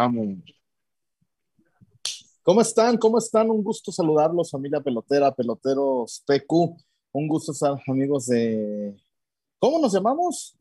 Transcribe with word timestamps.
Vamos. 0.00 0.38
¿Cómo 2.42 2.62
están? 2.62 2.96
¿Cómo 2.96 3.18
están? 3.18 3.50
Un 3.50 3.62
gusto 3.62 3.92
saludarlos, 3.92 4.50
familia 4.50 4.80
pelotera, 4.80 5.30
peloteros 5.34 6.24
PQ. 6.26 6.74
Un 7.12 7.28
gusto 7.28 7.52
estar 7.52 7.78
amigos 7.86 8.24
de. 8.28 8.96
¿Cómo 9.58 9.78
nos 9.78 9.92
llamamos? 9.92 10.56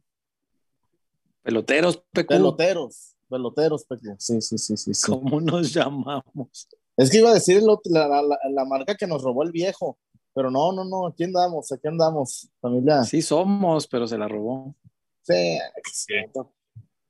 Peloteros 1.42 2.04
PQ. 2.12 2.28
Peloteros, 2.28 3.16
peloteros 3.30 3.86
PQ. 3.86 4.16
Sí, 4.18 4.42
sí, 4.42 4.58
sí, 4.58 4.76
sí. 4.76 4.94
sí. 4.94 5.10
¿Cómo 5.10 5.40
nos 5.40 5.74
llamamos? 5.74 6.68
Es 6.98 7.10
que 7.10 7.20
iba 7.20 7.30
a 7.30 7.36
decir 7.36 7.64
la, 7.64 8.08
la, 8.10 8.22
la, 8.22 8.38
la 8.50 8.66
marca 8.66 8.96
que 8.96 9.08
nos 9.08 9.24
robó 9.24 9.44
el 9.44 9.54
viejo, 9.54 9.98
pero 10.34 10.52
no, 10.52 10.74
no, 10.74 10.84
no. 10.84 11.08
Aquí 11.08 11.24
andamos, 11.24 11.72
aquí 11.72 11.88
andamos, 11.88 12.50
familia. 12.60 13.06
Sí, 13.06 13.22
somos, 13.22 13.88
pero 13.88 14.06
se 14.06 14.18
la 14.18 14.28
robó. 14.28 14.76
Sí, 15.22 15.58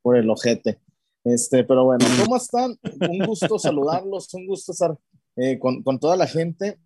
por 0.04 0.16
el 0.16 0.30
ojete. 0.30 0.80
Este, 1.24 1.64
pero 1.64 1.86
bueno, 1.86 2.06
¿cómo 2.24 2.38
están? 2.38 2.78
Un 3.10 3.26
gusto 3.26 3.60
saludarlos, 3.60 4.34
un 4.34 4.48
gusto 4.48 4.72
estar 4.72 4.98
eh, 5.36 5.60
con, 5.60 5.84
con, 5.84 6.00
toda 6.00 6.16
la 6.16 6.28
gente. 6.28 6.80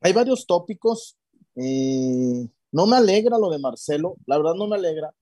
Hay 0.00 0.12
varios 0.12 0.46
tópicos. 0.46 1.16
Eh, 1.54 2.46
no 2.72 2.86
me 2.86 2.96
alegra 2.96 3.38
lo 3.38 3.48
de 3.50 3.58
Marcelo, 3.58 4.16
la 4.26 4.36
verdad 4.36 4.54
no 4.54 4.66
me 4.66 4.76
alegra. 4.76 5.14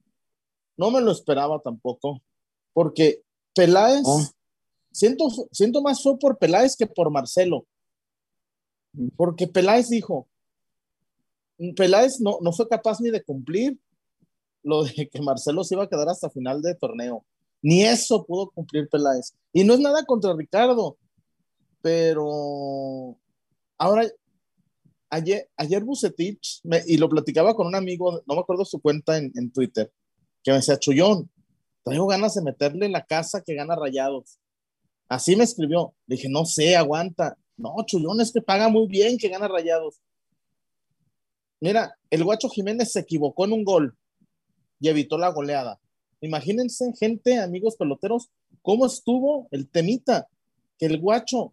No 0.77 0.91
me 0.91 1.01
lo 1.01 1.13
esperaba 1.13 1.61
tampoco, 1.61 2.21
porque 2.73 3.23
Peláez, 3.55 4.03
oh. 4.05 4.21
siento, 4.91 5.29
siento 5.53 5.81
más 5.81 6.03
fue 6.03 6.19
por 6.19 6.37
Peláez 6.39 6.77
que 6.77 6.87
por 6.89 7.11
Marcelo. 7.11 7.65
Porque 9.17 9.47
Peláez 9.47 9.89
dijo, 9.89 10.27
Peláez 11.77 12.21
no, 12.21 12.39
no 12.41 12.53
fue 12.53 12.69
capaz 12.69 13.01
ni 13.01 13.11
de 13.11 13.23
cumplir 13.23 13.79
lo 14.65 14.83
de 14.83 15.09
que 15.09 15.23
Marcelo 15.23 15.63
se 15.63 15.75
iba 15.75 15.85
a 15.85 15.89
quedar 15.89 16.09
hasta 16.09 16.31
final 16.31 16.61
de 16.61 16.75
torneo. 16.75 17.25
Ni 17.65 17.83
eso 17.83 18.27
pudo 18.27 18.51
cumplir 18.51 18.91
Peláez. 18.91 19.33
Y 19.51 19.65
no 19.65 19.73
es 19.73 19.81
nada 19.81 20.05
contra 20.05 20.37
Ricardo, 20.37 20.99
pero 21.81 23.17
ahora, 23.79 24.07
ayer, 25.09 25.49
ayer 25.57 25.83
y 26.87 26.97
lo 26.99 27.09
platicaba 27.09 27.55
con 27.55 27.67
un 27.67 27.75
amigo, 27.75 28.23
no 28.27 28.35
me 28.35 28.41
acuerdo 28.43 28.67
su 28.67 28.83
cuenta 28.83 29.17
en, 29.17 29.33
en 29.35 29.51
Twitter, 29.51 29.91
que 30.43 30.51
me 30.51 30.59
decía, 30.59 30.79
Chullón, 30.79 31.31
traigo 31.83 32.07
ganas 32.07 32.35
de 32.35 32.43
meterle 32.43 32.91
la 32.91 33.07
casa 33.07 33.41
que 33.41 33.55
gana 33.55 33.77
Rayados. 33.77 34.39
Así 35.09 35.35
me 35.35 35.45
escribió. 35.45 35.95
Le 36.07 36.17
dije, 36.17 36.29
no 36.29 36.45
sé, 36.45 36.77
aguanta. 36.77 37.39
No, 37.57 37.77
Chullón, 37.87 38.21
es 38.21 38.31
que 38.31 38.43
paga 38.43 38.69
muy 38.69 38.89
bien 38.89 39.17
que 39.17 39.31
gana 39.31 39.49
Rayados. 39.49 40.03
Mira, 41.61 41.97
el 42.11 42.25
Guacho 42.25 42.51
Jiménez 42.51 42.93
se 42.93 43.01
equivocó 43.01 43.47
en 43.47 43.55
un 43.55 43.65
gol 43.65 43.97
y 44.81 44.89
evitó 44.89 45.17
la 45.17 45.31
goleada. 45.31 45.81
Imagínense, 46.25 46.93
gente, 46.99 47.39
amigos 47.39 47.77
peloteros, 47.77 48.31
cómo 48.63 48.87
estuvo 48.87 49.49
el 49.51 49.69
temita, 49.69 50.29
que 50.79 50.87
el 50.87 51.01
guacho 51.01 51.53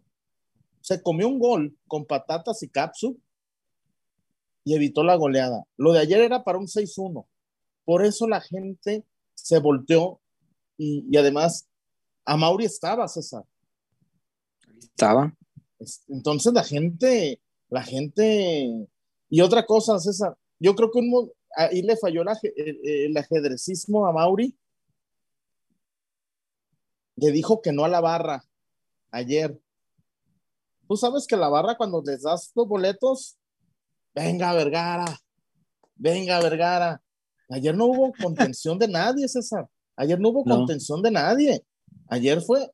se 0.80 1.02
comió 1.02 1.28
un 1.28 1.38
gol 1.38 1.76
con 1.86 2.04
patatas 2.04 2.62
y 2.62 2.68
capsu 2.68 3.18
y 4.64 4.74
evitó 4.74 5.02
la 5.02 5.16
goleada. 5.16 5.64
Lo 5.76 5.92
de 5.92 6.00
ayer 6.00 6.20
era 6.20 6.44
para 6.44 6.58
un 6.58 6.66
6-1. 6.66 7.26
Por 7.84 8.04
eso 8.04 8.28
la 8.28 8.40
gente 8.40 9.04
se 9.34 9.58
volteó 9.58 10.20
y, 10.76 11.04
y, 11.10 11.16
además 11.16 11.68
a 12.24 12.36
Mauri 12.36 12.64
estaba, 12.64 13.08
César. 13.08 13.44
Estaba. 14.78 15.34
Entonces 16.08 16.52
la 16.52 16.64
gente, 16.64 17.40
la 17.68 17.82
gente, 17.82 18.88
y 19.28 19.40
otra 19.40 19.66
cosa, 19.66 19.98
César, 19.98 20.36
yo 20.60 20.74
creo 20.76 20.90
que 20.90 20.98
un, 21.00 21.30
ahí 21.56 21.82
le 21.82 21.96
falló 21.96 22.22
la, 22.22 22.38
el, 22.42 22.78
el, 22.84 23.16
ajedrecismo 23.16 24.06
a 24.06 24.12
Mauri 24.12 24.54
le 27.22 27.30
dijo 27.30 27.62
que 27.62 27.70
no 27.70 27.84
a 27.84 27.88
la 27.88 28.00
barra 28.00 28.44
ayer. 29.12 29.56
Tú 30.88 30.96
sabes 30.96 31.24
que 31.28 31.36
la 31.36 31.48
barra 31.48 31.76
cuando 31.76 32.02
les 32.04 32.22
das 32.22 32.50
los 32.56 32.66
boletos, 32.66 33.38
venga 34.12 34.52
Vergara, 34.52 35.04
venga 35.94 36.40
Vergara. 36.40 37.00
Ayer 37.48 37.76
no 37.76 37.86
hubo 37.86 38.12
contención 38.20 38.76
de 38.76 38.88
nadie, 38.88 39.28
César. 39.28 39.68
Ayer 39.94 40.18
no 40.18 40.30
hubo 40.30 40.42
no. 40.44 40.56
contención 40.56 41.00
de 41.00 41.12
nadie. 41.12 41.64
Ayer 42.08 42.40
fue 42.40 42.68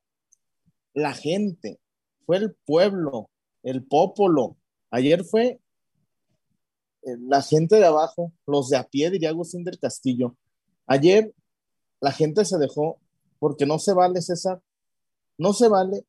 la 0.95 1.13
gente, 1.13 1.79
fue 2.25 2.37
el 2.37 2.55
pueblo, 2.65 3.29
el 3.61 3.83
popolo. 3.83 4.57
Ayer 4.89 5.23
fue 5.23 5.59
eh, 7.03 7.17
la 7.19 7.43
gente 7.43 7.75
de 7.75 7.85
abajo, 7.85 8.33
los 8.47 8.69
de 8.69 8.77
a 8.77 8.83
pie, 8.83 9.11
diría 9.11 9.29
Agustín 9.29 9.63
del 9.63 9.77
Castillo. 9.77 10.35
Ayer 10.87 11.35
la 12.01 12.11
gente 12.11 12.43
se 12.45 12.57
dejó 12.57 12.99
porque 13.39 13.65
no 13.65 13.79
se 13.79 13.93
vale, 13.93 14.21
César, 14.21 14.61
no 15.37 15.53
se 15.53 15.67
vale 15.67 16.05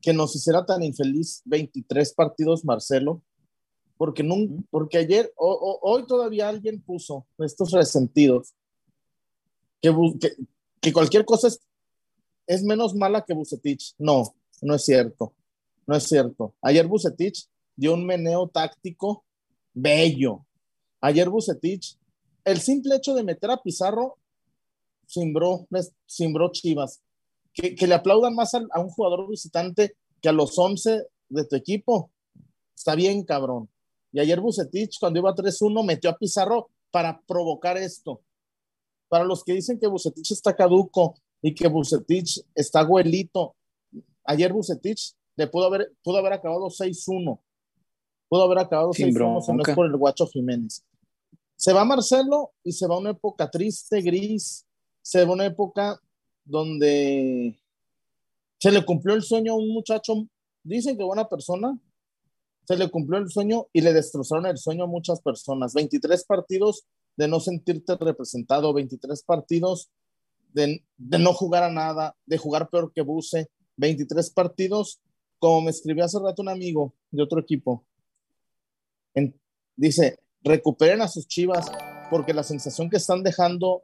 que 0.00 0.12
nos 0.12 0.34
hiciera 0.34 0.66
tan 0.66 0.82
infeliz 0.82 1.42
23 1.44 2.12
partidos 2.14 2.64
Marcelo, 2.64 3.22
porque, 3.96 4.24
no, 4.24 4.34
porque 4.70 4.98
ayer, 4.98 5.32
o, 5.36 5.48
o, 5.48 5.78
hoy 5.88 6.04
todavía 6.06 6.48
alguien 6.48 6.82
puso 6.82 7.24
estos 7.38 7.70
resentidos, 7.70 8.52
que, 9.80 9.94
que, 10.20 10.36
que 10.80 10.92
cualquier 10.92 11.24
cosa 11.24 11.46
es, 11.48 11.60
es, 12.46 12.64
menos 12.64 12.94
mala 12.94 13.24
que 13.24 13.32
Bucetich. 13.32 13.94
No, 13.98 14.34
no 14.60 14.74
es 14.74 14.84
cierto, 14.84 15.32
no 15.86 15.96
es 15.96 16.02
cierto. 16.04 16.54
Ayer 16.62 16.86
Bucetich 16.88 17.48
dio 17.76 17.94
un 17.94 18.04
meneo 18.04 18.48
táctico 18.48 19.24
bello. 19.72 20.44
Ayer 21.00 21.28
Bucetich, 21.28 21.96
el 22.44 22.60
simple 22.60 22.96
hecho 22.96 23.14
de 23.14 23.22
meter 23.22 23.52
a 23.52 23.62
Pizarro 23.62 24.18
simbró, 25.12 25.66
simbró 26.06 26.50
Chivas. 26.50 27.02
Que, 27.52 27.74
que 27.74 27.86
le 27.86 27.94
aplaudan 27.94 28.34
más 28.34 28.54
a, 28.54 28.62
a, 28.70 28.80
un 28.80 28.88
jugador 28.88 29.28
visitante 29.28 29.94
que 30.22 30.28
a 30.30 30.32
los 30.32 30.58
11 30.58 31.06
de 31.28 31.44
tu 31.44 31.56
equipo. 31.56 32.10
Está 32.74 32.94
bien, 32.94 33.22
cabrón. 33.24 33.68
Y 34.10 34.20
ayer 34.20 34.40
Bucetich, 34.40 34.98
cuando 34.98 35.18
iba 35.18 35.34
3-1, 35.34 35.84
metió 35.84 36.10
a 36.10 36.16
Pizarro 36.16 36.70
para 36.90 37.20
provocar 37.26 37.76
esto. 37.76 38.22
Para 39.08 39.24
los 39.24 39.44
que 39.44 39.52
dicen 39.52 39.78
que 39.78 39.86
Bucetich 39.86 40.32
está 40.32 40.56
caduco 40.56 41.14
y 41.42 41.54
que 41.54 41.68
Bucetich 41.68 42.42
está 42.54 42.80
abuelito, 42.80 43.54
ayer 44.24 44.52
Bucetich 44.52 45.14
le 45.36 45.46
pudo 45.46 45.66
haber, 45.66 45.92
pudo 46.02 46.18
haber 46.18 46.32
acabado 46.32 46.66
6-1. 46.68 47.38
Pudo 48.28 48.42
haber 48.44 48.58
acabado 48.60 48.90
6-1 48.92 49.42
si 49.42 49.52
no 49.52 49.62
es 49.62 49.74
por 49.74 49.86
el 49.86 49.96
guacho 49.96 50.26
Jiménez. 50.26 50.82
Se 51.56 51.74
va 51.74 51.84
Marcelo 51.84 52.52
y 52.64 52.72
se 52.72 52.86
va 52.86 52.98
una 52.98 53.10
época 53.10 53.50
triste, 53.50 54.00
gris, 54.00 54.66
se 55.02 55.24
ve 55.24 55.30
una 55.30 55.46
época 55.46 56.00
donde 56.44 57.58
se 58.58 58.70
le 58.70 58.84
cumplió 58.84 59.14
el 59.14 59.22
sueño 59.22 59.52
a 59.52 59.56
un 59.56 59.68
muchacho, 59.72 60.26
dicen 60.62 60.96
que 60.96 61.04
buena 61.04 61.28
persona, 61.28 61.78
se 62.66 62.76
le 62.76 62.88
cumplió 62.90 63.18
el 63.18 63.28
sueño 63.28 63.66
y 63.72 63.80
le 63.80 63.92
destrozaron 63.92 64.46
el 64.46 64.56
sueño 64.56 64.84
a 64.84 64.86
muchas 64.86 65.20
personas. 65.20 65.74
23 65.74 66.24
partidos 66.24 66.84
de 67.16 67.28
no 67.28 67.40
sentirte 67.40 67.96
representado, 67.96 68.72
23 68.72 69.22
partidos 69.24 69.90
de, 70.52 70.82
no 70.96 71.32
jugar 71.32 71.64
a 71.64 71.70
nada, 71.70 72.16
de 72.26 72.38
jugar 72.38 72.68
peor 72.70 72.92
que 72.94 73.02
Buse, 73.02 73.50
23 73.76 74.30
partidos, 74.30 75.00
como 75.38 75.62
me 75.62 75.70
escribió 75.70 76.04
hace 76.04 76.18
rato 76.20 76.42
un 76.42 76.48
amigo 76.48 76.94
de 77.10 77.22
otro 77.22 77.40
equipo, 77.40 77.84
dice, 79.74 80.18
recuperen 80.42 81.00
a 81.00 81.08
sus 81.08 81.26
chivas 81.26 81.66
porque 82.10 82.34
la 82.34 82.42
sensación 82.42 82.90
que 82.90 82.98
están 82.98 83.22
dejando 83.22 83.82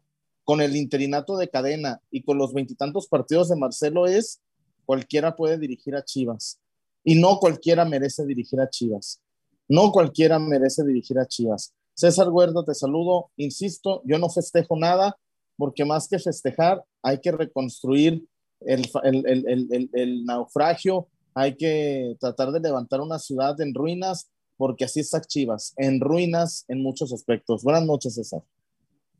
con 0.48 0.62
el 0.62 0.76
interinato 0.76 1.36
de 1.36 1.50
cadena 1.50 2.00
y 2.10 2.22
con 2.22 2.38
los 2.38 2.54
veintitantos 2.54 3.06
partidos 3.06 3.50
de 3.50 3.56
Marcelo 3.56 4.06
es 4.06 4.40
cualquiera 4.86 5.36
puede 5.36 5.58
dirigir 5.58 5.94
a 5.94 6.02
Chivas. 6.02 6.58
Y 7.04 7.16
no 7.16 7.38
cualquiera 7.38 7.84
merece 7.84 8.24
dirigir 8.24 8.58
a 8.58 8.70
Chivas. 8.70 9.20
No 9.68 9.92
cualquiera 9.92 10.38
merece 10.38 10.84
dirigir 10.84 11.18
a 11.18 11.26
Chivas. 11.26 11.74
César 11.92 12.30
Huerta, 12.30 12.64
te 12.64 12.72
saludo. 12.72 13.30
Insisto, 13.36 14.00
yo 14.06 14.18
no 14.18 14.30
festejo 14.30 14.78
nada 14.78 15.18
porque 15.58 15.84
más 15.84 16.08
que 16.08 16.18
festejar 16.18 16.82
hay 17.02 17.20
que 17.20 17.30
reconstruir 17.30 18.24
el, 18.60 18.88
el, 19.04 20.24
naufragio, 20.24 21.08
hay 21.34 21.56
que 21.56 22.16
tratar 22.18 22.52
de 22.52 22.60
levantar 22.60 23.02
una 23.02 23.18
ciudad 23.18 23.60
en 23.60 23.74
ruinas 23.74 24.30
porque 24.56 24.86
así 24.86 25.00
está 25.00 25.20
Chivas, 25.20 25.74
en 25.76 26.00
ruinas 26.00 26.64
en 26.68 26.82
muchos 26.82 27.12
aspectos. 27.12 27.62
Buenas 27.62 27.84
noches, 27.84 28.14
César. 28.14 28.42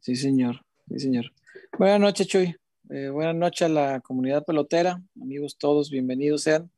Sí, 0.00 0.16
señor. 0.16 0.62
Sí, 0.88 1.00
señor. 1.00 1.32
Buenas 1.78 2.00
noches, 2.00 2.26
Chuy. 2.26 2.56
Eh, 2.88 3.10
buenas 3.10 3.34
noches 3.34 3.62
a 3.62 3.68
la 3.68 4.00
comunidad 4.00 4.44
pelotera. 4.46 5.02
Amigos 5.20 5.58
todos, 5.58 5.90
bienvenidos 5.90 6.44
sean. 6.44 6.70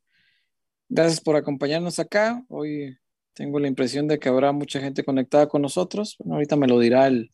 Gracias 0.89 1.21
por 1.21 1.37
acompañarnos 1.37 2.01
acá. 2.01 2.45
Hoy 2.49 2.99
tengo 3.35 3.61
la 3.61 3.69
impresión 3.69 4.09
de 4.09 4.19
que 4.19 4.29
habrá 4.29 4.51
mucha 4.51 4.81
gente 4.81 5.05
conectada 5.05 5.49
con 5.49 5.63
nosotros. 5.63 6.17
Bueno, 6.19 6.35
ahorita 6.35 6.57
me 6.57 6.67
lo 6.67 6.81
dirá 6.81 7.07
el, 7.07 7.31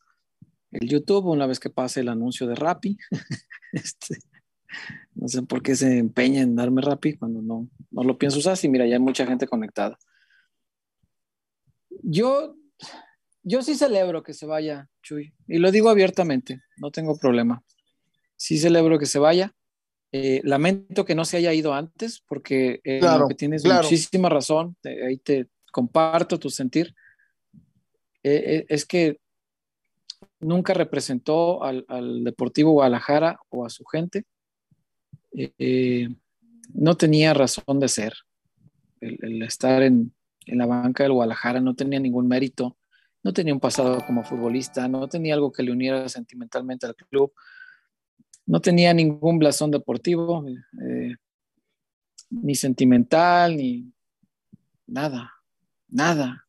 el 0.71 0.87
YouTube 0.87 1.25
una 1.27 1.47
vez 1.47 1.61
que 1.61 1.71
pase 1.71 2.01
el 2.01 2.11
anuncio 2.11 2.47
de 2.47 2.57
Rappi. 2.57 2.99
este, 3.73 4.19
no 5.15 5.29
sé 5.29 5.43
por 5.45 5.63
qué 5.63 5.77
se 5.77 5.97
empeña 5.97 6.43
en 6.43 6.57
darme 6.57 6.83
Rappi 6.83 7.15
cuando 7.17 7.41
no, 7.41 7.71
no 7.91 8.03
lo 8.03 8.19
pienso 8.19 8.39
usar. 8.39 8.59
Sí, 8.59 8.69
mira, 8.69 8.87
ya 8.87 8.97
hay 8.97 9.03
mucha 9.03 9.27
gente 9.27 9.47
conectada. 9.47 9.99
Yo 12.03 12.55
yo 13.49 13.63
sí 13.63 13.77
celebro 13.77 14.25
que 14.25 14.35
se 14.35 14.45
vaya 14.45 14.89
Chuy, 15.03 15.33
y 15.47 15.59
lo 15.59 15.71
digo 15.71 15.89
abiertamente, 15.89 16.63
no 16.79 16.91
tengo 16.91 17.17
problema. 17.17 17.63
Sí 18.37 18.59
celebro 18.59 18.99
que 18.99 19.07
se 19.07 19.21
vaya. 19.21 19.55
Eh, 20.11 20.41
lamento 20.43 21.05
que 21.05 21.15
no 21.15 21.25
se 21.25 21.37
haya 21.37 21.53
ido 21.53 21.73
antes, 21.73 22.23
porque 22.27 22.81
eh, 22.83 22.99
Claro, 22.99 23.29
que 23.29 23.37
tienes 23.37 23.63
claro. 23.63 23.85
muchísima 23.85 24.29
razón, 24.29 24.77
ahí 24.85 25.19
te 25.19 25.47
comparto 25.71 26.41
tu 26.41 26.51
sentir. 26.51 26.93
Eh, 28.25 28.67
es 28.69 28.85
que 28.85 29.21
nunca 30.41 30.75
representó 30.75 31.63
al, 31.63 31.85
al 31.89 32.25
Deportivo 32.25 32.73
Guadalajara 32.73 33.39
o 33.51 33.65
a 33.65 33.71
su 33.71 33.85
gente. 33.85 34.25
No 36.75 36.97
tenía 36.97 37.33
razón 37.33 37.79
de 37.79 37.89
ser. 37.89 38.13
El, 39.01 39.19
el 39.23 39.43
estar 39.43 39.83
en, 39.85 40.13
en 40.47 40.59
la 40.59 40.67
banca 40.67 41.05
del 41.05 41.13
Guadalajara 41.13 41.61
no 41.61 41.75
tenía 41.75 42.01
ningún 42.01 42.27
mérito, 42.27 42.77
no 43.27 43.33
tenía 43.33 43.53
un 43.53 43.59
pasado 43.59 44.07
como 44.07 44.23
futbolista, 44.23 44.87
no 44.87 45.09
tenía 45.09 45.35
algo 45.35 45.51
que 45.51 45.65
le 45.65 45.73
uniera 45.73 46.09
sentimentalmente 46.09 46.87
al 46.87 46.95
club, 46.95 47.33
no 48.47 48.61
tenía 48.61 48.95
ningún 48.95 49.41
blasón 49.41 49.73
deportivo, 49.73 50.47
eh, 50.81 51.17
ni 52.31 52.55
sentimental, 52.55 53.57
ni 53.57 53.93
nada, 54.87 55.33
nada. 55.89 56.47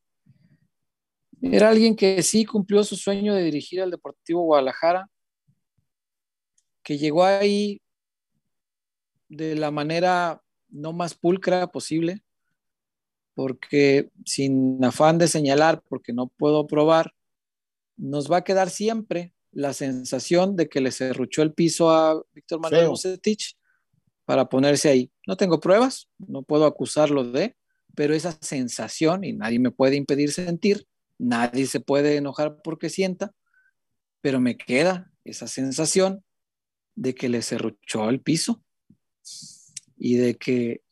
Era 1.42 1.70
alguien 1.70 1.96
que 1.96 2.22
sí 2.22 2.44
cumplió 2.44 2.84
su 2.84 2.94
sueño 2.94 3.34
de 3.34 3.42
dirigir 3.42 3.82
al 3.82 3.90
Deportivo 3.90 4.42
Guadalajara, 4.42 5.10
que 6.84 6.96
llegó 6.96 7.24
ahí 7.24 7.82
de 9.28 9.56
la 9.56 9.72
manera 9.72 10.40
no 10.68 10.92
más 10.92 11.14
pulcra 11.14 11.66
posible, 11.72 12.22
porque 13.38 14.10
sin 14.24 14.84
afán 14.84 15.16
de 15.16 15.28
señalar, 15.28 15.84
porque 15.88 16.12
no 16.12 16.26
puedo 16.26 16.66
probar, 16.66 17.14
nos 17.96 18.28
va 18.28 18.38
a 18.38 18.42
quedar 18.42 18.68
siempre 18.68 19.32
la 19.52 19.74
sensación 19.74 20.56
de 20.56 20.68
que 20.68 20.80
le 20.80 20.90
serruchó 20.90 21.42
el 21.42 21.54
piso 21.54 21.88
a 21.88 22.20
Víctor 22.32 22.58
Manuel. 22.58 22.88
Bucetich 22.88 23.56
para 24.24 24.48
ponerse 24.48 24.88
ahí. 24.88 25.12
No 25.24 25.36
tengo 25.36 25.60
pruebas, 25.60 26.08
no 26.18 26.42
puedo 26.42 26.66
acusarlo 26.66 27.22
de, 27.30 27.54
pero 27.94 28.12
esa 28.12 28.36
sensación, 28.40 29.22
y 29.22 29.34
nadie 29.34 29.60
me 29.60 29.70
puede 29.70 29.94
impedir 29.94 30.32
sentir, 30.32 30.88
nadie 31.16 31.66
se 31.66 31.78
puede 31.78 32.16
enojar 32.16 32.60
porque 32.64 32.90
sienta, 32.90 33.36
pero 34.20 34.40
me 34.40 34.56
queda 34.56 35.12
esa 35.22 35.46
sensación 35.46 36.24
de 36.96 37.14
que 37.14 37.28
le 37.28 37.42
serruchó 37.42 38.08
el 38.08 38.20
piso 38.20 38.64
y 39.96 40.16
de 40.16 40.34
que 40.34 40.82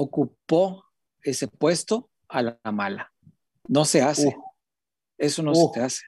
ocupó 0.00 0.84
ese 1.22 1.46
puesto 1.46 2.10
a 2.28 2.42
la 2.42 2.58
mala. 2.72 3.12
No 3.68 3.84
se 3.84 4.00
hace. 4.00 4.28
Uh. 4.28 4.42
Eso 5.18 5.42
no 5.42 5.52
Uh. 5.52 5.72
se 5.74 5.80
hace. 5.80 6.04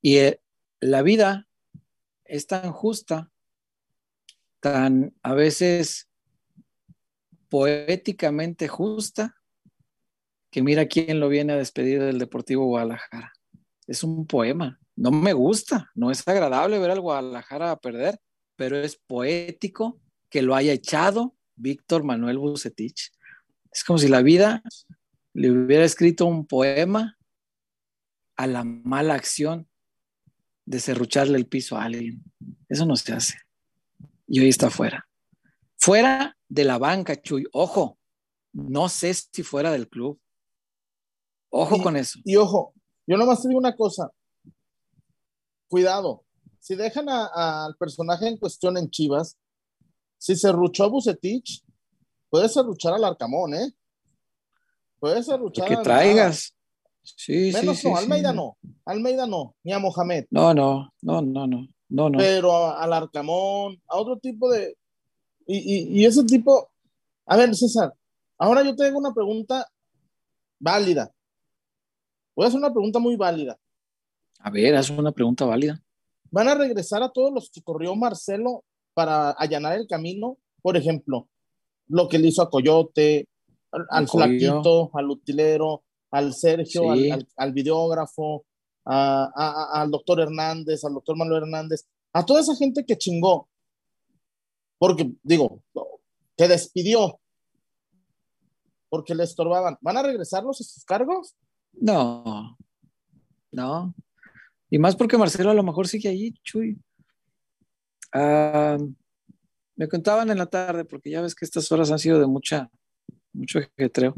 Y 0.00 0.16
eh, 0.16 0.40
la 0.80 1.02
vida 1.02 1.46
es 2.24 2.46
tan 2.46 2.72
justa, 2.72 3.30
tan 4.60 5.14
a 5.22 5.34
veces 5.34 6.08
poéticamente 7.48 8.68
justa, 8.68 9.36
que 10.50 10.62
mira 10.62 10.86
quién 10.86 11.20
lo 11.20 11.28
viene 11.28 11.52
a 11.52 11.56
despedir 11.56 12.02
del 12.02 12.18
Deportivo 12.18 12.64
Guadalajara. 12.64 13.32
Es 13.86 14.02
un 14.02 14.26
poema. 14.26 14.80
No 14.96 15.10
me 15.10 15.34
gusta, 15.34 15.90
no 15.94 16.10
es 16.10 16.26
agradable 16.26 16.78
ver 16.78 16.90
al 16.90 17.00
Guadalajara 17.00 17.70
a 17.70 17.80
perder, 17.80 18.18
pero 18.56 18.78
es 18.78 18.96
poético 18.96 20.00
que 20.30 20.42
lo 20.42 20.54
haya 20.54 20.72
echado 20.72 21.34
Víctor 21.56 22.04
Manuel 22.04 22.38
Bucetich. 22.38 23.12
Es 23.70 23.84
como 23.84 23.98
si 23.98 24.08
la 24.08 24.22
vida 24.22 24.62
le 25.34 25.50
hubiera 25.50 25.84
escrito 25.84 26.26
un 26.26 26.46
poema 26.46 27.16
a 28.36 28.46
la 28.46 28.64
mala 28.64 29.14
acción 29.14 29.68
de 30.64 30.78
serrucharle 30.80 31.38
el 31.38 31.46
piso 31.46 31.76
a 31.76 31.84
alguien. 31.84 32.22
Eso 32.68 32.86
no 32.86 32.96
se 32.96 33.12
hace. 33.12 33.34
Y 34.26 34.40
hoy 34.40 34.48
está 34.48 34.70
fuera. 34.70 35.08
Fuera 35.76 36.36
de 36.48 36.64
la 36.64 36.78
banca, 36.78 37.20
Chuy. 37.20 37.44
Ojo, 37.52 37.98
no 38.52 38.88
sé 38.88 39.12
si 39.14 39.42
fuera 39.42 39.70
del 39.72 39.88
club. 39.88 40.20
Ojo 41.50 41.76
Y- 41.76 41.82
con 41.82 41.96
eso. 41.96 42.18
Y 42.24 42.36
ojo, 42.36 42.74
yo 43.06 43.16
nomás 43.16 43.42
te 43.42 43.48
digo 43.48 43.58
una 43.58 43.74
cosa. 43.76 44.10
Cuidado. 45.68 46.24
Si 46.60 46.74
dejan 46.76 47.08
al 47.08 47.74
personaje 47.76 48.28
en 48.28 48.36
cuestión 48.36 48.76
en 48.76 48.88
Chivas, 48.90 49.36
si 50.22 50.36
se 50.36 50.52
ruchó 50.52 50.84
a 50.84 50.86
Bucetich, 50.86 51.64
puede 52.30 52.48
serruchar 52.48 52.94
al 52.94 53.02
Arcamón, 53.04 53.54
¿eh? 53.54 53.72
Puede 55.00 55.20
serruchar 55.22 55.66
que 55.68 55.76
traigas. 55.78 56.54
Sí, 57.02 57.50
sí, 57.50 57.58
Menos 57.58 57.78
sí, 57.78 57.88
no, 57.90 57.96
sí. 57.96 58.02
Almeida 58.04 58.32
no. 58.32 58.56
Almeida 58.84 59.26
no, 59.26 59.56
ni 59.64 59.72
a 59.72 59.80
Mohamed. 59.80 60.26
No, 60.30 60.54
no, 60.54 60.92
no, 61.02 61.20
no, 61.22 61.46
no, 61.48 61.68
no, 61.88 62.10
no. 62.10 62.18
Pero 62.18 62.52
a- 62.52 62.80
al 62.82 62.92
Arcamón, 62.92 63.82
a 63.88 63.96
otro 63.96 64.16
tipo 64.18 64.48
de. 64.48 64.76
Y, 65.46 65.56
y- 65.58 66.00
y 66.00 66.06
ese 66.06 66.22
tipo. 66.22 66.70
A 67.26 67.36
ver, 67.36 67.52
César, 67.56 67.92
ahora 68.38 68.62
yo 68.62 68.76
tengo 68.76 68.98
una 69.00 69.12
pregunta 69.12 69.66
válida. 70.60 71.10
Voy 72.36 72.44
a 72.44 72.48
hacer 72.48 72.58
una 72.60 72.72
pregunta 72.72 73.00
muy 73.00 73.16
válida. 73.16 73.58
A 74.38 74.50
ver, 74.50 74.76
haz 74.76 74.88
una 74.90 75.10
pregunta 75.10 75.44
válida. 75.44 75.82
¿Van 76.30 76.46
a 76.46 76.54
regresar 76.54 77.02
a 77.02 77.10
todos 77.10 77.32
los 77.32 77.50
que 77.50 77.60
corrió 77.62 77.96
Marcelo 77.96 78.64
para 78.94 79.30
allanar 79.30 79.76
el 79.78 79.86
camino? 79.86 80.38
Por 80.60 80.76
ejemplo, 80.76 81.28
lo 81.88 82.08
que 82.08 82.18
le 82.18 82.28
hizo 82.28 82.42
a 82.42 82.50
Coyote, 82.50 83.28
al. 83.90 84.08
Flaquito, 84.08 84.90
al 84.94 85.10
Utilero, 85.10 85.82
al 86.10 86.34
Sergio, 86.34 86.94
Sí. 86.94 87.10
al, 87.10 87.20
al- 87.20 87.28
al 87.36 87.52
videógrafo, 87.52 88.44
a- 88.84 89.30
a- 89.34 89.64
a- 89.78 89.82
al 89.82 89.90
doctor 89.90 90.20
Hernández, 90.20 90.84
al 90.84 90.94
doctor 90.94 91.16
Manuel 91.16 91.42
Hernández, 91.44 91.86
a 92.12 92.24
toda 92.26 92.40
esa 92.40 92.54
gente 92.56 92.84
que 92.84 92.98
chingó. 92.98 93.48
Porque, 94.78 95.12
digo, 95.22 95.62
que 96.36 96.48
despidió. 96.48 97.18
Porque 98.88 99.14
le 99.14 99.24
estorbaban. 99.24 99.78
¿Van 99.80 99.96
a 99.96 100.02
regresarlos 100.02 100.60
a 100.60 100.64
sus 100.64 100.84
cargos? 100.84 101.34
No, 101.72 102.58
no. 103.50 103.94
Y 104.68 104.78
más 104.78 104.96
porque 104.96 105.16
Marcelo 105.16 105.50
a 105.50 105.54
lo 105.54 105.62
mejor 105.62 105.88
sigue 105.88 106.08
allí, 106.10 106.34
Chuy. 106.42 106.78
Ah, 108.12 108.78
me 109.76 109.88
contaban 109.88 110.30
en 110.30 110.38
la 110.38 110.46
tarde, 110.46 110.84
porque 110.84 111.10
ya 111.10 111.20
ves 111.22 111.34
que 111.34 111.44
estas 111.44 111.70
horas 111.72 111.90
han 111.90 111.98
sido 111.98 112.20
de 112.20 112.26
mucha, 112.26 112.70
mucho 113.32 113.58
ajetreo, 113.78 114.14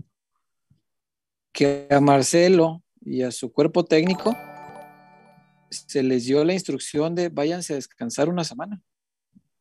que 1.52 1.86
a 1.90 2.00
Marcelo 2.00 2.82
y 3.00 3.22
a 3.22 3.30
su 3.30 3.52
cuerpo 3.52 3.84
técnico 3.84 4.34
se 5.70 6.02
les 6.02 6.24
dio 6.24 6.44
la 6.44 6.52
instrucción 6.52 7.14
de 7.14 7.28
váyanse 7.28 7.72
a 7.72 7.76
descansar 7.76 8.28
una 8.28 8.44
semana. 8.44 8.82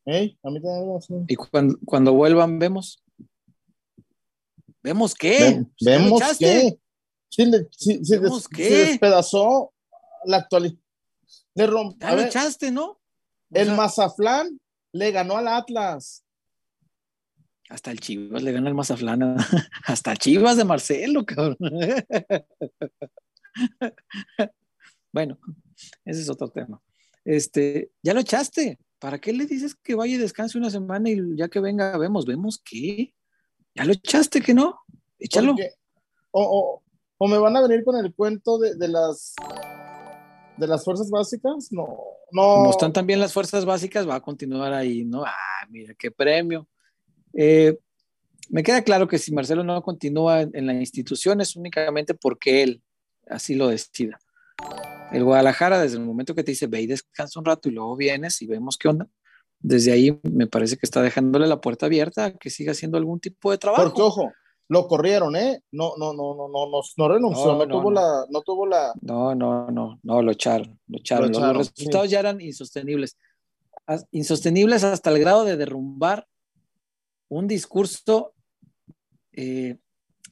A 0.06 0.12
mí 0.12 0.38
también 0.42 0.64
me 0.90 0.98
hace- 0.98 1.26
Y 1.28 1.36
cuando, 1.36 1.78
cuando 1.86 2.14
vuelvan, 2.14 2.60
vemos. 2.60 3.04
¿Vemos 4.82 5.14
qué? 5.16 5.38
Ve- 5.40 5.66
¿Ya 5.80 5.98
lo 5.98 6.04
vemos 6.04 6.22
que 6.38 6.80
sí, 7.30 7.46
le- 7.46 7.68
sí- 7.72 8.00
¿Vemos 8.10 8.44
des- 8.44 8.48
qué? 8.50 8.64
sí 8.70 8.76
despedazó 8.92 9.74
la 10.26 10.38
actualidad. 10.38 10.76
Le 11.56 11.68
romp- 11.68 11.98
Ya 12.00 12.08
a 12.10 12.12
lo 12.12 12.18
ver, 12.18 12.28
echaste, 12.28 12.70
¿no? 12.72 13.00
El 13.54 13.68
sea, 13.68 13.76
Mazaflán 13.76 14.60
le 14.92 15.12
ganó 15.12 15.38
al 15.38 15.48
Atlas. 15.48 16.24
Hasta 17.70 17.92
el 17.92 18.00
Chivas 18.00 18.44
le 18.44 18.52
gana 18.52 18.68
el 18.70 18.76
Mazaflán. 18.76 19.38
Hasta 19.86 20.16
Chivas 20.16 20.58
de 20.58 20.66
Marcelo, 20.66 21.26
cabrón. 21.26 21.58
bueno, 25.12 25.38
ese 26.06 26.22
es 26.22 26.30
otro 26.30 26.50
tema. 26.50 26.82
Este, 27.26 27.92
ya 28.02 28.14
lo 28.14 28.20
echaste. 28.20 28.80
¿Para 29.00 29.20
qué 29.20 29.34
le 29.34 29.46
dices 29.46 29.76
que 29.76 29.96
vaya 29.96 30.16
y 30.16 30.18
descanse 30.18 30.58
una 30.58 30.70
semana 30.70 31.10
y 31.10 31.20
ya 31.36 31.50
que 31.50 31.60
venga 31.60 31.98
vemos? 31.98 32.26
¿Vemos 32.26 32.62
qué? 32.64 33.14
¿Ya 33.76 33.86
lo 33.86 33.94
echaste 33.94 34.42
que 34.42 34.54
no? 34.54 34.80
Échalo. 35.20 35.54
Porque- 35.56 35.72
o, 36.32 36.42
o- 36.42 36.84
o 37.18 37.28
me 37.28 37.38
van 37.38 37.56
a 37.56 37.62
venir 37.62 37.84
con 37.84 37.96
el 38.04 38.14
cuento 38.14 38.58
de, 38.58 38.76
de 38.76 38.88
las 38.88 39.36
de 40.58 40.68
las 40.68 40.84
fuerzas 40.84 41.10
básicas. 41.10 41.70
No, 41.72 41.88
no. 42.32 42.56
Como 42.56 42.70
están 42.70 42.94
también 42.94 43.20
las 43.20 43.34
fuerzas 43.34 43.66
básicas, 43.66 44.08
va 44.08 44.16
a 44.16 44.22
continuar 44.22 44.74
ahí, 44.74 45.04
¿no? 45.04 45.24
Ah, 45.26 45.68
mira, 45.70 45.94
qué 45.98 46.12
premio. 46.12 46.68
Eh, 47.34 47.78
me 48.50 48.64
queda 48.64 48.84
claro 48.84 49.08
que 49.08 49.18
si 49.18 49.34
Marcelo 49.34 49.64
no 49.64 49.82
continúa 49.82 50.42
en, 50.42 50.68
la 50.68 50.74
institución 50.74 51.42
es 51.42 51.56
únicamente 51.56 52.14
porque 52.14 52.64
él 52.64 52.84
así 53.28 53.56
lo 53.56 53.70
decida. 53.70 54.20
El 55.12 55.24
Guadalajara, 55.24 55.80
desde 55.80 55.98
el 55.98 56.06
momento 56.06 56.36
que 56.36 56.44
te 56.44 56.52
dice 56.52 56.68
ve 56.68 56.82
y 56.82 56.88
descansa 56.88 57.40
un 57.40 57.46
rato 57.46 57.70
y 57.70 57.72
luego 57.72 57.96
vienes 57.96 58.42
y 58.42 58.48
vemos 58.48 58.78
qué 58.78 58.90
onda, 58.90 59.08
desde 59.60 59.92
ahí 59.92 60.20
me 60.24 60.48
parece 60.48 60.76
que 60.78 60.86
está 60.86 61.02
dejándole 61.02 61.48
la 61.48 61.62
puerta 61.62 61.86
abierta 61.86 62.26
a 62.26 62.34
que 62.34 62.50
siga 62.50 62.74
haciendo 62.74 62.98
algún 62.98 63.20
tipo 63.20 63.50
de 63.52 63.58
trabajo. 63.58 63.84
Porque, 63.86 64.02
ojo, 64.02 64.34
lo 64.70 64.88
corrieron, 64.88 65.36
¿eh? 65.36 65.62
No, 65.72 65.94
no, 65.98 66.14
no, 66.14 66.36
no, 66.36 66.48
no, 66.48 66.70
no, 66.70 66.82
no 66.98 67.08
renunció, 67.10 67.46
No, 67.46 67.58
no, 67.60 67.66
no, 67.66 67.72
tuvo 67.80 67.92
no. 67.92 68.02
la, 68.02 68.26
no 68.30 68.42
tuvo 68.42 68.66
la. 68.66 68.94
No, 69.02 69.36
no, 69.36 69.70
no, 69.72 70.00
no, 70.02 70.22
lo 70.22 70.32
echaron, 70.32 70.80
lo 70.88 70.98
echaron. 71.00 71.26
Lo 71.26 71.30
Los- 71.30 71.38
echaron, 71.38 71.58
Los 71.58 71.74
resultados 71.76 72.10
ya 72.10 72.20
eran 72.20 72.42
insostenibles. 72.42 73.18
Insostenibles 74.12 74.84
hasta 74.84 75.10
el 75.10 75.20
grado 75.20 75.44
de 75.44 75.58
derrumbar 75.58 76.26
un 77.28 77.48
discurso 77.48 78.34
eh, 79.34 79.78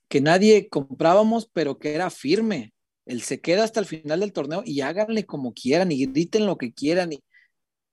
que 0.08 0.22
nadie 0.22 0.70
comprábamos, 0.70 1.50
pero 1.52 1.78
que 1.78 1.94
era 1.96 2.10
firme. 2.10 2.74
El 3.06 3.22
se 3.22 3.42
queda 3.42 3.64
hasta 3.64 3.80
el 3.80 3.86
final 3.86 4.20
del 4.22 4.32
torneo 4.32 4.62
y 4.64 4.82
háganle 4.82 5.26
como 5.26 5.54
quieran 5.54 5.92
y 5.92 6.06
griten 6.06 6.46
lo 6.46 6.58
que 6.58 6.72
quieran. 6.74 7.12
Y 7.12 7.24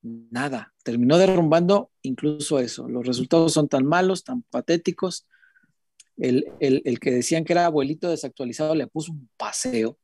nada. 0.02 0.72
Terminó 0.84 1.18
derrumbando 1.18 1.90
incluso 2.02 2.58
eso. 2.60 2.88
Los 2.88 3.06
resultados 3.06 3.52
son 3.52 3.68
tan 3.68 3.84
malos, 3.86 4.22
tan 4.22 4.42
patéticos. 4.50 5.26
El, 6.18 6.98
que 7.00 7.10
decían 7.12 7.44
que 7.44 7.52
era 7.52 7.66
abuelito 7.66 8.10
desactualizado 8.10 8.74
le 8.74 8.86
puso 8.86 9.12
un 9.12 9.28
paseo. 9.36 9.98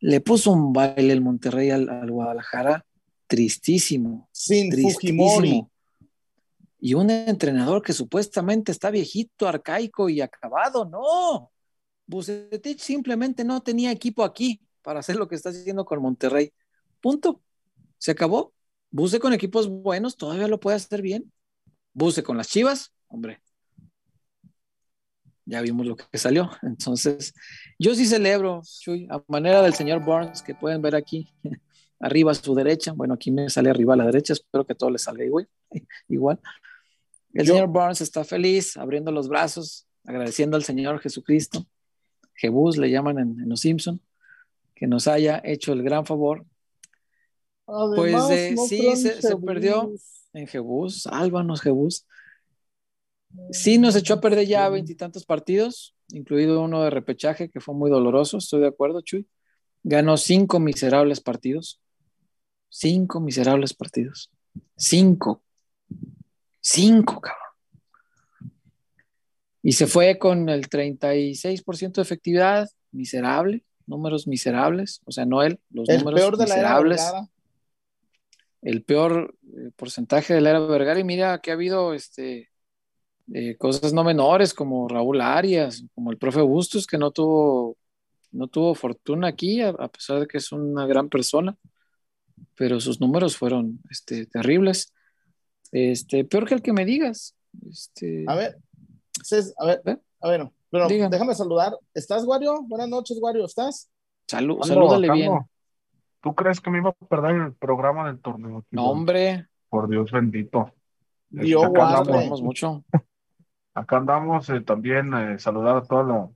Le 0.00 0.20
puso 0.20 0.52
un 0.52 0.72
baile 0.72 1.12
el 1.12 1.20
Monterrey 1.20 1.70
al, 1.70 2.10
Guadalajara 2.10 2.84
tristísimo. 3.26 4.28
Sin 4.32 4.70
tristísimo. 4.70 5.70
Y 6.78 6.94
un 6.94 7.10
entrenador 7.10 7.80
que 7.80 7.92
supuestamente 7.92 8.72
está 8.72 8.90
viejito, 8.90 9.48
arcaico 9.48 10.08
y 10.08 10.20
acabado. 10.20 10.84
No. 10.84 11.50
Bucetich 12.06 12.80
simplemente 12.80 13.44
no 13.44 13.62
tenía 13.62 13.92
equipo 13.92 14.24
aquí 14.24 14.60
para 14.82 15.00
hacer 15.00 15.16
lo 15.16 15.28
que 15.28 15.36
está 15.36 15.50
haciendo 15.50 15.84
con 15.84 16.02
Monterrey. 16.02 16.52
Punto. 17.00 17.40
Se 17.98 18.10
acabó. 18.10 18.52
Buse 18.90 19.18
con 19.20 19.32
equipos 19.32 19.68
buenos 19.68 20.16
todavía 20.16 20.48
lo 20.48 20.60
puede 20.60 20.76
hacer 20.76 21.00
bien. 21.00 21.32
Buse 21.94 22.22
con 22.22 22.36
las 22.36 22.48
Chivas, 22.48 22.92
hombre. 23.08 23.41
Ya 25.52 25.60
vimos 25.60 25.86
lo 25.86 25.96
que 25.96 26.16
salió. 26.16 26.50
Entonces, 26.62 27.34
yo 27.78 27.94
sí 27.94 28.06
celebro, 28.06 28.62
Chuy, 28.64 29.06
a 29.10 29.22
manera 29.28 29.60
del 29.60 29.74
señor 29.74 30.02
Burns, 30.02 30.42
que 30.42 30.54
pueden 30.54 30.80
ver 30.80 30.96
aquí, 30.96 31.28
arriba 32.00 32.32
a 32.32 32.34
su 32.34 32.54
derecha. 32.54 32.92
Bueno, 32.92 33.12
aquí 33.12 33.30
me 33.30 33.50
sale 33.50 33.68
arriba 33.68 33.92
a 33.92 33.98
la 33.98 34.06
derecha. 34.06 34.32
Espero 34.32 34.64
que 34.66 34.74
todo 34.74 34.88
le 34.88 34.98
salga 34.98 35.26
igual. 35.26 35.46
igual. 36.08 36.40
El 37.34 37.46
señor 37.46 37.68
Burns 37.68 38.00
está 38.00 38.24
feliz, 38.24 38.78
abriendo 38.78 39.12
los 39.12 39.28
brazos, 39.28 39.86
agradeciendo 40.04 40.56
al 40.56 40.64
Señor 40.64 41.00
Jesucristo. 41.00 41.66
Jebús 42.34 42.78
le 42.78 42.90
llaman 42.90 43.18
en, 43.18 43.48
Los 43.48 43.60
Simpson, 43.60 44.00
que 44.74 44.86
nos 44.86 45.06
haya 45.06 45.40
hecho 45.44 45.74
el 45.74 45.82
gran 45.82 46.06
favor 46.06 46.46
pues 47.64 48.30
eh, 48.30 48.54
sí, 48.68 48.96
se, 48.96 49.36
perdió 49.36 49.92
en 50.32 50.46
Jebús, 50.46 51.02
sálvanos 51.02 51.60
Jebús. 51.60 52.06
Sí 53.50 53.78
nos 53.78 53.96
echó 53.96 54.14
a 54.14 54.20
perder 54.20 54.46
ya 54.46 54.68
veintitantos 54.68 55.24
partidos, 55.24 55.94
incluido 56.08 56.62
uno 56.62 56.82
de 56.82 56.90
repechaje 56.90 57.48
que 57.48 57.60
fue 57.60 57.74
muy 57.74 57.90
doloroso, 57.90 58.38
estoy 58.38 58.60
de 58.60 58.68
acuerdo, 58.68 59.00
Chuy. 59.00 59.26
Ganó 59.82 60.16
cinco 60.16 60.60
miserables 60.60 61.20
partidos. 61.20 61.80
Cinco 62.68 63.20
miserables 63.20 63.74
partidos. 63.74 64.30
Cinco. 64.76 65.42
Cinco, 66.60 67.20
cabrón. 67.20 67.42
Y 69.62 69.72
se 69.72 69.86
fue 69.86 70.18
con 70.18 70.48
el 70.48 70.68
36% 70.68 71.92
de 71.92 72.02
efectividad, 72.02 72.68
miserable, 72.90 73.64
números 73.86 74.26
miserables, 74.26 75.00
o 75.04 75.12
sea, 75.12 75.24
no 75.24 75.42
él, 75.42 75.60
los 75.70 75.88
números 75.88 76.20
peor 76.20 76.36
de 76.36 76.44
miserables. 76.44 77.00
La 77.00 77.28
el 78.62 78.84
peor 78.84 79.34
eh, 79.44 79.70
porcentaje 79.76 80.32
de 80.34 80.40
la 80.40 80.50
era 80.50 80.60
Vergara 80.60 80.98
y 80.98 81.04
mira 81.04 81.40
que 81.40 81.50
ha 81.50 81.54
habido 81.54 81.94
este, 81.94 82.50
eh, 83.34 83.56
cosas 83.56 83.92
no 83.94 84.04
menores 84.04 84.52
como 84.52 84.88
Raúl 84.88 85.20
Arias, 85.20 85.84
como 85.94 86.10
el 86.10 86.18
profe 86.18 86.42
Bustos 86.42 86.86
que 86.86 86.98
no 86.98 87.10
tuvo, 87.10 87.78
no 88.30 88.46
tuvo 88.46 88.74
fortuna 88.74 89.28
aquí 89.28 89.62
a, 89.62 89.72
pesar 89.88 90.20
de 90.20 90.26
que 90.26 90.38
es 90.38 90.52
una 90.52 90.86
gran 90.86 91.08
persona, 91.08 91.56
pero 92.56 92.78
sus 92.78 93.00
números 93.00 93.36
fueron 93.36 93.80
este, 93.90 94.26
terribles. 94.26 94.92
Este, 95.70 96.24
peor 96.24 96.46
que 96.46 96.54
el 96.54 96.62
que 96.62 96.74
me 96.74 96.84
digas. 96.84 97.34
Este... 97.70 98.24
A 98.28 98.34
ver, 98.34 98.58
a 99.58 99.66
ver, 99.66 99.82
¿Eh? 99.86 99.96
a 100.20 100.28
ver, 100.28 100.50
pero 100.70 100.88
déjame 100.88 101.34
saludar. 101.34 101.74
¿Estás, 101.94 102.26
Wario? 102.26 102.62
Buenas 102.62 102.88
noches, 102.88 103.18
Wario, 103.20 103.46
¿estás? 103.46 103.90
Salud, 104.26 104.58
salúdale 104.62 105.10
bien. 105.10 105.32
¿Tú 106.20 106.34
crees 106.34 106.60
que 106.60 106.70
me 106.70 106.78
iba 106.78 106.90
a 106.90 106.92
perder 106.92 107.34
el 107.36 107.54
programa 107.54 108.06
del 108.06 108.20
torneo? 108.20 108.64
No, 108.70 108.90
hombre. 108.90 109.48
Por 109.68 109.88
Dios 109.88 110.10
bendito. 110.10 110.70
Dios 111.30 111.64
este, 111.64 111.80
andamos, 111.80 112.42
mucho. 112.42 112.84
Acá 113.74 113.96
andamos 113.96 114.50
eh, 114.50 114.60
también 114.60 115.14
eh, 115.14 115.38
saludar 115.38 115.76
a 115.78 115.82
toda 115.82 116.30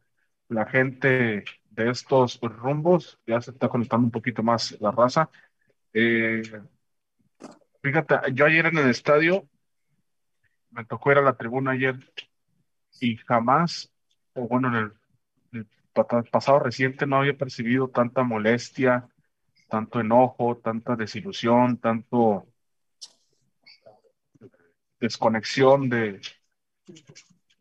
la, 0.49 0.67
gente 0.67 1.45
de 1.71 1.91
estos 1.91 2.41
rumbos. 2.41 3.19
Ya 3.27 3.41
se 3.41 3.51
está 3.51 3.69
conectando 3.69 4.07
un 4.07 4.11
poquito 4.11 4.43
más 4.43 4.79
la 4.81 4.91
raza. 4.91 5.29
Eh, 5.93 6.43
fíjate, 7.83 8.33
yo 8.33 8.47
ayer 8.47 8.67
en 8.67 8.79
el 8.79 8.89
estadio 8.89 9.47
me 10.71 10.85
tocó 10.85 11.13
ir 11.13 11.19
a 11.19 11.23
la 11.23 11.37
tribuna 11.37 11.73
ayer 11.73 11.97
y 13.01 13.17
jamás, 13.19 13.93
o 14.35 14.49
bueno, 14.49 14.69
en 14.69 14.93
el 15.55 16.25
pasado 16.31 16.59
reciente 16.59 17.07
no 17.07 17.17
había 17.19 17.37
percibido 17.37 17.89
tanta 17.89 18.23
molestia, 18.23 19.09
tanto 19.69 20.01
enojo, 20.01 20.57
tanta 20.59 20.97
desilusión, 20.97 21.79
tanto 21.79 22.47
desconexión 25.01 25.89
de, 25.89 26.21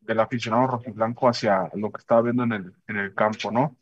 del 0.02 0.20
aficionado 0.20 0.68
rojiblanco 0.68 1.28
hacia 1.28 1.70
lo 1.74 1.92
que 1.92 2.00
estaba 2.00 2.22
viendo 2.22 2.44
en 2.44 2.52
el, 2.52 2.76
en 2.88 2.98
el 2.98 3.14
campo, 3.14 3.52
¿no? 3.52 3.76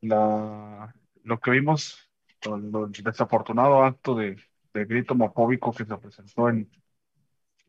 La, 0.00 0.94
lo 1.24 1.40
que 1.40 1.50
vimos, 1.50 2.10
el 2.42 2.92
desafortunado 3.02 3.82
acto 3.84 4.14
de, 4.14 4.36
de 4.74 4.84
grito 4.84 5.14
homofóbico 5.14 5.72
que 5.72 5.84
se 5.84 5.96
presentó 5.96 6.48
en 6.48 6.70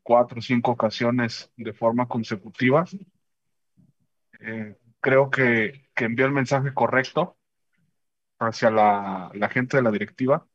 cuatro 0.04 0.40
o 0.40 0.42
cinco 0.42 0.72
ocasiones 0.72 1.52
de 1.58 1.74
forma 1.74 2.08
consecutiva, 2.08 2.86
eh, 4.40 4.78
creo 5.00 5.30
que, 5.30 5.90
que 5.96 6.06
envió 6.06 6.26
el 6.26 6.32
mensaje 6.32 6.74
correcto 6.74 7.38
hacia 8.40 8.70
la, 8.70 9.32
gente 9.52 9.78
de 9.78 9.84
la 9.84 9.92
directiva 9.92 10.46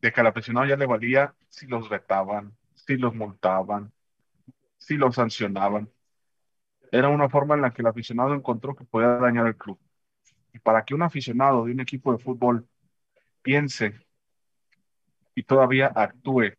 de 0.00 0.12
que 0.12 0.20
al 0.20 0.26
aficionado 0.26 0.66
ya 0.66 0.76
le 0.76 0.86
valía 0.86 1.34
si 1.48 1.66
los 1.66 1.88
vetaban, 1.88 2.56
si 2.74 2.96
los 2.96 3.14
multaban, 3.14 3.92
si 4.78 4.96
los 4.96 5.14
sancionaban. 5.14 5.90
Era 6.92 7.08
una 7.08 7.28
forma 7.28 7.54
en 7.54 7.62
la 7.62 7.72
que 7.72 7.82
el 7.82 7.88
aficionado 7.88 8.34
encontró 8.34 8.74
que 8.74 8.84
podía 8.84 9.08
dañar 9.08 9.46
el 9.46 9.56
club. 9.56 9.78
Y 10.52 10.58
para 10.58 10.84
que 10.84 10.94
un 10.94 11.02
aficionado 11.02 11.64
de 11.64 11.72
un 11.72 11.80
equipo 11.80 12.12
de 12.12 12.18
fútbol 12.18 12.68
piense 13.42 13.98
y 15.34 15.42
todavía 15.42 15.88
actúe 15.88 16.54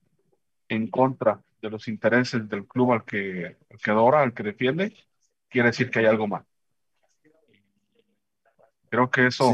en 0.69 0.87
contra 0.87 1.41
de 1.61 1.69
los 1.69 1.87
intereses 1.87 2.47
del 2.47 2.67
club 2.67 2.93
al 2.93 3.03
que, 3.03 3.57
adora, 3.85 4.21
al 4.21 4.33
que 4.33 4.43
defiende, 4.43 4.95
quiere 5.49 5.69
decir 5.69 5.89
que 5.89 5.99
hay 5.99 6.05
algo 6.05 6.27
mal. 6.27 6.45
Creo 8.89 9.09
que 9.09 9.27
eso 9.27 9.53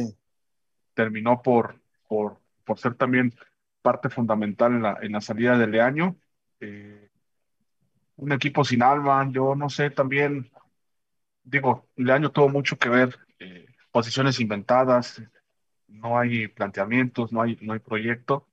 terminó 0.93 1.41
por, 1.41 1.81
por, 2.07 2.39
por, 2.65 2.77
ser 2.77 2.95
también 2.95 3.33
parte 3.81 4.09
fundamental 4.09 4.73
en 4.73 4.81
la, 4.83 4.99
en 5.01 5.11
la 5.13 5.21
salida 5.21 5.57
de 5.57 5.67
Leaño. 5.67 6.17
Eh, 6.59 7.02
un 8.23 8.31
equipo 8.31 8.63
sin 8.63 8.81
alma, 8.83 9.27
yo 9.31 9.55
no 9.55 9.69
sé, 9.69 9.89
también, 9.89 10.49
digo, 11.43 11.89
Leaño 11.97 12.31
tuvo 12.31 12.49
mucho 12.49 12.77
que 12.77 12.89
ver, 12.89 13.19
eh, 13.39 13.67
posiciones 13.91 14.39
inventadas, 14.39 15.21
no 15.87 16.17
hay 16.17 16.47
planteamientos, 16.47 17.31
no 17.33 17.41
hay, 17.41 17.57
no 17.61 17.73
hay 17.73 17.79
proyecto. 17.79 18.47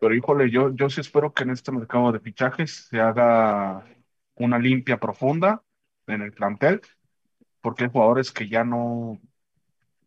Pero 0.00 0.14
híjole, 0.14 0.50
yo, 0.50 0.74
yo 0.74 0.88
sí 0.88 1.00
espero 1.00 1.32
que 1.32 1.44
en 1.44 1.50
este 1.50 1.70
mercado 1.72 2.10
de 2.10 2.20
fichajes 2.20 2.88
se 2.88 3.00
haga 3.00 3.84
una 4.34 4.58
limpia 4.58 4.98
profunda 4.98 5.62
en 6.06 6.22
el 6.22 6.32
plantel, 6.32 6.80
porque 7.60 7.84
hay 7.84 7.90
jugadores 7.90 8.32
que 8.32 8.48
ya 8.48 8.64
no, 8.64 9.20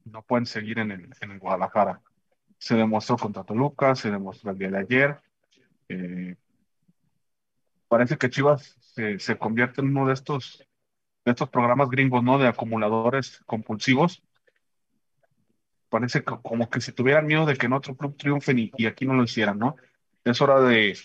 no 0.03 0.21
pueden 0.23 0.47
seguir 0.47 0.79
en 0.79 0.91
el, 0.91 1.09
en 1.21 1.31
el 1.31 1.39
Guadalajara. 1.39 2.01
Se 2.57 2.75
demostró 2.75 3.17
contra 3.17 3.43
Toluca, 3.43 3.95
se 3.95 4.09
demostró 4.09 4.51
el 4.51 4.57
día 4.57 4.71
de 4.71 4.79
ayer. 4.79 5.19
Eh, 5.89 6.35
parece 7.87 8.17
que 8.17 8.29
Chivas 8.29 8.75
se, 8.79 9.19
se, 9.19 9.37
convierte 9.37 9.81
en 9.81 9.87
uno 9.87 10.07
de 10.07 10.13
estos, 10.13 10.65
de 11.23 11.31
estos 11.31 11.49
programas 11.49 11.89
gringos, 11.89 12.23
¿no? 12.23 12.37
De 12.37 12.47
acumuladores 12.47 13.41
compulsivos. 13.45 14.23
Parece 15.89 16.23
como 16.23 16.69
que 16.69 16.81
si 16.81 16.91
tuvieran 16.91 17.27
miedo 17.27 17.45
de 17.45 17.55
que 17.55 17.67
en 17.67 17.73
otro 17.73 17.95
club 17.95 18.17
triunfen 18.17 18.59
y, 18.59 18.71
y 18.77 18.85
aquí 18.85 19.05
no 19.05 19.13
lo 19.13 19.23
hicieran, 19.23 19.59
¿no? 19.59 19.75
Es 20.23 20.41
hora 20.41 20.59
de, 20.61 20.97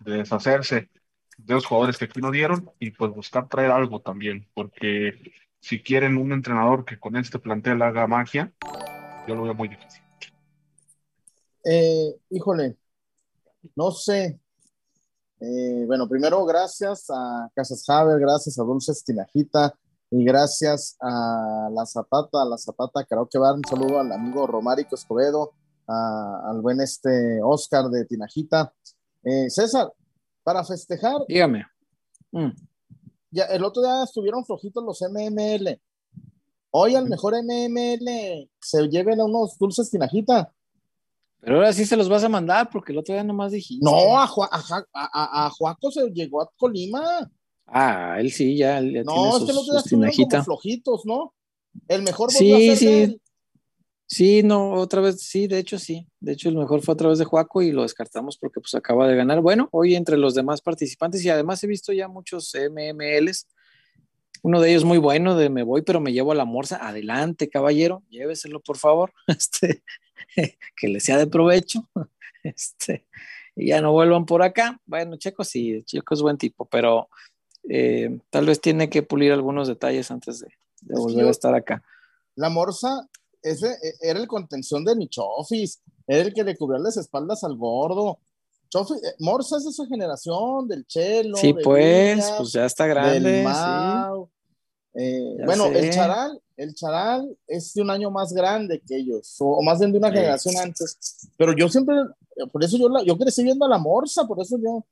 de 0.00 0.16
deshacerse 0.18 0.90
de 1.38 1.54
los 1.54 1.66
jugadores 1.66 1.96
que 1.96 2.06
aquí 2.06 2.20
no 2.20 2.30
dieron 2.30 2.70
y 2.78 2.90
pues 2.90 3.12
buscar 3.12 3.48
traer 3.48 3.70
algo 3.70 4.00
también, 4.00 4.46
porque 4.54 5.32
si 5.60 5.82
quieren 5.82 6.16
un 6.16 6.32
entrenador 6.32 6.84
que 6.84 6.98
con 6.98 7.16
este 7.16 7.38
plantel 7.38 7.80
haga 7.82 8.06
magia, 8.06 8.52
yo 9.26 9.34
lo 9.34 9.44
veo 9.44 9.54
muy 9.54 9.68
difícil. 9.68 10.02
Eh, 11.64 12.14
híjole, 12.30 12.76
no 13.76 13.90
sé. 13.90 14.40
Eh, 15.40 15.84
bueno, 15.86 16.08
primero 16.08 16.44
gracias 16.44 17.06
a 17.10 17.48
Casas 17.54 17.88
Haber, 17.88 18.18
gracias 18.18 18.58
a 18.58 18.64
Dulce 18.64 18.92
Tinajita 19.04 19.74
y 20.10 20.24
gracias 20.24 20.96
a 21.00 21.68
La 21.72 21.86
Zapata, 21.86 22.42
a 22.42 22.44
La 22.44 22.58
Zapata 22.58 23.04
que 23.04 23.38
va 23.38 23.52
Un 23.52 23.64
saludo 23.64 24.00
al 24.00 24.10
amigo 24.12 24.46
Romárico 24.46 24.94
Escobedo, 24.94 25.52
al 25.86 26.60
buen 26.60 26.80
este 26.80 27.40
Oscar 27.42 27.88
de 27.88 28.04
Tinajita. 28.04 28.72
Eh, 29.22 29.48
César, 29.50 29.92
para 30.42 30.64
festejar. 30.64 31.20
Dígame. 31.28 31.64
Mm 32.32 32.50
ya, 33.30 33.44
el 33.44 33.64
otro 33.64 33.82
día 33.82 34.04
estuvieron 34.04 34.44
flojitos 34.44 34.84
los 34.84 35.02
MML. 35.02 35.80
Hoy 36.70 36.94
al 36.94 37.08
mejor 37.08 37.34
MML 37.34 38.50
se 38.60 38.88
lleven 38.88 39.20
a 39.20 39.24
unos 39.24 39.58
dulces 39.58 39.90
tinajita. 39.90 40.52
Pero 41.40 41.56
ahora 41.56 41.72
sí 41.72 41.84
se 41.86 41.96
los 41.96 42.08
vas 42.08 42.24
a 42.24 42.28
mandar 42.28 42.68
porque 42.70 42.92
el 42.92 42.98
otro 42.98 43.14
día 43.14 43.24
nomás 43.24 43.52
dijiste. 43.52 43.84
No, 43.84 44.18
a, 44.18 44.24
a, 44.24 44.84
a, 44.92 45.46
a 45.46 45.50
Juaco 45.50 45.90
se 45.90 46.08
llegó 46.10 46.42
a 46.42 46.50
Colima. 46.56 47.30
Ah, 47.66 48.16
él 48.18 48.32
sí, 48.32 48.56
ya, 48.56 48.80
ya 48.80 49.02
no, 49.04 49.12
tiene 49.12 49.28
es 49.38 49.44
que 49.44 49.52
los 49.52 49.66
días 49.70 49.84
estuvieron 49.84 50.14
como 50.30 50.44
flojitos, 50.44 51.02
¿no? 51.04 51.34
El 51.86 52.02
mejor 52.02 52.32
volvió 52.32 52.56
Sí, 52.56 52.68
a 52.70 52.76
ser 52.76 52.76
sí. 52.78 52.86
de 52.86 53.02
él. 53.04 53.22
Sí, 54.10 54.42
no, 54.42 54.72
otra 54.72 55.02
vez, 55.02 55.20
sí, 55.20 55.46
de 55.46 55.58
hecho 55.58 55.78
sí. 55.78 56.08
De 56.18 56.32
hecho, 56.32 56.48
el 56.48 56.56
mejor 56.56 56.80
fue 56.80 56.94
a 56.94 56.96
través 56.96 57.18
de 57.18 57.26
Juaco 57.26 57.60
y 57.60 57.72
lo 57.72 57.82
descartamos 57.82 58.38
porque 58.38 58.58
pues 58.60 58.74
acaba 58.74 59.06
de 59.06 59.14
ganar. 59.14 59.42
Bueno, 59.42 59.68
hoy 59.70 59.94
entre 59.96 60.16
los 60.16 60.34
demás 60.34 60.62
participantes 60.62 61.22
y 61.24 61.28
además 61.28 61.62
he 61.62 61.66
visto 61.66 61.92
ya 61.92 62.08
muchos 62.08 62.52
MMLs. 62.54 63.46
Uno 64.42 64.60
de 64.62 64.70
ellos 64.70 64.84
muy 64.84 64.96
bueno, 64.98 65.36
de 65.36 65.50
me 65.50 65.62
voy, 65.62 65.82
pero 65.82 66.00
me 66.00 66.12
llevo 66.14 66.32
a 66.32 66.36
la 66.36 66.46
morsa. 66.46 66.78
Adelante, 66.88 67.50
caballero, 67.50 68.02
lléveselo, 68.08 68.60
por 68.60 68.78
favor. 68.78 69.12
Este, 69.26 69.82
que 70.76 70.88
le 70.88 71.00
sea 71.00 71.18
de 71.18 71.26
provecho. 71.26 71.88
Este, 72.44 73.06
y 73.56 73.68
ya 73.68 73.80
no 73.82 73.90
vuelvan 73.92 74.24
por 74.24 74.42
acá. 74.42 74.80
Bueno, 74.86 75.16
Checo 75.16 75.42
sí, 75.42 75.82
Checo 75.84 76.14
es 76.14 76.22
buen 76.22 76.38
tipo, 76.38 76.66
pero 76.66 77.08
eh, 77.68 78.20
tal 78.30 78.46
vez 78.46 78.60
tiene 78.60 78.88
que 78.88 79.02
pulir 79.02 79.32
algunos 79.32 79.66
detalles 79.66 80.10
antes 80.12 80.38
de, 80.40 80.46
de 80.82 80.94
Es 80.94 81.00
volver 81.00 81.22
yo- 81.22 81.28
a 81.28 81.30
estar 81.32 81.54
acá. 81.54 81.82
La 82.36 82.48
Morsa 82.48 83.08
ese, 83.42 83.66
e- 83.72 83.94
era 84.00 84.20
el 84.20 84.28
contención 84.28 84.84
de 84.84 84.94
mi 84.94 85.08
Chofis, 85.08 85.82
era 86.06 86.22
el 86.22 86.32
que 86.32 86.44
le 86.44 86.56
cubría 86.56 86.78
las 86.80 86.96
espaldas 86.96 87.42
al 87.42 87.56
gordo. 87.56 88.20
Chofis, 88.70 89.02
eh, 89.02 89.14
Morsa 89.18 89.56
es 89.56 89.64
de 89.64 89.70
esa 89.70 89.86
generación, 89.86 90.68
del 90.68 90.86
Chelo. 90.86 91.36
Sí, 91.36 91.52
pues, 91.54 92.14
Viñas, 92.16 92.34
pues 92.38 92.52
ya 92.52 92.64
está 92.66 92.84
del 92.84 92.94
grande. 92.94 93.38
sí. 93.38 93.42
Mau. 93.44 94.30
Eh, 94.94 95.34
Ya 95.40 95.44
bueno, 95.44 95.64
sé. 95.64 95.78
el 95.80 95.90
Charal, 95.92 96.40
el 96.58 96.74
Charal 96.74 97.34
es 97.46 97.72
de 97.72 97.82
un 97.82 97.90
año 97.90 98.10
más 98.10 98.32
grande 98.32 98.82
que 98.86 98.96
ellos, 98.96 99.36
o, 99.38 99.62
más 99.62 99.78
bien 99.78 99.92
de 99.92 99.98
una 99.98 100.08
Sí. 100.10 100.14
generación 100.16 100.56
antes. 100.58 100.98
Pero 101.36 101.54
yo 101.56 101.68
siempre, 101.68 101.94
por 102.52 102.62
eso 102.62 102.76
yo, 102.76 102.88
la, 102.88 103.02
yo 103.04 103.16
crecí 103.16 103.42
viendo 103.42 103.64
a 103.64 103.68
la 103.68 103.78
Morsa, 103.78 104.26
por 104.26 104.40
eso 104.42 104.58
yo, 104.62 104.84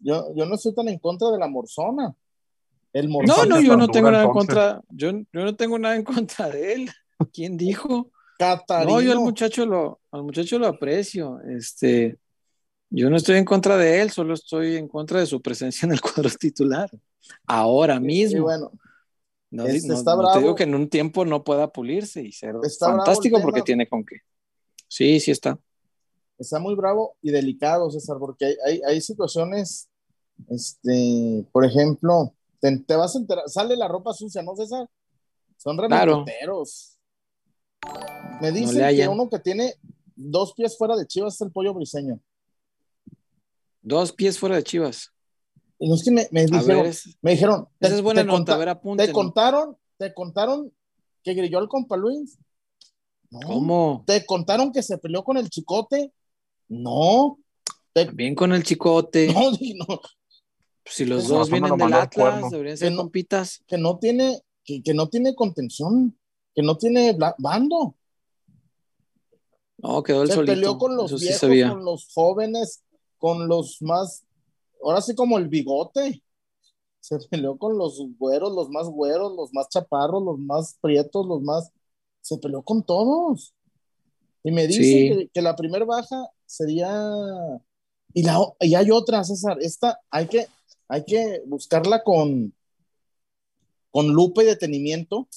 yo, 0.00 0.34
yo 0.34 0.46
no 0.46 0.54
estoy 0.54 0.72
tan 0.74 0.88
en 0.88 0.98
contra 0.98 1.30
de 1.30 1.38
la 1.38 1.48
Morzona. 1.48 2.14
El 2.92 3.10
No, 3.10 3.44
no, 3.44 3.60
yo 3.60 3.76
no 3.76 3.88
tengo 3.88 4.10
nada 4.10 4.24
en 4.24 4.30
contra. 4.30 4.80
Yo, 4.88 5.10
yo 5.10 5.44
no 5.44 5.56
tengo 5.56 5.78
nada 5.80 5.96
en 5.96 6.04
contra 6.04 6.48
de 6.48 6.74
él. 6.74 6.90
¿Quién 7.32 7.56
dijo? 7.56 8.10
Catarino. 8.38 8.92
No, 8.94 9.00
yo 9.02 9.12
al 9.12 9.18
muchacho 9.18 9.66
lo, 9.66 10.00
al 10.12 10.22
muchacho 10.22 10.58
lo 10.60 10.68
aprecio. 10.68 11.40
Este, 11.40 12.16
yo 12.90 13.10
no 13.10 13.16
estoy 13.16 13.36
en 13.38 13.44
contra 13.44 13.76
de 13.76 14.00
él, 14.00 14.10
solo 14.12 14.34
estoy 14.34 14.76
en 14.76 14.86
contra 14.86 15.18
de 15.18 15.26
su 15.26 15.42
presencia 15.42 15.86
en 15.86 15.92
el 15.92 16.00
cuadro 16.00 16.30
titular. 16.38 16.88
Ahora 17.46 17.96
Y 17.96 18.00
mismo. 18.00 18.42
bueno, 18.44 18.70
no, 19.54 19.66
este 19.66 19.88
no- 19.88 19.94
está 19.94 20.16
no 20.16 20.30
te 20.32 20.40
digo 20.40 20.54
que 20.54 20.64
en 20.64 20.74
un 20.74 20.88
tiempo 20.88 21.24
no 21.24 21.44
pueda 21.44 21.72
pulirse 21.72 22.22
y 22.22 22.32
ser 22.32 22.56
Está 22.62 22.86
fantástico 22.86 23.40
porque 23.40 23.62
tiene 23.62 23.88
con 23.88 24.04
qué. 24.04 24.16
Sí, 24.88 25.20
sí 25.20 25.30
está. 25.30 25.58
está 26.38 26.58
muy 26.58 26.74
bravo 26.74 27.16
y 27.22 27.30
delicado, 27.30 27.90
César, 27.90 28.16
porque 28.18 28.44
hay, 28.46 28.56
hay, 28.66 28.80
hay 28.86 29.00
situaciones, 29.00 29.88
este, 30.48 31.46
por 31.52 31.64
ejemplo, 31.64 32.34
te, 32.60 32.78
te 32.78 32.96
vas 32.96 33.14
a 33.14 33.18
enterar, 33.18 33.48
sale 33.48 33.76
la 33.76 33.88
ropa 33.88 34.12
sucia, 34.12 34.42
¿no, 34.42 34.54
César? 34.56 34.88
Son 35.56 35.76
Claro. 35.76 36.12
remonteros. 36.12 36.98
Me 38.40 38.50
dicen 38.50 38.96
que 38.96 39.08
uno 39.08 39.28
que 39.30 39.38
tiene 39.38 39.74
dos 40.16 40.52
pies 40.54 40.76
fuera 40.76 40.96
de 40.96 41.06
Chivas 41.06 41.34
es 41.34 41.40
el 41.40 41.52
pollo 41.52 41.72
briseño. 41.74 42.20
Dos 43.82 44.12
pies 44.12 44.38
fuera 44.38 44.56
de 44.56 44.64
Chivas. 44.64 45.12
No 45.80 45.94
es 45.94 46.04
que 46.04 46.10
me, 46.10 46.28
me 46.30 46.42
dijeron, 46.46 46.66
ver, 46.66 46.86
es- 46.86 47.16
me 47.20 47.32
dijeron, 47.32 47.68
esa 47.80 47.94
es 47.96 48.02
buena 48.02 48.22
te 48.22 48.26
nota. 48.26 48.36
conta- 48.38 48.54
a 48.54 48.56
ver, 48.58 48.96
te 49.06 49.12
contaron, 49.12 49.76
te 49.98 50.14
contaron 50.14 50.72
que 51.22 51.34
grilló 51.34 51.58
al 51.58 51.68
compa 51.68 51.96
Luis. 51.96 52.38
No. 53.30 53.40
¿Cómo? 53.40 54.04
¿Te 54.06 54.24
contaron 54.24 54.72
que 54.72 54.82
se 54.82 54.98
peleó 54.98 55.24
con 55.24 55.36
el 55.36 55.50
chicote? 55.50 56.12
No. 56.68 57.38
Te- 57.92 58.10
Bien 58.10 58.34
con 58.34 58.52
el 58.52 58.62
chicote. 58.62 59.26
no, 59.32 59.50
no, 59.50 60.00
Si 60.84 61.04
los 61.04 61.24
Con 61.26 61.38
dos 61.38 61.50
vienen 61.50 61.76
del 61.76 61.92
Atlas, 61.92 62.50
deberían 62.50 62.74
Que 62.74 62.78
ser 62.78 62.92
no- 62.92 62.98
compitas. 62.98 63.62
que 63.66 63.78
no 63.78 63.98
tiene, 63.98 64.40
que, 64.64 64.82
que 64.82 64.94
no 64.94 65.08
tiene 65.08 65.34
contención, 65.34 66.16
que 66.54 66.62
no 66.62 66.76
tiene 66.76 67.16
bando. 67.38 67.96
No, 69.78 70.02
quedó 70.02 70.22
el 70.22 70.28
Se 70.28 70.34
solito. 70.34 70.52
peleó 70.52 70.78
con 70.78 70.96
los 70.96 71.06
Eso 71.06 71.18
sí 71.18 71.24
viejos, 71.24 71.40
sabía. 71.40 71.68
con 71.70 71.84
los 71.84 72.08
jóvenes, 72.14 72.82
con 73.18 73.48
los 73.48 73.82
más, 73.82 74.24
ahora 74.84 75.00
sí 75.00 75.14
como 75.14 75.38
el 75.38 75.48
bigote. 75.48 76.22
Se 77.00 77.18
peleó 77.28 77.58
con 77.58 77.76
los 77.76 78.00
güeros, 78.18 78.52
los 78.54 78.70
más 78.70 78.88
güeros, 78.88 79.34
los 79.36 79.52
más 79.52 79.68
chaparros, 79.68 80.22
los 80.22 80.38
más 80.38 80.78
prietos, 80.80 81.26
los 81.26 81.42
más... 81.42 81.70
Se 82.22 82.38
peleó 82.38 82.62
con 82.62 82.82
todos. 82.82 83.54
Y 84.42 84.50
me 84.50 84.66
dicen 84.66 84.84
Sí. 84.84 85.08
que, 85.08 85.28
que 85.34 85.42
la 85.42 85.54
primera 85.56 85.84
baja 85.84 86.28
sería... 86.46 86.90
Y, 88.14 88.22
la, 88.22 88.38
y 88.60 88.74
hay 88.74 88.90
otra, 88.90 89.22
César. 89.24 89.58
Esta 89.60 90.00
hay 90.10 90.28
que, 90.28 90.46
hay 90.88 91.04
que 91.04 91.42
buscarla 91.46 92.02
con, 92.02 92.54
con 93.90 94.08
lupa 94.12 94.42
y 94.42 94.46
detenimiento. 94.46 95.28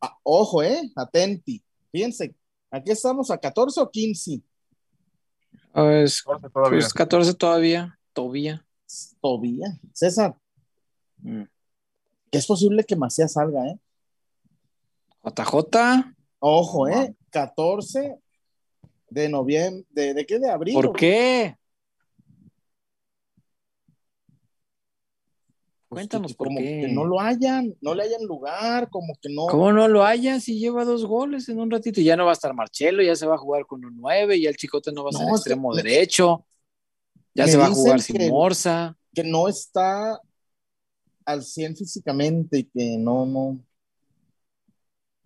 Ah, 0.00 0.16
ojo, 0.22 0.62
¿eh? 0.62 0.90
Atenti. 0.96 1.62
Fíjense, 1.92 2.34
aquí 2.70 2.90
estamos 2.90 3.30
a 3.30 3.38
14 3.38 3.80
o 3.80 3.90
15. 3.90 4.40
Es- 5.74 6.22
Jorge, 6.22 6.48
todavía. 6.50 6.78
pues 6.80 6.92
14 6.92 7.34
todavía. 7.34 7.98
Todavía. 8.12 8.64
Todavía. 9.20 9.66
César, 9.92 10.34
Mm. 11.18 11.42
que 12.30 12.38
es 12.38 12.46
posible 12.46 12.84
que 12.84 12.96
Macías 12.96 13.32
salga, 13.34 13.66
¿eh? 13.66 13.78
JJ, 15.22 16.14
Ojo, 16.38 16.88
¿eh? 16.88 17.14
14 17.30 18.18
de 19.10 19.28
noviembre, 19.28 19.84
¿de, 19.90 20.14
de 20.14 20.26
qué? 20.26 20.38
De 20.38 20.50
abril. 20.50 20.74
¿por 20.74 20.96
qué? 20.96 21.56
Pues 25.90 26.02
Cuéntanos 26.02 26.30
que- 26.30 26.36
por 26.36 26.46
como 26.46 26.60
qué. 26.60 26.82
que 26.86 26.88
no 26.92 27.04
lo 27.04 27.20
hayan, 27.20 27.74
no 27.80 27.94
le 27.96 28.04
hayan 28.04 28.22
lugar, 28.24 28.88
como 28.90 29.12
que 29.20 29.28
no. 29.28 29.46
¿Cómo 29.48 29.72
no 29.72 29.88
lo 29.88 30.04
haya 30.04 30.38
si 30.38 30.56
lleva 30.56 30.84
dos 30.84 31.04
goles 31.04 31.48
en 31.48 31.58
un 31.58 31.68
ratito? 31.68 32.00
Ya 32.00 32.16
no 32.16 32.24
va 32.26 32.30
a 32.30 32.34
estar 32.34 32.54
Marcelo, 32.54 33.02
ya 33.02 33.16
se 33.16 33.26
va 33.26 33.34
a 33.34 33.38
jugar 33.38 33.66
con 33.66 33.84
un 33.84 33.96
9, 33.96 34.36
y 34.36 34.46
el 34.46 34.56
chicote 34.56 34.92
no 34.92 35.02
va 35.02 35.10
a 35.10 35.12
ser 35.18 35.26
No, 35.26 35.34
extremo 35.34 35.70
me- 35.70 35.82
derecho. 35.82 36.46
Ya 37.34 37.48
se 37.48 37.56
va 37.56 37.66
a 37.66 37.70
jugar 37.70 38.00
sin 38.00 38.18
que- 38.18 38.28
Morsa. 38.30 38.96
Que 39.12 39.24
no 39.24 39.48
está 39.48 40.20
al 41.24 41.42
100 41.42 41.74
físicamente 41.76 42.58
y 42.58 42.64
que 42.64 42.96
no, 42.96 43.26
no. 43.26 43.58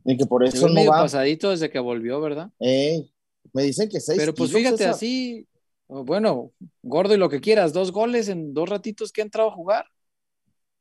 Y 0.06 0.16
que 0.16 0.24
por 0.24 0.44
eso 0.44 0.66
no 0.68 0.72
medio 0.74 0.90
va. 0.92 1.02
pasadito 1.02 1.50
desde 1.50 1.68
que 1.68 1.78
volvió, 1.78 2.22
¿verdad? 2.22 2.50
Ey, 2.58 3.12
me 3.52 3.64
dicen 3.64 3.88
que 3.90 4.00
seis 4.00 4.18
Pero 4.18 4.32
pues 4.32 4.50
fíjate 4.50 4.78
César. 4.78 4.92
así, 4.94 5.46
bueno, 5.88 6.52
gordo 6.82 7.12
y 7.14 7.18
lo 7.18 7.28
que 7.28 7.40
quieras, 7.42 7.74
dos 7.74 7.92
goles 7.92 8.28
en 8.28 8.54
dos 8.54 8.68
ratitos 8.70 9.12
que 9.12 9.20
ha 9.20 9.24
entrado 9.24 9.50
a 9.50 9.54
jugar. 9.54 9.84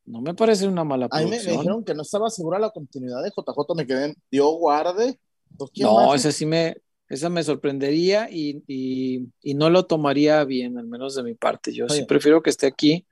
No 0.05 0.21
me 0.21 0.33
parece 0.33 0.67
una 0.67 0.83
mala 0.83 1.07
A 1.09 1.19
mí 1.19 1.23
me, 1.25 1.29
me 1.29 1.35
producción. 1.37 1.57
dijeron 1.57 1.83
que 1.85 1.93
no 1.95 2.01
estaba 2.01 2.29
segura 2.29 2.59
la 2.59 2.71
continuidad 2.71 3.23
de 3.23 3.29
JJ, 3.29 3.75
me 3.75 3.87
quedé, 3.87 4.15
dio 4.29 4.49
guarde. 4.51 5.17
Pues, 5.57 5.71
¿quién 5.73 5.87
No, 5.87 6.13
esa 6.13 6.31
sí 6.31 6.45
me, 6.45 6.75
esa 7.07 7.29
me 7.29 7.43
sorprendería 7.43 8.29
y, 8.29 8.63
y- 8.67 9.27
y 9.41 9.53
no 9.53 9.69
lo 9.69 9.85
tomaría 9.85 10.43
bien, 10.43 10.77
al 10.77 10.87
menos 10.87 11.15
de 11.15 11.23
mi 11.23 11.35
parte. 11.35 11.73
Yo 11.73 11.87
sí 11.89 12.03
prefiero 12.05 12.41
que 12.41 12.49
esté 12.49 12.67
aquí. 12.67 13.05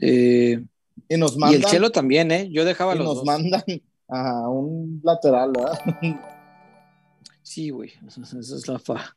Eh, 0.00 0.64
Y 1.08 1.16
nos 1.18 1.36
y 1.36 1.38
mandan, 1.38 1.60
el 1.60 1.66
Chelo 1.66 1.90
también, 1.90 2.30
¿eh? 2.30 2.48
Yo 2.50 2.64
dejaba 2.64 2.94
y 2.94 2.98
los 2.98 3.06
nos 3.06 3.16
dos. 3.16 3.24
mandan 3.24 3.62
a 4.08 4.48
un 4.48 5.00
lateral, 5.04 5.52
¿verdad? 5.52 5.78
Sí, 7.42 7.70
güey. 7.70 7.92
Eso 8.06 8.38
es 8.38 8.68
la 8.68 8.78
fa... 8.78 9.14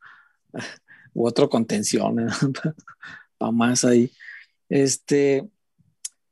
U 1.14 1.26
otro 1.28 1.50
contención, 1.50 2.20
¿eh? 2.20 2.28
para 3.38 3.52
más 3.52 3.86
ahí. 3.86 4.12
Este, 4.68 5.48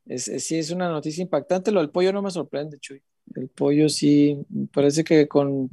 es, 0.06 0.26
sí, 0.46 0.58
es 0.58 0.72
una 0.72 0.90
noticia 0.90 1.22
impactante. 1.22 1.72
Lo 1.72 1.80
del 1.80 1.90
pollo 1.90 2.12
no 2.12 2.22
me 2.22 2.32
sorprende, 2.32 2.80
Chuy. 2.80 3.02
El 3.36 3.50
pollo 3.50 3.90
sí, 3.90 4.38
parece 4.74 5.04
que 5.04 5.28
con 5.28 5.70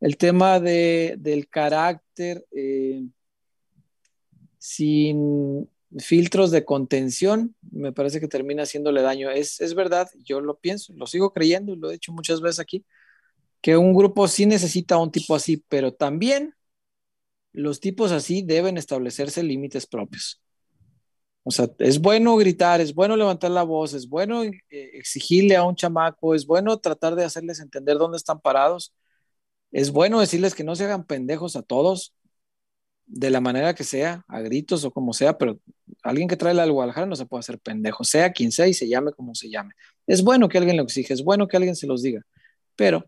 el 0.00 0.16
tema 0.16 0.60
de, 0.60 1.16
del 1.18 1.48
carácter, 1.48 2.46
eh, 2.52 3.04
sin 4.58 5.68
filtros 5.98 6.50
de 6.50 6.64
contención, 6.64 7.54
me 7.70 7.92
parece 7.92 8.20
que 8.20 8.28
termina 8.28 8.62
haciéndole 8.62 9.02
daño. 9.02 9.30
Es, 9.30 9.60
es 9.60 9.74
verdad, 9.74 10.08
yo 10.24 10.40
lo 10.40 10.58
pienso, 10.58 10.92
lo 10.94 11.06
sigo 11.06 11.32
creyendo 11.32 11.72
y 11.72 11.76
lo 11.76 11.90
he 11.90 11.94
dicho 11.94 12.12
muchas 12.12 12.40
veces 12.40 12.60
aquí, 12.60 12.84
que 13.60 13.76
un 13.76 13.94
grupo 13.94 14.26
sí 14.28 14.46
necesita 14.46 14.98
un 14.98 15.10
tipo 15.10 15.34
así, 15.34 15.62
pero 15.68 15.92
también 15.92 16.54
los 17.52 17.80
tipos 17.80 18.12
así 18.12 18.42
deben 18.42 18.78
establecerse 18.78 19.42
límites 19.42 19.86
propios. 19.86 20.40
O 21.42 21.50
sea, 21.50 21.68
es 21.78 22.00
bueno 22.00 22.36
gritar, 22.36 22.80
es 22.80 22.94
bueno 22.94 23.16
levantar 23.16 23.50
la 23.50 23.62
voz, 23.62 23.94
es 23.94 24.08
bueno 24.08 24.44
eh, 24.44 24.60
exigirle 24.70 25.56
a 25.56 25.64
un 25.64 25.74
chamaco, 25.74 26.34
es 26.34 26.46
bueno 26.46 26.78
tratar 26.78 27.14
de 27.14 27.24
hacerles 27.24 27.60
entender 27.60 27.96
dónde 27.98 28.18
están 28.18 28.40
parados, 28.40 28.94
es 29.72 29.90
bueno 29.92 30.20
decirles 30.20 30.54
que 30.54 30.64
no 30.64 30.76
se 30.76 30.84
hagan 30.84 31.04
pendejos 31.06 31.56
a 31.56 31.62
todos, 31.62 32.14
de 33.06 33.30
la 33.30 33.40
manera 33.40 33.74
que 33.74 33.84
sea, 33.84 34.24
a 34.28 34.40
gritos 34.40 34.84
o 34.84 34.92
como 34.92 35.12
sea, 35.12 35.36
pero 35.36 35.58
alguien 36.02 36.28
que 36.28 36.36
trae 36.36 36.54
la 36.54 36.62
al 36.62 36.72
Guadalajara 36.72 37.06
no 37.06 37.16
se 37.16 37.26
puede 37.26 37.40
hacer 37.40 37.58
pendejo, 37.58 38.04
sea 38.04 38.32
quien 38.32 38.52
sea 38.52 38.68
y 38.68 38.74
se 38.74 38.88
llame 38.88 39.12
como 39.12 39.34
se 39.34 39.50
llame. 39.50 39.74
Es 40.06 40.22
bueno 40.22 40.48
que 40.48 40.58
alguien 40.58 40.76
lo 40.76 40.84
exija, 40.84 41.12
es 41.14 41.24
bueno 41.24 41.48
que 41.48 41.56
alguien 41.56 41.74
se 41.76 41.86
los 41.88 42.02
diga, 42.02 42.22
pero 42.76 43.04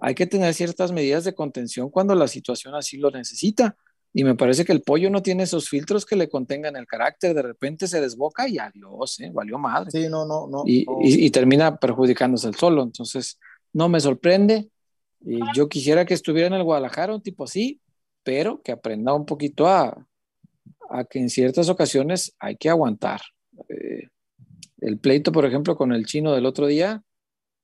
hay 0.00 0.14
que 0.14 0.26
tener 0.26 0.54
ciertas 0.54 0.92
medidas 0.92 1.24
de 1.24 1.34
contención 1.34 1.90
cuando 1.90 2.14
la 2.14 2.28
situación 2.28 2.74
así 2.74 2.98
lo 2.98 3.10
necesita. 3.10 3.76
Y 4.12 4.24
me 4.24 4.34
parece 4.34 4.64
que 4.64 4.72
el 4.72 4.82
pollo 4.82 5.08
no 5.08 5.22
tiene 5.22 5.44
esos 5.44 5.68
filtros 5.68 6.04
que 6.04 6.16
le 6.16 6.28
contengan 6.28 6.74
el 6.76 6.86
carácter. 6.86 7.34
De 7.34 7.42
repente 7.42 7.86
se 7.86 8.00
desboca 8.00 8.48
y 8.48 8.58
adiós, 8.58 9.20
¿eh? 9.20 9.30
valió 9.32 9.56
madre. 9.58 9.90
Sí, 9.90 10.08
no, 10.08 10.26
no, 10.26 10.48
no. 10.48 10.64
Y, 10.66 10.84
y, 11.00 11.30
termina 11.30 11.76
perjudicándose 11.76 12.48
el 12.48 12.56
solo. 12.56 12.82
Entonces, 12.82 13.38
no 13.72 13.88
me 13.88 14.00
sorprende. 14.00 14.68
Y 15.20 15.38
yo 15.54 15.68
quisiera 15.68 16.04
que 16.04 16.14
estuviera 16.14 16.48
en 16.48 16.54
el 16.54 16.64
Guadalajara 16.64 17.14
un 17.14 17.22
tipo 17.22 17.44
así, 17.44 17.80
pero 18.24 18.62
que 18.62 18.72
aprenda 18.72 19.14
un 19.14 19.26
poquito 19.26 19.68
a, 19.68 20.06
a 20.90 21.04
que 21.04 21.20
en 21.20 21.30
ciertas 21.30 21.68
ocasiones 21.68 22.34
hay 22.38 22.56
que 22.56 22.68
aguantar. 22.68 23.20
Eh, 23.68 24.08
el 24.80 24.98
pleito, 24.98 25.30
por 25.30 25.44
ejemplo, 25.44 25.76
con 25.76 25.92
el 25.92 26.06
chino 26.06 26.32
del 26.32 26.46
otro 26.46 26.66
día, 26.66 27.02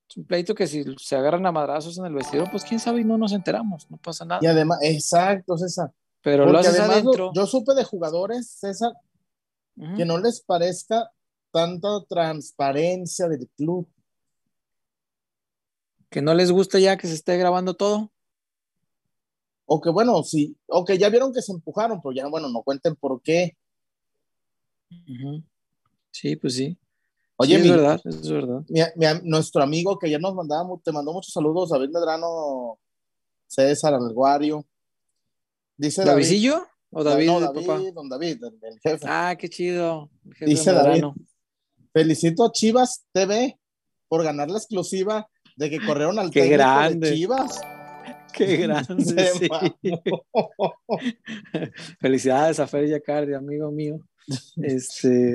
es 0.08 0.16
un 0.16 0.24
pleito 0.24 0.54
que 0.54 0.66
si 0.66 0.84
se 0.98 1.16
agarran 1.16 1.44
a 1.46 1.52
madrazos 1.52 1.98
en 1.98 2.06
el 2.06 2.14
vestidor, 2.14 2.50
pues 2.50 2.62
quién 2.62 2.78
sabe 2.78 3.00
y 3.00 3.04
no 3.04 3.18
nos 3.18 3.32
enteramos, 3.32 3.90
no 3.90 3.96
pasa 3.96 4.24
nada. 4.24 4.40
Y 4.42 4.46
además, 4.46 4.78
exacto, 4.82 5.58
César. 5.58 5.90
Pero 6.26 6.44
lo 6.44 6.58
haces 6.58 6.80
adentro. 6.80 7.30
Yo 7.36 7.46
supe 7.46 7.72
de 7.74 7.84
jugadores, 7.84 8.50
César, 8.50 8.92
que 9.96 10.04
no 10.04 10.18
les 10.18 10.40
parezca 10.40 11.12
tanta 11.52 12.04
transparencia 12.08 13.28
del 13.28 13.48
club. 13.56 13.86
Que 16.10 16.20
no 16.22 16.34
les 16.34 16.50
gusta 16.50 16.80
ya 16.80 16.96
que 16.96 17.06
se 17.06 17.14
esté 17.14 17.36
grabando 17.36 17.74
todo. 17.74 18.10
O 19.66 19.80
que 19.80 19.88
bueno, 19.88 20.20
sí, 20.24 20.56
o 20.66 20.84
que 20.84 20.98
ya 20.98 21.10
vieron 21.10 21.32
que 21.32 21.42
se 21.42 21.52
empujaron, 21.52 22.00
pero 22.02 22.12
ya 22.12 22.26
bueno, 22.26 22.48
no 22.48 22.64
cuenten 22.64 22.96
por 22.96 23.22
qué. 23.22 23.56
Sí, 26.10 26.34
pues 26.34 26.54
sí. 26.56 26.76
Oye, 27.36 27.54
es 27.54 27.70
verdad, 27.70 28.00
es 28.04 28.28
verdad. 28.28 28.64
nuestro 29.22 29.62
amigo 29.62 29.96
que 29.96 30.10
ya 30.10 30.18
nos 30.18 30.34
mandaba, 30.34 30.68
te 30.82 30.90
mandó 30.90 31.12
muchos 31.12 31.32
saludos, 31.32 31.68
David 31.68 31.90
Medrano, 31.90 32.80
César 33.46 33.94
Alguario. 33.94 34.66
Dice 35.76 36.04
¿Davidillo? 36.04 36.66
¿O 36.90 37.04
David, 37.04 37.26
no, 37.26 37.40
David, 37.40 37.92
don 37.92 38.08
David, 38.08 38.44
el, 38.44 38.80
jefe. 38.80 39.04
Ah, 39.06 39.36
qué 39.38 39.48
chido. 39.48 40.10
Dice 40.40 40.72
David, 40.72 41.04
felicito 41.92 42.44
a 42.44 42.52
Chivas 42.52 43.04
TV 43.12 43.58
por 44.08 44.22
ganar 44.22 44.48
la 44.48 44.58
exclusiva 44.58 45.28
de 45.56 45.70
que 45.70 45.84
corrieron 45.84 46.18
al 46.18 46.30
qué 46.30 46.48
grande. 46.48 47.10
de 47.10 47.16
Chivas. 47.16 47.60
Qué 48.32 48.58
grande, 48.58 49.02
sí. 49.38 49.48
Felicidades 52.00 52.60
a 52.60 52.66
Fer 52.66 52.86
Yacardi, 52.86 53.32
amigo 53.32 53.70
mío. 53.70 53.98
Este, 54.62 55.34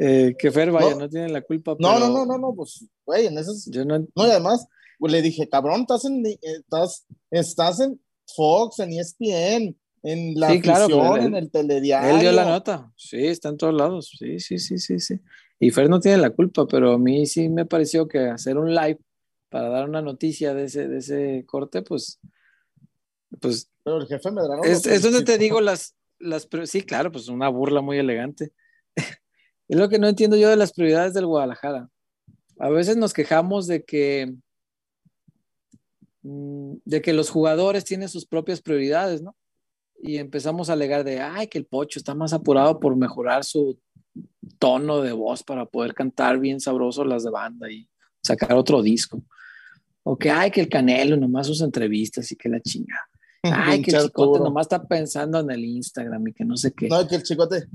eh, 0.00 0.36
que 0.38 0.52
Fer, 0.52 0.70
vaya, 0.70 0.90
no, 0.90 1.00
no 1.00 1.08
tienen 1.08 1.32
la 1.32 1.42
culpa. 1.42 1.72
No, 1.72 1.94
pero... 1.94 1.98
no, 1.98 2.08
no, 2.08 2.26
no, 2.26 2.38
no, 2.38 2.54
pues, 2.54 2.86
güey, 3.04 3.26
en 3.26 3.36
esas. 3.38 3.68
Yo 3.72 3.84
no... 3.84 3.98
no, 3.98 4.26
y 4.26 4.30
además, 4.30 4.68
pues, 5.00 5.12
le 5.12 5.20
dije, 5.20 5.48
cabrón, 5.48 5.80
estás 5.80 6.04
en, 6.04 6.24
estás, 6.42 7.06
estás 7.28 7.80
en 7.80 8.00
Fox, 8.34 8.78
en 8.80 8.92
ESPN, 8.92 9.76
en 10.02 10.34
la 10.38 10.50
sí, 10.50 10.60
claro, 10.60 11.16
él, 11.16 11.26
en 11.26 11.34
el 11.36 11.50
telediario. 11.50 12.14
Él 12.14 12.20
dio 12.20 12.32
la 12.32 12.44
nota, 12.44 12.92
sí, 12.96 13.26
está 13.26 13.48
en 13.48 13.56
todos 13.56 13.74
lados, 13.74 14.12
sí, 14.18 14.38
sí, 14.40 14.58
sí, 14.58 14.78
sí, 14.78 14.98
sí. 15.00 15.20
Y 15.58 15.70
Fer 15.70 15.88
no 15.88 16.00
tiene 16.00 16.18
la 16.18 16.30
culpa, 16.30 16.66
pero 16.66 16.92
a 16.92 16.98
mí 16.98 17.26
sí 17.26 17.48
me 17.48 17.64
pareció 17.64 18.06
que 18.06 18.18
hacer 18.28 18.58
un 18.58 18.74
live 18.74 18.98
para 19.48 19.68
dar 19.68 19.88
una 19.88 20.02
noticia 20.02 20.54
de 20.54 20.64
ese, 20.64 20.86
de 20.88 20.98
ese 20.98 21.44
corte, 21.46 21.82
pues, 21.82 22.20
pues. 23.40 23.70
Pero 23.82 23.98
el 23.98 24.06
jefe 24.06 24.30
Medrano. 24.30 24.62
Es, 24.64 24.84
es 24.86 25.02
donde 25.02 25.22
te 25.22 25.38
digo 25.38 25.60
las, 25.60 25.96
las, 26.18 26.48
sí, 26.64 26.82
claro, 26.82 27.10
pues 27.10 27.28
una 27.28 27.48
burla 27.48 27.80
muy 27.80 27.98
elegante. 27.98 28.52
es 28.96 29.78
lo 29.78 29.88
que 29.88 29.98
no 29.98 30.08
entiendo 30.08 30.36
yo 30.36 30.50
de 30.50 30.56
las 30.56 30.72
prioridades 30.72 31.14
del 31.14 31.26
Guadalajara. 31.26 31.88
A 32.58 32.70
veces 32.70 32.96
nos 32.96 33.12
quejamos 33.12 33.66
de 33.66 33.84
que, 33.84 34.34
de 36.84 37.02
que 37.02 37.12
los 37.12 37.30
jugadores 37.30 37.84
tienen 37.84 38.08
sus 38.08 38.26
propias 38.26 38.60
prioridades, 38.60 39.22
¿no? 39.22 39.36
Y 40.02 40.16
empezamos 40.18 40.68
a 40.68 40.74
alegar 40.74 41.04
de, 41.04 41.20
ay, 41.20 41.46
que 41.48 41.58
el 41.58 41.66
pocho 41.66 41.98
está 41.98 42.14
más 42.14 42.32
apurado 42.32 42.80
por 42.80 42.96
mejorar 42.96 43.44
su 43.44 43.78
tono 44.58 45.00
de 45.00 45.12
voz 45.12 45.42
para 45.42 45.66
poder 45.66 45.94
cantar 45.94 46.38
bien 46.38 46.60
sabroso 46.60 47.04
las 47.04 47.24
de 47.24 47.30
banda 47.30 47.70
y 47.70 47.88
sacar 48.22 48.54
otro 48.54 48.82
disco. 48.82 49.22
O 50.02 50.16
que, 50.16 50.30
ay, 50.30 50.50
que 50.50 50.60
el 50.60 50.68
Canelo 50.68 51.16
nomás 51.16 51.46
sus 51.46 51.60
entrevistas 51.62 52.30
y 52.30 52.36
que 52.36 52.48
la 52.48 52.60
chinga. 52.60 52.96
Ay, 53.42 53.80
que 53.80 53.92
el 53.92 54.02
chicote 54.02 54.40
nomás 54.40 54.64
está 54.64 54.84
pensando 54.84 55.38
en 55.38 55.50
el 55.52 55.64
Instagram 55.64 56.26
y 56.26 56.32
que 56.32 56.44
no 56.44 56.56
sé 56.56 56.72
qué. 56.72 56.88
No, 56.88 57.06
que 57.06 57.14
el 57.14 57.22
chicote. 57.22 57.68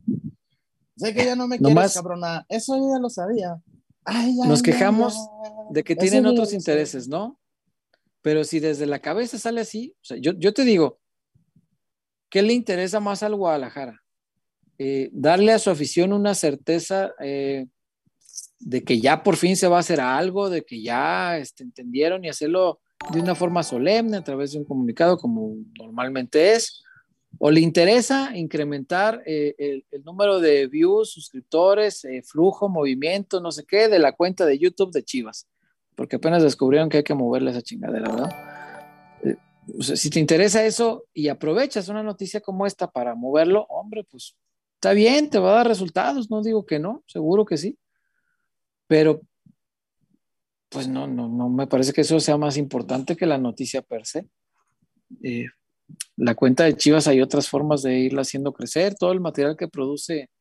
Sé 0.97 1.13
que 1.13 1.23
ya 1.23 1.35
no 1.35 1.47
me 1.47 1.57
quieres, 1.57 1.75
nomás, 1.75 1.93
cabrona. 1.93 2.45
Eso 2.49 2.75
ya 2.75 2.99
lo 2.99 3.09
sabía. 3.09 3.61
Ay, 4.03 4.35
nos 4.35 4.61
quejamos 4.61 5.15
de 5.69 5.83
que 5.83 5.95
tienen 5.95 6.25
otros 6.25 6.51
intereses, 6.53 7.07
¿no? 7.07 7.39
Pero 8.21 8.43
si 8.43 8.59
desde 8.59 8.85
la 8.85 8.99
cabeza 8.99 9.37
sale 9.37 9.61
así, 9.61 9.95
o 10.01 10.05
sea, 10.05 10.17
yo, 10.17 10.53
te 10.53 10.63
digo, 10.63 10.99
¿qué 12.29 12.41
le 12.41 12.53
interesa 12.53 12.99
más 12.99 13.23
al 13.23 13.35
Guadalajara? 13.35 14.01
Eh, 14.77 15.09
darle 15.11 15.51
a 15.51 15.59
su 15.59 15.69
afición 15.69 16.13
una 16.13 16.35
certeza 16.35 17.13
eh, 17.19 17.67
de 18.59 18.83
que 18.83 18.99
ya 18.99 19.23
por 19.23 19.37
fin 19.37 19.55
se 19.55 19.67
va 19.67 19.77
a 19.77 19.81
hacer 19.81 19.99
algo, 19.99 20.49
de 20.49 20.63
que 20.63 20.81
ya 20.81 21.37
este, 21.37 21.63
entendieron 21.63 22.23
y 22.23 22.29
hacerlo 22.29 22.79
de 23.11 23.19
una 23.19 23.33
forma 23.33 23.63
solemne 23.63 24.17
a 24.17 24.23
través 24.23 24.51
de 24.51 24.59
un 24.59 24.65
comunicado 24.65 25.17
como 25.17 25.55
normalmente 25.79 26.53
es, 26.53 26.83
o 27.39 27.49
le 27.49 27.61
interesa 27.61 28.37
incrementar 28.37 29.23
eh, 29.25 29.55
el, 29.57 30.03
número 30.03 30.39
de 30.39 30.67
views, 30.67 31.11
suscriptores, 31.11 32.05
flujo, 32.25 32.69
movimiento, 32.69 33.41
no 33.41 33.51
sé 33.51 33.65
qué, 33.65 33.87
de 33.87 33.97
la 33.97 34.11
cuenta 34.11 34.45
de 34.45 34.59
YouTube 34.59 34.91
de 34.91 35.03
Chivas, 35.03 35.47
porque 36.01 36.15
apenas 36.15 36.41
descubrieron 36.41 36.89
que 36.89 36.97
hay 36.97 37.03
que 37.03 37.13
moverle 37.13 37.51
esa 37.51 37.61
chingadera, 37.61 38.09
¿verdad? 38.09 38.31
Eh, 39.23 39.35
o 39.77 39.83
sea, 39.83 39.95
si 39.95 40.09
te 40.09 40.19
interesa 40.19 40.65
eso 40.65 41.05
y 41.13 41.27
aprovechas 41.27 41.89
una 41.89 42.01
noticia 42.01 42.41
como 42.41 42.65
esta 42.65 42.89
para 42.89 43.13
moverlo, 43.13 43.67
hombre, 43.69 44.03
pues 44.09 44.35
está 44.73 44.93
bien, 44.93 45.29
te 45.29 45.37
va 45.37 45.51
a 45.51 45.55
dar 45.57 45.67
resultados, 45.67 46.31
no 46.31 46.41
digo 46.41 46.65
que 46.65 46.79
no, 46.79 47.03
seguro 47.05 47.45
que 47.45 47.57
sí, 47.57 47.77
pero 48.87 49.21
pues 50.69 50.87
no, 50.87 51.05
no, 51.05 51.29
no 51.29 51.49
me 51.49 51.67
parece 51.67 51.93
que 51.93 52.01
eso 52.01 52.19
sea 52.19 52.35
más 52.35 52.57
importante 52.57 53.15
que 53.15 53.27
la 53.27 53.37
noticia 53.37 53.83
per 53.83 54.07
se. 54.07 54.27
Eh, 55.21 55.45
la 56.17 56.33
cuenta 56.33 56.63
de 56.63 56.75
Chivas 56.75 57.07
hay 57.07 57.21
otras 57.21 57.47
formas 57.47 57.83
de 57.83 57.99
irla 57.99 58.23
haciendo 58.23 58.53
crecer, 58.53 58.95
todo 58.95 59.11
el 59.11 59.19
material 59.19 59.55
que 59.55 59.67
produce, 59.67 60.31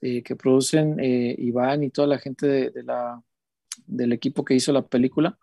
eh, 0.00 0.22
que 0.22 0.34
producen 0.34 0.96
Iván 0.98 1.82
y 1.82 1.90
toda 1.90 2.08
la 2.08 2.18
gente 2.18 2.70
de 2.70 2.82
la, 2.84 3.22
del 3.86 4.12
equipo 4.12 4.44
que 4.44 4.54
hizo 4.54 4.72
la 4.72 4.86
película, 4.86 5.38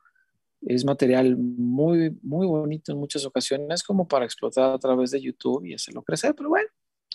es 0.62 0.84
material 0.84 1.38
muy, 1.38 2.18
muy 2.22 2.46
bonito 2.46 2.92
en 2.92 2.98
muchas 2.98 3.26
ocasiones 3.26 3.84
como 3.84 4.08
para 4.08 4.26
explotar 4.26 4.74
a 4.74 4.80
través 4.80 5.12
de 5.12 5.22
YouTube 5.22 5.66
y 5.66 5.74
hacerlo 5.74 6.04
crecer, 6.04 6.36
pero 6.36 6.50
bueno, 6.50 6.68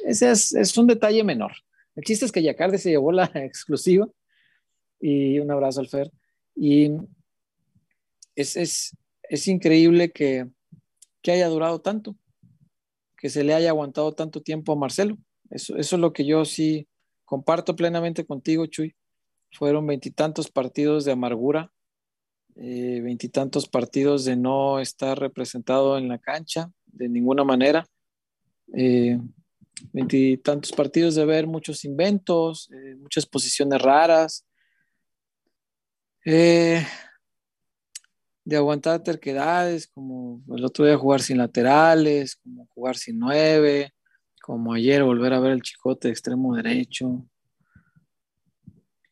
ese 0.04 0.30
es, 0.30 0.54
es 0.54 0.76
un 0.78 0.86
detalle 0.86 1.22
menor. 1.24 1.52
El 1.94 2.04
chiste 2.04 2.24
es 2.24 2.32
que 2.32 2.42
Yacardi 2.42 2.78
se 2.78 2.90
llevó 2.90 3.12
la 3.12 3.24
exclusiva 3.34 4.08
y 5.00 5.38
un 5.38 5.50
abrazo 5.50 5.80
al 5.80 5.88
Fer. 5.88 6.10
Y 6.56 6.90
es, 8.34 8.56
es, 8.56 8.96
es 9.22 9.48
increíble 9.48 10.10
que, 10.10 10.48
que, 11.22 11.32
haya 11.32 11.48
durado 11.48 11.80
tanto, 11.80 12.16
que 13.18 13.28
se 13.28 13.44
le 13.44 13.54
haya 13.54 13.70
aguantado 13.70 14.12
tanto 14.12 14.40
tiempo 14.40 14.72
a 14.72 14.76
Marcelo. 14.76 15.18
Eso, 15.50 15.76
eso 15.76 15.96
es 15.96 16.00
lo 16.00 16.12
que 16.12 16.24
yo 16.24 16.44
sí 16.44 16.88
comparto 17.24 17.76
plenamente 17.76 18.24
contigo, 18.24 18.66
Chuy. 18.66 18.94
Fueron 19.54 19.86
veintitantos 19.86 20.50
partidos 20.50 21.04
de 21.04 21.12
amargura, 21.12 21.70
veintitantos 22.56 23.64
eh, 23.64 23.68
partidos 23.70 24.24
de 24.24 24.34
no 24.36 24.80
estar 24.80 25.18
representado 25.18 25.96
en 25.96 26.08
la 26.08 26.18
cancha 26.18 26.72
de 26.86 27.08
ninguna 27.08 27.44
manera, 27.44 27.86
veintitantos 29.92 30.72
eh, 30.72 30.76
partidos 30.76 31.14
de 31.14 31.24
ver 31.24 31.46
muchos 31.46 31.84
inventos, 31.84 32.68
eh, 32.72 32.96
muchas 32.96 33.26
posiciones 33.26 33.80
raras, 33.80 34.44
de 36.24 36.86
aguantar 38.56 39.02
terquedades, 39.02 39.86
como 39.86 40.42
el 40.54 40.64
otro 40.64 40.84
día 40.84 40.96
jugar 40.96 41.20
sin 41.22 41.38
laterales, 41.38 42.36
como 42.36 42.66
jugar 42.66 42.96
sin 42.96 43.18
nueve, 43.20 43.92
como 44.42 44.72
ayer 44.72 45.04
volver 45.04 45.32
a 45.32 45.40
ver 45.40 45.52
el 45.52 45.62
chicote 45.62 46.08
de 46.08 46.12
extremo 46.12 46.56
derecho. 46.56 47.24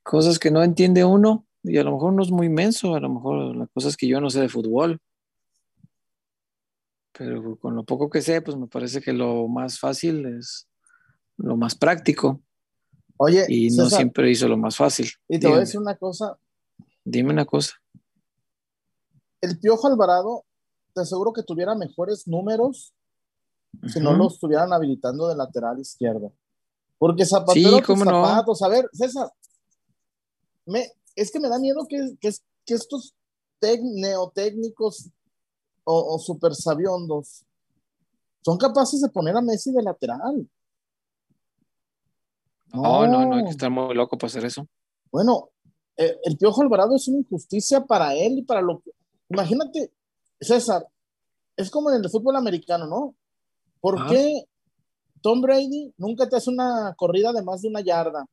Cosas 0.03 0.39
que 0.39 0.51
no 0.51 0.63
entiende 0.63 1.05
uno, 1.05 1.47
y 1.63 1.79
a 1.79 1.85
lo 1.85 1.93
mejor 1.93 2.13
no 2.13 2.23
es 2.23 2.31
muy 2.31 2.47
inmenso, 2.47 2.95
a 2.95 3.01
lo 3.01 3.09
mejor 3.09 3.57
la 3.57 3.67
cosa 3.69 3.89
es 3.89 3.97
que 3.97 4.09
yo 4.09 4.21
no 4.21 4.31
sé 4.31 4.41
de 4.41 4.49
fútbol. 4.49 5.01
Pero 7.13 7.57
con 7.59 7.77
lo 7.77 7.85
poco 7.85 8.09
que 8.11 8.23
sé, 8.23 8.41
pues 8.41 8.57
me 8.57 8.67
parece 8.67 9.01
que 9.01 9.13
lo 9.13 9.47
más 9.47 9.79
fácil 9.79 10.27
es 10.27 10.67
lo 11.37 11.57
más 11.57 11.75
práctico. 11.75 12.41
Oye, 13.17 13.45
y 13.49 13.69
no 13.71 13.85
César, 13.85 13.99
siempre 13.99 14.31
hizo 14.31 14.49
lo 14.49 14.57
más 14.57 14.77
fácil. 14.77 15.09
Y 15.29 15.39
te 15.39 15.47
voy 15.47 15.59
a 15.59 15.61
decir 15.61 15.79
una 15.79 15.97
cosa, 15.97 16.37
Dime 17.05 17.33
una 17.33 17.45
cosa. 17.45 17.75
El 19.41 19.59
Piojo 19.59 19.89
Alvarado, 19.89 20.45
te 20.95 21.01
aseguro 21.01 21.33
que 21.33 21.43
tuviera 21.43 21.75
mejores 21.75 22.29
números 22.29 22.95
uh 23.75 23.87
-huh. 23.87 23.89
si 23.89 24.01
no 24.01 24.13
lo 24.13 24.29
estuvieran 24.29 24.73
habilitando 24.73 25.29
de 25.29 25.37
lateral 25.37 25.81
izquierdo. 25.81 26.33
Porque 26.99 27.27
Zapatero, 27.27 27.79
sí, 27.79 27.83
¿cómo 27.83 28.05
zapatos. 28.05 28.61
No? 28.61 28.67
A 28.67 28.71
ver, 28.71 28.89
César, 28.93 29.29
me, 30.67 30.91
es 31.15 31.31
que 31.31 31.41
me 31.41 31.49
da 31.49 31.59
miedo 31.59 31.87
que, 31.89 32.17
que, 32.21 32.31
que 32.65 32.75
estos 32.75 33.15
neotécnicos 33.61 35.11
o, 35.85 36.15
o 36.15 36.19
super 36.19 36.55
sabiondos 36.55 37.45
son 38.45 38.59
capaces 38.59 39.01
de 39.01 39.09
poner 39.09 39.37
a 39.37 39.41
Messi 39.41 39.73
de 39.73 39.83
lateral. 39.83 40.49
No, 42.73 43.07
no, 43.07 43.27
no, 43.27 43.37
hay 43.37 43.45
que 43.45 43.51
estar 43.51 43.71
muy 43.71 43.95
loco 43.95 44.17
para 44.19 44.29
hacer 44.29 44.45
eso. 44.45 44.67
Bueno, 45.11 45.51
eh, 45.97 46.17
el 46.25 46.37
Piojo 46.37 46.63
Alvarado 46.63 46.97
es 46.97 47.07
una 47.07 47.19
injusticia 47.19 47.85
para 47.85 48.15
él 48.15 48.39
y 48.39 48.43
para 48.43 48.63
lo 48.63 48.81
que... 48.81 48.91
Imagínate, 49.29 49.93
César, 50.41 50.87
es 51.57 51.71
como 51.71 51.91
en 51.91 52.03
el 52.03 52.11
fútbol 52.11 52.37
americano, 52.37 52.87
¿no? 52.87 53.15
¿Por 53.81 54.07
qué 54.09 54.45
Tom 55.21 55.41
Brady 55.41 55.93
nunca 55.99 56.29
te 56.29 56.37
hace 56.37 56.51
una 56.51 56.95
corrida 56.97 57.33
de 57.33 57.43
más 57.43 57.63
de 57.63 57.69
una 57.69 57.81
yarda? 57.81 58.27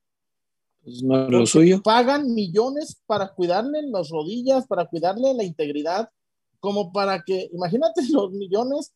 Pues 0.84 1.04
no 1.04 1.26
es 1.26 1.30
lo 1.30 1.46
suyo. 1.46 1.82
Pagan 1.84 2.34
millones 2.34 3.02
para 3.06 3.34
cuidarle 3.34 3.82
las 3.84 4.10
rodillas, 4.10 4.66
para 4.68 4.86
cuidarle 4.86 5.34
la 5.34 5.44
integridad, 5.44 6.10
como 6.60 6.92
para 6.92 7.22
que, 7.24 7.50
imagínate 7.54 8.02
los 8.12 8.32
millones 8.32 8.94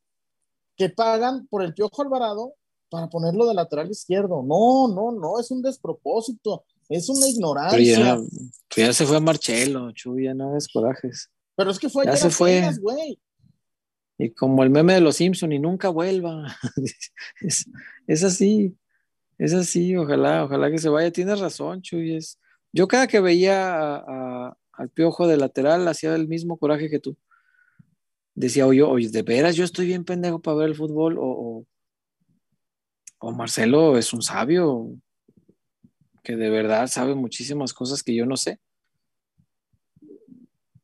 que 0.76 0.90
pagan 0.90 1.48
por 1.48 1.64
el 1.64 1.74
Piojo 1.74 2.02
Alvarado 2.02 2.54
para 2.90 3.10
ponerlo 3.10 3.46
de 3.48 3.54
lateral 3.54 3.90
izquierdo. 3.90 4.44
No, 4.44 4.88
no, 4.88 5.12
no, 5.12 5.40
es 5.40 5.50
un 5.52 5.62
despropósito, 5.62 6.66
es 6.90 7.10
una 7.10 7.22
Pero 7.22 7.32
ignorancia. 7.32 7.98
ya, 8.00 8.16
pues 8.16 8.88
ya 8.88 8.94
se 8.94 9.06
fue 9.06 9.20
Marcelo, 9.20 9.92
Chuy, 9.92 10.26
ya 10.26 10.34
no 10.34 10.50
hagas 10.50 10.68
corajes. 10.68 11.30
Pero 11.56 11.72
es 11.72 11.80
que 11.80 11.90
fue 11.90 12.06
Ya 12.06 12.16
se 12.16 12.30
fue. 12.30 12.70
güey. 12.82 13.20
Y 14.18 14.30
como 14.32 14.64
el 14.64 14.70
meme 14.70 14.94
de 14.94 15.02
los 15.02 15.16
Simpson 15.16 15.52
y 15.52 15.60
nunca 15.60 15.90
vuelva. 15.90 16.56
es, 17.42 17.66
es 18.08 18.24
así, 18.24 18.76
es 19.44 19.54
así, 19.54 19.94
ojalá, 19.98 20.46
ojalá 20.46 20.72
que 20.72 20.78
se 20.78 20.88
vaya. 20.88 21.12
Tienes 21.12 21.42
razón, 21.42 21.82
Chuy. 21.82 22.16
Es... 22.16 22.40
Yo 22.72 22.88
cada 22.88 23.08
que 23.08 23.20
veía 23.20 23.98
al 23.98 24.90
piojo 24.94 25.28
de 25.28 25.36
lateral 25.36 25.86
hacía 25.90 26.16
el 26.16 26.30
mismo 26.30 26.58
coraje 26.58 26.90
que 26.90 27.00
tú. 27.00 27.18
Decía, 28.36 28.66
oye, 28.66 28.82
oye, 28.84 29.10
de 29.10 29.22
veras 29.22 29.58
yo 29.58 29.66
estoy 29.66 29.88
bien 29.88 30.06
pendejo 30.06 30.42
para 30.42 30.58
ver 30.58 30.70
el 30.70 30.76
fútbol, 30.76 31.18
o, 31.20 31.66
o, 33.20 33.32
Marcelo 33.34 33.98
es 33.98 34.14
un 34.14 34.22
sabio 34.22 34.96
que 36.24 36.38
de 36.38 36.50
verdad 36.50 36.88
sabe 36.88 37.14
muchísimas 37.14 37.74
cosas 37.74 38.02
que 38.02 38.16
yo 38.16 38.26
no 38.26 38.38
sé. 38.38 38.62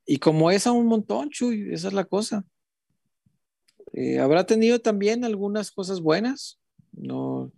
Y 0.06 0.18
como 0.18 0.52
es 0.52 0.68
a 0.68 0.74
un 0.74 0.86
montón, 0.86 1.30
Chuy, 1.30 1.74
esa 1.74 1.88
es 1.88 1.94
la 1.94 2.04
cosa. 2.04 2.44
Eh, 3.94 4.20
habrá 4.20 4.46
tenido 4.46 4.80
también 4.80 5.24
algunas 5.24 5.72
cosas 5.72 6.02
buenas. 6.02 6.60
No, 6.92 7.52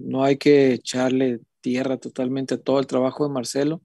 no 0.00 0.24
hay 0.24 0.36
que 0.36 0.72
echarle 0.74 1.40
tierra 1.60 1.98
totalmente 1.98 2.54
a 2.54 2.60
todo 2.60 2.78
el 2.80 2.86
trabajo 2.86 3.26
de 3.26 3.32
Marcelo. 3.32 3.82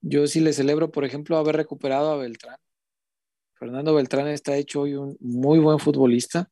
Yo 0.00 0.26
sí 0.26 0.40
le 0.40 0.52
celebro, 0.52 0.90
por 0.90 1.04
ejemplo, 1.04 1.36
haber 1.36 1.56
recuperado 1.56 2.10
a 2.10 2.16
Beltrán. 2.16 2.56
Fernando 3.54 3.94
Beltrán 3.94 4.28
está 4.28 4.56
hecho 4.56 4.82
hoy 4.82 4.94
un 4.94 5.16
muy 5.20 5.58
buen 5.58 5.78
futbolista 5.78 6.50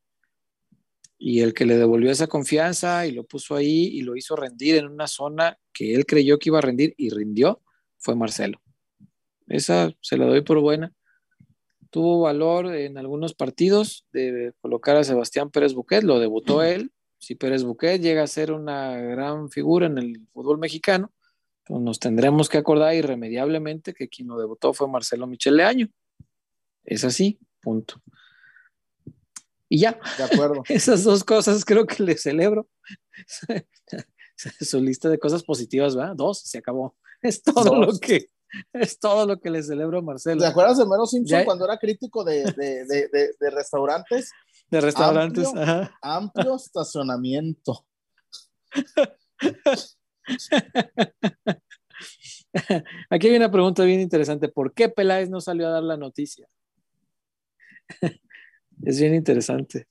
y 1.17 1.41
el 1.41 1.55
que 1.55 1.67
le 1.67 1.77
devolvió 1.77 2.11
esa 2.11 2.27
confianza 2.27 3.07
y 3.07 3.13
lo 3.13 3.25
puso 3.25 3.57
ahí 3.57 3.87
y 3.87 4.03
lo 4.03 4.17
hizo 4.17 4.37
rendir 4.37 4.77
en 4.77 4.87
una 4.87 5.07
zona 5.07 5.59
que 5.73 5.95
él 5.95 6.07
creyó 6.07 6.39
que 6.39 6.51
iba 6.51 6.59
a 6.59 6.63
rendir 6.63 6.95
y 6.97 7.11
rindió 7.11 7.63
fue 7.97 8.15
Marcelo. 8.15 8.61
Esa 9.47 9.91
se 10.01 10.17
la 10.17 10.27
doy 10.27 10.43
por 10.43 10.61
buena 10.61 10.93
tuvo 11.91 12.21
valor 12.21 12.75
en 12.75 12.99
algunos 12.99 13.35
partidos 13.35 14.07
de 14.13 14.53
colocar 14.61 14.97
a 14.97 15.05
Sebastián 15.05 15.51
Pérez 15.51 15.75
Buquet, 15.75 16.03
lo 16.03 16.19
debutó 16.19 16.63
él. 16.63 16.93
Si 17.19 17.35
Pérez 17.35 17.65
Buquet 17.65 18.01
llega 18.01 18.23
a 18.23 18.27
ser 18.29 18.53
una 18.53 18.97
gran 18.97 19.51
figura 19.51 19.87
en 19.87 19.99
el 19.99 20.27
fútbol 20.33 20.59
mexicano, 20.59 21.13
pues 21.65 21.81
nos 21.83 21.99
tendremos 21.99 22.49
que 22.49 22.59
acordar 22.59 22.95
irremediablemente 22.95 23.93
que 23.93 24.09
quien 24.09 24.29
lo 24.29 24.39
debutó 24.39 24.73
fue 24.73 24.89
Marcelo 24.89 25.27
Michel 25.27 25.57
Leaño. 25.57 25.89
Es 26.85 27.05
así, 27.05 27.39
punto. 27.61 28.01
Y 29.69 29.81
ya, 29.81 29.99
De 30.17 30.25
acuerdo. 30.25 30.63
esas 30.69 31.05
dos 31.05 31.25
cosas 31.25 31.65
creo 31.65 31.87
que 31.87 32.03
le 32.03 32.17
celebro. 32.17 32.69
Su 34.61 34.81
lista 34.81 35.09
de 35.09 35.19
cosas 35.19 35.43
positivas, 35.43 35.97
¿verdad? 35.97 36.15
Dos, 36.17 36.41
se 36.41 36.59
acabó. 36.59 36.97
Es 37.21 37.43
todo 37.43 37.65
Dos. 37.65 37.87
lo 37.95 37.99
que 37.99 38.31
es 38.73 38.99
todo 38.99 39.27
lo 39.27 39.39
que 39.41 39.51
le 39.51 39.63
celebro 39.63 39.99
a 39.99 40.03
Marcelo. 40.03 40.41
¿Te 40.41 40.47
acuerdas 40.47 40.79
de 40.79 40.87
Mero 40.87 41.05
Simpson 41.05 41.41
Ya- 41.41 41.45
cuando 41.45 41.65
era 41.67 41.77
crítico 41.79 42.25
de, 42.25 42.45
de, 42.57 42.85
de- 42.87 43.31
de 43.39 43.51
restaurantes? 43.51 44.31
De 44.71 44.81
restaurantes. 44.81 45.47
Amplio. 45.47 45.63
ajá. 45.63 45.99
Amplio 46.03 46.57
estacionamiento. 46.57 47.87
Aquí 53.11 53.29
hay 53.29 53.37
una 53.37 53.51
pregunta 53.51 53.85
bien 53.85 54.01
interesante. 54.01 54.49
¿Por 54.49 54.75
qué 54.75 54.89
Peláez 54.89 55.31
no 55.31 55.41
salió 55.41 55.69
a 55.69 55.71
dar 55.71 55.83
la 55.83 55.97
noticia? 55.97 56.47
es 58.83 59.01
bien 59.01 59.15
interesante. 59.15 59.89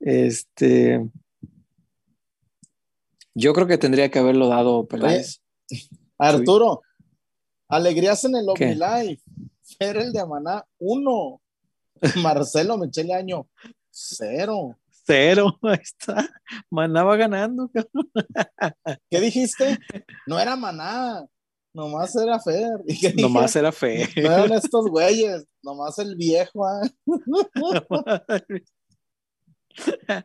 Este, 0.00 1.08
yo 3.34 3.52
creo 3.52 3.66
que 3.66 3.78
tendría 3.78 4.10
que 4.10 4.18
haberlo 4.18 4.48
dado 4.48 4.86
Peláez. 4.86 5.42
Arturo, 6.18 6.82
alegrías 7.68 8.24
en 8.24 8.36
el 8.36 8.46
¿Qué? 8.54 8.64
OmniLife. 8.64 9.22
Fer 9.78 9.96
el 9.98 10.12
de 10.12 10.20
Amaná, 10.20 10.64
uno. 10.78 11.40
Marcelo 12.22 12.78
Michele 12.78 13.12
Año, 13.12 13.46
cero. 14.00 14.76
Cero, 15.06 15.58
ahí 15.62 15.78
está. 15.82 16.28
Maná 16.70 17.02
va 17.04 17.16
ganando. 17.16 17.68
cabrón. 17.72 18.10
¿Qué 19.10 19.20
dijiste? 19.20 19.78
No 20.26 20.38
era 20.38 20.54
Maná, 20.56 21.24
nomás 21.74 22.14
era 22.16 22.38
Fer. 22.38 22.80
¿Y 22.86 23.00
qué 23.00 23.08
dije? 23.10 23.22
Nomás 23.22 23.56
era 23.56 23.72
fe. 23.72 24.08
No 24.16 24.30
eran 24.32 24.52
estos 24.52 24.86
güeyes, 24.88 25.44
nomás 25.62 25.98
el 25.98 26.14
viejo. 26.16 26.64
¿ah? 26.66 26.82
Ah, 30.08 30.24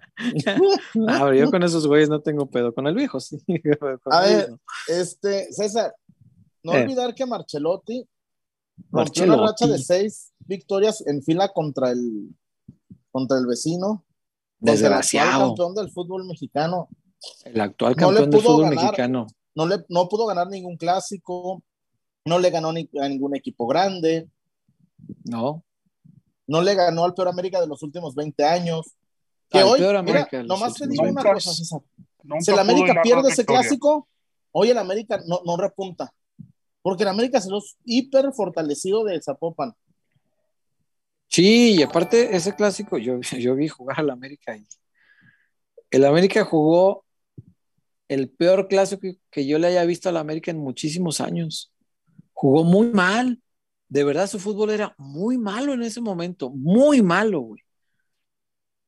pero 0.95 1.33
yo 1.35 1.51
con 1.51 1.63
esos 1.63 1.87
güeyes 1.87 2.09
no 2.09 2.21
tengo 2.21 2.49
pedo. 2.49 2.73
Con 2.73 2.87
el 2.87 2.95
viejo, 2.95 3.19
sí. 3.19 3.37
Con 3.79 3.99
A 4.13 4.21
ver, 4.21 4.51
no. 4.51 4.59
Este, 4.87 5.51
César, 5.51 5.93
no 6.63 6.73
Eh. 6.73 6.83
olvidar 6.83 7.13
que 7.13 7.25
Marcelotti 7.25 8.07
rompió 8.91 9.23
Marcelotti. 9.25 9.29
una 9.39 9.47
racha 9.47 9.67
de 9.67 9.77
seis 9.79 10.33
victorias 10.39 11.05
en 11.07 11.23
fila 11.23 11.49
contra 11.53 11.91
el 11.91 12.29
contra 13.15 13.37
el 13.37 13.45
vecino, 13.47 13.87
contra 13.87 14.03
el 14.59 14.69
actual 14.73 14.75
Desgraciado. 14.81 15.47
campeón 15.47 15.73
del 15.75 15.89
fútbol 15.89 16.25
mexicano. 16.25 16.89
El 17.45 17.61
actual 17.61 17.95
No 17.97 18.11
le 18.11 18.17
campeón 18.17 18.29
del 18.31 18.39
pudo 18.41 18.51
fútbol 18.51 18.63
ganar. 18.69 18.83
mexicano. 18.83 19.27
No, 19.55 19.65
le, 19.67 19.85
no 19.87 20.09
pudo 20.09 20.25
ganar 20.25 20.47
ningún 20.49 20.75
clásico, 20.75 21.63
no 22.25 22.39
le 22.39 22.49
ganó 22.49 22.73
ni, 22.73 22.89
a 23.01 23.07
ningún 23.07 23.33
equipo 23.37 23.67
grande, 23.67 24.27
No. 25.23 25.63
no 26.45 26.61
le 26.61 26.75
ganó 26.75 27.05
al 27.05 27.13
peor 27.13 27.29
América 27.29 27.61
de 27.61 27.67
los 27.67 27.81
últimos 27.83 28.15
20 28.15 28.43
años. 28.43 28.95
Que 29.49 29.59
Al 29.59 29.63
hoy, 29.65 29.79
peor 29.79 29.91
mira, 29.91 29.99
América 29.99 30.37
de 30.37 30.43
los 30.43 30.49
nomás 30.59 30.73
te 30.73 30.87
digo 30.87 31.03
una 31.03 31.23
20. 31.23 31.33
cosa, 31.35 31.53
César. 31.53 31.81
Si 32.41 32.51
el 32.51 32.59
América 32.59 32.99
pierde 33.01 33.21
más 33.23 33.31
ese 33.31 33.45
clásico, 33.45 34.09
hoy 34.51 34.71
el 34.71 34.77
América 34.77 35.21
no, 35.25 35.39
no 35.45 35.55
repunta. 35.55 36.13
Porque 36.81 37.03
el 37.03 37.09
América 37.09 37.39
se 37.39 37.49
los 37.49 37.77
hiper 37.85 38.33
fortalecido 38.33 39.05
de 39.05 39.21
Zapopan. 39.21 39.73
Sí, 41.27 41.75
y 41.75 41.83
aparte 41.83 42.35
ese 42.35 42.55
clásico, 42.55 42.97
yo, 42.97 43.19
yo 43.39 43.55
vi 43.55 43.67
jugar 43.67 43.99
al 43.99 44.09
América 44.09 44.55
y 44.55 44.65
el 45.91 46.05
América 46.05 46.43
jugó 46.43 47.05
el 48.07 48.29
peor 48.29 48.67
clásico 48.67 49.07
que, 49.31 49.45
yo 49.47 49.59
le 49.59 49.67
haya 49.67 49.85
visto 49.85 50.09
al 50.09 50.17
América 50.17 50.51
en 50.51 50.59
muchísimos 50.59 51.21
años. 51.21 51.71
Jugó 52.33 52.63
muy 52.63 52.87
mal. 52.91 53.41
De 53.87 54.03
verdad, 54.03 54.27
su 54.27 54.39
fútbol 54.39 54.71
era 54.71 54.93
muy 54.97 55.37
malo 55.37 55.73
en 55.73 55.83
ese 55.83 56.01
momento, 56.01 56.49
muy 56.49 57.01
malo, 57.01 57.41
güey. 57.41 57.61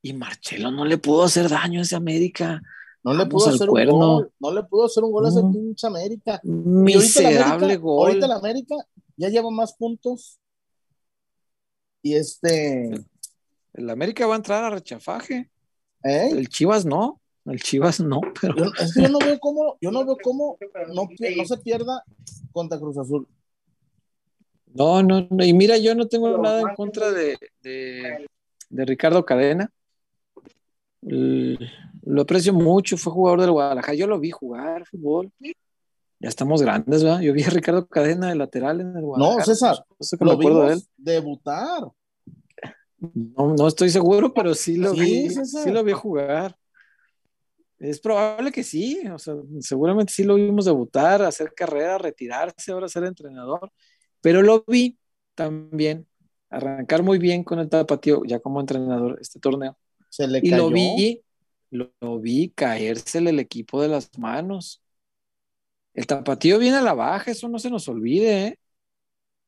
Y 0.02 0.13
Marcelo 0.13 0.71
no 0.71 0.86
le 0.86 0.97
pudo 0.97 1.23
hacer 1.23 1.50
daño 1.50 1.80
a 1.80 1.84
ese 1.84 1.95
América. 1.95 2.62
No 3.04 3.13
le 3.13 3.26
pudo 3.26 3.50
hacer 3.50 3.67
cuerno. 3.67 3.93
un 3.93 4.00
gol. 4.00 4.32
No 4.39 4.54
le 4.54 4.63
pudo 4.63 4.86
hacer 4.86 5.04
un 5.04 5.12
gol 5.12 5.26
a 5.26 5.30
ese 5.30 5.41
pinche 5.41 5.88
América. 5.88 6.41
Ahorita 6.43 6.60
Miserable 6.60 7.43
América- 7.43 7.82
gol. 7.82 8.08
Ahorita 8.08 8.26
el 8.26 8.32
América 8.32 8.76
ya 9.15 9.30
lleva 9.30 9.50
más 9.50 9.73
puntos. 9.73 10.39
Y 12.02 12.16
este. 12.16 12.92
El 13.74 13.90
América 13.90 14.26
va 14.28 14.34
a 14.34 14.38
entrar 14.38 14.64
a 14.64 14.70
rechafaje. 14.70 15.50
¿eh? 16.04 16.30
El 16.32 16.48
Chivas 16.50 16.86
no. 16.86 17.20
El 17.46 17.62
Chivas 17.62 18.00
no, 18.02 18.20
pero 18.42 18.56
Yo, 18.58 18.66
es 18.80 18.94
que 18.94 19.04
yo 19.04 19.10
no 19.10 19.20
veo 19.20 19.40
cómo, 19.40 19.78
yo 19.80 19.90
no 19.90 20.06
veo 20.06 20.18
cómo 20.22 20.58
no, 20.94 21.08
no 21.38 21.46
se 21.46 21.58
pierda 21.60 22.04
contra 22.52 22.78
Cruz 22.78 22.98
Azul. 22.98 23.26
No, 24.74 25.02
no, 25.02 25.26
no. 25.30 25.46
Y 25.46 25.54
mira, 25.54 25.78
yo 25.78 25.96
no 25.96 26.08
tengo 26.08 26.38
nada 26.38 26.62
en 26.62 26.76
contra 26.76 27.12
de, 27.12 27.38
de, 27.62 28.28
de 28.70 28.86
Ricardo 28.86 29.26
Cadena. 29.26 29.72
L- 31.04 31.58
Lo 32.04 32.22
aprecio 32.24 32.52
mucho, 32.54 32.98
fue 32.98 33.14
jugador 33.14 33.42
del 33.42 33.52
Guadalajara. 33.52 33.94
Yo 33.94 34.08
lo 34.08 34.20
vi 34.20 34.32
jugar 34.32 34.86
fútbol. 34.86 35.32
Ya 36.20 36.30
estamos 36.30 36.62
grandes, 36.62 37.04
¿verdad? 37.04 37.22
Yo 37.22 37.34
vi 37.34 37.44
a 37.44 37.50
Ricardo 37.50 37.88
Cadena 37.88 38.30
de 38.30 38.36
lateral 38.36 38.82
en 38.82 38.96
el 38.96 39.04
Guadalajara. 39.04 39.40
No, 39.40 39.46
César, 39.46 39.86
que 40.00 40.26
me 40.26 40.26
Lo 40.26 40.32
acuerdo 40.34 40.62
de 40.68 40.74
él. 40.74 40.82
debutar. 40.98 41.84
No, 43.00 43.54
no 43.54 43.68
estoy 43.68 43.90
seguro, 43.92 44.34
pero 44.34 44.56
sí 44.56 44.78
lo 44.78 44.94
Sí, 44.96 45.00
vi, 45.00 45.30
César. 45.30 45.64
sí 45.64 45.72
lo 45.72 45.84
vi 45.84 45.92
jugar. 45.94 46.58
Es 47.80 48.00
probable 48.00 48.52
que 48.52 48.64
sí, 48.64 49.04
o 49.14 49.20
sea, 49.20 49.36
seguramente 49.60 50.12
sí 50.12 50.24
lo 50.24 50.34
vimos 50.36 50.66
debutar, 50.66 51.22
hacer 51.22 51.54
carrera, 51.54 52.00
retirarse, 52.00 52.72
ahora 52.72 52.88
ser 52.88 53.04
entrenador, 53.04 53.72
pero 54.20 54.42
lo 54.42 54.64
vi 54.68 54.98
también 55.36 56.08
arrancar 56.50 57.04
muy 57.04 57.20
bien 57.20 57.44
con 57.44 57.60
el 57.60 57.70
tapatío 57.70 58.24
ya 58.26 58.40
como 58.40 58.60
entrenador 58.60 59.20
este 59.22 59.40
torneo. 59.40 59.78
Se 60.10 60.28
le 60.28 60.40
Y 60.42 60.50
cayó. 60.50 60.64
lo 60.64 60.72
vi, 60.72 61.22
lo, 61.70 61.92
lo 62.02 62.20
vi 62.20 62.50
caérsele 62.56 63.30
el 63.30 63.40
equipo 63.40 63.80
de 63.80 63.90
las 63.90 64.10
manos. 64.18 64.82
El 65.98 66.06
tapatío 66.06 66.60
viene 66.60 66.78
a 66.78 66.82
la 66.84 66.94
baja, 66.94 67.32
eso 67.32 67.50
no 67.50 67.58
se 67.58 67.72
nos 67.72 67.90
olvide. 67.90 68.46
¿eh? 68.46 68.60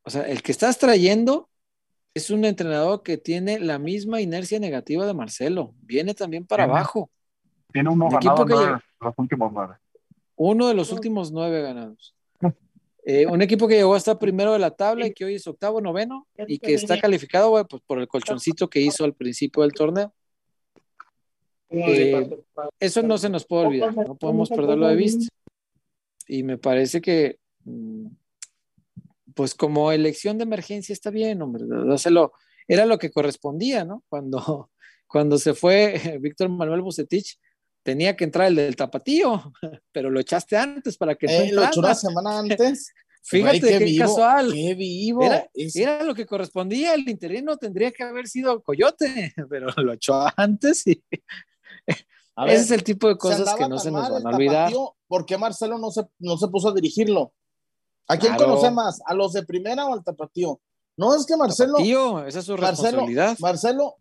O 0.04 0.10
sea, 0.10 0.24
el 0.24 0.42
que 0.42 0.52
estás 0.52 0.80
trayendo 0.80 1.48
es 2.16 2.32
un 2.32 2.44
entrenador 2.44 3.04
que 3.04 3.18
tiene 3.20 3.60
la 3.60 3.78
misma 3.78 4.20
inercia 4.20 4.60
negativa 4.60 5.06
de 5.06 5.14
Marcelo. 5.14 5.76
Viene 5.80 6.16
también 6.16 6.48
para 6.48 6.64
Tiene- 6.64 6.80
abajo. 6.80 7.12
Tiene 7.72 7.90
uno 7.90 8.10
ganado 8.10 8.46
que 8.48 8.54
nueve, 8.56 8.80
los 9.00 9.14
últimos 9.18 9.52
nueve. 9.54 9.76
Uno 10.38 10.68
de 10.68 10.74
los 10.74 10.92
últimos 10.92 11.32
nueve 11.32 11.62
ganados. 11.62 12.16
Eh, 13.06 13.28
un 13.28 13.44
equipo 13.44 13.68
que 13.68 13.76
llegó 13.76 13.94
hasta 13.94 14.18
primero 14.18 14.52
de 14.54 14.60
la 14.60 14.72
tabla 14.72 15.06
y 15.06 15.14
que 15.14 15.26
hoy 15.26 15.36
es 15.36 15.46
octavo, 15.46 15.82
noveno 15.82 16.28
y 16.48 16.58
que 16.58 16.74
está 16.74 17.00
calificado 17.00 17.52
güey, 17.52 17.64
pues, 17.66 17.84
por 17.86 18.00
el 18.00 18.08
colchoncito 18.08 18.68
que 18.68 18.82
hizo 18.82 19.04
al 19.04 19.14
principio 19.14 19.62
del 19.62 19.74
torneo. 19.74 20.12
Eh, 21.70 22.28
eso 22.80 23.04
no 23.04 23.20
se 23.20 23.30
nos 23.30 23.46
puede 23.46 23.68
olvidar, 23.68 23.96
no 23.96 24.16
podemos 24.16 24.50
perderlo 24.50 24.88
de 24.88 24.96
vista. 24.96 25.28
Y 26.32 26.44
me 26.44 26.60
parece 26.60 27.02
que, 27.02 27.40
mm, 27.66 28.06
pues 29.34 29.56
como 29.56 29.92
elección 29.92 30.38
de 30.38 30.44
emergencia 30.44 30.94
está 30.94 31.10
bien, 31.10 31.42
hombre, 31.42 31.64
dáselo. 31.88 32.34
Era 32.68 32.86
lo 32.86 33.00
que 33.00 33.10
correspondía, 33.10 33.84
¿no? 33.84 34.04
Cuando, 34.10 34.70
cuando 35.08 35.40
se 35.40 35.56
fue 35.56 35.94
Víctor 36.22 36.50
Manuel 36.50 36.82
Bucetich, 36.82 37.40
tenía 37.82 38.16
que 38.16 38.26
entrar 38.26 38.48
el 38.48 38.56
del 38.58 38.76
tapatío, 38.76 39.52
pero 39.92 40.12
lo 40.12 40.20
echaste 40.20 40.56
antes 40.56 40.98
para 40.98 41.16
que 41.16 41.26
no 41.26 41.34
Eh, 41.34 41.52
lo 41.52 41.64
echó 41.66 41.80
una 41.80 41.96
semana 41.96 42.40
antes. 42.40 42.94
Fíjate 43.24 43.60
Güey, 43.60 43.78
qué, 43.80 43.86
vivo, 43.86 44.06
casual. 44.06 44.54
Qué 44.54 44.76
vivo. 44.76 45.24
Era, 45.24 45.50
Es- 45.54 45.76
era 45.76 46.04
lo 46.04 46.14
que 46.14 46.26
correspondía, 46.28 46.94
el 46.94 47.10
interino 47.10 47.58
tendría 47.58 47.92
que 47.92 48.04
haber 48.04 48.28
sido 48.28 48.62
Coyote, 48.62 49.34
pero 49.50 49.68
lo 49.78 49.94
echó 49.94 50.28
antes 50.38 50.86
y 50.86 51.04
a 52.42 52.46
ver, 52.46 52.56
ese 52.56 52.64
es 52.64 52.72
el 52.72 52.84
tipo 52.84 53.08
de 53.08 53.18
cosas 53.18 53.54
que 53.56 53.68
no 53.68 53.78
se 53.80 53.92
nos 53.92 54.10
van 54.10 54.26
a 54.26 54.30
olvidar. 54.30 54.70
Tapatío, 54.70 54.96
¿Por 55.08 55.26
qué 55.26 55.38
Marcelo 55.38 55.78
no 55.78 55.92
se, 55.92 56.04
no 56.20 56.38
se 56.38 56.48
puso 56.48 56.70
a 56.70 56.74
dirigirlo? 56.74 57.34
¿A 58.08 58.18
quién 58.18 58.34
Claro. 58.36 58.52
conoce 58.52 58.72
más? 58.72 59.02
¿A 59.06 59.14
los 59.14 59.34
de 59.34 59.44
primera 59.46 59.86
o 59.86 59.94
al 59.94 60.04
Tapatío? 60.04 60.60
No, 60.98 61.16
es 61.16 61.26
que 61.26 61.36
Marcelo, 61.38 61.76
Tío, 61.78 62.26
esa 62.26 62.40
es 62.40 62.46
su 62.46 62.54
Marcelo, 62.58 62.72
responsabilidad. 62.90 63.38
Marcelo 63.40 63.96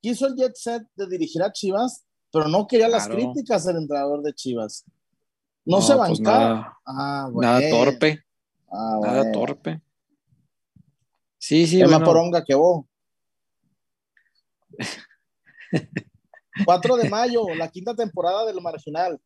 quiso 0.00 0.26
el 0.26 0.34
jet 0.36 0.54
set 0.54 0.82
de 0.96 1.06
dirigir 1.06 1.42
a 1.42 1.52
Chivas, 1.52 2.04
pero 2.32 2.48
no 2.48 2.66
quería 2.66 2.88
las 2.88 3.08
críticas 3.08 3.64
del 3.64 3.76
entrenador 3.76 4.22
de 4.22 4.32
Chivas. 4.34 4.84
No, 5.64 5.80
se 5.80 5.94
pues 5.94 6.18
bancaba. 6.20 6.38
nada, 6.38 6.78
ah, 6.86 7.28
bueno. 7.32 7.50
nada 7.52 7.70
torpe, 7.70 8.24
Ah, 8.70 8.98
nada 9.02 9.32
torpe. 9.32 9.80
Sí, 11.38 11.66
sí, 11.66 11.80
Es 11.82 11.90
más 11.90 12.00
poronga 12.02 12.42
que 12.44 12.54
vos. 12.54 12.84
4 16.64 16.96
de 16.96 17.08
mayo, 17.08 17.46
la 17.56 17.68
quinta 17.70 17.94
temporada 17.94 18.44
del 18.46 18.60
Marginal. 18.60 19.18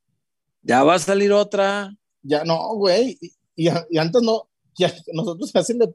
ya 0.63 0.83
va 0.83 0.95
a 0.95 0.99
salir 0.99 1.33
otra. 1.33 1.95
Ya 2.23 2.45
no, 2.45 2.75
güey. 2.75 3.17
Y, 3.21 3.67
y- 3.69 3.73
y 3.91 3.99
antes 3.99 4.21
no, 4.23 4.49
ya 4.77 4.93
nosotros 5.13 5.51
casi 5.53 5.75
le. 5.75 5.95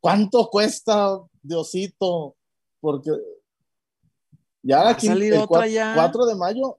¿Cuánto 0.00 0.48
cuesta, 0.48 1.18
Diosito? 1.42 2.36
Porque 2.80 3.10
ya 4.62 4.78
Va 4.78 4.84
la 4.84 4.90
a 4.90 4.96
quinta- 4.96 5.14
salir 5.14 5.32
el 5.34 5.40
otra 5.40 5.60
cua- 5.62 5.70
ya. 5.70 5.92
4 5.94 6.26
de 6.26 6.34
mayo. 6.36 6.78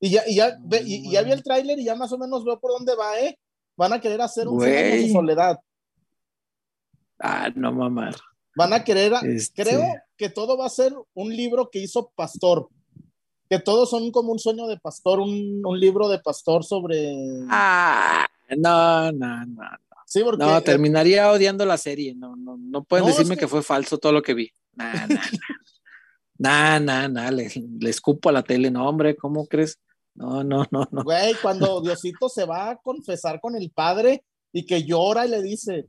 Y 0.00 0.10
ya, 0.10 0.22
y 0.26 0.36
ya, 0.36 0.56
ve- 0.60 0.82
y, 0.86 1.10
ya 1.10 1.22
vi 1.22 1.32
el 1.32 1.42
tráiler 1.42 1.78
y 1.78 1.84
ya 1.84 1.94
más 1.94 2.12
o 2.12 2.18
menos 2.18 2.44
veo 2.44 2.58
por 2.60 2.70
dónde 2.72 2.94
va, 2.94 3.18
¿eh? 3.20 3.38
Van 3.76 3.92
a 3.92 4.00
querer 4.00 4.20
hacer 4.22 4.48
un 4.48 4.58
de 4.58 5.10
soledad. 5.12 5.58
Ah, 7.18 7.48
no 7.54 7.72
mamar. 7.72 8.14
Van 8.54 8.72
a 8.72 8.84
querer, 8.84 9.12
Este, 9.24 9.62
creo 9.64 9.82
que 10.16 10.28
todo 10.28 10.56
va 10.56 10.66
a 10.66 10.70
ser 10.70 10.92
un 11.14 11.34
libro 11.36 11.68
que 11.70 11.80
hizo 11.80 12.10
Pastor. 12.14 12.68
Que 13.48 13.60
todos 13.60 13.90
son 13.90 14.10
como 14.10 14.32
un 14.32 14.38
sueño 14.40 14.66
de 14.66 14.76
Pastor, 14.78 15.20
un, 15.20 15.62
un 15.64 15.78
libro 15.78 16.08
de 16.08 16.18
Pastor 16.18 16.64
sobre. 16.64 17.14
Ah, 17.48 18.26
no, 18.56 19.12
no, 19.12 19.46
no. 19.46 19.62
sí, 20.04 20.22
porque. 20.24 20.44
No, 20.44 20.56
eh, 20.58 20.62
terminaría 20.62 21.30
odiando 21.30 21.64
la 21.64 21.76
serie. 21.76 22.14
No, 22.16 22.34
no, 22.34 22.56
no 22.58 22.82
pueden 22.84 23.04
No, 23.04 23.10
es 23.10 23.16
decirme 23.18 23.36
que- 23.36 23.40
que... 23.42 23.48
fue 23.48 23.62
falso 23.62 23.98
todo 23.98 24.12
lo 24.12 24.22
que 24.22 24.34
vi. 24.34 24.50
Nah, 24.74 25.06
nah, 25.06 25.20
nah, 26.38 26.78
nah, 26.80 27.08
nah, 27.08 27.30
le, 27.30 27.48
le 27.80 27.90
escupo 27.90 28.28
a 28.28 28.32
la 28.32 28.42
tele. 28.42 28.70
No, 28.70 28.88
hombre, 28.88 29.16
¿cómo 29.16 29.46
crees? 29.46 29.78
No, 30.14 30.42
no, 30.42 30.64
no, 30.70 30.88
no. 30.90 31.04
Güey, 31.04 31.34
cuando 31.40 31.80
Diosito 31.80 32.28
se 32.28 32.44
va 32.46 32.70
a 32.70 32.76
confesar 32.76 33.40
con 33.40 33.54
el 33.54 33.70
padre 33.70 34.24
y 34.52 34.64
que 34.66 34.82
llora 34.82 35.26
y 35.26 35.30
le 35.30 35.42
dice, 35.42 35.86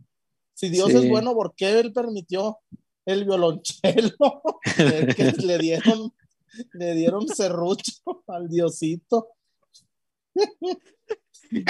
si 0.53 0.69
Dios 0.69 0.89
Sí. 0.91 0.97
es 0.97 1.09
bueno, 1.09 1.33
¿por 1.33 1.55
qué 1.55 1.79
él 1.79 1.91
permitió 1.93 2.57
el 3.07 3.25
violonchelo? 3.25 4.13
Que 5.15 5.33
le 5.43 5.57
dieron, 5.57 6.13
le 6.73 6.93
dieron 6.93 7.27
serrucho 7.27 8.23
al 8.27 8.47
Diosito. 8.49 9.29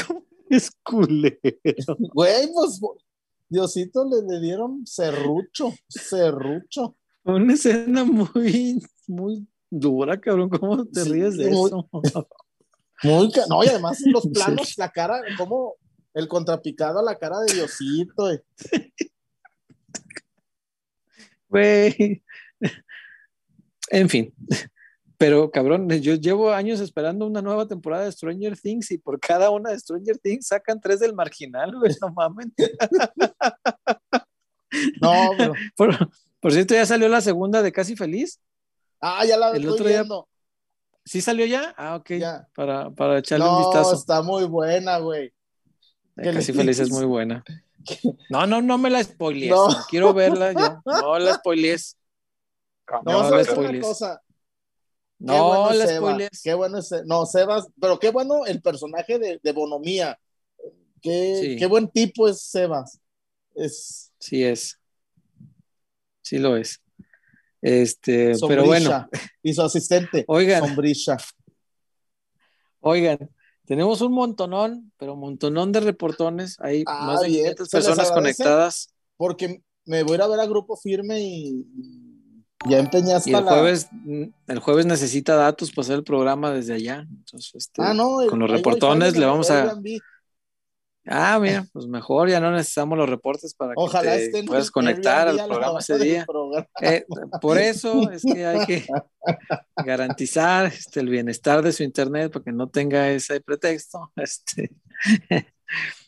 ¿Cómo 0.06 0.24
es 0.50 0.72
culero? 0.84 1.38
Güey, 2.14 2.52
pues 2.54 2.80
Diosito 3.50 4.04
le, 4.06 4.22
le 4.28 4.42
dieron 4.42 4.86
serrucho, 4.86 5.74
serrucho. 5.88 6.96
Una 7.24 7.54
escena 7.54 8.04
muy, 8.04 8.82
muy 9.08 9.48
dura, 9.70 10.20
cabrón. 10.20 10.50
¿Cómo 10.50 10.86
te 10.86 11.02
Sí, 11.04 11.10
ríes 11.12 11.38
de 11.38 11.50
muy- 11.50 11.68
eso? 11.70 11.90
Muy 13.04 13.32
no, 13.50 13.64
y 13.64 13.68
además 13.68 14.00
los 14.06 14.28
planos, 14.34 14.78
la 14.78 14.90
cara, 14.92 15.22
como 15.38 15.76
el 16.14 16.28
contrapicado 16.28 17.00
a 17.00 17.04
la 17.04 17.18
cara 17.18 17.40
de 17.42 17.54
Diosito. 17.54 18.32
eh. 18.32 18.44
Güey. 21.50 22.24
En 23.90 24.10
fin. 24.10 24.34
Pero 25.18 25.50
cabrón, 25.50 25.90
yo 25.90 26.14
llevo 26.16 26.52
años 26.52 26.80
esperando 26.80 27.26
una 27.26 27.42
nueva 27.42 27.68
temporada 27.68 28.06
de 28.06 28.12
Stranger 28.12 28.56
Things 28.60 28.92
y 28.92 28.98
por 29.00 29.20
cada 29.20 29.50
una 29.50 29.72
de 29.72 29.80
Stranger 29.80 30.18
Things 30.20 30.48
sacan 30.48 30.80
tres 30.80 31.00
del 31.00 31.16
marginal, 31.16 31.74
güey, 31.76 31.96
no 32.02 32.14
mames. 32.14 32.48
No, 35.02 35.30
pero. 35.38 35.54
Por, 35.76 36.10
por 36.40 36.52
cierto, 36.54 36.74
ya 36.76 36.86
salió 36.86 37.08
la 37.08 37.22
segunda 37.22 37.62
de 37.64 37.72
Casi 37.72 37.96
Feliz. 37.96 38.40
Ah, 39.02 39.26
ya 39.26 39.38
la 39.38 39.50
El 39.52 39.58
estoy 39.64 39.74
otro 39.74 39.88
día-. 39.88 40.06
¿Sí 41.06 41.22
salió 41.22 41.46
ya? 41.46 41.74
Ah, 41.78 41.96
ok. 41.96 42.12
Ya. 42.20 42.48
Para, 42.54 42.92
para 42.92 43.20
echarle 43.20 43.46
un 43.46 43.52
No, 43.52 43.60
vistazo. 43.60 43.96
está 43.96 44.22
muy 44.22 44.44
buena, 44.46 44.98
güey. 45.00 45.28
Eh, 45.28 45.34
¿qué 46.18 46.26
le 46.26 46.34
Casi 46.34 46.54
Feliz 46.54 46.80
es 46.80 46.92
muy 46.92 47.06
buena. 47.06 47.44
No, 48.30 48.46
no, 48.48 48.62
no 48.62 48.78
me 48.78 48.90
la 48.90 49.04
spoilees. 49.04 49.52
No. 49.52 49.68
no 49.70 49.76
Quiero 49.90 50.14
verla 50.14 50.54
yo. 50.54 50.82
No 50.86 51.20
la 51.20 51.34
spoilees. 51.36 51.98
No, 52.92 53.02
No, 53.04 53.24
de 53.24 53.30
¿sabes 53.30 53.48
les 53.48 53.48
tema. 53.48 53.60
una 53.60 53.68
spoilees. 53.68 53.86
cosa? 53.86 54.22
Qué 55.20 55.26
No 55.26 55.48
bueno 55.48 55.74
la 55.74 55.88
Seba, 55.88 55.98
spoilees. 56.00 56.42
Qué 56.44 56.54
bueno 56.54 56.78
es 56.78 56.92
No, 57.06 57.26
Sebas, 57.26 57.68
pero 57.82 58.00
qué 58.00 58.12
bueno 58.12 58.46
el 58.46 58.62
personaje 58.62 59.18
de, 59.20 59.40
de 59.42 59.52
Bonomía. 59.52 60.18
Qué, 61.02 61.40
Sí. 61.42 61.56
qué 61.58 61.66
buen 61.66 61.90
tipo 61.90 62.28
es 62.28 62.42
Sebas. 62.42 63.00
Es 63.56 64.12
Sí 64.20 64.44
es. 64.44 64.80
Sí 66.22 66.38
lo 66.40 66.56
es. 66.58 66.82
Este, 67.62 68.34
pero 68.48 68.66
bueno, 68.66 69.08
Y 69.42 69.54
su 69.54 69.62
asistente. 69.64 70.24
Oigan. 70.28 70.64
Sombrilla. 70.66 71.18
oigan, 72.82 73.18
tenemos 73.68 74.02
un 74.02 74.14
montonón, 74.14 74.92
pero 74.98 75.16
montonón 75.16 75.72
de 75.72 75.82
reportones. 75.82 76.56
Hay 76.60 76.84
Ah, 76.88 77.06
más 77.06 77.22
de 77.22 77.28
bien. 77.28 77.40
500 77.56 77.70
Se 77.70 77.78
les 77.78 77.86
personas 77.86 78.12
conectadas. 78.12 78.90
Porque 79.18 79.62
me 79.86 80.02
voy 80.04 80.14
a 80.14 80.16
ir 80.16 80.22
a 80.24 80.28
ver 80.28 80.40
a 80.40 80.46
Grupo 80.48 80.76
Firme 80.78 81.20
y 81.22 81.66
ya 82.68 82.80
empeñé 82.80 83.14
hasta 83.14 83.30
Y 83.30 83.34
el 83.34 83.46
la. 83.46 83.52
jueves, 83.52 83.88
el 84.48 84.60
jueves 84.60 84.86
necesita 84.88 85.36
datos 85.36 85.72
para 85.72 85.84
hacer 85.84 85.96
el 85.98 86.04
programa 86.04 86.52
desde 86.52 86.74
allá. 86.74 87.06
Entonces, 87.10 87.52
este, 87.56 87.82
Ah, 87.84 87.94
no. 87.94 88.18
con 88.30 88.40
los 88.40 88.50
reportones 88.50 89.16
le 89.18 89.26
vamos 89.26 89.52
a. 89.52 89.64
Airbnb. 89.64 90.00
Ah, 91.10 91.40
mira, 91.40 91.66
pues 91.72 91.88
mejor, 91.88 92.30
ya 92.30 92.42
no 92.42 92.52
necesitamos 92.52 92.98
los 92.98 93.10
reportes 93.10 93.54
para 93.54 93.74
que 93.74 94.30
te 94.30 94.44
puedas 94.44 94.70
conectar 94.70 95.28
al 95.28 95.38
programa 95.46 95.80
ese 95.80 95.98
día. 95.98 96.26
programa. 96.26 96.68
Eh, 96.82 97.06
por 97.42 97.58
eso 97.58 98.12
es 98.12 98.24
que 98.24 98.46
hay 98.46 98.66
que 98.66 98.86
garantizar 99.86 100.66
este, 100.66 101.00
el 101.00 101.10
bienestar 101.10 101.62
de 101.62 101.72
su 101.72 101.84
internet 101.84 102.32
para 102.32 102.44
que 102.44 102.52
no 102.52 102.70
tenga 102.70 103.10
ese 103.10 103.40
pretexto. 103.42 104.12
Este. 104.18 104.72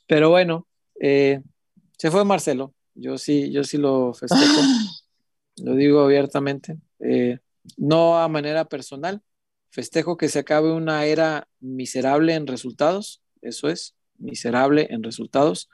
Pero 0.08 0.30
bueno, 0.30 0.68
eh, 1.00 1.42
se 1.98 2.12
fue 2.12 2.26
Marcelo. 2.26 2.74
Yo 2.94 3.18
sí, 3.18 3.52
yo 3.52 3.64
sí 3.64 3.78
lo 3.78 4.14
festejo. 4.14 4.62
lo 5.64 5.76
digo 5.76 6.02
abiertamente. 6.02 6.78
Eh, 7.00 7.40
no 7.78 8.20
a 8.20 8.28
manera 8.28 8.66
personal. 8.66 9.22
Festejo 9.72 10.18
que 10.18 10.28
se 10.28 10.40
acabe 10.40 10.72
una 10.72 11.06
era 11.06 11.48
miserable 11.60 12.34
en 12.34 12.48
resultados. 12.48 13.22
Eso 13.42 13.70
es, 13.70 13.96
miserable 14.20 14.88
en 14.92 15.04
resultados. 15.04 15.70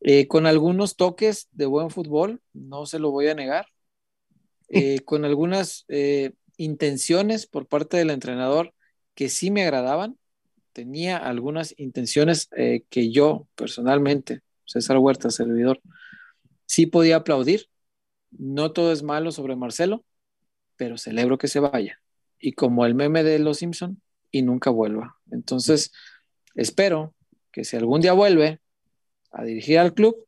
Eh, 0.00 0.26
con 0.26 0.46
algunos 0.46 0.96
toques 0.96 1.48
de 1.52 1.66
buen 1.66 1.90
fútbol, 1.90 2.40
no 2.52 2.86
se 2.86 2.98
lo 2.98 3.10
voy 3.10 3.28
a 3.28 3.34
negar. 3.34 3.66
Eh, 4.74 5.00
con 5.00 5.26
algunas 5.26 5.84
eh, 5.88 6.32
intenciones 6.56 7.46
por 7.46 7.66
parte 7.66 7.98
del 7.98 8.08
entrenador 8.08 8.72
que 9.14 9.28
sí 9.28 9.50
me 9.50 9.64
agradaban. 9.64 10.18
Tenía 10.72 11.18
algunas 11.18 11.74
intenciones 11.78 12.48
eh, 12.56 12.84
que 12.88 13.10
yo 13.10 13.46
personalmente, 13.54 14.40
César 14.64 14.96
Huerta, 14.96 15.30
servidor, 15.30 15.82
sí 16.64 16.86
podía 16.86 17.16
aplaudir. 17.16 17.68
no 18.30 18.72
todo 18.72 18.92
es 18.92 19.02
malo 19.02 19.30
sobre 19.30 19.56
Marcelo, 19.56 20.06
pero 20.76 20.96
celebro 20.96 21.36
que 21.36 21.48
se 21.48 21.60
vaya. 21.60 22.00
Y 22.38 22.52
como 22.52 22.86
el 22.86 22.94
meme 22.94 23.22
de 23.22 23.38
Los 23.38 23.58
Simpson, 23.58 24.00
y 24.30 24.40
nunca 24.40 24.70
vuelva. 24.70 25.18
Entonces, 25.30 25.92
espero 26.54 27.14
que 27.52 27.64
si 27.64 27.76
algún 27.76 28.00
día 28.00 28.12
vuelve 28.12 28.60
a 29.30 29.44
dirigir 29.44 29.78
al 29.78 29.94
club, 29.94 30.26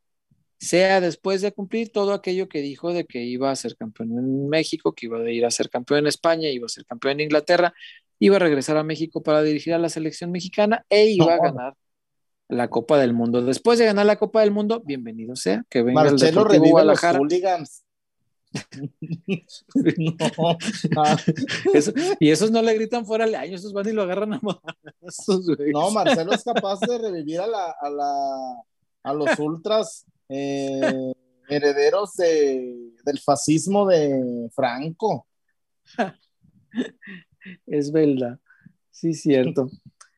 sea 0.58 1.00
después 1.00 1.42
de 1.42 1.52
cumplir 1.52 1.92
todo 1.92 2.12
aquello 2.12 2.48
que 2.48 2.60
dijo 2.60 2.92
de 2.92 3.04
que 3.04 3.24
iba 3.24 3.50
a 3.50 3.56
ser 3.56 3.76
campeón 3.76 4.12
en 4.18 4.48
México, 4.48 4.92
que 4.92 5.06
iba 5.06 5.18
a 5.18 5.30
ir 5.30 5.44
a 5.44 5.50
ser 5.50 5.68
campeón 5.68 6.00
en 6.00 6.06
España, 6.06 6.48
iba 6.48 6.66
a 6.66 6.68
ser 6.68 6.86
campeón 6.86 7.14
en 7.14 7.24
Inglaterra, 7.24 7.74
iba 8.18 8.36
a 8.36 8.38
regresar 8.38 8.76
a 8.76 8.84
México 8.84 9.22
para 9.22 9.42
dirigir 9.42 9.74
a 9.74 9.78
la 9.78 9.88
selección 9.88 10.30
mexicana 10.30 10.84
e 10.88 11.06
iba 11.06 11.34
a 11.34 11.38
ganar 11.38 11.74
la 12.48 12.68
Copa 12.68 12.98
del 12.98 13.12
Mundo. 13.12 13.42
Después 13.42 13.78
de 13.78 13.86
ganar 13.86 14.06
la 14.06 14.16
Copa 14.16 14.40
del 14.40 14.50
Mundo, 14.50 14.82
bienvenido 14.84 15.36
sea, 15.36 15.64
que 15.68 15.82
venga 15.82 16.08
el 16.08 16.16
Deportivo 16.16 16.70
Guadalajara. 16.70 17.20
y 22.20 22.30
esos 22.30 22.50
no 22.50 22.60
le 22.62 22.74
gritan 22.74 23.06
fuera 23.06 23.24
al 23.24 23.34
año, 23.34 23.56
esos 23.56 23.72
van 23.72 23.88
y 23.88 23.92
lo 23.92 24.02
agarran 24.02 24.34
a 24.34 24.40
No, 25.72 25.90
Marcelo 25.90 26.32
es 26.32 26.44
capaz 26.44 26.78
de 26.80 26.98
revivir 26.98 27.40
a, 27.40 27.46
la, 27.46 27.74
a, 27.80 27.88
la, 27.90 28.62
a 29.02 29.14
los 29.14 29.38
ultras 29.38 30.04
eh, 30.28 31.12
herederos 31.48 32.12
de, 32.14 32.92
del 33.04 33.18
fascismo 33.18 33.86
de 33.86 34.48
Franco. 34.54 35.26
Es 37.66 37.92
verdad, 37.92 38.38
sí, 38.90 39.14
cierto. 39.14 39.70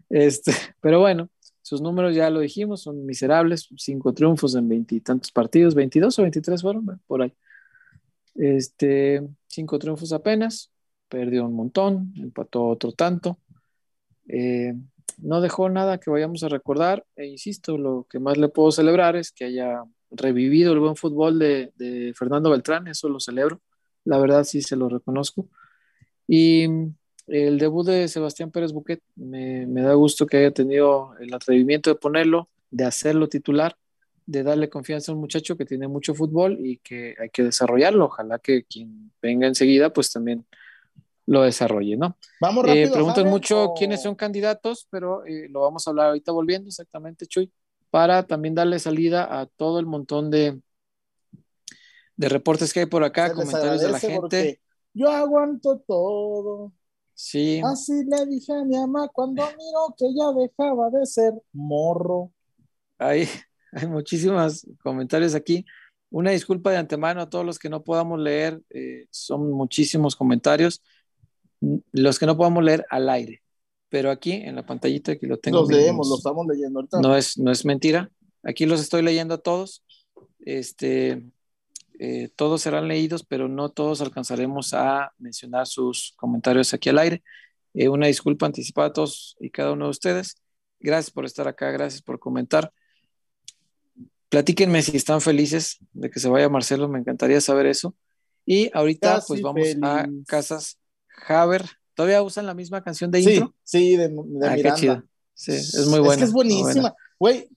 Este, 0.09 0.53
pero 0.81 1.01
bueno, 1.01 1.29
sus 1.67 1.81
números 1.81 2.15
ya 2.15 2.31
lo 2.31 2.39
dijimos, 2.39 2.83
son 2.83 3.05
miserables, 3.05 3.69
cinco 3.77 4.15
triunfos 4.15 4.55
en 4.55 4.69
veintitantos 4.69 5.33
partidos, 5.33 5.75
22 5.75 6.17
o 6.17 6.23
23 6.23 6.63
fueron, 6.63 7.01
por 7.09 7.23
ahí. 7.23 7.35
Este, 8.39 9.27
cinco 9.47 9.79
triunfos 9.79 10.13
apenas, 10.13 10.71
perdió 11.09 11.47
un 11.47 11.55
montón, 11.55 12.13
empató 12.17 12.67
otro 12.67 12.93
tanto. 12.93 13.39
Eh, 14.29 14.75
no 15.19 15.41
dejó 15.41 15.69
nada 15.69 15.99
que 15.99 16.11
vayamos 16.11 16.43
a 16.43 16.49
recordar, 16.49 17.05
e 17.17 17.27
insisto, 17.27 17.79
lo 17.79 18.07
que 18.11 18.19
más 18.19 18.37
le 18.37 18.49
puedo 18.49 18.71
celebrar 18.73 19.17
es 19.17 19.33
que 19.33 19.45
haya 19.45 19.83
revivido 20.11 20.73
el 20.73 20.81
buen 20.81 20.97
fútbol 20.97 21.39
de, 21.39 21.73
de 21.77 22.13
Fernando 22.15 22.51
Beltrán, 22.51 22.89
eso 22.89 23.09
lo 23.09 23.21
celebro, 23.21 23.61
la 24.05 24.19
verdad 24.19 24.45
sí 24.45 24.63
se 24.63 24.77
lo 24.77 24.89
reconozco. 24.89 25.49
Y 26.29 26.67
el 27.27 27.59
debut 27.59 27.87
de 27.87 28.09
Sebastián 28.09 28.51
Pérez 28.51 28.73
Buquet, 28.73 29.03
me, 29.17 29.67
da 29.67 29.95
gusto 29.95 30.27
que 30.27 30.39
haya 30.39 30.51
tenido 30.53 31.17
el 31.19 31.33
atrevimiento 31.35 31.91
de 31.91 31.97
ponerlo, 31.97 32.49
de 32.71 32.85
hacerlo 32.85 33.29
titular, 33.29 33.77
de 34.27 34.43
darle 34.43 34.69
confianza 34.69 35.13
a 35.13 35.15
un 35.15 35.21
muchacho 35.21 35.57
que 35.57 35.65
tiene 35.65 35.89
mucho 35.89 36.15
fútbol 36.15 36.59
y 36.61 36.79
que 36.79 37.15
hay 37.19 37.31
que 37.31 37.45
desarrollarlo. 37.45 38.07
Ojalá 38.07 38.39
que 38.39 38.65
quien 38.65 39.13
venga 39.23 39.47
enseguida, 39.47 39.93
pues 39.93 40.13
también 40.13 40.45
lo 41.27 41.43
desarrolle, 41.43 41.97
¿no? 41.97 42.17
Vamos 42.41 42.65
eh, 42.65 42.69
rápido, 42.69 42.93
preguntan 42.93 43.29
mucho 43.29 43.73
quiénes 43.77 44.03
son 44.03 44.15
candidatos, 44.15 44.87
pero 44.91 45.25
eh, 45.27 45.49
lo 45.49 45.61
vamos 45.63 45.87
a 45.87 45.91
hablar 45.91 46.09
ahorita 46.09 46.33
volviendo, 46.33 46.69
exactamente, 46.69 47.27
Chuy, 47.27 47.53
para 47.91 48.25
también 48.25 48.55
darle 48.55 48.79
salida 48.79 49.41
a 49.41 49.47
todo 49.47 49.81
el 49.81 49.87
montón 49.87 50.31
de, 50.31 50.61
de 52.17 52.29
reportes 52.29 52.73
que 52.73 52.81
hay 52.81 52.87
por 52.87 53.05
acá, 53.05 53.33
comentarios 53.33 53.81
de 53.81 53.89
la 53.89 53.99
gente. 53.99 54.61
Yo 54.93 55.11
aguanto 55.11 55.79
todo. 55.87 56.73
Sí. 57.15 57.61
Así 57.65 58.05
le 58.05 58.27
dije 58.27 58.53
a 58.53 58.65
mi 58.65 58.77
mamá 58.77 59.09
cuando 59.09 59.43
miró 59.43 59.95
que 59.97 60.07
ya 60.15 60.33
dejaba 60.33 60.91
de 60.91 61.07
ser 61.07 61.33
morro. 61.53 62.31
Hay, 62.99 63.29
hay 63.83 63.87
muchísimos 63.87 64.67
comentarios 64.83 65.35
aquí. 65.35 65.65
Una 66.11 66.31
disculpa 66.31 66.71
de 66.71 66.79
antemano 66.79 67.21
a 67.21 67.29
todos 67.29 67.45
los 67.45 67.59
que 67.59 67.69
no 67.69 67.85
podamos 67.85 68.19
leer, 68.19 68.63
eh, 68.71 69.07
son 69.11 69.51
muchísimos 69.51 70.17
comentarios. 70.17 70.83
Los 71.93 72.19
que 72.19 72.27
no 72.27 72.37
podamos 72.37 72.65
leer 72.65 72.87
al 72.91 73.09
aire, 73.09 73.43
pero 73.89 74.11
aquí 74.11 74.33
en 74.33 74.57
la 74.57 74.65
pantallita, 74.65 75.13
aquí 75.13 75.27
lo 75.27 75.39
tengo. 75.39 75.61
Los 75.61 75.71
leemos, 75.71 76.09
los 76.09 76.19
estamos 76.19 76.47
leyendo 76.47 76.79
ahorita. 76.79 77.01
No 77.01 77.17
es, 77.17 77.39
no 77.39 77.51
es 77.51 77.65
mentira. 77.65 78.11
Aquí 78.43 78.67
los 78.67 78.81
estoy 78.81 79.03
leyendo 79.03 79.35
a 79.35 79.39
todos. 79.39 79.85
Este, 80.39 81.23
eh, 81.99 82.31
todos 82.37 82.63
serán 82.63 82.89
leídos, 82.89 83.25
pero 83.25 83.49
no 83.49 83.71
todos 83.71 84.01
alcanzaremos 84.01 84.75
a 84.75 85.13
mencionar 85.19 85.67
sus 85.67 86.15
comentarios 86.17 86.73
aquí 86.73 86.89
al 86.89 86.99
aire. 86.99 87.23
Eh, 87.75 87.89
una 87.89 88.07
disculpa 88.07 88.47
anticipada 88.47 88.89
a 88.89 88.93
todos 88.93 89.37
y 89.41 89.51
cada 89.51 89.73
uno 89.73 89.87
de 89.87 89.91
ustedes. 89.91 90.37
Gracias 90.79 91.11
por 91.11 91.25
estar 91.25 91.49
acá, 91.49 91.71
gracias 91.73 92.01
por 92.01 92.19
comentar. 92.19 92.73
Platíquenme 94.29 94.83
si 94.83 94.97
están 94.97 95.21
felices 95.21 95.79
de 95.93 96.11
que 96.11 96.21
se 96.21 96.29
vaya 96.29 96.49
Marcelo, 96.49 96.89
me 96.89 96.99
encantaría 96.99 97.41
saber 97.41 97.67
eso. 97.67 97.95
Y 98.45 98.71
ahorita 98.75 99.23
pues 99.27 99.41
vamos 99.43 99.67
a 99.83 100.07
Casas 100.27 100.79
Haber. 101.29 101.65
¿Todavía 101.95 102.23
usan 102.23 102.47
la 102.47 102.55
misma 102.55 102.83
canción 102.83 103.11
de 103.11 103.21
intro? 103.21 103.55
Sí, 103.65 103.97
de, 103.97 104.09
de 104.09 104.49
ah, 104.49 104.55
Miranda. 104.55 105.05
Sí, 105.35 105.53
es 105.53 105.87
muy 105.87 106.01
buena. 106.01 106.15
Es 106.15 106.19
que 106.19 106.25
es 106.25 106.33
buenísima. 106.33 106.95
Güey, 107.19 107.49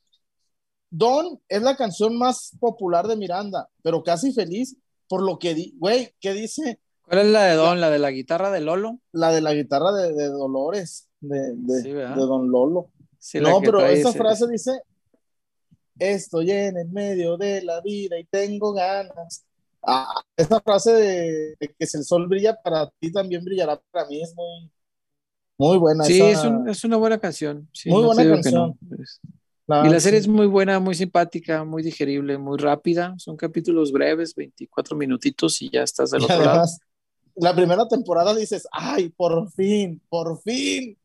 Don 0.89 1.39
es 1.47 1.61
la 1.61 1.75
canción 1.75 2.17
más 2.17 2.51
popular 2.59 3.07
de 3.07 3.15
Miranda, 3.15 3.67
pero 3.83 4.03
casi 4.03 4.33
feliz 4.33 4.75
por 5.07 5.21
lo 5.23 5.39
que, 5.39 5.73
güey, 5.77 6.13
¿qué 6.19 6.33
dice? 6.33 6.79
¿Cuál 7.01 7.21
es 7.21 7.27
la 7.27 7.43
de 7.45 7.55
Don? 7.55 7.81
¿La 7.81 7.89
de 7.89 7.99
la 7.99 8.11
guitarra 8.11 8.51
de 8.51 8.61
Lolo? 8.61 8.99
La 9.11 9.31
de 9.31 9.41
la 9.41 9.53
guitarra 9.53 9.91
de, 9.91 10.27
Dolores, 10.27 11.09
de, 11.19 11.55
de, 11.55 12.05
Don 12.15 12.51
Lolo. 12.51 12.91
no, 13.41 13.61
pero 13.61 13.85
esa 13.85 14.13
frase 14.13 14.47
dice, 14.47 14.71
estoy 15.99 16.51
en 16.51 16.77
el 16.77 16.89
medio 16.89 17.37
de 17.37 17.61
la 17.61 17.81
vida 17.81 18.17
y 18.17 18.25
tengo 18.25 18.73
ganas. 18.73 19.45
Ah, 19.81 20.21
esa 20.35 20.59
frase 20.61 20.91
de, 20.91 21.75
que 21.77 21.85
si 21.85 21.97
el 21.97 22.03
sol 22.03 22.27
brilla 22.27 22.59
para 22.61 22.89
ti, 22.99 23.11
también 23.11 23.43
brillará 23.43 23.79
para 23.91 24.07
mí, 24.07 24.21
es 24.21 24.33
muy, 24.35 24.71
muy 25.57 25.77
buena. 25.77 26.03
Sí, 26.03 26.21
es, 26.21 26.39
es, 26.67 26.83
una 26.83 26.97
buena 26.97 27.19
canción. 27.19 27.69
muy 27.85 28.03
buena 28.03 28.23
canción 28.23 28.77
y 29.85 29.89
la 29.89 29.99
serie 29.99 30.19
es 30.19 30.27
muy 30.27 30.47
buena, 30.47 30.79
muy 30.79 30.95
simpática, 30.95 31.63
muy 31.63 31.83
digerible, 31.83 32.39
muy 32.39 32.57
rápida. 32.57 33.13
Son 33.19 33.37
capítulos 33.37 33.91
breves, 33.91 34.33
24 34.33 34.97
minutitos 34.97 35.61
y 35.61 35.69
ya 35.69 35.83
estás 35.83 36.09
del 36.09 36.23
otro 36.23 36.43
lado. 36.43 36.65
La 37.35 37.55
primera 37.55 37.87
temporada 37.87 38.33
dices, 38.33 38.67
ay, 38.71 39.09
por 39.09 39.51
fin, 39.51 40.01
por 40.09 40.41
fin. 40.41 40.97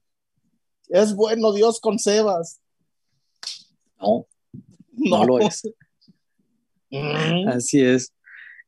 Es 0.89 1.15
bueno 1.15 1.53
Dios 1.53 1.79
con 1.79 1.99
Sebas. 1.99 2.61
No, 4.01 4.27
no, 4.97 5.25
lo 5.25 5.39
es. 5.41 5.63
Mm. 6.91 7.49
Así 7.49 7.83
es. 7.83 8.13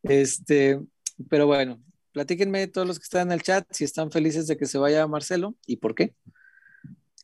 Este, 0.03 0.81
pero 1.29 1.47
bueno, 1.47 1.81
platíquenme 2.13 2.67
todos 2.67 2.87
los 2.87 2.99
que 2.99 3.05
están 3.05 3.29
en 3.29 3.33
el 3.33 3.43
chat 3.43 3.67
si 3.71 3.85
están 3.85 4.11
felices 4.11 4.47
de 4.47 4.57
que 4.57 4.67
se 4.67 4.79
vaya 4.79 5.07
Marcelo 5.07 5.55
y 5.67 5.77
por 5.77 5.95
qué. 5.95 6.15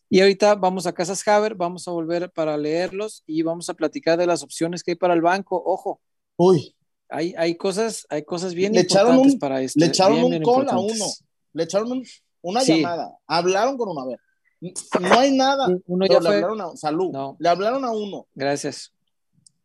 Y 0.08 0.20
ahorita 0.20 0.56
vamos 0.56 0.86
a 0.86 0.92
Casas 0.92 1.26
Haber, 1.26 1.54
vamos 1.54 1.88
a 1.88 1.90
volver 1.90 2.30
para 2.30 2.58
leerlos 2.58 3.22
y 3.26 3.40
vamos 3.40 3.70
a 3.70 3.74
platicar 3.74 4.18
de 4.18 4.26
las 4.26 4.42
opciones 4.42 4.82
que 4.82 4.90
hay 4.90 4.96
para 4.96 5.14
el 5.14 5.22
banco. 5.22 5.62
Ojo. 5.64 6.02
Uy. 6.36 6.76
Hay, 7.08 7.34
hay 7.38 7.56
cosas, 7.56 8.06
hay 8.10 8.22
cosas 8.22 8.54
bien 8.54 8.74
le 8.74 8.80
importantes 8.80 9.36
para 9.36 9.62
esto. 9.62 9.80
Le 9.80 9.86
echaron 9.86 10.22
un 10.22 10.42
call 10.42 10.68
a 10.68 10.78
uno. 10.78 11.06
Le 11.54 11.62
echaron 11.62 12.02
una 12.42 12.62
llamada. 12.62 13.16
Hablaron 13.26 13.78
con 13.78 13.88
uno. 13.88 14.00
A 14.02 14.06
ver. 14.06 14.20
No 14.62 15.18
hay 15.18 15.36
nada. 15.36 15.66
Uno 15.86 16.06
ya 16.06 16.20
le 16.20 16.28
hablaron 16.28 16.60
a 16.60 16.76
salud. 16.76 17.12
Le 17.38 17.48
hablaron 17.48 17.84
a 17.84 17.90
uno. 17.90 18.26
Gracias. 18.34 18.92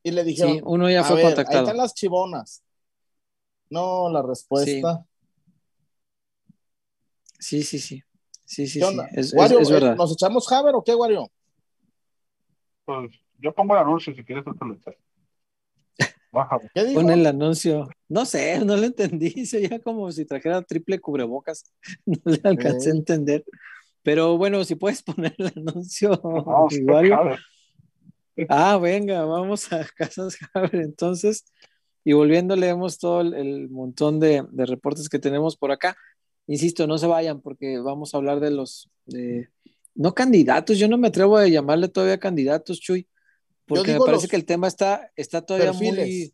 Y 0.01 0.11
le 0.11 0.23
dijeron. 0.23 0.53
Sí, 0.53 0.61
uno 0.63 0.89
ya 0.89 1.03
fue 1.03 1.21
contactado. 1.21 1.59
Ahí 1.59 1.63
están 1.65 1.77
las 1.77 1.93
chivonas. 1.93 2.63
No, 3.69 4.09
la 4.09 4.23
respuesta. 4.23 5.05
Sí, 7.39 7.63
sí, 7.63 7.79
sí. 7.79 8.03
Sí, 8.45 8.67
sí, 8.67 8.79
sí. 8.79 8.97
Es, 9.11 9.33
es, 9.33 9.69
verdad. 9.69 9.95
¿Nos 9.95 10.13
echamos 10.13 10.51
Haber 10.51 10.73
o 10.73 10.83
qué, 10.83 10.95
Wario? 10.95 11.29
Pues 12.85 13.11
yo 13.39 13.53
pongo 13.53 13.75
el 13.75 13.81
anuncio 13.81 14.15
si 14.15 14.23
quieres, 14.23 14.45
tú 14.45 14.55
te 14.55 14.65
lo 14.65 14.73
echas. 14.73 14.95
¿Qué 16.73 16.85
dijo? 16.85 17.01
Pon 17.01 17.09
el 17.09 17.25
anuncio. 17.25 17.89
No 18.07 18.25
sé, 18.25 18.59
no 18.63 18.77
lo 18.77 18.83
entendí. 18.83 19.29
Sería 19.45 19.79
como 19.79 20.11
si 20.11 20.25
trajera 20.25 20.61
triple 20.61 20.99
cubrebocas. 20.99 21.65
No 22.05 22.17
le 22.25 22.41
alcancé 22.43 22.89
a 22.89 22.93
entender. 22.93 23.43
Pero 24.07 24.37
bueno, 24.37 24.63
si 24.63 24.75
puedes 24.75 25.03
poner 25.03 25.35
el 25.37 25.51
anuncio, 25.53 26.13
igual. 26.71 27.37
Ah, 28.47 28.77
venga, 28.77 29.25
vamos 29.25 29.73
a 29.73 29.85
Casas 29.97 30.37
Haber 30.53 30.75
entonces. 30.75 31.43
Y 32.05 32.13
volviendo, 32.13 32.55
leemos 32.55 32.99
todo 32.99 33.19
el, 33.19 33.33
el 33.33 33.69
montón 33.69 34.21
de, 34.21 34.45
de, 34.49 34.65
reportes 34.65 35.09
que 35.09 35.19
tenemos 35.19 35.57
por 35.57 35.73
acá. 35.73 35.97
Insisto, 36.45 36.87
no 36.87 36.97
se 36.97 37.05
vayan 37.05 37.41
porque 37.41 37.79
vamos 37.79 38.13
a 38.13 38.17
hablar 38.17 38.39
de 38.39 38.51
los, 38.51 38.89
de, 39.07 39.49
no 39.93 40.15
candidatos, 40.15 40.77
yo 40.77 40.87
no 40.87 40.97
me 40.97 41.09
atrevo 41.09 41.35
a 41.35 41.49
llamarle 41.49 41.89
todavía 41.89 42.17
candidatos, 42.17 42.79
Chuy, 42.79 43.09
porque 43.65 43.91
me 43.91 43.99
parece 43.99 44.29
que 44.29 44.37
el 44.37 44.45
tema 44.45 44.69
está, 44.69 45.11
está 45.17 45.41
todavía 45.41 45.73
muy... 45.73 46.33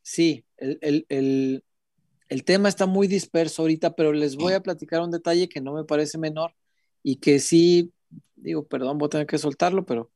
Sí, 0.00 0.44
el, 0.58 0.78
el, 1.08 2.44
tema 2.44 2.68
está 2.68 2.86
muy 2.86 3.08
disperso 3.08 3.62
ahorita, 3.62 3.96
pero 3.96 4.12
les 4.12 4.36
voy 4.36 4.52
a 4.52 4.62
platicar 4.62 5.00
un 5.00 5.10
detalle 5.10 5.48
que 5.48 5.60
no 5.60 5.72
me 5.72 5.82
parece 5.82 6.18
menor 6.18 6.54
y 7.04 7.16
que 7.16 7.38
sí, 7.38 7.92
digo, 8.34 8.66
perdón, 8.66 8.98
voy 8.98 9.06
a 9.06 9.10
tener 9.10 9.26
que 9.28 9.38
soltarlo, 9.38 9.84
pero 9.86 10.10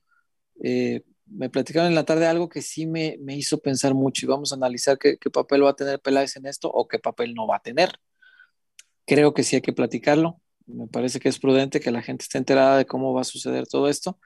eh, 0.64 1.04
me 1.26 1.50
platicaron 1.50 1.88
en 1.88 1.94
la 1.94 2.04
tarde 2.04 2.26
algo 2.26 2.48
que 2.48 2.62
sí 2.62 2.86
me, 2.86 3.18
me 3.20 3.36
hizo 3.36 3.60
pensar 3.60 3.94
mucho 3.94 4.26
y 4.26 4.28
vamos 4.28 4.52
a 4.52 4.56
analizar 4.56 4.98
qué, 4.98 5.18
papel 5.32 5.64
va 5.64 5.70
a 5.70 5.76
tener 5.76 6.00
Peláez 6.00 6.36
en 6.36 6.46
esto 6.46 6.70
o 6.70 6.88
qué 6.88 6.98
papel 6.98 7.34
no 7.34 7.46
va 7.46 7.56
a 7.56 7.62
tener. 7.62 7.92
Creo 9.06 9.34
que 9.34 9.42
sí 9.42 9.56
hay 9.56 9.62
que 9.62 9.72
platicarlo. 9.72 10.40
Me 10.66 10.86
parece 10.86 11.20
que 11.20 11.28
es 11.28 11.38
prudente 11.38 11.80
que 11.80 11.90
la 11.90 12.02
gente 12.02 12.24
esté 12.24 12.38
enterada 12.38 12.78
de 12.78 12.86
cómo 12.86 13.12
va 13.12 13.22
a 13.22 13.24
suceder 13.24 13.66
todo 13.66 13.88
esto. 13.88 14.18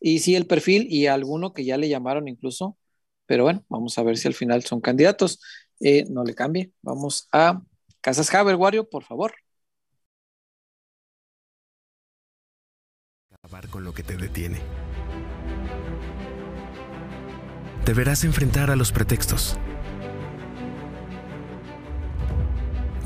Y 0.00 0.20
sí, 0.20 0.36
el 0.36 0.46
perfil 0.46 0.86
y 0.90 1.06
alguno 1.06 1.52
que 1.52 1.64
ya 1.64 1.76
le 1.76 1.88
llamaron 1.88 2.28
incluso. 2.28 2.78
Pero 3.26 3.44
bueno, 3.44 3.64
vamos 3.68 3.98
a 3.98 4.02
ver 4.04 4.16
si 4.16 4.28
al 4.28 4.34
final 4.34 4.64
son 4.64 4.80
candidatos. 4.80 5.40
Eh, 5.80 6.04
no 6.10 6.24
le 6.24 6.34
cambie. 6.34 6.72
Vamos 6.82 7.28
a 7.32 7.62
Casas 8.00 8.32
Haber, 8.34 8.56
Wario, 8.56 8.88
por 8.88 9.04
favor. 9.04 9.34
Con 13.70 13.84
lo 13.84 13.92
que 13.92 14.02
te 14.02 14.16
detiene 14.16 14.60
deberás 17.88 18.22
enfrentar 18.24 18.70
a 18.70 18.76
los 18.76 18.92
pretextos. 18.92 19.56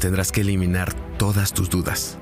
Tendrás 0.01 0.33
que 0.33 0.41
eliminar 0.41 0.93
todas 1.19 1.53
tus 1.53 1.71
dudas. 1.71 2.19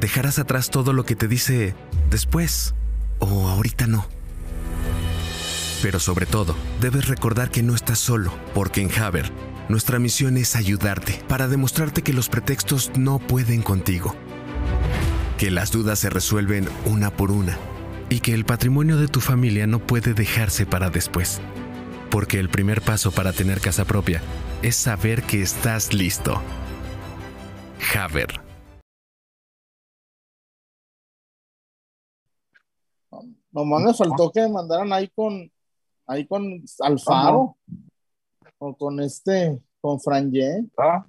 Dejarás 0.00 0.38
atrás 0.38 0.70
todo 0.70 0.92
lo 0.92 1.04
que 1.04 1.16
te 1.16 1.26
dice 1.26 1.74
después 2.10 2.76
o 3.18 3.48
ahorita 3.48 3.88
no. 3.88 4.06
Pero 5.82 5.98
sobre 5.98 6.26
todo, 6.26 6.54
debes 6.80 7.08
recordar 7.08 7.50
que 7.50 7.64
no 7.64 7.74
estás 7.74 7.98
solo, 7.98 8.32
porque 8.54 8.82
en 8.82 8.92
Haber, 9.02 9.32
nuestra 9.68 9.98
misión 9.98 10.36
es 10.36 10.56
ayudarte 10.56 11.22
para 11.28 11.48
demostrarte 11.48 12.02
que 12.02 12.12
los 12.12 12.28
pretextos 12.28 12.90
no 12.96 13.18
pueden 13.18 13.62
contigo. 13.62 14.14
Que 15.38 15.50
las 15.50 15.70
dudas 15.70 15.98
se 15.98 16.10
resuelven 16.10 16.68
una 16.86 17.10
por 17.10 17.30
una 17.30 17.58
y 18.08 18.20
que 18.20 18.34
el 18.34 18.44
patrimonio 18.44 18.96
de 18.96 19.08
tu 19.08 19.20
familia 19.20 19.66
no 19.66 19.78
puede 19.78 20.14
dejarse 20.14 20.66
para 20.66 20.90
después. 20.90 21.40
Porque 22.10 22.40
el 22.40 22.48
primer 22.48 22.82
paso 22.82 23.12
para 23.12 23.32
tener 23.32 23.60
casa 23.60 23.84
propia 23.84 24.20
es 24.62 24.76
saber 24.76 25.22
que 25.22 25.40
estás 25.40 25.94
listo. 25.94 26.42
Haber. 27.96 28.40
Nomás 33.52 33.82
me 33.82 33.94
faltó 33.94 34.30
que 34.30 34.40
me 34.42 34.48
mandaran 34.48 34.92
ahí 34.92 35.08
con 35.08 35.50
ahí 36.06 36.26
con 36.26 36.62
Alfaro 36.80 37.56
o 38.60 38.76
con 38.76 39.00
este 39.00 39.60
con 39.80 39.98
Franje. 39.98 40.64
Ah, 40.76 41.04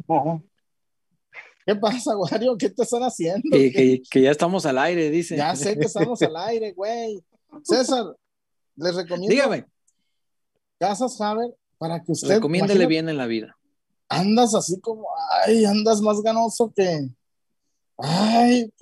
¿Qué 1.66 1.76
pasa, 1.76 2.18
Wario? 2.18 2.58
¿Qué 2.58 2.70
te 2.70 2.82
están 2.84 3.04
haciendo? 3.04 3.50
Que, 3.52 3.72
que, 3.72 4.02
que, 4.10 4.22
ya 4.22 4.32
estamos 4.32 4.66
al 4.66 4.78
aire, 4.80 5.12
dice. 5.12 5.38
Ya 5.38 5.56
sé 5.56 5.78
que 5.78 5.86
estamos 5.86 6.22
al 6.22 6.36
aire, 6.38 6.72
güey. 6.72 7.24
César, 7.64 8.16
les 8.76 8.96
recomiendo. 8.96 9.34
Dígame. 9.34 9.66
Casas 10.80 11.20
Haber 11.22 11.54
para 11.78 12.02
que 12.02 12.14
usted. 12.14 12.36
Recomiéndele 12.36 12.88
bien 12.88 13.10
en 13.10 13.18
la 13.18 13.28
vida. 13.28 13.56
Andas 14.10 14.56
así 14.56 14.80
como, 14.80 15.08
ay, 15.46 15.66
andas 15.66 16.02
más 16.02 16.22
ganoso 16.22 16.74
que. 16.76 17.10
Ay, 17.98 18.74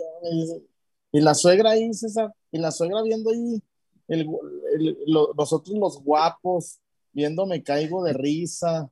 y 1.11 1.19
la 1.19 1.33
suegra 1.33 1.71
ahí, 1.71 1.93
César, 1.93 2.33
y 2.51 2.59
la 2.59 2.71
suegra 2.71 3.01
viendo 3.01 3.31
ahí 3.31 3.61
el, 4.07 4.27
el, 4.73 4.97
lo, 5.07 5.33
nosotros 5.33 5.77
los 5.77 6.01
guapos, 6.01 6.79
viendo 7.19 7.45
me 7.45 7.63
caigo 7.63 8.01
de 8.01 8.13
risa, 8.13 8.89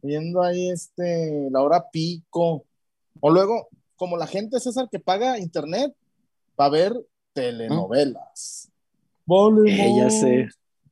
viendo 0.00 0.42
ahí 0.42 0.70
este, 0.70 1.48
la 1.50 1.60
hora 1.60 1.90
pico, 1.90 2.64
o 3.20 3.30
luego, 3.30 3.68
como 3.96 4.16
la 4.16 4.28
gente, 4.28 4.60
César, 4.60 4.88
que 4.90 5.00
paga 5.00 5.40
internet 5.40 5.92
para 6.54 6.70
ver 6.70 6.92
telenovelas. 7.32 8.70
Eh, 9.66 9.92
ya 9.96 10.08
sé. 10.08 10.48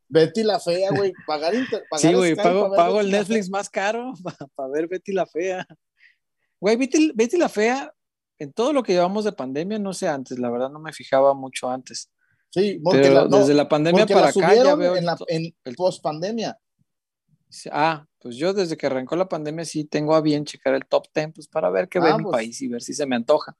Betty 0.08 0.42
la 0.42 0.58
Fea, 0.58 0.90
güey. 0.90 1.12
Pagar, 1.26 1.54
inter 1.54 1.84
pagar 1.88 2.00
Sí, 2.00 2.12
güey, 2.14 2.34
pago, 2.34 2.74
pago 2.74 3.00
el 3.00 3.12
Netflix 3.12 3.48
más 3.48 3.70
caro 3.70 4.12
para 4.56 4.68
ver 4.70 4.88
Betty 4.88 5.12
la 5.12 5.26
Fea. 5.26 5.64
Güey, 6.60 6.76
Betty, 6.76 7.12
Betty 7.14 7.36
la 7.36 7.48
Fea, 7.48 7.94
en 8.40 8.52
todo 8.52 8.72
lo 8.72 8.82
que 8.82 8.92
llevamos 8.92 9.24
de 9.24 9.32
pandemia, 9.32 9.78
no 9.78 9.92
sé 9.92 10.08
antes, 10.08 10.36
la 10.36 10.50
verdad 10.50 10.68
no 10.68 10.80
me 10.80 10.92
fijaba 10.92 11.32
mucho 11.32 11.70
antes. 11.70 12.10
Sí, 12.50 12.80
Pero 12.90 13.14
la, 13.14 13.24
no, 13.28 13.38
desde 13.38 13.54
la 13.54 13.68
pandemia 13.68 14.04
para 14.04 14.28
acá 14.28 14.54
ya 14.54 14.74
veo. 14.74 14.96
En, 14.96 15.06
la, 15.06 15.16
en 15.28 15.54
post 15.76 16.02
pandemia. 16.02 16.58
Ah, 17.70 18.06
pues 18.18 18.36
yo 18.36 18.52
desde 18.52 18.76
que 18.76 18.86
arrancó 18.86 19.16
la 19.16 19.28
pandemia 19.28 19.64
sí 19.64 19.84
tengo 19.84 20.14
a 20.14 20.20
bien 20.20 20.44
checar 20.44 20.74
el 20.74 20.86
top 20.86 21.06
10 21.14 21.32
pues 21.34 21.48
para 21.48 21.70
ver 21.70 21.88
qué 21.88 21.98
ah, 21.98 22.02
ve 22.02 22.16
mi 22.18 22.22
pues. 22.24 22.32
país 22.32 22.62
y 22.62 22.68
ver 22.68 22.82
si 22.82 22.94
se 22.94 23.06
me 23.06 23.16
antoja. 23.16 23.56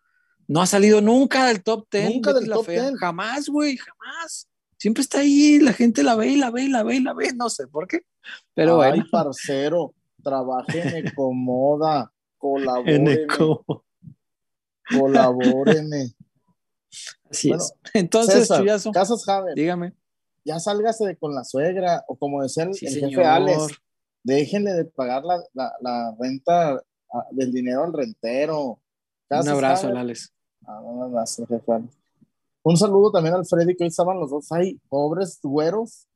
No 0.49 0.61
ha 0.61 0.67
salido 0.67 1.01
nunca 1.01 1.47
del 1.47 1.63
top 1.63 1.87
10. 1.91 2.15
Nunca 2.15 2.33
del 2.33 2.49
top 2.49 2.67
fea. 2.67 2.89
10. 2.91 2.99
Jamás, 2.99 3.49
güey, 3.49 3.77
jamás. 3.77 4.49
Siempre 4.79 5.03
está 5.03 5.21
ahí, 5.21 5.61
la 5.61 5.73
gente 5.73 6.03
la 6.03 6.17
ve 6.17 6.29
y 6.29 6.37
la 6.37 6.51
ve 6.51 6.65
y 6.65 6.69
la 6.69 6.83
ve 6.83 6.97
y 6.97 7.01
la 7.01 7.15
ve, 7.15 7.33
no 7.35 7.49
sé 7.49 7.69
por 7.69 7.87
qué. 7.87 8.05
Pero 8.55 8.83
Ay, 8.83 8.91
bueno. 8.91 9.07
parcero, 9.11 9.95
trabajé 10.23 10.81
en 10.99 11.07
Ecomoda, 11.07 12.13
colabóreme. 12.37 13.27
Colabóreme. 14.91 16.15
Así 17.31 17.49
bueno, 17.49 17.63
es. 17.63 17.75
Entonces, 17.95 18.35
César, 18.35 18.59
Chuyazo, 18.59 18.91
Casas 18.91 19.29
Haber, 19.29 19.55
dígame. 19.55 19.93
Ya 20.45 20.59
sálgase 20.59 21.07
de 21.07 21.17
con 21.17 21.35
la 21.35 21.45
suegra, 21.45 22.05
o 22.09 22.17
como 22.17 22.43
decía 22.43 22.65
el, 22.65 22.75
Sí, 22.75 22.87
el 22.87 22.95
jefe 23.11 23.25
Alex, 23.25 23.69
déjenle 24.23 24.73
de 24.73 24.85
pagar 24.85 25.25
la, 25.25 25.43
la, 25.55 25.73
la 25.81 26.17
renta 26.19 26.73
ah, 27.13 27.27
del 27.31 27.53
dinero 27.53 27.85
al 27.85 27.93
rentero. 27.93 28.81
Un 29.31 29.49
abrazo, 29.49 29.87
Haber, 29.87 29.95
Lales. 29.95 30.33
Ah, 30.67 30.81
un 30.81 31.03
abrazo, 31.03 31.47
jefe 31.47 31.73
Alex. 31.73 31.97
Un 32.65 32.77
saludo 32.77 33.11
también 33.11 33.35
al 33.35 33.45
Freddy, 33.47 33.75
que 33.75 33.85
hoy 33.85 33.89
estaban 33.89 34.21
los 34.21 34.31
dos 34.31 34.53
ahí, 34.53 34.79
pobres 34.89 35.39
güeros, 35.43 36.07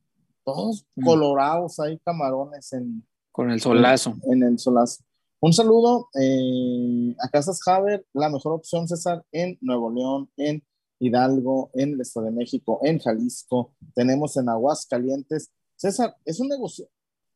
todos 0.45 0.85
Mm. 0.95 1.05
colorados, 1.05 1.79
ahí 1.79 1.99
camarones 1.99 2.71
en, 2.73 3.05
Con 3.31 3.51
el 3.51 3.59
solazo. 3.59 4.15
en 4.31 4.43
el 4.43 4.57
solazo. 4.59 5.03
Un 5.39 5.51
saludo 5.53 6.07
eh, 6.19 7.15
a 7.21 7.29
Casas 7.29 7.59
Haber, 7.67 8.05
la 8.13 8.29
mejor 8.29 8.53
opción, 8.53 8.87
César, 8.87 9.23
en 9.31 9.57
Nuevo 9.61 9.91
León, 9.91 10.29
en 10.37 10.63
Hidalgo, 10.99 11.69
en 11.73 11.93
el 11.93 12.01
Estado 12.01 12.27
de 12.27 12.31
México, 12.31 12.79
en 12.83 12.99
Jalisco, 12.99 13.73
tenemos 13.93 14.35
en 14.37 14.49
Aguascalientes. 14.49 15.51
César, 15.75 16.15
es 16.25 16.39
un 16.39 16.47
negocio. 16.47 16.87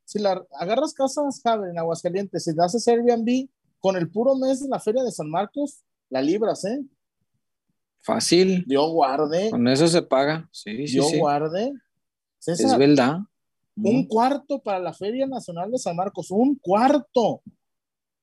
Si 0.05 0.19
la 0.19 0.43
agarras 0.59 0.93
Casas 0.93 1.39
Haber 1.45 1.69
en 1.69 1.77
Aguascalientes, 1.79 2.43
si 2.43 2.53
le 2.53 2.63
haces 2.63 2.87
Airbnb, 2.87 3.47
con 3.79 3.95
el 3.95 4.09
puro 4.09 4.35
mes 4.35 4.61
de 4.61 4.69
la 4.69 4.79
Feria 4.79 5.03
de 5.03 5.11
San 5.11 5.29
Marcos, 5.29 5.83
la 6.09 6.21
libras, 6.21 6.65
¿eh? 6.65 6.83
Fácil. 8.01 8.65
Yo 8.67 8.89
guarde, 8.89 9.51
Con 9.51 9.67
eso 9.67 9.87
se 9.87 10.01
paga. 10.01 10.49
Sí, 10.51 10.87
sí, 10.87 10.95
yo 10.97 11.03
sí. 11.03 11.19
guarde. 11.19 11.71
Es 12.45 12.57
César, 12.57 12.79
verdad. 12.79 13.19
un 13.75 14.07
cuarto 14.07 14.59
para 14.59 14.79
la 14.79 14.93
Feria 14.93 15.27
Nacional 15.27 15.71
de 15.71 15.77
San 15.77 15.95
Marcos, 15.95 16.31
un 16.31 16.55
cuarto. 16.55 17.41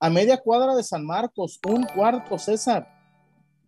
A 0.01 0.11
media 0.11 0.37
cuadra 0.37 0.75
de 0.77 0.83
San 0.83 1.05
Marcos, 1.05 1.59
un 1.67 1.85
cuarto, 1.85 2.39
César. 2.39 2.89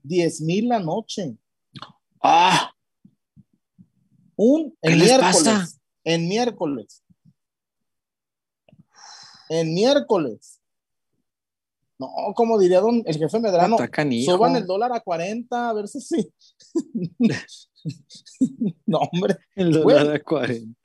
Diez 0.03 0.41
mil 0.41 0.69
la 0.69 0.81
noche. 0.81 1.37
Ah, 2.23 2.73
Un 4.37 4.77
¿Qué 4.83 4.91
les 4.91 4.99
miércoles. 5.09 5.37
pasa? 5.45 5.69
En 6.05 6.29
miércoles. 6.29 7.03
En 9.49 9.75
miércoles. 9.75 10.61
No, 11.99 12.09
como 12.35 12.59
diría 12.59 12.81
don 12.81 13.03
el 13.05 13.19
jefe 13.19 13.41
Medrano, 13.41 13.77
suban 14.25 14.57
el 14.57 14.67
dólar 14.67 14.93
a 14.93 15.01
40, 15.01 15.69
a 15.69 15.73
ver 15.75 15.87
si 15.89 16.01
sí. 16.01 16.33
no, 18.87 18.99
hombre. 19.01 19.37
El 19.55 19.83
Güey. 19.83 19.99
dólar 19.99 20.17
a 20.17 20.23
40. 20.23 20.79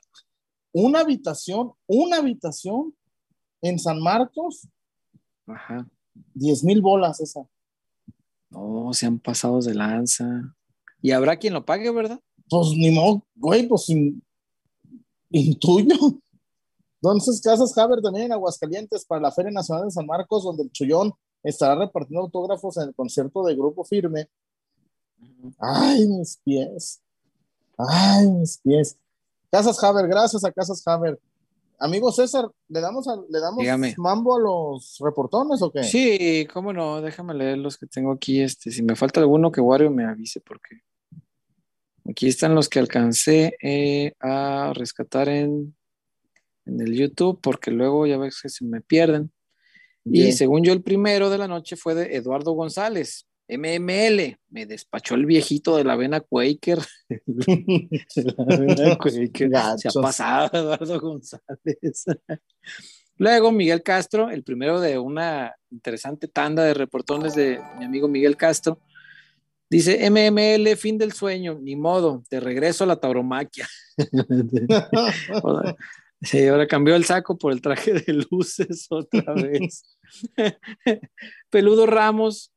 Una 0.73 0.99
habitación, 0.99 1.71
una 1.87 2.17
habitación 2.17 2.93
en 3.61 3.79
San 3.79 4.01
Marcos, 4.01 4.67
Ajá. 5.47 5.87
10 6.33 6.63
mil 6.65 6.81
bolas 6.81 7.21
esa. 7.21 7.47
No, 8.49 8.91
se 8.93 9.05
han 9.05 9.19
pasado 9.19 9.61
de 9.61 9.73
lanza. 9.73 10.53
Y 11.05 11.11
habrá 11.11 11.37
quien 11.37 11.53
lo 11.53 11.63
pague, 11.63 11.91
¿verdad? 11.91 12.19
Pues 12.49 12.69
ni 12.75 12.89
modo, 12.89 13.21
güey, 13.35 13.67
pues 13.67 13.87
in- 13.89 14.23
intuyo. 15.29 15.95
Entonces, 16.99 17.39
Casas 17.41 17.77
Haber 17.77 18.01
también 18.01 18.25
en 18.25 18.31
Aguascalientes 18.31 19.05
para 19.05 19.21
la 19.21 19.31
Feria 19.31 19.51
Nacional 19.51 19.85
de 19.85 19.91
San 19.91 20.07
Marcos, 20.07 20.43
donde 20.43 20.63
el 20.63 20.71
Chullón 20.71 21.13
estará 21.43 21.75
repartiendo 21.75 22.21
autógrafos 22.21 22.77
en 22.77 22.87
el 22.87 22.95
concierto 22.95 23.43
de 23.43 23.53
Grupo 23.55 23.83
Firme. 23.83 24.29
Ay, 25.59 26.07
mis 26.07 26.37
pies. 26.43 27.01
Ay, 27.77 28.27
mis 28.27 28.57
pies. 28.57 28.97
Casas 29.51 29.81
Haber, 29.83 30.07
gracias 30.07 30.43
a 30.43 30.51
Casas 30.51 30.81
Haber. 30.87 31.19
Amigo 31.77 32.11
César, 32.11 32.49
¿le 32.67 32.81
damos, 32.81 33.07
a- 33.07 33.21
¿le 33.29 33.39
damos 33.39 33.59
Dígame. 33.59 33.93
mambo 33.97 34.35
a 34.37 34.39
los 34.39 34.97
reportones 35.01 35.61
o 35.61 35.71
qué? 35.71 35.83
Sí, 35.83 36.47
cómo 36.51 36.73
no, 36.73 36.99
déjame 37.01 37.35
leer 37.35 37.59
los 37.59 37.77
que 37.77 37.85
tengo 37.85 38.11
aquí. 38.13 38.41
Este, 38.41 38.71
si 38.71 38.81
me 38.81 38.95
falta 38.95 39.19
alguno 39.19 39.51
que 39.51 39.61
Wario 39.61 39.91
me 39.91 40.05
avise, 40.05 40.39
porque 40.39 40.77
aquí 42.09 42.27
están 42.27 42.55
los 42.55 42.69
que 42.69 42.79
alcancé 42.79 43.57
eh, 43.61 44.13
a 44.19 44.73
rescatar 44.75 45.29
en, 45.29 45.75
en 46.65 46.81
el 46.81 46.93
YouTube, 46.93 47.39
porque 47.41 47.71
luego 47.71 48.05
ya 48.05 48.17
ves 48.17 48.41
que 48.41 48.49
se 48.49 48.65
me 48.65 48.81
pierden. 48.81 49.31
Y 50.07 50.33
según 50.33 50.63
yo, 50.63 50.71
el 50.71 50.83
primero 50.83 51.31
de 51.31 51.39
la 51.39 51.47
noche 51.47 51.75
fue 51.75 51.95
de 51.95 52.15
Eduardo 52.15 52.51
González. 52.51 53.25
MML, 53.47 54.37
me 54.49 54.65
despachó 54.65 55.15
el 55.15 55.25
viejito 55.25 55.77
de 55.77 55.83
la 55.83 55.93
avena 55.93 56.19
Quaker. 56.19 56.79
la 57.35 58.55
avena 58.55 58.97
Quaker. 58.97 59.51
Se 59.77 59.89
ha 59.89 60.01
pasado 60.01 60.49
Eduardo 60.53 60.99
González. 60.99 62.05
Luego 63.17 63.51
Miguel 63.51 63.81
Castro, 63.81 64.29
el 64.29 64.43
primero 64.43 64.79
de 64.79 64.99
una 64.99 65.55
interesante 65.71 66.27
tanda 66.27 66.63
de 66.63 66.73
reportones 66.73 67.33
de 67.33 67.59
mi 67.79 67.85
amigo 67.85 68.07
Miguel 68.07 68.35
Castro, 68.35 68.79
dice 69.69 70.09
MML, 70.09 70.75
fin 70.77 70.97
del 70.97 71.13
sueño, 71.13 71.59
ni 71.61 71.75
modo, 71.75 72.23
de 72.29 72.39
regreso 72.39 72.83
a 72.83 72.87
la 72.87 72.99
tauromaquia. 72.99 73.67
sí, 76.21 76.47
ahora 76.47 76.67
cambió 76.67 76.95
el 76.95 77.05
saco 77.05 77.37
por 77.37 77.51
el 77.51 77.61
traje 77.61 77.93
de 77.93 78.13
luces 78.29 78.87
otra 78.89 79.33
vez. 79.33 79.97
Peludo 81.49 81.85
Ramos, 81.85 82.53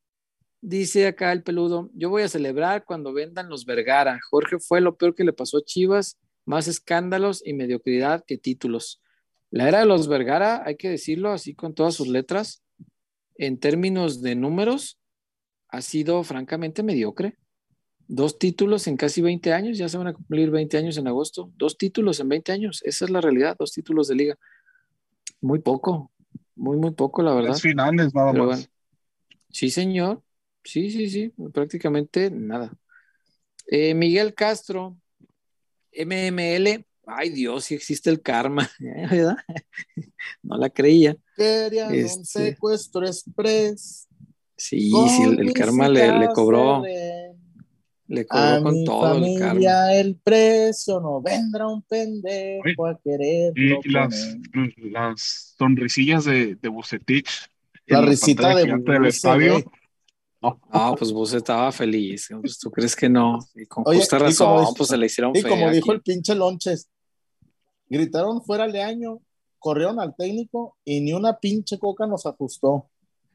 dice 0.61 1.07
acá 1.07 1.33
el 1.33 1.43
peludo, 1.43 1.91
yo 1.95 2.11
voy 2.11 2.23
a 2.23 2.29
celebrar 2.29 2.85
cuando 2.85 3.13
vendan 3.13 3.49
los 3.49 3.65
Vergara. 3.65 4.19
Jorge 4.31 4.59
fue 4.59 4.81
lo 4.81 4.97
peor 4.97 5.15
que 5.15 5.25
le 5.25 5.33
pasó 5.33 5.59
a 5.59 5.65
Chivas, 5.65 6.19
más 6.45 6.69
escándalos 6.69 7.43
y 7.45 7.53
mediocridad 7.53 8.25
que 8.27 8.39
títulos. 8.39 9.03
La 9.51 9.69
era 9.69 9.81
de 9.81 9.87
los 9.87 10.09
Vergara, 10.09 10.63
hay 10.67 10.77
que 10.77 10.91
decirlo 10.91 11.31
así 11.31 11.55
con 11.55 11.75
todas 11.75 11.95
sus 11.95 12.09
letras, 12.09 12.63
en 13.37 13.59
términos 13.59 14.21
de 14.21 14.35
números, 14.35 14.98
ha 15.69 15.83
sido 15.83 16.23
francamente 16.25 16.83
mediocre. 16.83 17.37
Dos 18.07 18.39
títulos 18.39 18.87
en 18.87 18.97
casi 18.97 19.21
20 19.21 19.53
años, 19.53 19.77
ya 19.77 19.89
se 19.89 19.99
van 19.99 20.07
a 20.07 20.15
cumplir 20.15 20.51
20 20.51 20.79
años 20.79 20.97
en 20.97 21.09
agosto. 21.09 21.53
Dos 21.57 21.77
títulos 21.77 22.21
en 22.21 22.29
20 22.29 22.53
años, 22.53 22.83
esa 22.85 23.05
es 23.05 23.11
la 23.11 23.21
realidad, 23.21 23.57
dos 23.59 23.73
títulos 23.73 24.09
de 24.09 24.15
liga. 24.15 24.39
Muy 25.41 25.59
poco, 25.59 26.11
muy, 26.57 26.79
muy 26.79 26.93
poco, 26.93 27.23
la 27.23 27.35
verdad. 27.35 27.55
finales, 27.55 28.15
nada 28.15 28.33
más. 28.33 28.71
sí, 29.51 29.71
señor. 29.71 30.23
Sí, 30.65 30.91
sí, 30.91 31.09
sí, 31.09 31.33
prácticamente 31.53 32.31
nada. 32.31 32.73
Eh, 33.67 33.95
Miguel 33.95 34.35
Castro, 34.35 34.99
MML, 35.93 36.85
ay 37.07 37.31
Dios, 37.31 37.65
si 37.65 37.75
existe 37.75 38.11
el 38.11 38.23
karma, 38.23 38.69
¿verdad? 38.79 39.37
no 40.43 40.57
la 40.57 40.71
creía. 40.71 41.17
Querían 41.37 41.91
un 41.91 41.95
este, 41.95 42.25
secuestro 42.25 43.07
express. 43.07 44.08
Sí, 44.59 44.91
sí, 44.91 45.23
el, 45.23 45.53
karma 45.53 45.89
le, 45.89 46.29
cobró. 46.35 46.83
Le 48.09 48.27
cobró 48.27 48.63
con 48.65 48.85
todo 48.85 49.25
el 49.25 49.39
karma. 49.39 49.95
El 49.95 50.17
precio 50.17 51.01
no 51.01 51.23
vendrá 51.23 51.69
un 51.69 51.83
pendejo 51.83 52.87
a 52.87 52.99
querer. 52.99 53.53
Y 53.57 53.89
las, 53.89 54.37
las 54.77 55.55
sonrisillas 55.57 56.25
de, 56.25 56.57
de 56.57 56.69
Bucetich. 56.69 57.29
La 57.87 58.03
risita 58.03 58.55
de 58.57 58.65
del 58.65 59.07
estadio. 59.07 59.65
No, 60.41 60.95
pues 60.97 61.13
vos 61.13 61.33
estaba 61.33 61.71
feliz. 61.73 62.29
Pues, 62.41 62.59
¿Tú 62.59 62.71
crees 62.71 62.95
que 62.95 63.09
no? 63.09 63.39
Y 63.55 63.67
con 63.67 63.85
justa 63.85 64.19
razón, 64.19 64.67
pues 64.77 64.89
se 64.89 64.97
le 64.97 65.07
hicieron 65.07 65.35
Y 65.35 65.43
como 65.43 65.71
dijo 65.71 65.93
el 65.93 66.03
pinche 66.03 66.35
Lonches, 66.35 66.89
gritaron 67.89 68.43
fuera 68.43 68.67
Leaño, 68.67 69.21
corrieron 69.59 70.01
al 70.01 70.15
técnico 70.17 70.77
y 70.85 71.01
ni 71.01 71.13
una 71.13 71.39
pinche 71.39 71.79
coca 71.79 72.07
nos 72.07 72.27
ajustó. 72.27 72.89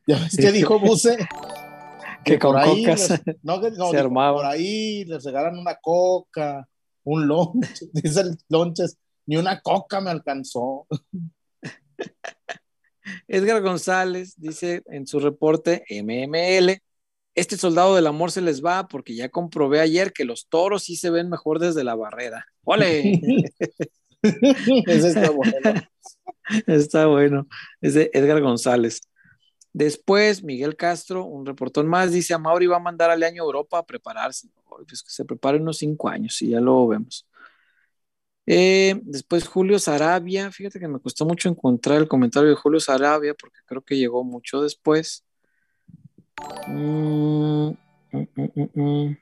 Ya 0.08 0.20
ves 0.20 0.36
que 0.38 0.52
dijo 0.52 0.80
Buse. 0.80 1.18
que, 2.24 2.40
con 2.40 2.58
ahí 2.58 2.86
no, 3.44 3.92
se 3.92 3.98
armaba. 3.98 4.38
Por 4.38 4.46
ahí 4.46 5.06
les 5.06 5.24
regalan 5.24 5.58
una 5.58 5.76
coca, 5.76 6.68
un 7.04 7.28
lonche, 7.28 7.88
dice 7.94 8.22
el 8.22 8.38
lonches, 8.50 8.98
ni 9.26 9.38
una 9.38 9.62
coca 9.62 10.02
me 10.02 10.10
alcanzó. 10.10 10.88
Edgar 13.28 13.62
González 13.62 14.36
dice 14.38 14.82
en 14.88 15.06
su 15.08 15.20
reporte 15.20 15.84
MML, 15.90 16.82
este 17.36 17.58
soldado 17.58 17.96
del 17.96 18.08
amor 18.08 18.32
se 18.32 18.42
les 18.42 18.64
va 18.64 18.88
porque 18.88 19.16
ya 19.16 19.30
comprobé 19.30 19.82
ayer 19.82 20.14
que 20.14 20.24
los 20.24 20.48
toros 20.48 20.84
sí 20.84 20.96
se 20.96 21.10
ven 21.10 21.30
mejor 21.30 21.60
desde 21.60 21.84
la 21.84 21.96
barrera. 21.96 22.46
¡Ole! 22.64 23.20
está 24.88 25.32
bueno. 25.32 25.82
Está 26.68 27.06
bueno. 27.08 27.48
Es 27.82 27.96
de 27.96 28.12
Edgar 28.14 28.42
González. 28.42 29.02
Después, 29.74 30.44
Miguel 30.44 30.76
Castro, 30.76 31.26
un 31.26 31.46
reportón 31.46 31.88
más, 31.88 32.12
dice: 32.12 32.34
a 32.34 32.38
Mauri 32.38 32.68
va 32.68 32.78
a 32.78 32.80
mandar 32.80 33.10
al 33.10 33.24
año 33.24 33.44
Europa 33.44 33.80
a 33.80 33.86
prepararse. 33.86 34.50
Pues 34.88 35.04
que 35.04 35.10
se 35.10 35.26
prepare 35.26 35.58
unos 35.60 35.78
cinco 35.78 36.10
años 36.10 36.42
y 36.42 36.50
ya 36.50 36.60
lo 36.62 36.88
vemos. 36.88 37.28
Eh, 38.46 39.00
después 39.04 39.48
Julio 39.48 39.80
Sarabia, 39.80 40.52
fíjate 40.52 40.80
que 40.80 40.88
me 40.88 41.00
costó 41.00 41.26
mucho 41.26 41.48
encontrar 41.50 41.98
el 42.00 42.08
comentario 42.10 42.50
de 42.50 42.56
Julio 42.56 42.80
Sarabia 42.80 43.34
porque 43.36 43.60
creo 43.66 43.82
que 43.82 43.98
llegó 43.98 44.24
mucho 44.24 44.62
después. 44.62 45.24
Mm, 46.68 47.70
mm, 48.12 48.26
mm, 48.76 49.18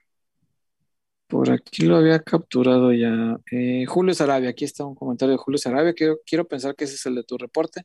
Por 1.27 1.49
aquí 1.51 1.85
lo 1.85 1.95
había 1.97 2.19
capturado 2.21 2.91
ya. 2.93 3.37
Eh, 3.51 3.85
Julio 3.87 4.13
Sarabia, 4.13 4.49
aquí 4.49 4.65
está 4.65 4.83
un 4.85 4.95
comentario 4.95 5.33
de 5.33 5.37
Julio 5.37 5.57
Sarabia. 5.57 5.93
Quiero, 5.93 6.19
quiero 6.25 6.47
pensar 6.47 6.75
que 6.75 6.83
ese 6.83 6.95
es 6.95 7.05
el 7.05 7.15
de 7.15 7.23
tu 7.23 7.37
reporte. 7.37 7.83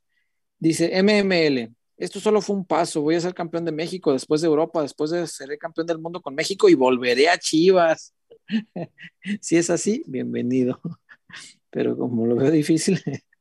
Dice 0.58 0.90
MML, 1.02 1.74
esto 1.96 2.20
solo 2.20 2.40
fue 2.40 2.56
un 2.56 2.64
paso. 2.64 3.02
Voy 3.02 3.14
a 3.14 3.20
ser 3.20 3.34
campeón 3.34 3.64
de 3.64 3.72
México, 3.72 4.12
después 4.12 4.40
de 4.40 4.48
Europa, 4.48 4.82
después 4.82 5.10
de 5.10 5.26
ser 5.26 5.56
campeón 5.58 5.86
del 5.86 5.98
mundo 5.98 6.20
con 6.20 6.34
México 6.34 6.68
y 6.68 6.74
volveré 6.74 7.28
a 7.28 7.38
Chivas. 7.38 8.14
si 9.40 9.56
es 9.56 9.70
así, 9.70 10.02
bienvenido. 10.06 10.80
Pero 11.70 11.96
como 11.96 12.26
lo 12.26 12.36
veo 12.36 12.50
difícil, 12.50 13.00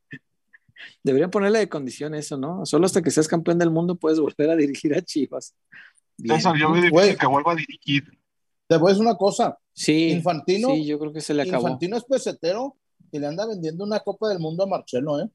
Deberían 1.02 1.30
ponerle 1.30 1.60
de 1.60 1.68
condición 1.68 2.14
eso, 2.14 2.36
¿no? 2.36 2.66
Solo 2.66 2.86
hasta 2.86 3.02
que 3.02 3.10
seas 3.10 3.28
campeón 3.28 3.58
del 3.58 3.70
mundo 3.70 3.96
puedes 3.96 4.18
volver 4.18 4.50
a 4.50 4.56
dirigir 4.56 4.94
a 4.94 5.02
Chivas. 5.02 5.54
Eso, 6.18 6.54
yo 6.56 6.70
me 6.70 6.80
difícil 6.82 7.16
que 7.16 7.26
vuelva 7.26 7.52
a 7.52 7.54
dirigir. 7.54 8.04
Te 8.66 8.76
voy 8.76 8.88
a 8.88 8.92
decir 8.92 9.06
una 9.06 9.16
cosa. 9.16 9.58
Sí. 9.72 10.10
Infantino. 10.10 10.70
Sí, 10.70 10.84
yo 10.84 10.98
creo 10.98 11.12
que 11.12 11.20
se 11.20 11.34
le 11.34 11.42
acabó. 11.42 11.68
Infantino 11.68 11.96
es 11.96 12.04
pesetero 12.04 12.76
y 13.12 13.18
le 13.18 13.26
anda 13.26 13.46
vendiendo 13.46 13.84
una 13.84 14.00
Copa 14.00 14.28
del 14.28 14.40
Mundo 14.40 14.64
a 14.64 14.66
Marcelo, 14.66 15.20
¿eh? 15.20 15.28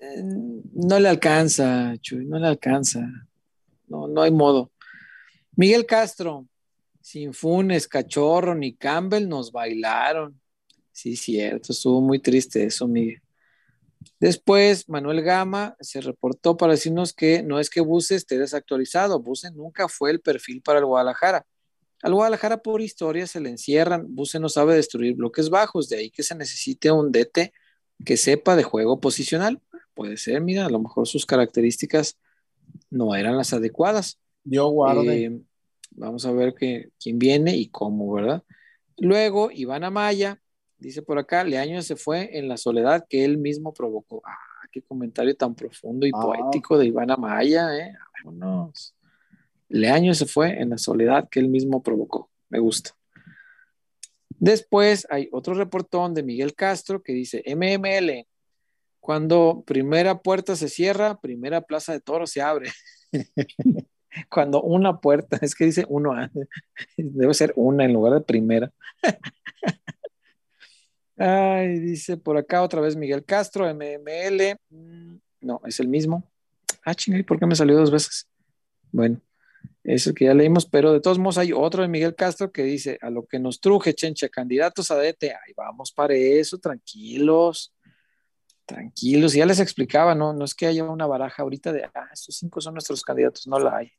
Eh 0.00 0.22
no 0.22 0.98
le 0.98 1.08
alcanza, 1.08 1.94
Chuy, 2.00 2.26
no 2.26 2.38
le 2.38 2.46
alcanza. 2.46 3.00
No, 3.86 4.08
no 4.08 4.22
hay 4.22 4.30
modo. 4.30 4.70
Miguel 5.56 5.84
Castro, 5.84 6.46
sin 7.00 7.34
Funes, 7.34 7.88
Cachorro 7.88 8.54
ni 8.54 8.74
Campbell 8.74 9.28
nos 9.28 9.52
bailaron. 9.52 10.40
Sí, 10.92 11.16
cierto, 11.16 11.72
estuvo 11.72 12.00
muy 12.00 12.18
triste 12.18 12.64
eso, 12.64 12.86
Miguel. 12.86 13.22
Después, 14.18 14.88
Manuel 14.88 15.22
Gama 15.22 15.76
se 15.80 16.00
reportó 16.00 16.56
para 16.56 16.72
decirnos 16.72 17.12
que 17.12 17.42
no 17.42 17.58
es 17.58 17.68
que 17.68 17.80
Buse 17.80 18.14
esté 18.14 18.38
desactualizado, 18.38 19.20
Buse 19.20 19.50
nunca 19.50 19.88
fue 19.88 20.10
el 20.10 20.20
perfil 20.20 20.62
para 20.62 20.78
el 20.78 20.86
Guadalajara. 20.86 21.46
Al 22.02 22.14
Guadalajara 22.14 22.62
por 22.62 22.80
historia 22.80 23.26
se 23.26 23.40
le 23.40 23.50
encierran, 23.50 24.06
Buse 24.14 24.38
no 24.38 24.48
sabe 24.48 24.74
destruir 24.74 25.14
bloques 25.14 25.50
bajos, 25.50 25.88
de 25.88 25.98
ahí 25.98 26.10
que 26.10 26.22
se 26.22 26.34
necesite 26.34 26.90
un 26.90 27.12
DT 27.12 27.52
que 28.04 28.16
sepa 28.16 28.56
de 28.56 28.62
juego 28.62 29.00
posicional. 29.00 29.60
Puede 30.00 30.16
ser, 30.16 30.40
mira, 30.40 30.64
a 30.64 30.70
lo 30.70 30.78
mejor 30.78 31.06
sus 31.06 31.26
características 31.26 32.18
no 32.88 33.14
eran 33.14 33.36
las 33.36 33.52
adecuadas. 33.52 34.18
Yo 34.44 34.66
guarde. 34.68 35.24
Eh, 35.26 35.40
vamos 35.90 36.24
a 36.24 36.32
ver 36.32 36.54
quién 36.54 37.18
viene 37.18 37.54
y 37.54 37.68
cómo, 37.68 38.10
¿verdad? 38.14 38.42
Luego, 38.96 39.50
Iván 39.50 39.84
Amaya, 39.84 40.40
Dice 40.78 41.02
por 41.02 41.18
acá, 41.18 41.44
Leaño 41.44 41.82
se 41.82 41.94
fue 41.94 42.38
en 42.38 42.48
la 42.48 42.56
soledad 42.56 43.04
que 43.06 43.22
él 43.22 43.36
mismo 43.36 43.74
provocó. 43.74 44.22
Ah, 44.24 44.66
qué 44.72 44.80
comentario 44.80 45.36
tan 45.36 45.54
profundo 45.54 46.06
y 46.06 46.10
ah. 46.14 46.22
poético 46.22 46.78
de 46.78 46.86
Iván 46.86 47.10
Amaya, 47.10 47.76
¿eh? 47.76 47.92
Vámonos. 48.24 48.94
Leaño 49.68 50.14
se 50.14 50.24
fue 50.24 50.58
en 50.58 50.70
la 50.70 50.78
soledad 50.78 51.28
que 51.28 51.40
él 51.40 51.48
mismo 51.48 51.82
provocó. 51.82 52.30
Me 52.48 52.58
gusta. 52.60 52.96
Después 54.38 55.06
hay 55.10 55.28
otro 55.32 55.52
reportón 55.52 56.14
de 56.14 56.22
Miguel 56.22 56.54
Castro 56.54 57.02
que 57.02 57.12
dice, 57.12 57.44
MML, 57.46 58.26
cuando 59.00 59.64
primera 59.66 60.20
puerta 60.20 60.54
se 60.56 60.68
cierra, 60.68 61.18
primera 61.20 61.62
plaza 61.62 61.92
de 61.92 62.00
toro 62.00 62.26
se 62.26 62.42
abre. 62.42 62.70
cuando 64.30 64.62
una 64.62 65.00
puerta, 65.00 65.38
es 65.40 65.54
que 65.54 65.64
dice 65.64 65.84
uno, 65.88 66.12
debe 66.96 67.34
ser 67.34 67.52
una 67.56 67.84
en 67.84 67.92
lugar 67.92 68.14
de 68.14 68.20
primera. 68.20 68.70
Ay, 71.16 71.80
dice 71.80 72.16
por 72.16 72.38
acá 72.38 72.62
otra 72.62 72.80
vez 72.80 72.96
Miguel 72.96 73.24
Castro, 73.24 73.66
MML. 73.66 74.56
Mm, 74.70 75.16
no, 75.40 75.60
es 75.66 75.80
el 75.80 75.88
mismo. 75.88 76.30
Ah, 76.84 76.94
chingay, 76.94 77.22
¿por 77.22 77.38
qué 77.38 77.46
me 77.46 77.54
salió 77.54 77.76
dos 77.76 77.90
veces? 77.90 78.26
Bueno, 78.90 79.20
es 79.84 80.06
el 80.06 80.14
que 80.14 80.24
ya 80.26 80.34
leímos, 80.34 80.66
pero 80.66 80.92
de 80.92 81.00
todos 81.00 81.18
modos 81.18 81.36
hay 81.38 81.52
otro 81.52 81.82
de 81.82 81.88
Miguel 81.88 82.14
Castro 82.14 82.50
que 82.50 82.62
dice, 82.62 82.98
a 83.02 83.10
lo 83.10 83.26
que 83.26 83.38
nos 83.38 83.60
truje, 83.60 83.94
chencha, 83.94 84.28
candidatos 84.28 84.90
a 84.90 84.96
DT, 84.96 85.24
ahí 85.24 85.52
vamos 85.56 85.92
para 85.92 86.14
eso, 86.14 86.58
tranquilos, 86.58 87.74
tranquilos. 88.74 89.32
Ya 89.34 89.46
les 89.46 89.60
explicaba, 89.60 90.14
¿no? 90.14 90.32
No 90.32 90.44
es 90.44 90.54
que 90.54 90.66
haya 90.66 90.84
una 90.84 91.06
baraja 91.06 91.42
ahorita 91.42 91.72
de, 91.72 91.84
ah, 91.84 92.08
estos 92.12 92.36
cinco 92.36 92.60
son 92.60 92.74
nuestros 92.74 93.02
candidatos, 93.02 93.46
no 93.46 93.58
la 93.58 93.76
hay. 93.76 93.92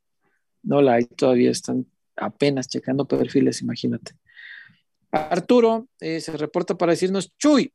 No 0.62 0.80
la 0.80 0.94
hay, 0.94 1.04
todavía 1.04 1.50
están 1.50 1.86
apenas 2.16 2.68
checando 2.68 3.06
perfiles, 3.06 3.62
imagínate. 3.62 4.12
Arturo 5.10 5.88
eh, 6.00 6.20
se 6.20 6.32
reporta 6.36 6.76
para 6.76 6.92
decirnos, 6.92 7.32
Chuy, 7.36 7.72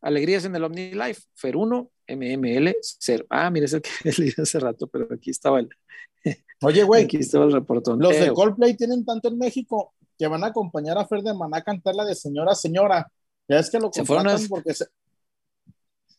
alegrías 0.00 0.44
en 0.44 0.54
el 0.54 0.64
OmniLife, 0.64 1.22
Fer 1.34 1.56
1, 1.56 1.90
MML 2.08 2.76
0. 2.80 3.26
Ah, 3.30 3.50
mira, 3.50 3.66
es 3.66 3.72
el 3.72 3.82
que 3.82 3.90
leí 4.18 4.32
hace 4.36 4.60
rato, 4.60 4.86
pero 4.86 5.08
aquí 5.12 5.30
estaba 5.30 5.60
el. 5.60 5.68
Oye, 6.62 6.84
güey, 6.84 7.04
Aquí 7.04 7.16
estaba 7.18 7.44
el 7.46 7.52
reportón. 7.52 7.98
los 7.98 8.12
de 8.18 8.32
Coldplay 8.32 8.76
tienen 8.76 9.04
tanto 9.04 9.28
en 9.28 9.38
México 9.38 9.94
que 10.16 10.26
van 10.28 10.44
a 10.44 10.48
acompañar 10.48 10.96
a 10.98 11.06
Fer 11.06 11.22
de 11.22 11.34
Maná 11.34 11.58
a 11.58 11.62
cantar 11.62 11.94
la 11.96 12.04
de 12.04 12.14
Señora 12.14 12.54
Señora. 12.54 13.10
Ya 13.48 13.58
es 13.58 13.68
que 13.70 13.78
lo 13.78 13.90
Se 13.92 14.04
fueron 14.04 14.24
contratan 14.26 14.46
a- 14.46 14.48
porque 14.48 14.74
se 14.74 14.86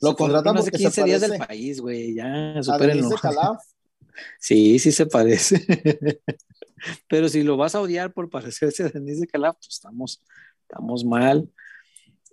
lo 0.01 0.15
contratan 0.15 0.57
hace 0.57 0.71
porque 0.71 0.77
15 0.77 0.91
se 0.91 1.03
días 1.03 1.21
del 1.21 1.37
país, 1.37 1.79
güey. 1.81 2.15
Ya, 2.15 2.61
supérenlo. 2.61 3.09
Sí, 4.39 4.79
sí 4.79 4.93
se 4.93 5.05
parece. 5.07 5.65
Pero 7.09 7.27
si 7.27 7.43
lo 7.43 7.57
vas 7.57 7.75
a 7.75 7.81
odiar 7.81 8.13
por 8.13 8.29
parecerse 8.29 8.83
a 8.83 8.89
Denise 8.89 9.21
de 9.21 9.27
Calaf, 9.27 9.57
pues 9.57 9.75
estamos, 9.75 10.21
estamos 10.61 11.03
mal. 11.03 11.49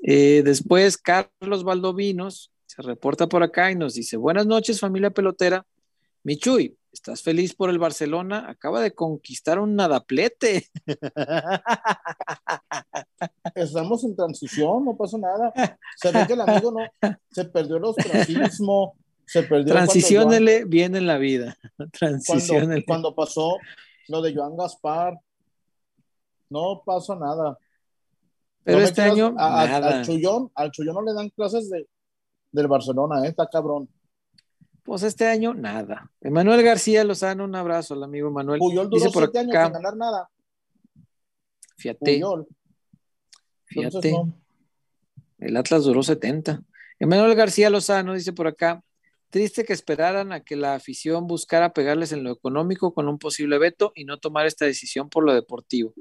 Eh, 0.03 0.43
después, 0.45 0.97
Carlos 0.97 1.65
Valdovinos 1.65 2.53
se 2.67 2.83
reporta 2.83 3.29
por 3.29 3.43
acá 3.43 3.73
y 3.73 3.75
nos 3.75 3.95
dice: 3.95 4.17
Buenas 4.17 4.47
noches, 4.47 4.79
familia 4.79 5.11
pelotera. 5.11 5.67
Michuy, 6.23 6.77
¿estás 6.93 7.23
feliz 7.23 7.55
por 7.55 7.71
el 7.71 7.79
Barcelona? 7.79 8.47
Acaba 8.49 8.81
de 8.81 8.95
conquistar 8.95 9.59
un 9.59 9.75
nadaplete. 9.77 10.67
Estamos 13.55 14.05
en 14.05 14.17
transición, 14.17 14.85
no 14.85 14.97
pasa 14.97 15.19
nada. 15.19 15.53
Se 15.97 16.11
ve 16.11 16.27
que 16.27 16.33
el 16.35 16.41
amigo 16.41 16.73
no 16.73 16.81
se 17.31 17.45
perdió 17.47 17.77
el 17.77 17.85
ostracismo, 17.85 18.97
se 19.27 19.43
perdió 19.43 19.75
Joan- 19.75 19.85
Transiciónele 19.85 20.65
bien 20.65 20.97
en 20.97 21.07
la 21.07 21.19
vida. 21.19 21.57
Transiciónele. 21.93 22.85
cuando 22.85 23.15
pasó 23.15 23.57
lo 24.09 24.23
de 24.23 24.35
Joan 24.35 24.57
Gaspar. 24.57 25.19
No 26.51 26.83
pasó 26.85 27.17
nada. 27.17 27.57
Pero 28.65 28.79
No 28.79 28.85
este 28.85 29.03
año, 29.03 29.35
a- 29.39 29.63
a- 29.63 29.67
nada. 29.67 29.99
al 30.01 30.05
Chullón, 30.05 30.51
al 30.55 30.71
Chullón 30.71 30.95
no 30.97 31.03
le 31.03 31.15
dan 31.15 31.31
clases 31.31 31.71
de, 31.71 31.89
del 32.53 32.69
Barcelona, 32.69 33.25
¿eh? 33.25 33.29
está 33.29 33.49
cabrón. 33.49 33.89
Pues 34.83 35.03
este 35.05 35.27
año, 35.27 35.55
nada. 35.55 36.11
Emanuel 36.21 36.63
García 36.63 37.05
Lozano, 37.05 37.45
un 37.45 37.55
abrazo 37.55 37.95
al 37.95 38.03
amigo 38.03 38.29
Emanuel. 38.29 38.59
Puyol 38.59 38.91
Dice 38.91 39.11
por 39.11 39.25
siete 39.25 39.39
años 39.39 39.55
acá, 39.55 39.65
sin 39.67 39.73
ganar 39.75 39.97
nada. 39.97 40.31
fíjate, 41.77 42.15
Puyol. 42.15 42.47
Entonces, 43.71 44.01
fíjate. 44.01 44.13
no. 44.13 44.39
El 45.39 45.57
Atlas 45.57 45.85
duró 45.85 46.03
70. 46.03 46.63
Emanuel 46.99 47.35
García 47.35 47.71
Lozano 47.71 48.15
dice 48.15 48.33
por 48.33 48.47
acá, 48.47 48.83
triste 49.31 49.65
que 49.65 49.73
esperaran 49.73 50.33
a 50.33 50.41
que 50.41 50.57
la 50.57 50.75
afición 50.75 51.27
buscara 51.27 51.73
pegarles 51.73 52.13
en 52.13 52.23
lo 52.23 52.31
económico 52.31 52.93
con 52.93 53.09
un 53.09 53.19
posible 53.19 53.59
veto 53.59 53.93
y 53.95 54.05
no 54.05 54.19
tomar 54.19 54.47
esta 54.47 54.67
decisión 54.67 55.09
por 55.09 55.25
lo 55.25 55.33
deportivo. 55.35 55.95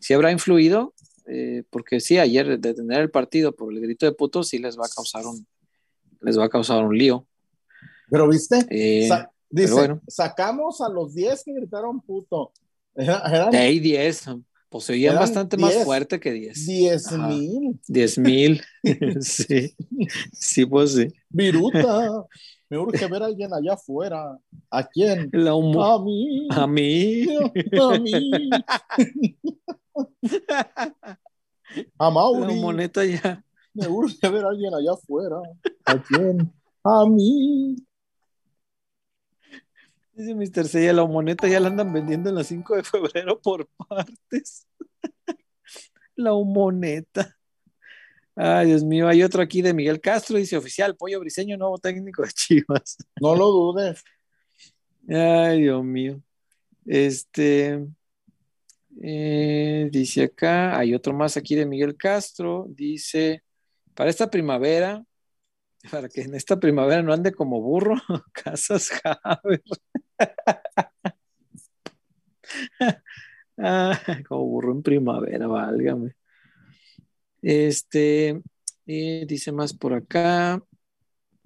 Si 0.00 0.14
habrá 0.14 0.30
influido, 0.32 0.94
Eh, 1.28 1.64
porque 1.70 1.98
sí, 1.98 2.18
ayer 2.18 2.60
detener 2.60 3.00
el 3.00 3.10
partido 3.10 3.50
por 3.50 3.72
el 3.72 3.80
grito 3.80 4.06
de 4.06 4.12
puto 4.12 4.44
sí 4.44 4.58
les 4.60 4.78
va 4.78 4.86
a 4.86 4.94
causar 4.94 5.26
un, 5.26 5.44
les 6.20 6.38
va 6.38 6.44
a 6.44 6.48
causar 6.48 6.84
un 6.84 6.96
lío. 6.96 7.26
Pero 8.10 8.28
viste, 8.28 8.64
Eh, 8.70 9.08
Sa- 9.08 9.30
dice, 9.50 9.72
bueno. 9.72 10.00
sacamos 10.08 10.80
a 10.80 10.88
los 10.88 11.14
10 11.14 11.42
que 11.44 11.52
gritaron 11.54 12.00
puto. 12.00 12.52
Era- 12.94 13.22
Eran 13.26 13.50
de 13.50 13.58
ahí 13.58 13.78
10, 13.80 14.24
pues 14.68 14.84
se 14.84 14.92
oían 14.94 15.16
bastante 15.16 15.56
más 15.56 15.72
10. 15.72 15.84
fuerte 15.84 16.18
que 16.20 16.32
10. 16.32 16.66
10 16.66 17.06
Ajá. 17.12 17.28
mil. 17.28 17.80
10 17.88 18.18
mil. 18.18 18.62
sí, 19.20 19.74
sí, 20.32 20.66
pues 20.66 20.92
sí. 20.94 21.08
Viruta. 21.28 22.24
Me 22.68 22.78
urge 22.78 23.06
ver 23.06 23.22
a 23.22 23.26
alguien 23.26 23.54
allá 23.54 23.74
afuera. 23.74 24.36
¿A 24.70 24.84
quién? 24.88 25.28
La 25.32 25.52
A 25.52 26.02
mí. 26.02 26.48
a 26.50 26.66
mí. 26.66 27.26
A 27.80 27.98
mí. 28.00 28.50
A 31.98 32.04
La 32.04 32.10
Mauri. 32.10 32.54
moneta 32.60 33.04
ya. 33.04 33.42
Me 33.74 33.86
urge 33.88 34.28
ver 34.28 34.44
a 34.44 34.48
alguien 34.48 34.74
allá 34.74 34.92
afuera. 34.92 35.36
¿A 35.84 36.02
quién? 36.02 36.52
A 36.82 37.04
mí. 37.06 37.76
Dice 40.16 40.34
Mr. 40.34 40.66
Sella, 40.66 40.94
la 40.94 41.04
moneta 41.04 41.46
ya 41.46 41.60
la 41.60 41.68
andan 41.68 41.92
vendiendo 41.92 42.30
en 42.30 42.36
la 42.36 42.42
5 42.42 42.76
de 42.76 42.82
febrero 42.82 43.38
por 43.38 43.68
partes. 43.86 44.66
la 46.16 46.32
moneta. 46.32 47.36
Ay, 48.34 48.68
Dios 48.68 48.82
mío, 48.82 49.08
hay 49.08 49.22
otro 49.22 49.42
aquí 49.42 49.60
de 49.60 49.74
Miguel 49.74 50.00
Castro, 50.00 50.38
dice 50.38 50.56
oficial, 50.56 50.96
Pollo 50.96 51.20
Briseño, 51.20 51.58
nuevo 51.58 51.76
técnico 51.76 52.22
de 52.22 52.30
Chivas. 52.30 52.96
No 53.20 53.34
lo 53.34 53.48
dudes. 53.48 54.02
Ay, 55.06 55.60
Dios 55.60 55.84
mío. 55.84 56.22
Este, 56.86 57.86
eh, 59.02 59.90
dice 59.92 60.24
acá, 60.24 60.78
hay 60.78 60.94
otro 60.94 61.12
más 61.12 61.36
aquí 61.36 61.54
de 61.54 61.66
Miguel 61.66 61.94
Castro, 61.94 62.64
dice, 62.70 63.42
para 63.94 64.08
esta 64.08 64.30
primavera, 64.30 65.04
para 65.90 66.08
que 66.08 66.22
en 66.22 66.34
esta 66.34 66.58
primavera 66.58 67.02
no 67.02 67.12
ande 67.12 67.32
como 67.32 67.60
burro, 67.60 67.96
Casas 68.32 68.90
Javer. 68.90 69.62
Ah, 73.58 73.98
como 74.28 74.44
burro 74.46 74.72
en 74.72 74.82
primavera, 74.82 75.46
válgame. 75.46 76.14
Este, 77.42 78.42
eh, 78.86 79.24
dice 79.26 79.52
más 79.52 79.72
por 79.72 79.94
acá. 79.94 80.62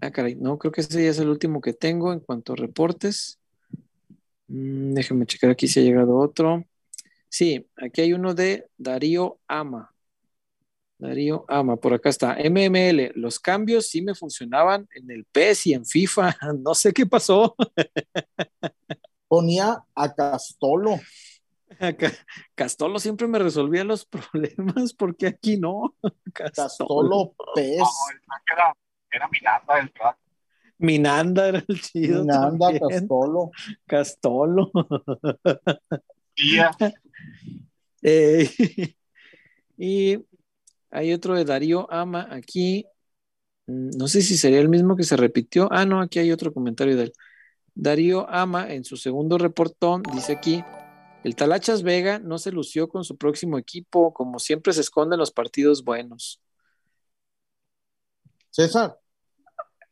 Ah, 0.00 0.10
caray, 0.10 0.34
no, 0.34 0.58
creo 0.58 0.72
que 0.72 0.80
ese 0.80 1.04
ya 1.04 1.10
es 1.10 1.18
el 1.18 1.28
último 1.28 1.60
que 1.60 1.72
tengo 1.72 2.12
en 2.12 2.20
cuanto 2.20 2.54
a 2.54 2.56
reportes. 2.56 3.38
Mm, 4.48 4.94
déjenme 4.94 5.26
checar 5.26 5.50
aquí 5.50 5.68
si 5.68 5.80
ha 5.80 5.82
llegado 5.82 6.16
otro. 6.16 6.64
Sí, 7.28 7.68
aquí 7.76 8.02
hay 8.02 8.12
uno 8.12 8.34
de 8.34 8.68
Darío 8.76 9.38
Ama. 9.46 9.89
Darío 11.00 11.44
Ama, 11.48 11.76
por 11.76 11.94
acá 11.94 12.10
está. 12.10 12.36
MML, 12.38 13.12
los 13.14 13.40
cambios 13.40 13.88
sí 13.88 14.02
me 14.02 14.14
funcionaban 14.14 14.86
en 14.94 15.10
el 15.10 15.24
PES 15.24 15.66
y 15.68 15.74
en 15.74 15.86
FIFA. 15.86 16.36
No 16.60 16.74
sé 16.74 16.92
qué 16.92 17.06
pasó. 17.06 17.56
Ponía 19.28 19.82
a 19.94 20.14
Castolo. 20.14 21.00
Castolo 22.54 22.98
siempre 22.98 23.26
me 23.26 23.38
resolvía 23.38 23.84
los 23.84 24.04
problemas, 24.32 24.92
porque 24.92 25.28
aquí 25.28 25.56
no. 25.56 25.94
Castolo 26.34 27.34
Pez. 27.54 27.78
No, 27.78 27.86
el 28.12 28.20
crack 28.20 28.42
era, 28.52 28.74
era 29.10 29.28
Miranda, 29.28 29.78
el 29.78 29.92
crack. 29.92 30.18
Minanda 30.78 31.48
era 31.48 31.64
el 31.66 31.80
chido. 31.80 32.24
Nanda 32.24 32.66
también. 32.78 33.00
Castolo. 33.00 33.50
Castolo. 33.86 34.70
Tía, 36.34 36.70
Eh, 38.02 38.48
y 39.76 40.18
hay 40.90 41.12
otro 41.12 41.34
de 41.34 41.44
Darío 41.44 41.90
Ama 41.92 42.28
aquí. 42.30 42.86
Mm, 43.66 43.90
No 43.96 44.08
sé 44.08 44.22
si 44.22 44.36
sería 44.36 44.60
el 44.60 44.68
mismo 44.68 44.96
que 44.96 45.04
se 45.04 45.16
repitió. 45.16 45.68
Ah, 45.70 45.84
no, 45.84 46.00
aquí 46.00 46.18
hay 46.18 46.32
otro 46.32 46.52
comentario 46.52 46.96
de 46.96 47.04
él. 47.04 47.12
Darío 47.74 48.28
Ama, 48.28 48.72
en 48.72 48.84
su 48.84 48.96
segundo 48.96 49.38
reportón, 49.38 50.02
dice 50.14 50.32
aquí: 50.32 50.62
el 51.24 51.36
Talachas 51.36 51.82
Vega 51.82 52.18
no 52.18 52.38
se 52.38 52.50
lució 52.52 52.88
con 52.88 53.04
su 53.04 53.16
próximo 53.16 53.58
equipo, 53.58 54.12
como 54.12 54.38
siempre 54.38 54.72
se 54.72 54.80
esconde 54.80 55.14
en 55.14 55.20
los 55.20 55.30
partidos 55.30 55.84
buenos. 55.84 56.40
César, 58.50 58.98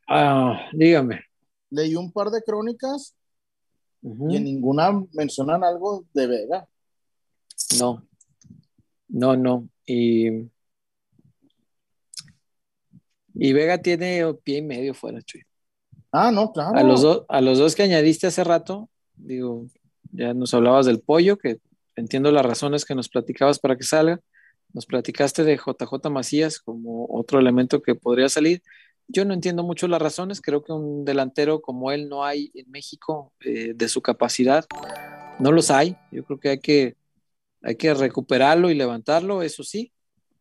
Ah, 0.07 0.69
dígame. 0.73 1.21
leí 1.69 1.95
un 1.95 2.11
par 2.11 2.29
de 2.31 2.41
crónicas 2.41 3.15
y 4.01 4.35
en 4.37 4.43
ninguna 4.43 4.91
mencionan 5.13 5.63
algo 5.63 6.05
de 6.13 6.25
Vega. 6.27 6.67
No, 7.77 8.07
no, 9.07 9.35
no. 9.37 9.69
Y, 9.85 10.49
y 13.39 13.53
Vega 13.53 13.77
tiene 13.77 14.33
pie 14.43 14.57
y 14.57 14.61
medio 14.61 14.93
fuera, 14.93 15.21
Chuy. 15.21 15.41
Ah, 16.11 16.29
no, 16.29 16.51
claro. 16.51 16.77
A 16.77 16.83
los, 16.83 17.01
dos, 17.01 17.23
a 17.29 17.39
los 17.39 17.57
dos 17.57 17.73
que 17.73 17.83
añadiste 17.83 18.27
hace 18.27 18.43
rato, 18.43 18.89
digo, 19.15 19.65
ya 20.11 20.33
nos 20.33 20.53
hablabas 20.53 20.85
del 20.85 20.99
pollo, 20.99 21.37
que 21.37 21.59
entiendo 21.95 22.31
las 22.31 22.45
razones 22.45 22.83
que 22.83 22.95
nos 22.95 23.07
platicabas 23.07 23.59
para 23.59 23.77
que 23.77 23.83
salga. 23.83 24.19
Nos 24.73 24.85
platicaste 24.85 25.43
de 25.43 25.55
JJ 25.57 26.09
Macías 26.09 26.59
como 26.59 27.07
otro 27.09 27.39
elemento 27.39 27.81
que 27.81 27.95
podría 27.95 28.27
salir. 28.27 28.61
Yo 29.07 29.23
no 29.23 29.33
entiendo 29.33 29.63
mucho 29.63 29.87
las 29.87 30.01
razones. 30.01 30.41
Creo 30.41 30.61
que 30.61 30.73
un 30.73 31.05
delantero 31.05 31.61
como 31.61 31.91
él 31.91 32.09
no 32.09 32.25
hay 32.25 32.51
en 32.53 32.69
México 32.69 33.33
eh, 33.39 33.73
de 33.73 33.87
su 33.87 34.01
capacidad. 34.01 34.65
No 35.39 35.51
los 35.51 35.71
hay. 35.71 35.95
Yo 36.11 36.25
creo 36.25 36.39
que 36.39 36.49
hay 36.49 36.59
que, 36.59 36.97
hay 37.63 37.75
que 37.75 37.93
recuperarlo 37.93 38.69
y 38.69 38.75
levantarlo, 38.75 39.41
eso 39.41 39.63
sí. 39.63 39.91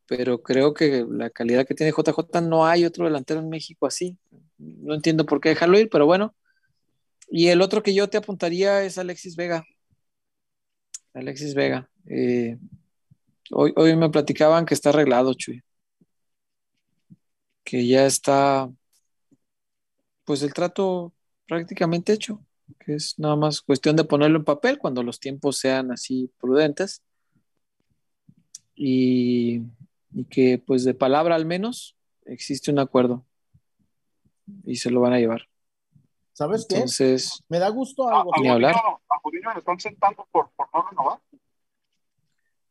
Pero 0.09 0.43
creo 0.43 0.73
que 0.73 1.07
la 1.09 1.29
calidad 1.29 1.67
que 1.67 1.75
tiene 1.75 1.93
JJ 1.93 2.41
no 2.41 2.67
hay 2.67 2.87
otro 2.87 3.05
delantero 3.05 3.41
en 3.41 3.51
México 3.51 3.87
así. 3.87 4.17
No 4.57 4.95
entiendo 4.95 5.27
por 5.27 5.41
qué 5.41 5.51
dejarlo 5.51 5.79
ir, 5.79 5.91
pero 5.91 6.07
bueno. 6.07 6.35
Y 7.31 7.49
el 7.49 7.61
otro 7.61 7.83
que 7.83 7.95
yo 7.95 8.09
te 8.09 8.17
apuntaría 8.17 8.83
es 8.85 8.97
Alexis 8.97 9.37
Vega. 9.37 9.65
Alexis 11.13 11.55
Vega. 11.55 11.91
Eh, 12.07 12.57
hoy, 13.51 13.75
hoy 13.77 13.97
me 13.97 14.09
platicaban 14.09 14.65
que 14.65 14.75
está 14.75 14.89
arreglado, 14.91 15.35
Chuy. 15.35 15.63
Que 17.63 17.87
ya 17.87 18.07
está, 18.07 18.71
pues 20.25 20.43
el 20.43 20.55
trato 20.55 21.13
prácticamente 21.47 22.15
hecho. 22.15 22.43
Que 22.81 22.95
es 22.95 23.19
nada 23.19 23.37
más 23.37 23.61
cuestión 23.61 23.95
de 23.97 24.05
ponerlo 24.05 24.39
en 24.39 24.45
papel 24.45 24.79
cuando 24.79 25.03
los 25.03 25.21
tiempos 25.21 25.59
sean 25.59 25.93
así 25.93 26.31
prudentes. 26.39 27.03
Y, 28.75 29.63
y 30.13 30.25
que 30.25 30.59
pues 30.59 30.85
de 30.85 30.95
palabra 30.95 31.35
al 31.35 31.47
menos 31.47 31.97
existe 32.25 32.71
un 32.71 32.79
acuerdo. 32.79 33.25
y 34.65 34.77
se 34.77 34.91
lo 34.91 35.01
van 35.01 35.13
a 35.13 35.19
llevar. 35.19 35.43
¿Sabes 36.33 36.67
qué? 36.69 36.77
Entonces, 36.77 37.43
Me 37.49 37.59
da 37.59 37.69
gusto 37.69 38.09
A, 38.09 38.21
algo. 38.21 38.33
Hablar. 38.51 38.75
a 38.77 39.19
Gudiño 39.23 39.53
le 39.53 39.59
están 39.59 39.79
sentando 39.81 40.27
por, 40.31 40.51
por 40.53 40.69
no 40.73 40.89
renovar. 40.89 41.21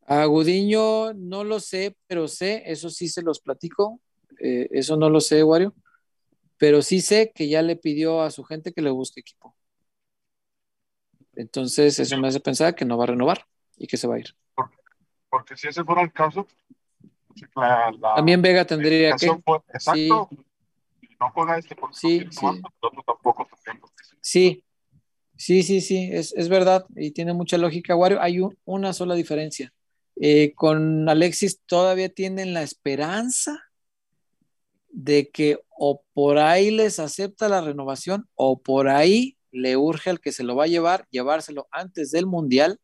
a 0.06 0.26
Gudiño 0.26 1.14
no 1.14 1.44
lo 1.44 1.60
sé, 1.60 1.96
pero 2.08 2.28
sé, 2.28 2.64
eso 2.66 2.90
sí 2.90 3.10
se 3.10 3.22
los 3.22 3.40
platico, 3.42 4.00
eh, 4.40 4.68
eso 4.72 4.96
no 4.96 5.10
lo 5.10 5.20
sé, 5.20 5.44
Wario, 5.44 5.76
pero 6.58 6.82
sí 6.82 7.02
sé 7.02 7.32
que 7.36 7.50
ya 7.50 7.62
le 7.62 7.76
pidió 7.76 8.22
a 8.22 8.32
su 8.32 8.44
gente 8.46 8.72
que 8.74 8.82
le 8.82 8.90
busque 8.90 9.20
equipo. 9.20 9.54
Entonces, 11.36 12.00
eso 12.00 12.18
me 12.18 12.28
hace 12.30 12.40
pensar 12.40 12.74
que 12.74 12.86
no 12.86 12.98
va 12.98 13.04
a 13.04 13.08
renovar 13.08 13.46
y 13.78 13.86
que 13.88 13.98
se 13.98 14.08
va 14.08 14.16
a 14.16 14.20
ir. 14.20 14.36
Porque 15.30 15.56
si 15.58 15.68
ese 15.68 15.84
fuera 15.84 16.02
el 16.02 16.12
caso, 16.12 16.48
la, 17.56 17.92
la 18.00 18.16
También 18.16 18.42
Vega 18.42 18.66
tendría 18.66 19.16
que. 19.16 19.28
fue- 19.46 19.60
exacto. 19.74 20.30
Si 20.32 21.16
no 21.20 21.32
juega 21.34 21.58
este 21.58 21.76
porque 21.76 21.96
Sí, 21.98 22.20
no 22.26 22.32
sí. 22.32 22.46
nosotros 22.46 23.06
tampoco 23.06 23.48
tenemos. 23.64 23.92
Sí, 24.22 24.64
sí, 25.36 25.64
sí, 25.64 25.82
sí, 25.82 26.10
es, 26.12 26.34
es 26.36 26.50
verdad 26.50 26.86
y 26.96 27.12
tiene 27.12 27.34
mucha 27.34 27.58
lógica, 27.58 27.96
Wario. 27.96 28.22
Hay 28.22 28.40
un- 28.40 28.58
una 28.66 28.94
sola 28.94 29.16
diferencia. 29.16 29.74
Eh, 30.20 30.54
con 30.56 31.08
Alexis 31.10 31.62
todavía 31.66 32.10
tienen 32.10 32.54
la 32.54 32.64
esperanza 32.64 33.64
de 34.90 35.30
que 35.30 35.60
o 35.70 36.02
por 36.14 36.40
ahí 36.40 36.72
les 36.72 37.00
acepta 37.00 37.48
la 37.50 37.62
renovación 37.62 38.28
o 38.34 38.60
por 38.60 38.88
ahí 38.90 39.38
le 39.52 39.78
urge 39.78 40.10
al 40.10 40.20
que 40.20 40.32
se 40.32 40.44
lo 40.44 40.56
va 40.56 40.64
a 40.64 40.68
llevar, 40.68 41.06
llevárselo 41.12 41.68
antes 41.72 42.10
del 42.12 42.26
Mundial, 42.26 42.80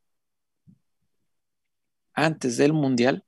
antes 2.14 2.58
del 2.58 2.74
Mundial, 2.74 3.24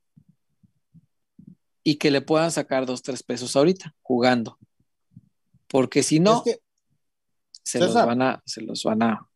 y 1.88 1.98
que 1.98 2.10
le 2.10 2.20
puedan 2.20 2.50
sacar 2.50 2.84
dos, 2.84 3.00
tres 3.00 3.22
pesos 3.22 3.54
ahorita 3.54 3.94
jugando. 4.02 4.58
Porque 5.68 6.02
si 6.02 6.18
no, 6.18 6.38
Es 6.38 6.42
que, 6.42 6.60
se 7.62 7.78
los 7.78 7.94
van 7.94 8.22
a, 8.22 8.42
se 8.44 8.60
los 8.60 8.82
van 8.82 9.04
a. 9.04 9.30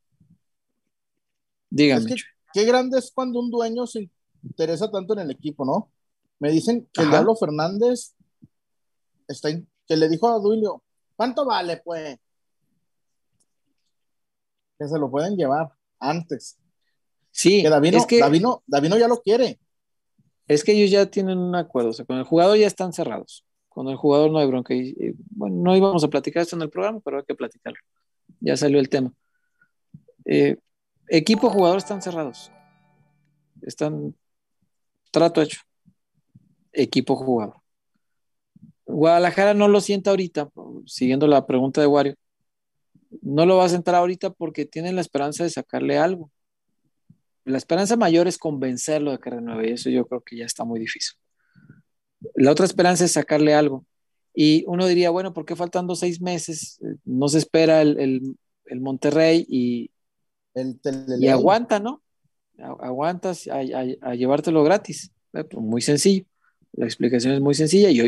Dígame. 1.71 2.01
es 2.01 2.07
que 2.09 2.15
Chuy. 2.17 2.29
qué 2.53 2.65
grande 2.65 2.99
es 2.99 3.13
cuando 3.13 3.39
un 3.39 3.53
dueño 3.53 3.87
se 3.87 4.11
interesa 4.43 4.91
tanto 4.91 5.13
en 5.13 5.21
el 5.21 5.31
equipo, 5.31 5.65
¿no? 5.65 5.93
Me 6.41 6.51
dicen 6.51 6.89
que 6.93 7.03
el 7.03 7.07
Ajá. 7.07 7.19
Diablo 7.19 7.37
Fernández 7.37 8.17
está 9.29 9.51
in- 9.51 9.69
que 9.87 9.97
le 9.97 10.09
dijo 10.09 10.29
a 10.29 10.41
Duilio, 10.41 10.83
¿cuánto 11.15 11.45
vale, 11.47 11.77
pues? 11.85 12.19
Que 14.77 14.89
se 14.89 14.99
lo 14.99 15.09
pueden 15.09 15.37
llevar 15.37 15.69
antes. 16.01 16.59
Sí, 17.31 17.63
Que 17.63 17.69
Davino, 17.69 17.99
es 17.99 18.07
que, 18.07 18.19
Davino, 18.19 18.65
Davino 18.67 18.99
ya 18.99 19.07
lo 19.07 19.23
quiere. 19.23 19.61
Es 20.51 20.65
que 20.65 20.73
ellos 20.73 20.91
ya 20.91 21.07
tienen 21.07 21.39
un 21.39 21.55
acuerdo, 21.55 21.91
o 21.91 21.93
sea, 21.93 22.05
con 22.05 22.19
el 22.19 22.25
jugador 22.25 22.59
ya 22.59 22.67
están 22.67 22.93
cerrados. 22.93 23.45
Con 23.69 23.87
el 23.87 23.95
jugador 23.95 24.33
no 24.33 24.39
hay 24.41 24.49
bronca. 24.49 24.75
Bueno, 25.31 25.57
no 25.63 25.77
íbamos 25.77 26.03
a 26.03 26.09
platicar 26.09 26.43
esto 26.43 26.57
en 26.57 26.63
el 26.63 26.71
programa, 26.71 26.99
pero 27.05 27.19
hay 27.19 27.25
que 27.25 27.37
platicarlo. 27.37 27.79
Ya 28.41 28.57
salió 28.57 28.81
el 28.81 28.89
tema. 28.89 29.13
Eh, 30.25 30.57
equipo, 31.07 31.51
jugador 31.51 31.79
están 31.79 32.03
cerrados. 32.03 32.51
Están 33.63 34.17
trato 35.13 35.41
hecho. 35.41 35.61
Equipo, 36.73 37.15
jugador. 37.15 37.55
Guadalajara 38.87 39.55
no 39.55 39.69
lo 39.69 39.81
sienta 39.81 40.11
ahorita, 40.11 40.51
siguiendo 40.85 41.29
la 41.29 41.47
pregunta 41.47 41.81
de 41.81 41.87
Wario. 41.87 42.17
No 43.23 43.47
lo 43.47 43.59
va 43.59 43.67
a 43.67 43.69
sentar 43.69 43.95
ahorita 43.95 44.31
porque 44.31 44.67
tienen 44.67 44.97
la 44.97 45.01
esperanza 45.01 45.45
de 45.45 45.51
sacarle 45.51 45.97
algo. 45.97 46.29
La 47.45 47.59
esperanza 47.59 47.97
mayor 47.97 48.29
es 48.29 48.39
convencerlo 48.39 49.13
de 49.13 49.19
que 49.19 49.31
renueve 49.31 49.71
y 49.71 49.73
eso 49.73 49.91
yo 49.91 50.07
creo 50.07 50.21
que 50.23 50.37
ya 50.37 50.45
está 50.45 50.65
muy 50.65 50.79
difícil. 50.81 51.17
La 52.35 52.51
otra 52.53 52.67
esperanza 52.67 53.05
es 53.05 53.13
sacarle 53.13 53.55
algo. 53.55 53.85
Y 54.35 54.65
uno 54.67 54.87
diría, 54.87 55.11
bueno, 55.11 55.33
¿por 55.33 55.45
qué 55.45 55.57
faltando 55.57 55.95
seis 55.97 56.21
meses? 56.21 56.79
No 57.05 57.29
se 57.29 57.39
espera 57.39 57.83
el, 57.83 57.99
el- 57.99 58.37
el 58.67 58.81
Monterrey 58.81 59.45
y, 59.49 59.91
El 60.55 60.79
y 61.19 61.29
aguanta, 61.29 61.81
¿no? 61.81 62.03
Aguantas 62.59 63.49
a, 63.49 63.57
a- 63.61 64.11
a 64.11 64.15
llevártelo 64.15 64.63
gratis. 64.63 65.11
Eh, 65.33 65.45
pues, 65.45 65.63
Muy 65.65 65.81
sencillo. 65.83 66.25
La 66.73 66.85
explicación 66.85 67.33
es 67.35 67.41
muy 67.41 67.55
sencilla. 67.55 67.91
Yo, 67.91 68.05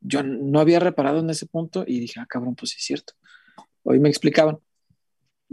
yo 0.00 0.22
no 0.22 0.60
había 0.60 0.78
reparado 0.78 1.18
en 1.18 1.30
ese 1.30 1.46
punto 1.46 1.84
y 1.86 1.98
dije, 1.98 2.20
ah, 2.20 2.26
cabrón, 2.28 2.54
pues 2.54 2.70
sí 2.72 2.76
es 2.78 2.84
cierto. 2.84 3.14
Hoy 3.82 3.98
me 3.98 4.08
explicaban. 4.08 4.58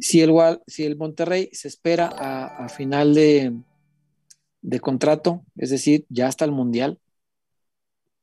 Si 0.01 0.21
el, 0.21 0.33
si 0.67 0.85
el 0.85 0.97
Monterrey 0.97 1.49
se 1.51 1.67
espera 1.67 2.07
a, 2.07 2.69
final 2.69 3.13
de, 3.13 3.53
de 4.61 4.79
contrato, 4.79 5.45
es 5.55 5.69
decir, 5.69 6.05
ya 6.09 6.27
hasta 6.27 6.45
el 6.45 6.51
Mundial, 6.51 6.99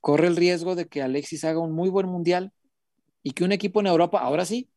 corre 0.00 0.28
el 0.28 0.36
riesgo 0.36 0.74
de 0.74 0.86
que 0.88 1.02
Alexis 1.02 1.44
haga 1.44 1.60
un 1.60 1.72
muy 1.72 1.88
buen 1.88 2.06
Mundial 2.06 2.52
y 3.22 3.32
que 3.32 3.44
un 3.44 3.52
equipo 3.52 3.80
en 3.80 3.88
Europa, 3.88 4.20
ahora 4.20 4.44
sí, 4.44 4.70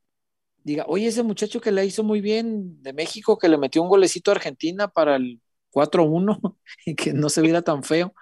diga, 0.64 0.86
oye, 0.88 1.08
ese 1.08 1.24
muchacho 1.24 1.62
que 1.62 1.72
le 1.72 1.86
hizo 1.86 2.04
muy 2.04 2.22
bien 2.22 2.82
de 2.84 2.94
México, 2.94 3.38
que 3.38 3.50
le 3.50 3.58
metió 3.58 3.82
un 3.82 3.90
golecito 3.90 4.32
a 4.32 4.36
Argentina 4.36 4.88
para 4.88 5.16
el 5.16 5.42
4-1 5.72 6.58
y 6.86 6.96
que 6.96 7.14
no 7.14 7.30
se 7.30 7.42
viera 7.42 7.62
tan 7.62 7.84
feo, 7.84 8.14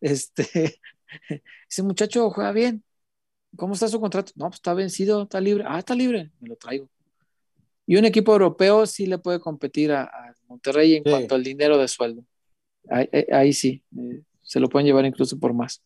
este, 0.00 0.80
ese 1.68 1.82
muchacho 1.82 2.30
juega 2.30 2.52
bien. 2.52 2.84
¿Cómo 3.56 3.74
está 3.74 3.88
su 3.88 4.00
contrato? 4.00 4.32
No, 4.36 4.46
pues 4.46 4.56
está 4.56 4.74
vencido, 4.74 5.22
está 5.24 5.40
libre. 5.40 5.64
Ah, 5.66 5.78
está 5.80 5.94
libre, 5.94 6.30
me 6.40 6.48
lo 6.48 6.56
traigo. 6.56 6.88
Y 7.90 7.96
un 7.96 8.04
equipo 8.04 8.30
europeo 8.30 8.86
sí 8.86 9.06
le 9.06 9.18
puede 9.18 9.40
competir 9.40 9.90
a, 9.90 10.04
a 10.04 10.34
Monterrey 10.46 10.94
en 10.94 11.02
Sí. 11.02 11.10
cuanto 11.10 11.34
al 11.34 11.42
dinero 11.42 11.76
de 11.76 11.88
sueldo. 11.88 12.24
Ahí, 12.88 13.08
ahí- 13.12 13.26
ahí 13.32 13.52
sí, 13.52 13.82
eh, 13.98 14.22
se 14.42 14.60
lo 14.60 14.68
pueden 14.68 14.86
llevar 14.86 15.04
incluso 15.06 15.40
por 15.40 15.54
más. 15.54 15.82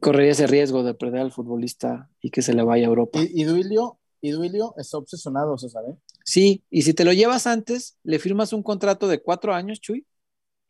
Correría 0.00 0.32
ese 0.32 0.46
riesgo 0.46 0.82
de 0.84 0.94
perder 0.94 1.20
al 1.20 1.32
futbolista 1.32 2.08
y 2.22 2.30
que 2.30 2.40
se 2.40 2.54
le 2.54 2.62
vaya 2.62 2.86
a 2.86 2.88
Europa. 2.88 3.18
Y, 3.22 3.42
y 3.42 3.44
Duilio, 3.44 3.98
y 4.22 4.30
Duilio 4.30 4.72
está 4.78 4.96
obsesionado, 4.96 5.58
se 5.58 5.68
sabe. 5.68 5.96
Sí, 6.24 6.62
y 6.70 6.80
si 6.80 6.94
te 6.94 7.04
lo 7.04 7.12
llevas 7.12 7.46
antes, 7.46 7.98
le 8.02 8.18
firmas 8.18 8.54
un 8.54 8.62
contrato 8.62 9.06
de 9.06 9.20
cuatro 9.20 9.52
años, 9.52 9.80
Chuy, 9.82 10.06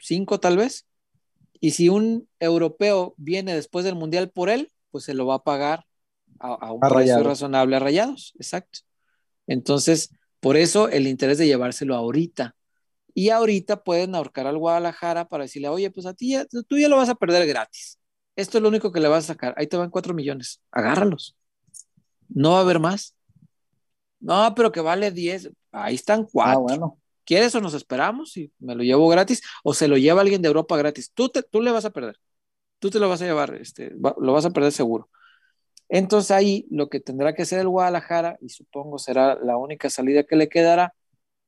cinco 0.00 0.40
tal 0.40 0.56
vez, 0.56 0.88
y 1.60 1.70
si 1.70 1.88
un 1.88 2.28
europeo 2.40 3.14
viene 3.16 3.54
después 3.54 3.84
del 3.84 3.94
Mundial 3.94 4.30
por 4.30 4.50
él, 4.50 4.72
pues 4.90 5.04
se 5.04 5.14
lo 5.14 5.24
va 5.24 5.36
a 5.36 5.44
pagar 5.44 5.86
a, 6.40 6.52
a 6.52 6.72
un 6.72 6.82
A 6.82 6.88
precio 6.88 7.22
razonable 7.22 7.76
a 7.76 7.78
rayados, 7.78 8.34
exacto. 8.40 8.80
Entonces, 9.48 10.10
por 10.40 10.56
eso 10.56 10.88
el 10.88 11.06
interés 11.06 11.38
de 11.38 11.46
llevárselo 11.46 11.94
ahorita. 11.94 12.54
Y 13.14 13.30
ahorita 13.30 13.82
pueden 13.84 14.14
ahorcar 14.14 14.46
al 14.46 14.58
Guadalajara 14.58 15.26
para 15.28 15.44
decirle, 15.44 15.68
oye, 15.68 15.90
pues 15.90 16.06
a 16.06 16.14
ti 16.14 16.32
ya, 16.32 16.46
tú 16.46 16.78
ya 16.78 16.88
lo 16.88 16.96
vas 16.98 17.08
a 17.08 17.14
perder 17.14 17.46
gratis. 17.46 17.98
Esto 18.36 18.58
es 18.58 18.62
lo 18.62 18.68
único 18.68 18.92
que 18.92 19.00
le 19.00 19.08
vas 19.08 19.24
a 19.24 19.28
sacar. 19.34 19.54
Ahí 19.56 19.66
te 19.66 19.76
van 19.78 19.90
cuatro 19.90 20.14
millones. 20.14 20.60
Agárralos. 20.70 21.36
No 22.28 22.52
va 22.52 22.58
a 22.58 22.60
haber 22.62 22.80
más. 22.80 23.14
No, 24.20 24.54
pero 24.54 24.72
que 24.72 24.80
vale 24.80 25.10
10. 25.10 25.50
Ahí 25.72 25.94
están 25.94 26.24
cuatro. 26.24 26.54
Ah, 26.54 26.58
bueno. 26.58 26.98
¿Quieres 27.24 27.54
o 27.54 27.60
nos 27.60 27.74
esperamos 27.74 28.36
y 28.36 28.52
me 28.58 28.74
lo 28.74 28.82
llevo 28.82 29.08
gratis? 29.08 29.42
¿O 29.64 29.74
se 29.74 29.88
lo 29.88 29.96
lleva 29.96 30.20
alguien 30.20 30.42
de 30.42 30.48
Europa 30.48 30.76
gratis? 30.76 31.10
Tú, 31.12 31.28
te, 31.28 31.42
tú 31.42 31.60
le 31.60 31.72
vas 31.72 31.84
a 31.84 31.90
perder. 31.90 32.18
Tú 32.78 32.90
te 32.90 32.98
lo 33.00 33.08
vas 33.08 33.22
a 33.22 33.26
llevar, 33.26 33.54
este, 33.56 33.90
va- 33.96 34.14
lo 34.20 34.32
vas 34.32 34.44
a 34.46 34.50
perder 34.50 34.72
seguro. 34.72 35.08
Entonces 35.88 36.30
ahí 36.30 36.66
lo 36.70 36.88
que 36.88 37.00
tendrá 37.00 37.34
que 37.34 37.42
hacer 37.42 37.60
el 37.60 37.68
Guadalajara, 37.68 38.38
y 38.40 38.48
supongo 38.48 38.98
será 38.98 39.36
la 39.36 39.56
única 39.56 39.88
salida 39.90 40.24
que 40.24 40.36
le 40.36 40.48
quedará, 40.48 40.94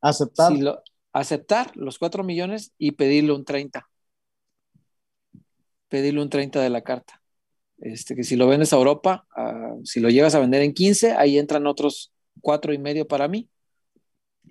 Aceptar. 0.00 0.52
si 0.52 0.60
lo- 0.60 0.82
aceptar 1.12 1.76
los 1.76 1.98
4 1.98 2.22
millones 2.22 2.72
y 2.78 2.92
pedirle 2.92 3.32
un 3.32 3.44
30. 3.44 3.88
Pedirle 5.88 6.22
un 6.22 6.30
30 6.30 6.60
de 6.60 6.70
la 6.70 6.82
carta. 6.82 7.20
Este, 7.78 8.14
que 8.14 8.24
si 8.24 8.36
lo 8.36 8.46
vendes 8.48 8.72
a 8.72 8.76
Europa, 8.76 9.26
si 9.84 10.00
lo 10.00 10.10
llegas 10.10 10.34
a 10.34 10.40
vender 10.40 10.62
en 10.62 10.74
15, 10.74 11.12
ahí 11.12 11.38
entran 11.38 11.66
otros 11.66 12.12
cuatro 12.40 12.72
y 12.72 12.78
medio 12.78 13.06
para 13.06 13.28
mí. 13.28 13.48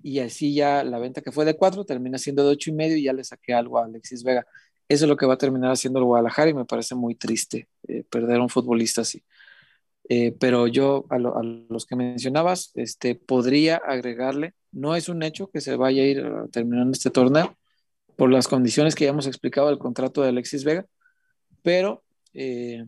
Y 0.02 0.20
así 0.20 0.54
ya 0.54 0.84
la 0.84 0.98
venta 0.98 1.20
que 1.22 1.32
fue 1.32 1.44
de 1.44 1.56
4 1.56 1.84
termina 1.84 2.18
siendo 2.18 2.44
de 2.44 2.50
ocho 2.52 2.70
y 2.70 2.72
medio 2.72 2.96
y 2.96 3.04
ya 3.04 3.12
le 3.12 3.24
saqué 3.24 3.52
algo 3.52 3.78
a 3.78 3.84
Alexis 3.84 4.22
Vega. 4.22 4.46
Eso 4.88 5.04
es 5.04 5.08
lo 5.08 5.16
que 5.16 5.26
va 5.26 5.34
a 5.34 5.38
terminar 5.38 5.70
haciendo 5.72 5.98
el 5.98 6.06
Guadalajara 6.06 6.50
y 6.50 6.54
me 6.54 6.64
parece 6.64 6.94
muy 6.94 7.14
triste 7.14 7.68
eh, 7.86 8.04
perder 8.08 8.38
a 8.38 8.42
un 8.42 8.48
futbolista 8.48 9.02
así. 9.02 9.22
Eh, 10.10 10.34
pero 10.40 10.66
yo 10.66 11.04
a, 11.10 11.18
lo- 11.18 11.36
a 11.38 11.42
los 11.42 11.84
que 11.84 11.94
mencionabas, 11.96 12.72
este, 12.76 13.14
podría 13.14 13.76
agregarle, 13.76 14.54
no 14.72 14.96
es 14.96 15.08
un 15.08 15.22
hecho 15.22 15.50
que 15.50 15.60
se 15.60 15.76
vaya 15.76 16.02
a 16.02 16.06
ir 16.06 16.24
uh, 16.26 16.48
terminando 16.48 16.92
este 16.92 17.10
torneo 17.10 17.56
por 18.16 18.30
las 18.30 18.48
condiciones 18.48 18.94
que 18.94 19.04
ya 19.04 19.10
hemos 19.10 19.26
explicado 19.26 19.68
del 19.68 19.78
contrato 19.78 20.22
de 20.22 20.30
Alexis 20.30 20.64
Vega, 20.64 20.86
pero 21.62 22.02
eh, 22.32 22.84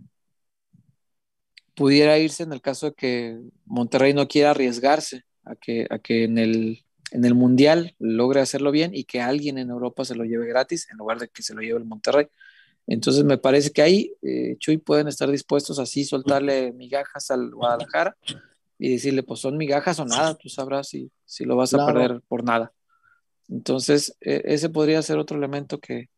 pudiera 1.75 2.19
irse 2.19 2.43
en 2.43 2.53
el 2.53 2.61
caso 2.61 2.87
de 2.87 2.95
que 2.95 3.39
Monterrey 3.67 4.15
no 4.15 4.27
quiera 4.29 4.51
arriesgarse 4.51 5.25
a 5.45 5.57
que, 5.57 5.87
a 5.91 5.99
que 5.99 6.25
en, 6.25 6.39
el, 6.39 6.85
en 7.13 7.25
el 7.25 7.35
Mundial 7.35 7.95
logre 7.99 8.41
hacerlo 8.41 8.71
bien 8.71 8.93
y 8.95 9.05
que 9.05 9.21
alguien 9.21 9.59
en 9.59 9.71
Europa 9.71 10.05
se 10.05 10.15
lo 10.15 10.25
lleve 10.25 10.47
gratis 10.47 10.89
en 10.91 10.99
lugar 10.99 11.19
de 11.19 11.29
que 11.29 11.43
se 11.43 11.55
lo 11.55 11.61
lleve 11.61 11.79
el 11.79 11.85
Monterrey. 11.85 12.27
Entonces 12.87 13.25
me 13.25 13.39
parece 13.39 13.71
que 13.71 13.83
ahí, 13.83 14.13
eh, 14.23 14.57
Chuy, 14.59 14.79
pueden 14.79 15.07
estar 15.09 15.31
dispuestos 15.31 15.79
así 15.79 16.05
soltarle 16.05 16.73
migajas 16.73 17.31
al 17.31 17.51
Guadalajara 17.55 18.17
y 18.79 18.93
decirle, 18.93 19.23
pues 19.23 19.41
son 19.41 19.57
migajas 19.57 19.99
o 20.01 20.05
nada, 20.05 20.35
tú 20.35 20.49
sabrás 20.49 20.89
si, 20.89 21.11
si 21.25 21.45
lo 21.45 21.55
vas 21.57 21.73
a 21.75 21.79
Claro. 21.79 21.93
perder 21.93 22.21
por 22.29 22.43
nada. 22.45 22.73
Entonces, 23.49 24.17
eh, 24.21 24.43
ese 24.45 24.69
podría 24.71 25.03
ser 25.03 25.19
otro 25.19 25.37
elemento 25.37 25.79
que, 25.81 26.09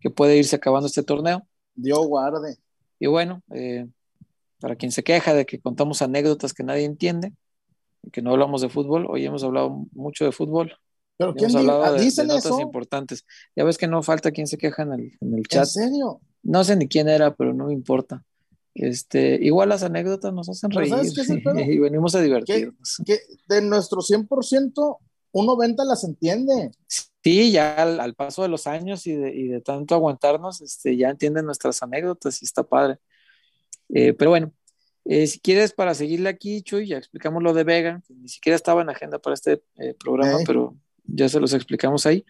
que 0.00 0.10
puede 0.10 0.36
irse 0.36 0.56
acabando 0.56 0.86
este 0.86 1.02
torneo. 1.02 1.46
Dios 1.74 2.06
guarde. 2.06 2.56
Y 2.98 3.06
bueno, 3.06 3.42
eh, 3.52 3.86
para 4.60 4.76
quien 4.76 4.92
se 4.92 5.02
queja 5.02 5.34
de 5.34 5.46
que 5.46 5.60
contamos 5.60 6.02
anécdotas 6.02 6.52
que 6.52 6.62
nadie 6.64 6.84
entiende, 6.84 7.32
que 8.12 8.20
no 8.22 8.30
hablamos 8.32 8.60
de 8.62 8.68
fútbol, 8.68 9.06
hoy 9.08 9.24
hemos 9.24 9.42
hablado 9.44 9.86
mucho 9.92 10.24
de 10.24 10.32
fútbol. 10.32 10.76
Pero 11.16 11.34
¿quién 11.34 11.54
hablado 11.56 11.92
di- 11.92 11.98
de, 11.98 12.04
dicen 12.04 12.26
de 12.28 12.34
notas 12.34 12.46
eso? 12.46 12.60
importantes. 12.60 13.24
Ya 13.54 13.64
ves 13.64 13.78
que 13.78 13.86
no 13.86 14.02
falta 14.02 14.30
quien 14.32 14.46
se 14.46 14.58
queja 14.58 14.82
en 14.82 14.92
el, 14.92 15.18
en 15.20 15.34
el 15.34 15.42
chat. 15.46 15.64
¿En 15.64 15.66
serio? 15.66 16.20
No 16.42 16.64
sé 16.64 16.76
ni 16.76 16.88
quién 16.88 17.08
era, 17.08 17.34
pero 17.34 17.54
no 17.54 17.66
me 17.66 17.72
importa. 17.72 18.24
Este, 18.74 19.38
igual 19.42 19.68
las 19.68 19.82
anécdotas 19.82 20.32
nos 20.32 20.48
hacen 20.48 20.70
reír 20.70 20.94
y 21.68 21.78
venimos 21.78 22.14
a 22.14 22.20
divertirnos. 22.20 23.02
Que 23.04 23.20
de 23.48 23.60
nuestro 23.62 24.00
100%, 24.00 24.98
un 25.32 25.46
90 25.46 25.84
las 25.84 26.04
entiende. 26.04 26.72
Sí, 27.22 27.52
ya 27.52 27.74
al, 27.74 28.00
al 28.00 28.14
paso 28.14 28.42
de 28.42 28.48
los 28.48 28.66
años 28.66 29.06
y 29.06 29.14
de, 29.14 29.32
y 29.34 29.46
de 29.48 29.60
tanto 29.60 29.94
aguantarnos, 29.94 30.60
este, 30.62 30.96
ya 30.96 31.10
entienden 31.10 31.44
nuestras 31.44 31.82
anécdotas 31.82 32.42
y 32.42 32.46
está 32.46 32.62
padre. 32.64 32.98
Eh, 33.90 34.14
pero 34.14 34.30
bueno, 34.30 34.52
eh, 35.04 35.26
si 35.26 35.38
quieres 35.38 35.72
para 35.72 35.94
seguirle 35.94 36.28
aquí, 36.30 36.62
Chuy, 36.62 36.88
ya 36.88 36.96
explicamos 36.96 37.42
lo 37.42 37.52
de 37.52 37.64
Vega, 37.64 38.02
que 38.06 38.14
ni 38.14 38.28
siquiera 38.28 38.56
estaba 38.56 38.82
en 38.82 38.88
agenda 38.90 39.18
para 39.18 39.34
este 39.34 39.62
eh, 39.78 39.94
programa, 39.94 40.38
pero 40.46 40.74
ya 41.04 41.28
se 41.28 41.40
los 41.40 41.52
explicamos 41.54 42.06
ahí. 42.06 42.24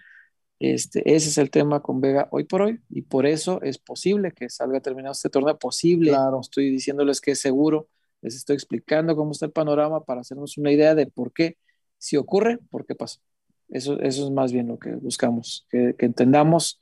Este, 0.58 1.02
ese 1.14 1.28
es 1.28 1.38
el 1.38 1.50
tema 1.50 1.80
con 1.80 2.00
Vega 2.00 2.28
hoy 2.30 2.44
por 2.44 2.62
hoy 2.62 2.80
y 2.88 3.02
por 3.02 3.26
eso 3.26 3.60
es 3.62 3.78
posible 3.78 4.30
que 4.32 4.48
salga 4.48 4.80
terminado 4.80 5.12
este 5.12 5.28
torneo. 5.28 5.58
Posible, 5.58 6.10
Claro. 6.10 6.40
estoy 6.40 6.70
diciéndoles 6.70 7.20
que 7.20 7.32
es 7.32 7.40
seguro, 7.40 7.88
les 8.20 8.36
estoy 8.36 8.54
explicando 8.54 9.16
cómo 9.16 9.32
está 9.32 9.46
el 9.46 9.52
panorama 9.52 10.04
para 10.04 10.20
hacernos 10.20 10.56
una 10.58 10.70
idea 10.70 10.94
de 10.94 11.06
por 11.06 11.32
qué, 11.32 11.56
si 11.98 12.16
ocurre, 12.16 12.58
por 12.70 12.86
qué 12.86 12.94
pasa. 12.94 13.20
Eso, 13.68 13.98
eso 14.00 14.24
es 14.24 14.30
más 14.30 14.52
bien 14.52 14.68
lo 14.68 14.78
que 14.78 14.94
buscamos, 14.94 15.66
que, 15.68 15.94
que 15.98 16.06
entendamos 16.06 16.78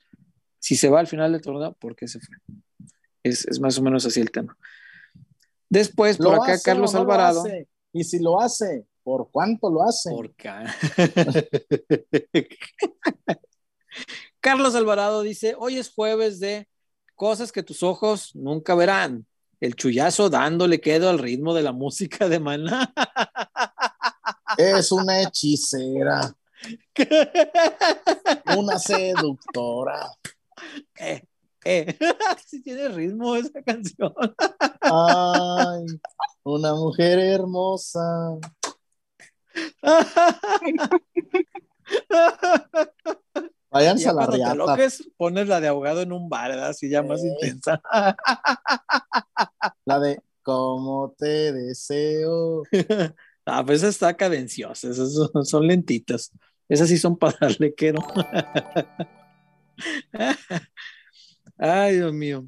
si 0.59 0.75
se 0.75 0.89
va 0.89 0.99
al 0.99 1.07
final 1.07 1.31
del 1.31 1.41
torneo, 1.41 1.73
por 1.79 1.95
qué 1.95 2.07
se 2.07 2.19
fue. 2.19 2.35
Es, 3.23 3.47
es 3.47 3.59
más 3.59 3.77
o 3.79 3.81
menos 3.81 4.05
así 4.05 4.19
el 4.21 4.29
tema. 4.29 4.55
Después, 5.69 6.17
por 6.17 6.35
¿Lo 6.35 6.43
acá, 6.43 6.53
hace 6.53 6.63
Carlos 6.63 6.93
no 6.93 6.99
Alvarado. 6.99 7.43
Y 7.93 8.03
si 8.03 8.19
lo 8.19 8.39
hace, 8.41 8.85
¿por 9.03 9.29
cuánto 9.31 9.69
lo 9.69 9.83
hace? 9.83 10.09
Por 10.11 10.33
ca- 10.35 10.63
Carlos 14.39 14.75
Alvarado 14.75 15.21
dice, 15.21 15.55
hoy 15.57 15.77
es 15.77 15.93
jueves 15.93 16.39
de 16.39 16.67
cosas 17.15 17.51
que 17.51 17.63
tus 17.63 17.83
ojos 17.83 18.31
nunca 18.35 18.73
verán. 18.75 19.25
El 19.59 19.75
chullazo 19.75 20.29
dándole 20.29 20.81
quedo 20.81 21.09
al 21.09 21.19
ritmo 21.19 21.53
de 21.53 21.61
la 21.61 21.71
música 21.71 22.27
de 22.27 22.39
Maná. 22.39 22.91
Es 24.57 24.91
una 24.91 25.21
hechicera, 25.21 26.35
una 28.57 28.79
seductora. 28.79 30.09
eh, 30.99 31.23
eh. 31.63 31.97
Sí 32.47 32.63
tiene 32.63 32.87
ritmo 32.89 33.35
esa 33.35 33.61
canción. 33.61 34.13
Ay, 34.81 35.85
una 36.43 36.73
mujer 36.73 37.19
hermosa. 37.19 38.01
Váyanse 43.71 44.03
Ya 44.05 44.11
a 44.11 44.13
la 44.13 44.27
riata. 44.27 44.51
aloques, 44.51 45.09
pones 45.17 45.47
la 45.47 45.59
de 45.61 45.69
ahogado 45.69 46.01
en 46.01 46.11
un 46.11 46.27
bar, 46.29 46.51
¿verdad? 46.51 46.69
así 46.69 46.89
ya 46.89 47.01
más 47.03 47.23
intensa. 47.23 47.81
La 49.85 49.99
de 49.99 50.21
Como 50.43 51.15
te 51.17 51.51
deseo. 51.53 52.63
Ah, 53.43 53.65
pues 53.65 53.79
esa 53.79 53.87
está 53.87 54.15
cadenciosa, 54.15 54.87
esas 54.87 55.13
son, 55.13 55.43
son 55.45 55.65
lentitas. 55.65 56.29
Esas 56.69 56.89
sí 56.89 56.99
son 56.99 57.17
para 57.17 57.35
darle 57.41 57.73
quero. 57.73 57.99
Ay, 61.57 61.95
Dios 61.95 62.13
mío. 62.13 62.45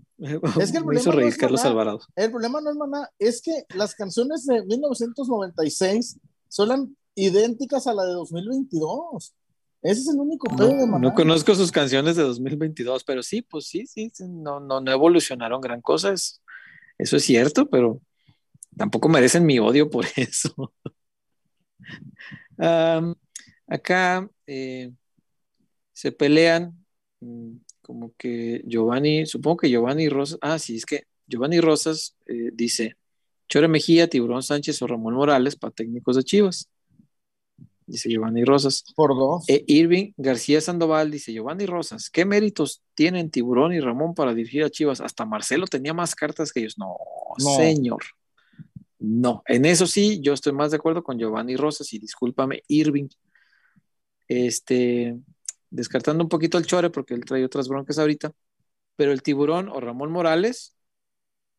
Es 0.59 0.71
que 0.71 0.77
el 0.77 0.85
Me 0.85 0.95
hizo 0.95 1.11
no 1.11 1.27
Carlos. 1.37 1.65
Alvarado. 1.65 1.99
El 2.15 2.29
problema 2.29 2.61
no 2.61 2.69
es 2.69 2.75
maná, 2.77 3.09
es 3.17 3.41
que 3.41 3.65
las 3.75 3.95
canciones 3.95 4.45
de 4.45 4.63
1996 4.65 6.19
son 6.53 6.95
idénticas 7.15 7.87
a 7.87 7.93
la 7.95 8.05
de 8.05 8.13
2022. 8.13 9.33
Ese 9.81 10.01
es 10.01 10.07
el 10.09 10.19
único 10.19 10.47
pedo 10.55 10.67
de 10.69 10.75
No, 10.85 10.85
maná. 10.87 11.09
no 11.09 11.13
conozco 11.15 11.55
sus 11.55 11.71
canciones 11.71 12.15
de 12.15 12.21
2022, 12.23 13.03
pero 13.03 13.23
sí, 13.23 13.41
pues 13.41 13.65
sí, 13.65 13.87
sí, 13.87 14.11
sí, 14.13 14.25
no, 14.27 14.59
no, 14.59 14.79
no 14.79 14.91
evolucionaron 14.91 15.59
gran 15.61 15.81
cosa. 15.81 16.13
es- 16.13 16.41
eso 16.99 17.17
es 17.17 17.23
cierto, 17.23 17.67
pero 17.69 17.99
tampoco 18.77 19.09
merecen 19.09 19.45
mi 19.47 19.57
odio 19.57 19.89
por 19.89 20.05
eso. 20.15 20.71
Acá 23.67 24.29
eh, 24.45 24.91
se 25.91 26.11
pelean 26.11 26.85
mm, 27.19 27.55
como 27.81 28.13
que 28.15 28.63
Giovanni, 28.67 29.25
supongo 29.25 29.57
que 29.57 29.69
Giovanni 29.69 30.07
Rosas, 30.07 30.37
ah, 30.41 30.59
sí, 30.59 30.75
es 30.75 30.85
que 30.85 31.05
Giovanni 31.25 31.59
Rosas 31.61 32.15
eh, 32.27 32.51
dice 32.53 32.95
Chore 33.49 33.67
Mejía, 33.67 34.09
Tiburón 34.09 34.43
Sánchez 34.43 34.81
o 34.81 34.87
Ramón 34.87 35.13
Morales 35.13 35.55
para 35.55 35.71
técnicos 35.71 36.15
de 36.15 36.23
Chivas. 36.23 36.69
Dice 37.85 38.09
Giovanni 38.09 38.45
Rosas. 38.45 38.83
Por 38.95 39.09
dos. 39.15 39.43
E 39.47 39.63
Irving 39.67 40.13
García 40.17 40.61
Sandoval 40.61 41.11
dice, 41.11 41.33
Giovanni 41.33 41.65
Rosas, 41.65 42.09
¿qué 42.09 42.25
méritos 42.25 42.81
tienen 42.95 43.29
Tiburón 43.29 43.73
y 43.73 43.79
Ramón 43.79 44.15
para 44.15 44.33
dirigir 44.33 44.63
a 44.63 44.69
Chivas? 44.69 45.01
Hasta 45.01 45.25
Marcelo 45.25 45.67
tenía 45.67 45.93
más 45.93 46.15
cartas 46.15 46.51
que 46.51 46.61
ellos. 46.61 46.77
No, 46.77 46.95
No. 47.39 47.55
señor. 47.57 48.03
No, 48.99 49.43
en 49.47 49.65
eso 49.65 49.85
sí, 49.85 50.21
yo 50.21 50.31
estoy 50.31 50.53
más 50.53 50.71
de 50.71 50.77
acuerdo 50.77 51.03
con 51.03 51.19
Giovanni 51.19 51.57
Rosas 51.57 51.91
y 51.91 51.99
discúlpame, 51.99 52.63
Irving. 52.69 53.09
Este, 54.29 55.17
descartando 55.69 56.23
un 56.23 56.29
poquito 56.29 56.57
el 56.57 56.65
Chore 56.65 56.89
porque 56.89 57.13
él 57.13 57.25
trae 57.25 57.43
otras 57.43 57.67
broncas 57.67 57.99
ahorita, 57.99 58.31
pero 58.95 59.11
el 59.11 59.21
Tiburón 59.21 59.67
o 59.67 59.81
Ramón 59.81 60.09
Morales, 60.09 60.75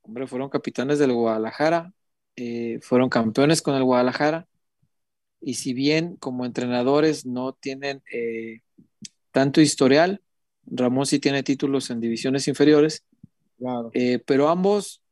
hombre, 0.05 0.27
fueron 0.27 0.51
capitanes 0.51 0.99
del 0.99 1.13
Guadalajara, 1.13 1.93
eh, 2.37 2.79
fueron 2.83 3.09
campeones 3.09 3.63
con 3.63 3.75
el 3.75 3.85
Guadalajara, 3.85 4.47
y 5.41 5.55
si 5.55 5.75
bien 5.75 6.17
como 6.17 6.47
entrenadores 6.47 7.27
no 7.27 7.53
tienen 7.55 8.03
eh, 8.13 8.61
tanto 9.33 9.61
historial, 9.61 10.23
Ramón 10.67 11.07
sí 11.07 11.19
tiene 11.19 11.43
títulos 11.43 11.91
en 11.91 12.01
divisiones 12.01 12.49
inferiores, 12.49 13.05
Claro. 13.59 13.91
eh, 13.95 14.19
pero 14.27 14.49
ambos 14.49 15.03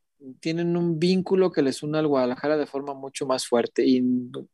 tienen 0.41 0.77
un 0.77 0.99
vínculo 0.99 1.53
que 1.53 1.63
les 1.63 1.83
une 1.83 1.99
al 1.99 2.07
Guadalajara 2.09 2.57
de 2.57 2.67
forma 2.67 2.95
mucho 2.95 3.27
más 3.27 3.47
fuerte. 3.47 3.85
Y 3.87 4.03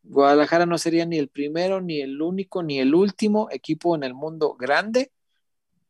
Guadalajara 0.03 0.67
no 0.67 0.79
sería 0.79 1.07
ni 1.07 1.19
el 1.19 1.29
primero, 1.29 1.81
ni 1.81 2.01
el 2.01 2.23
único, 2.23 2.63
ni 2.63 2.79
el 2.81 2.95
último 2.95 3.49
equipo 3.51 3.95
en 3.97 4.03
el 4.05 4.15
mundo 4.15 4.55
grande 4.55 5.11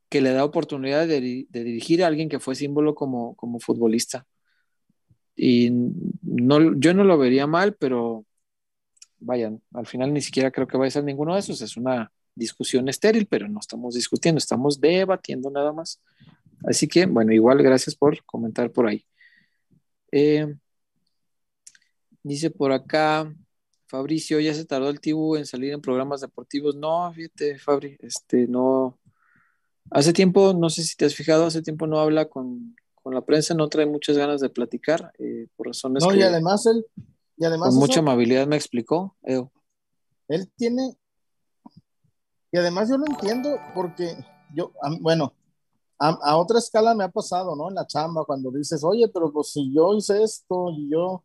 que 0.08 0.20
le 0.20 0.32
da 0.32 0.44
oportunidad 0.44 1.06
de, 1.06 1.46
de 1.48 1.64
dirigir 1.64 2.02
a 2.02 2.08
alguien 2.08 2.28
que 2.28 2.40
fue 2.40 2.54
símbolo 2.54 2.94
como, 2.94 3.36
como 3.36 3.60
futbolista. 3.60 4.26
Y 5.40 5.70
no, 6.22 6.74
yo 6.80 6.92
no 6.94 7.04
lo 7.04 7.16
vería 7.16 7.46
mal, 7.46 7.76
pero 7.76 8.26
vayan, 9.20 9.62
al 9.72 9.86
final 9.86 10.12
ni 10.12 10.20
siquiera 10.20 10.50
creo 10.50 10.66
que 10.66 10.76
vaya 10.76 10.88
a 10.88 10.90
ser 10.90 11.04
ninguno 11.04 11.34
de 11.34 11.40
esos. 11.40 11.62
Es 11.62 11.76
una 11.76 12.10
discusión 12.34 12.88
estéril, 12.88 13.26
pero 13.26 13.46
no 13.48 13.60
estamos 13.60 13.94
discutiendo, 13.94 14.38
estamos 14.38 14.80
debatiendo 14.80 15.48
nada 15.48 15.72
más. 15.72 16.02
Así 16.66 16.88
que, 16.88 17.06
bueno, 17.06 17.32
igual 17.32 17.62
gracias 17.62 17.94
por 17.94 18.24
comentar 18.24 18.72
por 18.72 18.88
ahí. 18.88 19.06
Eh, 20.10 20.56
dice 22.24 22.50
por 22.50 22.72
acá, 22.72 23.32
Fabricio, 23.86 24.40
ya 24.40 24.52
se 24.54 24.64
tardó 24.64 24.90
el 24.90 25.00
Tibu 25.00 25.36
en 25.36 25.46
salir 25.46 25.72
en 25.72 25.80
programas 25.80 26.20
deportivos. 26.20 26.74
No, 26.74 27.12
fíjate, 27.12 27.60
Fabri, 27.60 27.96
este, 28.00 28.48
no. 28.48 28.98
Hace 29.88 30.12
tiempo, 30.12 30.52
no 30.52 30.68
sé 30.68 30.82
si 30.82 30.96
te 30.96 31.04
has 31.04 31.14
fijado, 31.14 31.46
hace 31.46 31.62
tiempo 31.62 31.86
no 31.86 32.00
habla 32.00 32.28
con, 32.28 32.74
con 33.08 33.14
la 33.14 33.22
prensa, 33.22 33.54
no 33.54 33.68
trae 33.70 33.86
muchas 33.86 34.18
ganas 34.18 34.38
de 34.42 34.50
platicar, 34.50 35.10
eh, 35.18 35.46
por 35.56 35.68
razones 35.68 36.04
No, 36.04 36.12
que 36.12 36.18
y 36.18 36.22
además 36.22 36.66
él, 36.66 36.84
y 37.38 37.44
además 37.46 37.68
con 37.68 37.78
eso, 37.78 37.80
mucha 37.80 38.00
amabilidad 38.00 38.46
me 38.46 38.54
explicó. 38.56 39.16
Eh, 39.22 39.42
él 40.28 40.52
tiene, 40.58 40.94
y 42.52 42.58
además 42.58 42.90
yo 42.90 42.98
lo 42.98 43.06
entiendo 43.06 43.48
porque 43.74 44.14
yo, 44.54 44.72
a- 44.82 44.94
bueno, 45.00 45.32
a, 45.98 46.10
a 46.22 46.36
otra 46.36 46.58
escala 46.58 46.94
me 46.94 47.02
ha 47.02 47.08
pasado, 47.08 47.56
¿no? 47.56 47.70
En 47.70 47.76
la 47.76 47.86
chamba, 47.86 48.26
cuando 48.26 48.50
dices, 48.50 48.84
oye, 48.84 49.08
pero 49.08 49.32
pues 49.32 49.52
si 49.52 49.72
yo 49.74 49.94
hice 49.94 50.22
esto 50.22 50.66
y 50.76 50.90
yo 50.90 51.24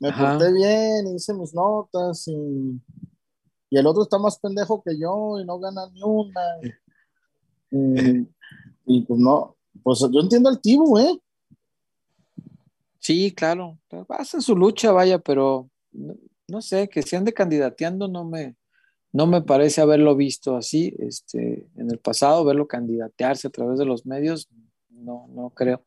me 0.00 0.08
Ajá. 0.08 0.36
porté 0.38 0.52
bien, 0.52 1.06
hice 1.14 1.34
mis 1.34 1.54
notas 1.54 2.26
y, 2.26 2.80
y 3.70 3.78
el 3.78 3.86
otro 3.86 4.02
está 4.02 4.18
más 4.18 4.40
pendejo 4.40 4.82
que 4.82 4.98
yo 4.98 5.38
y 5.38 5.44
no 5.44 5.60
gana 5.60 5.88
ni 5.92 6.02
una. 6.02 6.40
Y, 7.70 8.28
y, 8.86 9.02
pues 9.06 9.20
no, 9.20 9.54
pues 9.82 10.00
yo 10.12 10.20
entiendo 10.20 10.48
al 10.48 10.60
Tibu, 10.60 10.98
¿eh? 10.98 11.18
Sí, 12.98 13.32
claro, 13.32 13.78
hacen 14.10 14.40
su 14.40 14.54
lucha, 14.54 14.92
vaya, 14.92 15.18
pero 15.18 15.68
no, 15.90 16.14
no 16.46 16.62
sé, 16.62 16.88
que 16.88 17.02
se 17.02 17.16
ande 17.16 17.32
candidateando 17.32 18.06
no 18.06 18.24
me, 18.24 18.56
no 19.12 19.26
me 19.26 19.42
parece 19.42 19.80
haberlo 19.80 20.14
visto 20.14 20.56
así, 20.56 20.94
este, 20.98 21.66
en 21.76 21.90
el 21.90 21.98
pasado, 21.98 22.44
verlo 22.44 22.68
candidatearse 22.68 23.48
a 23.48 23.50
través 23.50 23.78
de 23.78 23.86
los 23.86 24.06
medios, 24.06 24.48
no, 24.88 25.26
no 25.34 25.50
creo. 25.50 25.84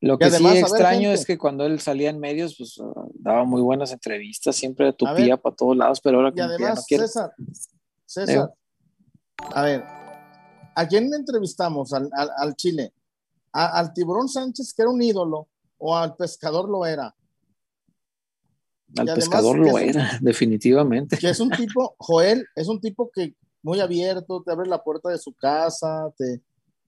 Lo 0.00 0.18
que 0.18 0.26
además, 0.26 0.52
sí 0.52 0.58
ver, 0.58 0.64
extraño 0.64 1.10
es 1.12 1.24
que 1.24 1.38
cuando 1.38 1.64
él 1.64 1.80
salía 1.80 2.10
en 2.10 2.20
medios, 2.20 2.56
pues 2.58 2.78
ah, 2.80 3.06
daba 3.14 3.44
muy 3.44 3.62
buenas 3.62 3.90
entrevistas, 3.90 4.54
siempre 4.54 4.86
ver. 4.86 4.94
tupía 4.94 5.36
para 5.36 5.56
todos 5.56 5.76
lados, 5.76 6.00
pero 6.00 6.18
ahora 6.18 6.30
que 6.30 6.38
ya 6.38 6.46
no 6.46 6.52
además, 6.52 6.84
quiere. 6.86 7.06
César, 7.06 7.32
César, 8.04 8.52
a 9.54 9.62
ver, 9.62 9.82
¿a 10.74 10.86
quién 10.88 11.12
entrevistamos? 11.14 11.92
Al, 11.92 12.08
al, 12.12 12.30
al 12.36 12.54
Chile. 12.56 12.92
¿A- 13.52 13.78
¿Al 13.78 13.92
Tiburón 13.92 14.28
Sánchez, 14.28 14.72
que 14.74 14.82
era 14.82 14.90
un 14.90 15.00
ídolo? 15.02 15.48
o 15.86 15.94
al 15.94 16.16
pescador 16.16 16.68
lo 16.68 16.86
era. 16.86 17.14
Al 18.96 19.06
pescador 19.14 19.58
lo 19.58 19.78
era, 19.78 20.18
definitivamente. 20.22 21.18
Que 21.18 21.28
es 21.28 21.40
un 21.40 21.50
tipo, 21.50 21.94
Joel, 21.98 22.46
es 22.54 22.68
un 22.68 22.80
tipo 22.80 23.10
que 23.12 23.34
muy 23.62 23.80
abierto, 23.80 24.42
te 24.42 24.52
abre 24.52 24.66
la 24.68 24.82
puerta 24.82 25.10
de 25.10 25.18
su 25.18 25.34
casa, 25.34 26.10
te... 26.16 26.40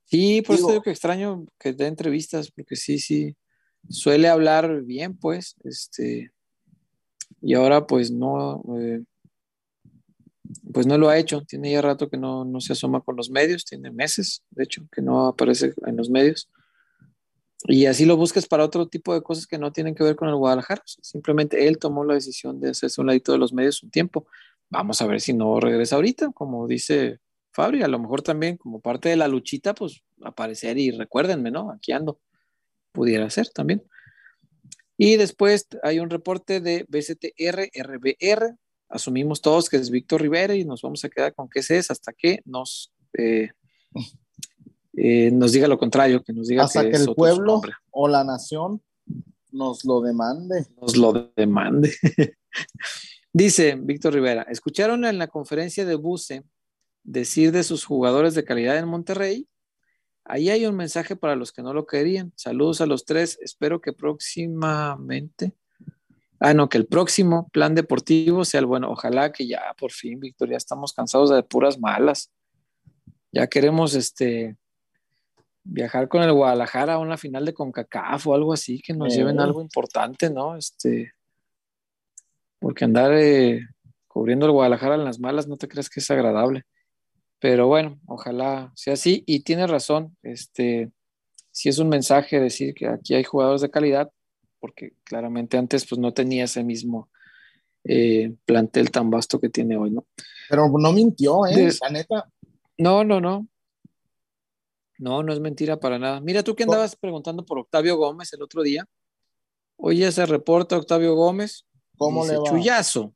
Sí, 0.05 0.41
por 0.41 0.55
eso 0.57 0.69
digo 0.69 0.83
que 0.83 0.93
extraño 0.93 1.45
que 1.59 1.73
dé 1.75 1.89
entrevistas, 1.89 2.51
porque 2.51 2.77
sí, 2.77 2.99
sí, 2.99 3.37
suele 3.89 4.29
hablar 4.29 4.83
bien, 4.83 5.17
pues, 5.19 5.57
este, 5.65 6.33
y 7.43 7.55
ahora 7.55 7.87
pues 7.87 8.11
no, 8.13 8.63
eh, 8.79 9.03
pues 10.77 10.87
no 10.87 10.99
lo 10.99 11.09
ha 11.09 11.17
hecho, 11.17 11.41
tiene 11.41 11.73
ya 11.73 11.81
rato 11.81 12.11
que 12.11 12.19
no, 12.19 12.45
no 12.45 12.61
se 12.61 12.75
asoma 12.75 13.01
con 13.01 13.17
los 13.17 13.31
medios, 13.31 13.65
tiene 13.65 13.91
meses, 13.91 14.45
de 14.51 14.65
hecho, 14.65 14.83
que 14.93 15.01
no 15.01 15.27
aparece 15.27 15.73
en 15.87 15.97
los 15.97 16.11
medios. 16.11 16.51
Y 17.65 17.87
así 17.87 18.05
lo 18.05 18.19
buscas 18.19 18.47
para 18.47 18.63
otro 18.63 18.87
tipo 18.87 19.15
de 19.15 19.23
cosas 19.23 19.47
que 19.47 19.57
no 19.57 19.73
tienen 19.73 19.95
que 19.95 20.05
ver 20.05 20.17
con 20.17 20.29
el 20.29 20.35
Guadalajara. 20.35 20.83
Simplemente 20.85 21.67
él 21.67 21.79
tomó 21.79 22.05
la 22.05 22.13
decisión 22.13 22.61
de 22.61 22.73
hacerse 22.73 23.01
un 23.01 23.07
ladito 23.07 23.33
de 23.33 23.39
los 23.39 23.55
medios 23.55 23.83
un 23.83 23.91
tiempo. 23.91 24.27
Vamos 24.69 25.01
a 25.01 25.07
ver 25.07 25.23
si 25.23 25.33
no 25.33 25.59
regresa 25.61 25.97
ahorita, 25.97 26.33
como 26.35 26.69
dice 26.69 27.21
Fabri, 27.55 27.83
a 27.83 27.89
lo 27.89 27.99
mejor 27.99 28.21
también 28.21 28.59
como 28.59 28.83
parte 28.83 29.09
de 29.09 29.17
la 29.17 29.29
luchita, 29.29 29.75
pues 29.75 30.03
aparecer 30.25 30.77
y 30.77 30.91
recuérdenme, 30.91 31.51
¿no? 31.51 31.71
Aquí 31.71 31.93
ando. 31.93 32.21
Pudiera 32.93 33.31
ser 33.31 33.49
también. 33.49 33.83
Y 34.99 35.17
después 35.17 35.69
hay 35.83 36.01
un 36.01 36.11
reporte 36.11 36.61
de 36.61 36.85
BCTR, 36.87 37.71
RBR. 37.73 38.59
Asumimos 38.89 39.41
todos 39.41 39.69
que 39.69 39.77
es 39.77 39.91
Víctor 39.91 40.23
Rivera 40.23 40.55
y 40.55 40.65
nos 40.65 40.83
vamos 40.83 41.05
a 41.05 41.09
quedar 41.09 41.35
con 41.35 41.49
que 41.49 41.61
ese 41.61 41.79
es 41.79 41.91
hasta 41.91 42.13
que 42.13 42.41
nos, 42.45 42.93
eh, 43.19 43.51
eh, 44.95 45.31
nos 45.33 45.53
diga 45.53 45.69
lo 45.69 45.79
contrario, 45.79 46.23
que 46.23 46.33
nos 46.33 46.47
diga 46.47 46.65
hasta 46.65 46.89
que, 46.89 46.97
el 46.97 47.15
pueblo 47.15 47.61
o 47.91 48.09
la 48.09 48.25
nación 48.25 48.83
nos 49.51 49.85
lo 49.85 50.01
demande. 50.01 50.67
Nos 50.81 50.97
lo 50.97 51.33
demande. 51.37 51.93
Dice 53.33 53.77
Víctor 53.79 54.15
Rivera, 54.15 54.43
¿escucharon 54.43 55.05
en 55.05 55.19
la 55.19 55.27
conferencia 55.27 55.85
de 55.85 55.95
Buse 55.95 56.45
decir 57.03 57.53
de 57.53 57.65
sus 57.65 57.85
jugadores 57.85 58.35
de 58.35 58.45
calidad 58.45 58.79
en 58.79 58.89
Monterrey? 58.89 59.49
Ahí 60.25 60.51
hay 60.51 60.67
un 60.67 60.75
mensaje 60.75 61.17
para 61.17 61.37
los 61.37 61.53
que 61.53 61.63
no 61.63 61.73
lo 61.73 61.87
querían. 61.87 62.33
Saludos 62.35 62.81
a 62.81 62.87
los 62.87 63.05
tres. 63.05 63.39
Espero 63.41 63.81
que 63.81 63.93
próximamente, 63.93 65.53
ah, 66.41 66.55
no, 66.55 66.69
que 66.69 66.79
el 66.79 66.87
próximo 66.87 67.49
plan 67.51 67.75
deportivo 67.75 68.45
sea 68.45 68.61
el 68.61 68.67
bueno. 68.67 68.91
Ojalá 68.91 69.33
que 69.33 69.47
ya 69.47 69.75
por 69.79 69.93
fin, 69.93 70.21
Víctor, 70.21 70.51
ya 70.51 70.57
estamos 70.57 70.93
cansados 70.93 71.31
de 71.31 71.43
puras 71.43 71.79
malas. 71.79 72.31
Ya 73.33 73.47
queremos 73.47 73.95
este 73.95 74.57
viajar 75.65 76.09
con 76.09 76.23
el 76.23 76.33
Guadalajara 76.33 76.95
a 76.95 76.99
una 76.99 77.17
final 77.17 77.45
de 77.45 77.53
CONCACAF 77.53 78.27
o 78.29 78.35
algo 78.35 78.53
así, 78.53 78.81
que 78.81 78.95
nos 78.95 79.15
lleven 79.15 79.41
algo 79.41 79.61
importante, 79.61 80.31
¿no? 80.31 80.57
Este, 80.57 81.13
porque 82.61 82.85
andar 82.85 83.13
eh, 83.15 83.61
cubriendo 84.07 84.47
el 84.47 84.53
Guadalajara 84.53 84.95
en 84.95 85.05
las 85.05 85.19
malas 85.19 85.49
no 85.49 85.57
te 85.57 85.69
crees 85.69 85.91
que 85.91 86.01
es 86.01 86.11
agradable. 86.11 86.63
Pero 87.39 87.67
bueno, 87.67 87.99
ojalá 88.07 88.73
sea 88.75 88.95
así. 88.95 89.25
Y 89.27 89.41
tiene 89.41 89.67
razón, 89.67 90.17
este, 90.23 90.91
si 91.51 91.69
es 91.69 91.79
un 91.79 91.89
mensaje 91.89 92.41
decir 92.41 92.75
que 92.75 92.89
aquí 92.89 93.15
hay 93.15 93.25
jugadores 93.25 93.61
de 93.61 93.71
calidad, 93.71 94.11
porque 94.67 94.95
claramente 95.05 95.57
antes 95.57 95.87
pues 95.87 96.01
no 96.01 96.13
tenía 96.13 96.43
ese 96.43 96.65
mismo 96.65 97.09
eh, 97.85 98.35
plantel 98.45 98.91
tan 98.91 99.11
vasto 99.11 99.39
que 99.39 99.49
tiene 99.49 99.77
hoy, 99.77 99.93
¿no? 99.93 100.05
Pero 100.49 100.69
no 100.77 100.93
mintió, 100.93 101.47
¿eh? 101.47 101.71
La 101.81 101.89
neta. 101.89 102.29
No, 102.77 103.05
no, 103.05 103.21
no. 103.21 103.47
No, 104.99 105.23
no 105.23 105.33
es 105.33 105.39
mentira 105.39 105.79
para 105.79 106.01
nada. 106.01 106.21
Mira, 106.21 106.43
tú 106.43 106.57
que 106.57 106.65
andabas 106.65 106.97
preguntando 106.97 107.47
por 107.47 107.61
Octavio 107.61 107.97
Gómez 107.97 108.33
el 108.33 108.43
otro 108.43 108.65
día. 108.65 108.85
Hoy 109.77 109.99
ya 109.99 110.11
se 110.11 110.27
reporta 110.27 110.77
Octavio 110.77 111.15
Gómez. 111.15 111.65
¿Cómo 111.97 112.27
le 112.27 112.37
va? 112.37 112.51
Chuyazo. 112.51 113.15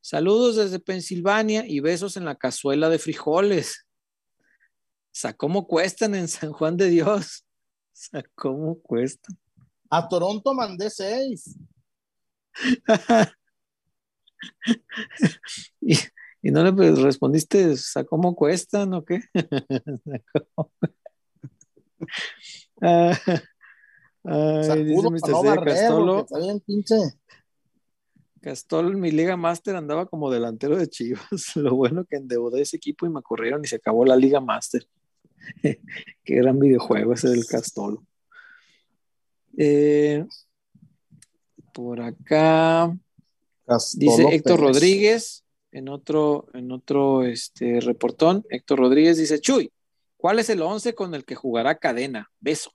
Saludos 0.00 0.56
desde 0.56 0.80
Pensilvania 0.80 1.66
y 1.66 1.80
besos 1.80 2.16
en 2.16 2.24
la 2.24 2.36
cazuela 2.36 2.88
de 2.88 2.98
frijoles. 2.98 3.86
sea, 5.10 5.34
¿Cómo 5.34 5.66
cuestan 5.66 6.14
en 6.14 6.26
San 6.26 6.52
Juan 6.52 6.78
de 6.78 6.88
Dios? 6.88 7.44
sea, 7.92 8.24
¿Cómo 8.34 8.80
cuestan? 8.80 9.36
A 9.90 10.08
Toronto 10.08 10.54
mandé 10.54 10.88
seis. 10.88 11.58
y, 15.80 16.50
no 16.50 16.64
le 16.64 16.92
respondiste, 16.92 17.74
¿cómo 18.08 18.34
cuestan 18.34 18.94
o 18.94 19.04
qué? 19.04 19.20
Ay, 22.80 24.64
Sacudo 24.64 25.10
dice 25.10 25.30
no 25.30 25.42
Castolo. 25.64 26.20
Está 26.20 26.38
bien, 26.38 26.60
pinche. 26.60 26.96
Castol 28.40 28.96
mi 28.96 29.10
Liga 29.10 29.36
Master 29.36 29.76
andaba 29.76 30.06
como 30.06 30.30
delantero 30.30 30.76
de 30.76 30.88
Chivas. 30.88 31.20
Lo 31.56 31.74
bueno 31.74 32.04
que 32.04 32.16
endeudé 32.16 32.62
ese 32.62 32.76
equipo 32.76 33.06
y 33.06 33.10
me 33.10 33.22
corrieron 33.22 33.64
y 33.64 33.68
se 33.68 33.76
acabó 33.76 34.04
la 34.04 34.16
Liga 34.16 34.40
Master. 34.40 34.86
Qué 35.62 35.78
gran 36.24 36.58
videojuego 36.58 37.14
ese 37.14 37.28
del 37.28 37.46
Castolo. 37.46 38.02
Eh, 39.56 40.24
por 41.72 42.00
acá 42.00 42.96
dice 43.94 44.34
Héctor 44.34 44.60
Rodríguez 44.60 45.44
en 45.72 45.88
otro, 45.88 46.46
en 46.54 46.72
otro 46.72 47.24
este, 47.24 47.80
reportón. 47.80 48.44
Héctor 48.50 48.80
Rodríguez 48.80 49.18
dice: 49.18 49.40
Chuy, 49.40 49.72
¿cuál 50.16 50.38
es 50.38 50.50
el 50.50 50.62
11 50.62 50.94
con 50.94 51.14
el 51.14 51.24
que 51.24 51.34
jugará 51.34 51.76
cadena? 51.78 52.30
Beso. 52.40 52.72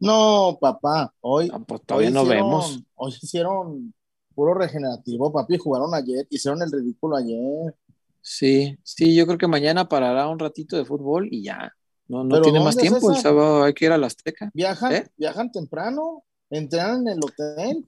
No, 0.00 0.58
papá, 0.60 1.12
hoy, 1.20 1.50
ah, 1.52 1.58
pues 1.58 1.82
todavía 1.82 2.10
no 2.10 2.24
vemos. 2.24 2.80
Hoy 2.94 3.12
hicieron 3.20 3.92
puro 4.34 4.54
regenerativo, 4.54 5.32
papi. 5.32 5.58
Jugaron 5.58 5.92
ayer, 5.94 6.26
hicieron 6.30 6.62
el 6.62 6.70
ridículo 6.70 7.16
ayer. 7.16 7.74
Sí, 8.20 8.78
sí, 8.84 9.14
yo 9.16 9.26
creo 9.26 9.38
que 9.38 9.48
mañana 9.48 9.88
parará 9.88 10.28
un 10.28 10.38
ratito 10.38 10.76
de 10.76 10.84
fútbol 10.84 11.28
y 11.30 11.42
ya. 11.42 11.72
No, 12.08 12.24
no 12.24 12.40
tiene 12.40 12.60
más 12.60 12.76
tiempo. 12.76 13.12
El 13.12 13.18
sábado 13.18 13.62
hay 13.62 13.74
que 13.74 13.84
ir 13.84 13.92
a 13.92 13.98
la 13.98 14.06
Azteca. 14.06 14.50
¿Viajan, 14.54 14.92
¿Eh? 14.92 15.06
viajan 15.16 15.52
temprano, 15.52 16.24
entrenan 16.50 17.06
en 17.06 17.08
el 17.08 17.20
hotel. 17.22 17.86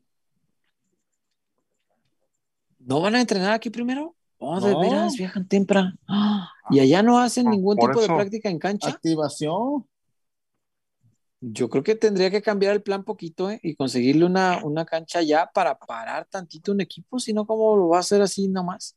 ¿No 2.79 3.01
van 3.01 3.15
a 3.15 3.21
entrenar 3.21 3.53
aquí 3.53 3.71
primero? 3.71 4.15
Oh, 4.39 4.61
de 4.61 4.75
veras, 4.75 5.17
viajan 5.17 5.47
temprano. 5.47 5.93
y 6.71 6.81
allá 6.81 7.03
no 7.03 7.19
hacen 7.19 7.51
ningún 7.51 7.77
tipo 7.77 8.01
de 8.01 8.07
práctica 8.07 8.49
en 8.49 8.59
cancha. 8.59 8.89
Activación. 8.89 9.87
Yo 11.43 11.71
creo 11.71 11.83
que 11.83 11.95
tendría 11.95 12.31
que 12.31 12.43
cambiar 12.43 12.75
el 12.75 12.83
plan 12.83 13.03
poquito 13.03 13.51
¿eh? 13.51 13.59
y 13.63 13.75
conseguirle 13.75 14.27
una, 14.27 14.85
cancha 14.87 15.23
ya 15.23 15.51
para 15.53 15.79
parar 15.79 16.27
tantito 16.31 16.73
un 16.73 16.83
equipo, 16.83 17.19
si 17.19 17.33
no, 17.33 17.47
¿cómo 17.47 17.77
lo 17.77 17.89
va 17.89 17.99
a 17.99 18.01
hacer 18.01 18.21
así 18.21 18.49
nomás? 18.49 18.97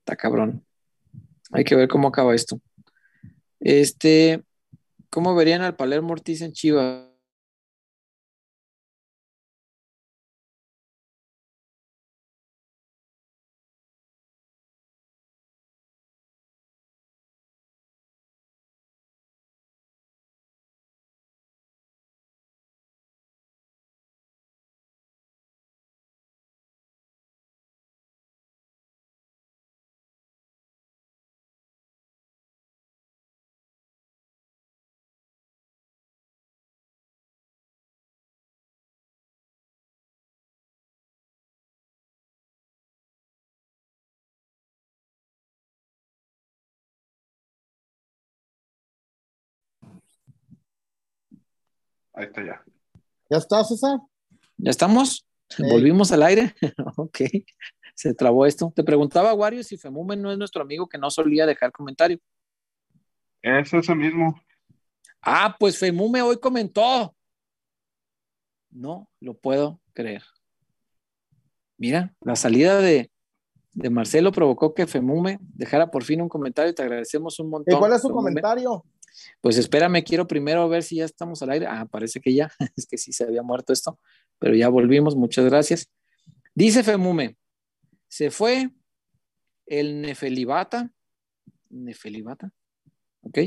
Está 0.00 0.16
cabrón. 0.16 0.64
Hay 1.52 1.62
que 1.62 1.76
ver 1.76 1.88
cómo 1.88 2.08
acaba 2.08 2.34
esto. 2.34 2.60
Este, 3.66 4.44
¿cómo 5.10 5.34
verían 5.34 5.62
al 5.62 5.74
Palermo 5.74 6.12
Ortiz 6.12 6.40
en 6.40 6.52
Chivas? 6.52 7.08
Ahí 52.16 52.24
está 52.24 52.42
ya. 52.42 52.64
¿Ya 53.28 53.36
está, 53.36 53.62
César? 53.62 53.98
¿Ya 54.56 54.70
estamos? 54.70 55.26
¿Volvimos 55.58 56.10
al 56.12 56.22
aire? 56.22 56.54
ok. 56.96 57.20
Se 57.94 58.14
trabó 58.14 58.46
esto. 58.46 58.72
Te 58.74 58.82
preguntaba, 58.82 59.34
Wario, 59.34 59.62
si 59.62 59.76
Femumen 59.76 60.22
no 60.22 60.32
es 60.32 60.38
nuestro 60.38 60.62
amigo 60.62 60.88
que 60.88 60.96
no 60.96 61.10
solía 61.10 61.44
dejar 61.44 61.72
comentario. 61.72 62.18
Es 63.42 63.72
ese 63.72 63.94
mismo. 63.94 64.40
Ah, 65.20 65.54
pues 65.60 65.78
Femume 65.78 66.22
hoy 66.22 66.38
comentó. 66.38 67.14
No 68.70 69.10
lo 69.20 69.34
puedo 69.34 69.80
creer. 69.92 70.22
Mira, 71.76 72.14
la 72.22 72.34
salida 72.34 72.80
de, 72.80 73.10
de 73.72 73.90
Marcelo 73.90 74.32
provocó 74.32 74.72
que 74.72 74.86
Femume 74.86 75.38
dejara 75.40 75.90
por 75.90 76.02
fin 76.02 76.22
un 76.22 76.30
comentario. 76.30 76.74
Te 76.74 76.82
agradecemos 76.82 77.38
un 77.40 77.50
montón. 77.50 77.74
¿Y 77.74 77.78
cuál 77.78 77.92
es 77.92 78.00
su 78.00 78.08
comentario? 78.08 78.84
Pues 79.40 79.58
espérame, 79.58 80.02
quiero 80.04 80.26
primero 80.26 80.68
ver 80.68 80.82
si 80.82 80.96
ya 80.96 81.04
estamos 81.04 81.42
al 81.42 81.50
aire. 81.50 81.66
Ah, 81.66 81.86
parece 81.86 82.20
que 82.20 82.34
ya, 82.34 82.50
es 82.76 82.86
que 82.86 82.98
sí 82.98 83.12
se 83.12 83.24
había 83.24 83.42
muerto 83.42 83.72
esto, 83.72 83.98
pero 84.38 84.54
ya 84.54 84.68
volvimos, 84.68 85.16
muchas 85.16 85.44
gracias. 85.44 85.90
Dice 86.54 86.82
Femume, 86.82 87.36
se 88.08 88.30
fue 88.30 88.70
el 89.66 90.00
Nefelibata, 90.00 90.90
Nefelibata, 91.68 92.50
¿ok? 93.22 93.38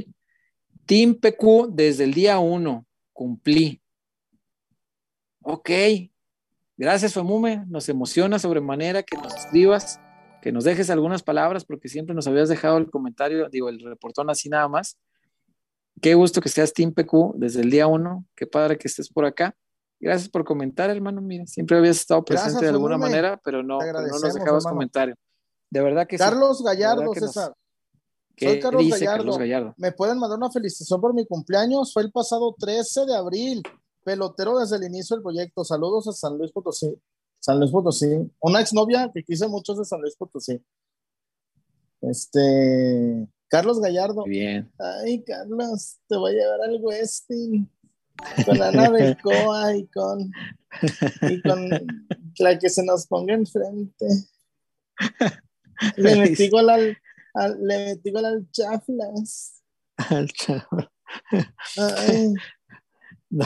Team 0.86 1.16
PQ 1.16 1.70
desde 1.72 2.04
el 2.04 2.14
día 2.14 2.40
uno, 2.40 2.86
cumplí. 3.14 3.82
Ok, 5.41 5.70
gracias 6.78 7.14
Femume, 7.14 7.64
nos 7.68 7.90
emociona 7.90 8.38
sobremanera 8.40 9.04
que 9.04 9.16
nos 9.18 9.34
escribas, 9.36 10.00
que 10.41 10.52
nos 10.52 10.64
dejes 10.64 10.90
algunas 10.90 11.24
palabras, 11.24 11.66
porque 11.66 11.90
siempre 11.90 12.16
nos 12.16 12.28
habías 12.28 12.50
dejado 12.50 12.78
el 12.78 12.90
comentario, 12.90 13.50
digo, 13.50 13.70
el 13.70 13.80
reportón 13.80 14.30
así 14.30 14.50
nada 14.50 14.68
más. 14.68 14.98
Qué 16.01 16.13
gusto 16.13 16.41
que 16.41 16.49
seas 16.49 16.73
Team 16.73 16.93
PQ 16.93 17.34
desde 17.35 17.61
el 17.61 17.69
día 17.69 17.88
uno, 17.88 18.26
qué 18.35 18.47
padre 18.47 18.77
que 18.77 18.88
estés 18.88 19.09
por 19.09 19.26
acá. 19.26 19.55
Gracias 19.99 20.30
por 20.30 20.45
comentar, 20.45 20.89
hermano. 20.89 21.21
Mira, 21.21 21.45
siempre 21.45 21.77
habías 21.77 21.97
estado 21.97 22.23
presente 22.23 22.63
de 22.63 22.71
alguna 22.71 22.97
manera, 22.97 23.39
pero 23.43 23.61
no, 23.63 23.80
no 23.80 24.19
nos 24.19 24.34
dejabas 24.34 24.63
comentario. 24.63 25.15
De 25.69 25.81
verdad 25.81 26.07
que 26.07 26.17
Carlos 26.17 26.63
Gallardo, 26.63 27.13
César. 27.13 27.53
Soy 28.38 28.59
Carlos 28.59 28.89
Gallardo. 28.89 29.17
Carlos 29.17 29.38
Gallardo. 29.38 29.73
Me 29.77 29.91
pueden 29.91 30.17
mandar 30.17 30.38
una 30.38 30.49
felicitación 30.49 31.01
por 31.01 31.13
mi 31.13 31.26
cumpleaños. 31.26 31.91
Fue 31.91 32.03
el 32.03 32.11
pasado 32.11 32.55
13 32.57 33.05
de 33.05 33.15
abril. 33.15 33.63
Pelotero 34.03 34.57
desde 34.57 34.77
el 34.77 34.84
inicio 34.85 35.17
del 35.17 35.23
proyecto. 35.23 35.65
Saludos 35.65 36.07
a 36.07 36.13
San 36.13 36.38
Luis 36.38 36.51
Potosí. 36.51 36.97
San 37.39 37.59
Luis 37.59 37.71
Potosí. 37.71 38.31
Una 38.39 38.61
exnovia 38.61 39.11
que 39.13 39.23
quise 39.23 39.47
mucho 39.49 39.76
de 39.76 39.84
San 39.84 40.01
Luis 40.01 40.15
Potosí. 40.15 40.63
Este. 42.01 43.27
Carlos 43.49 43.80
Gallardo. 43.81 44.23
Bien. 44.26 44.71
Ay, 44.77 45.23
Carlos, 45.23 45.97
te 46.07 46.15
voy 46.15 46.31
a 46.31 46.35
llevar 46.35 46.61
al 46.61 46.77
Westin 46.81 47.69
con 48.45 48.61
Ana 48.61 48.89
Belcoa 48.89 49.76
y 49.76 49.88
con, 49.88 50.31
y 51.30 51.41
con 51.41 51.69
la 52.39 52.59
que 52.59 52.69
se 52.69 52.84
nos 52.84 53.07
ponga 53.07 53.34
enfrente. 53.34 54.05
Le 55.97 56.15
metí 56.19 56.49
gol 56.49 56.69
al, 56.69 56.97
le 57.61 57.85
metí 57.85 58.11
gol 58.11 58.26
al 58.26 58.47
Chaflas. 58.51 59.63
Al 59.97 60.27
No, 63.31 63.45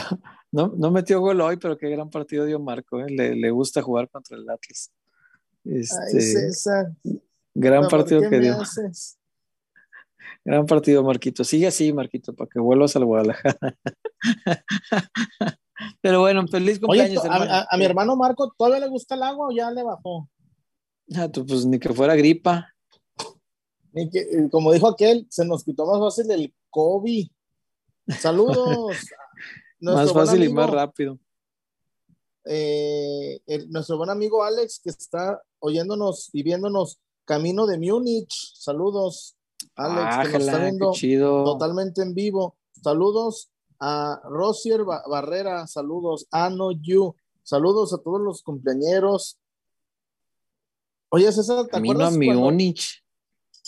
no, 0.50 0.72
no, 0.76 0.90
metió 0.90 1.20
gol 1.20 1.40
hoy, 1.40 1.56
pero 1.56 1.76
qué 1.76 1.88
gran 1.88 2.10
partido 2.10 2.44
dio 2.44 2.58
Marco. 2.58 3.00
¿eh? 3.00 3.06
Le, 3.08 3.34
le, 3.34 3.50
gusta 3.50 3.82
jugar 3.82 4.08
contra 4.08 4.36
el 4.36 4.48
Atlas. 4.48 4.90
Este, 5.64 5.96
Ay, 6.12 6.20
César. 6.20 6.92
Gran 7.54 7.88
partido 7.88 8.28
que 8.28 8.40
dio. 8.40 8.60
Haces? 8.60 9.18
Gran 10.44 10.66
partido, 10.66 11.02
Marquito. 11.02 11.44
Sigue 11.44 11.66
así, 11.66 11.92
Marquito, 11.92 12.34
para 12.34 12.48
que 12.48 12.60
vuelvas 12.60 12.96
al 12.96 13.04
Guadalajara. 13.04 13.76
Pero 16.00 16.20
bueno, 16.20 16.46
feliz 16.46 16.78
cumpleaños. 16.78 17.24
Oye, 17.24 17.30
a, 17.30 17.66
a, 17.68 17.76
mi 17.76 17.84
hermano 17.84 18.16
Marco, 18.16 18.52
¿todavía 18.56 18.80
le 18.80 18.88
gusta 18.88 19.14
el 19.14 19.22
agua 19.22 19.48
o 19.48 19.52
ya 19.52 19.70
le 19.70 19.82
bajó? 19.82 20.28
Ah, 21.14 21.28
pues 21.32 21.66
ni 21.66 21.78
que 21.78 21.92
fuera 21.92 22.14
gripa. 22.14 22.72
Ni 23.92 24.08
que, 24.10 24.48
como 24.50 24.72
dijo 24.72 24.88
aquel, 24.88 25.26
se 25.30 25.44
nos 25.44 25.64
quitó 25.64 25.86
más 25.86 26.00
fácil 26.00 26.30
el 26.30 26.54
COVID. 26.70 27.28
Saludos. 28.18 28.96
más 29.80 30.12
fácil 30.12 30.44
y 30.44 30.52
más 30.52 30.70
rápido. 30.70 31.18
Eh, 32.46 33.40
nuestro 33.68 33.96
buen 33.96 34.10
amigo 34.10 34.44
Alex, 34.44 34.80
que 34.82 34.90
está 34.90 35.40
oyéndonos 35.60 36.30
y 36.32 36.42
viéndonos 36.42 37.00
camino 37.24 37.66
de 37.66 37.78
Múnich. 37.78 38.52
Saludos. 38.54 39.36
Alex, 39.76 40.28
que 40.28 40.38
nos 40.38 40.46
está 40.46 40.58
viendo 40.58 41.44
totalmente 41.44 42.02
en 42.02 42.14
vivo. 42.14 42.56
Saludos 42.82 43.50
a 43.80 44.20
Rosier 44.24 44.84
Barrera, 44.84 45.66
saludos 45.66 46.26
a 46.30 46.50
No 46.50 46.70
You, 46.72 47.14
saludos 47.42 47.92
a 47.92 47.98
todos 47.98 48.20
los 48.20 48.42
cumpleañeros. 48.42 49.38
Oye, 51.08 51.30
César, 51.32 51.64
¿te 51.64 51.70
Camino 51.70 52.04
acuerdas? 52.04 52.14
a 52.14 52.40
Múnich. 52.40 53.04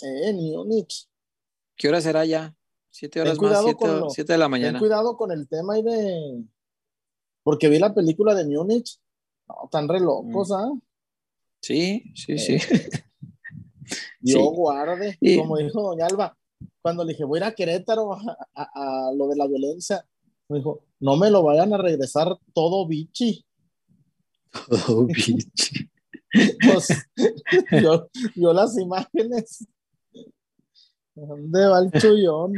Eh, 0.01 0.33
Múnich. 0.33 1.07
¿Qué 1.75 1.89
hora 1.89 2.01
será 2.01 2.25
ya? 2.25 2.55
Siete 2.89 3.21
horas 3.21 3.39
más, 3.39 3.63
siete, 3.63 3.85
siete, 4.09 4.33
de 4.33 4.39
la 4.39 4.49
mañana. 4.49 4.73
Ten 4.73 4.79
cuidado 4.79 5.15
con 5.15 5.31
el 5.31 5.47
tema 5.47 5.77
y 5.77 5.83
de... 5.83 6.43
Porque 7.43 7.69
vi 7.69 7.79
la 7.79 7.93
película 7.93 8.33
de 8.33 8.45
Múnich. 8.45 8.99
No, 9.47 9.69
tan 9.71 9.87
re 9.87 9.99
locos, 9.99 10.49
mm. 10.49 10.53
¿ah? 10.53 10.71
Sí, 11.61 12.11
sí, 12.15 12.37
sí. 12.37 12.57
Yo 14.21 14.41
guarde, 14.51 15.17
como 15.37 15.57
dijo 15.57 15.81
Doña 15.81 16.05
Alba, 16.05 16.37
cuando 16.81 17.03
le 17.03 17.13
dije 17.13 17.23
voy 17.23 17.39
a 17.39 17.41
ir 17.41 17.43
a 17.45 17.55
Querétaro 17.55 18.17
a, 18.55 19.11
lo 19.15 19.27
de 19.27 19.35
la 19.35 19.47
violencia, 19.47 20.05
me 20.49 20.57
dijo, 20.57 20.83
no 20.99 21.17
me 21.17 21.29
lo 21.29 21.43
vayan 21.43 21.73
a 21.73 21.77
regresar 21.77 22.37
todo 22.53 22.87
bichi. 22.87 23.45
Todo 24.69 25.05
bichi. 25.05 25.89
pues 26.63 26.87
yo, 27.81 28.09
yo, 28.35 28.53
las 28.53 28.77
imágenes. 28.77 29.67
¿Dónde 31.15 31.67
va 31.67 31.79
el 31.79 31.91
chullón? 31.91 32.53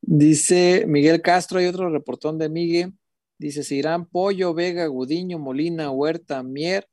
Dice 0.00 0.84
Miguel 0.86 1.22
Castro, 1.22 1.58
hay 1.58 1.66
otro 1.66 1.88
reportón 1.90 2.38
de 2.38 2.48
Miguel. 2.48 2.92
Dice, 3.38 3.64
se 3.64 3.74
irán 3.74 4.06
Pollo, 4.06 4.54
Vega, 4.54 4.86
Gudiño, 4.86 5.38
Molina, 5.38 5.90
Huerta, 5.90 6.42
Mier 6.42 6.88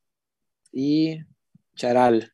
y 0.72 1.20
Charal. 1.76 2.34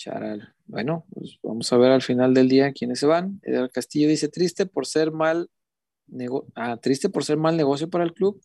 Charal. 0.00 0.54
Bueno, 0.64 1.04
pues 1.12 1.38
vamos 1.42 1.70
a 1.70 1.76
ver 1.76 1.92
al 1.92 2.00
final 2.00 2.32
del 2.32 2.48
día 2.48 2.72
quiénes 2.72 3.00
se 3.00 3.06
van. 3.06 3.38
Edgar 3.42 3.70
Castillo 3.70 4.08
dice, 4.08 4.28
triste 4.28 4.64
por 4.64 4.86
ser 4.86 5.12
mal, 5.12 5.50
ah, 6.54 6.78
triste 6.78 7.10
por 7.10 7.22
ser 7.22 7.36
mal 7.36 7.54
negocio 7.54 7.90
para 7.90 8.04
el 8.04 8.14
club. 8.14 8.42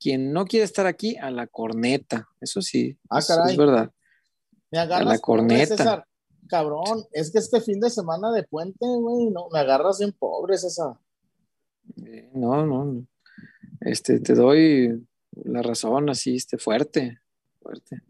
Quien 0.00 0.32
no 0.32 0.46
quiere 0.46 0.64
estar 0.64 0.86
aquí, 0.86 1.16
a 1.16 1.30
la 1.30 1.46
corneta. 1.46 2.28
Eso 2.40 2.60
sí, 2.60 2.98
ah, 3.08 3.20
es 3.20 3.56
verdad. 3.56 3.92
Me 4.72 4.80
a 4.80 5.04
la 5.04 5.18
corneta. 5.20 6.08
Cabrón, 6.48 7.04
es 7.12 7.30
que 7.30 7.38
este 7.38 7.60
fin 7.60 7.78
de 7.78 7.90
semana 7.90 8.32
de 8.32 8.42
puente, 8.42 8.84
güey, 8.84 9.30
no, 9.30 9.48
me 9.52 9.60
agarras 9.60 10.00
bien 10.00 10.10
pobre, 10.10 10.58
César. 10.58 10.94
Eh, 12.04 12.30
no, 12.34 12.66
no. 12.66 13.06
Este, 13.80 14.18
te 14.18 14.34
doy 14.34 15.06
la 15.44 15.62
razón 15.62 16.10
así, 16.10 16.34
este, 16.34 16.58
fuerte, 16.58 17.20
fuerte. 17.62 18.02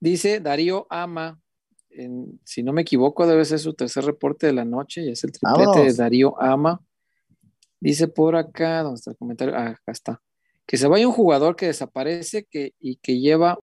Dice 0.00 0.40
Darío 0.40 0.88
Ama, 0.90 1.41
si 2.44 2.62
no 2.62 2.72
me 2.72 2.82
equivoco, 2.82 3.26
debe 3.26 3.44
ser 3.44 3.58
su 3.58 3.74
tercer 3.74 4.04
reporte 4.04 4.46
de 4.46 4.52
la 4.52 4.64
noche, 4.64 5.02
y 5.02 5.10
es 5.10 5.24
el 5.24 5.32
triplete 5.32 5.80
de 5.84 5.94
Darío 5.94 6.40
Ama. 6.40 6.80
Dice 7.80 8.08
por 8.08 8.36
acá, 8.36 8.82
¿dónde 8.82 8.98
está 8.98 9.10
el 9.10 9.16
comentario? 9.16 9.54
Ah, 9.56 9.70
acá 9.70 9.92
está. 9.92 10.22
Que 10.66 10.76
se 10.76 10.86
vaya 10.86 11.06
un 11.06 11.12
jugador 11.12 11.56
que 11.56 11.66
desaparece 11.66 12.44
que, 12.44 12.74
y 12.78 12.96
que 12.96 13.18
lleva. 13.18 13.58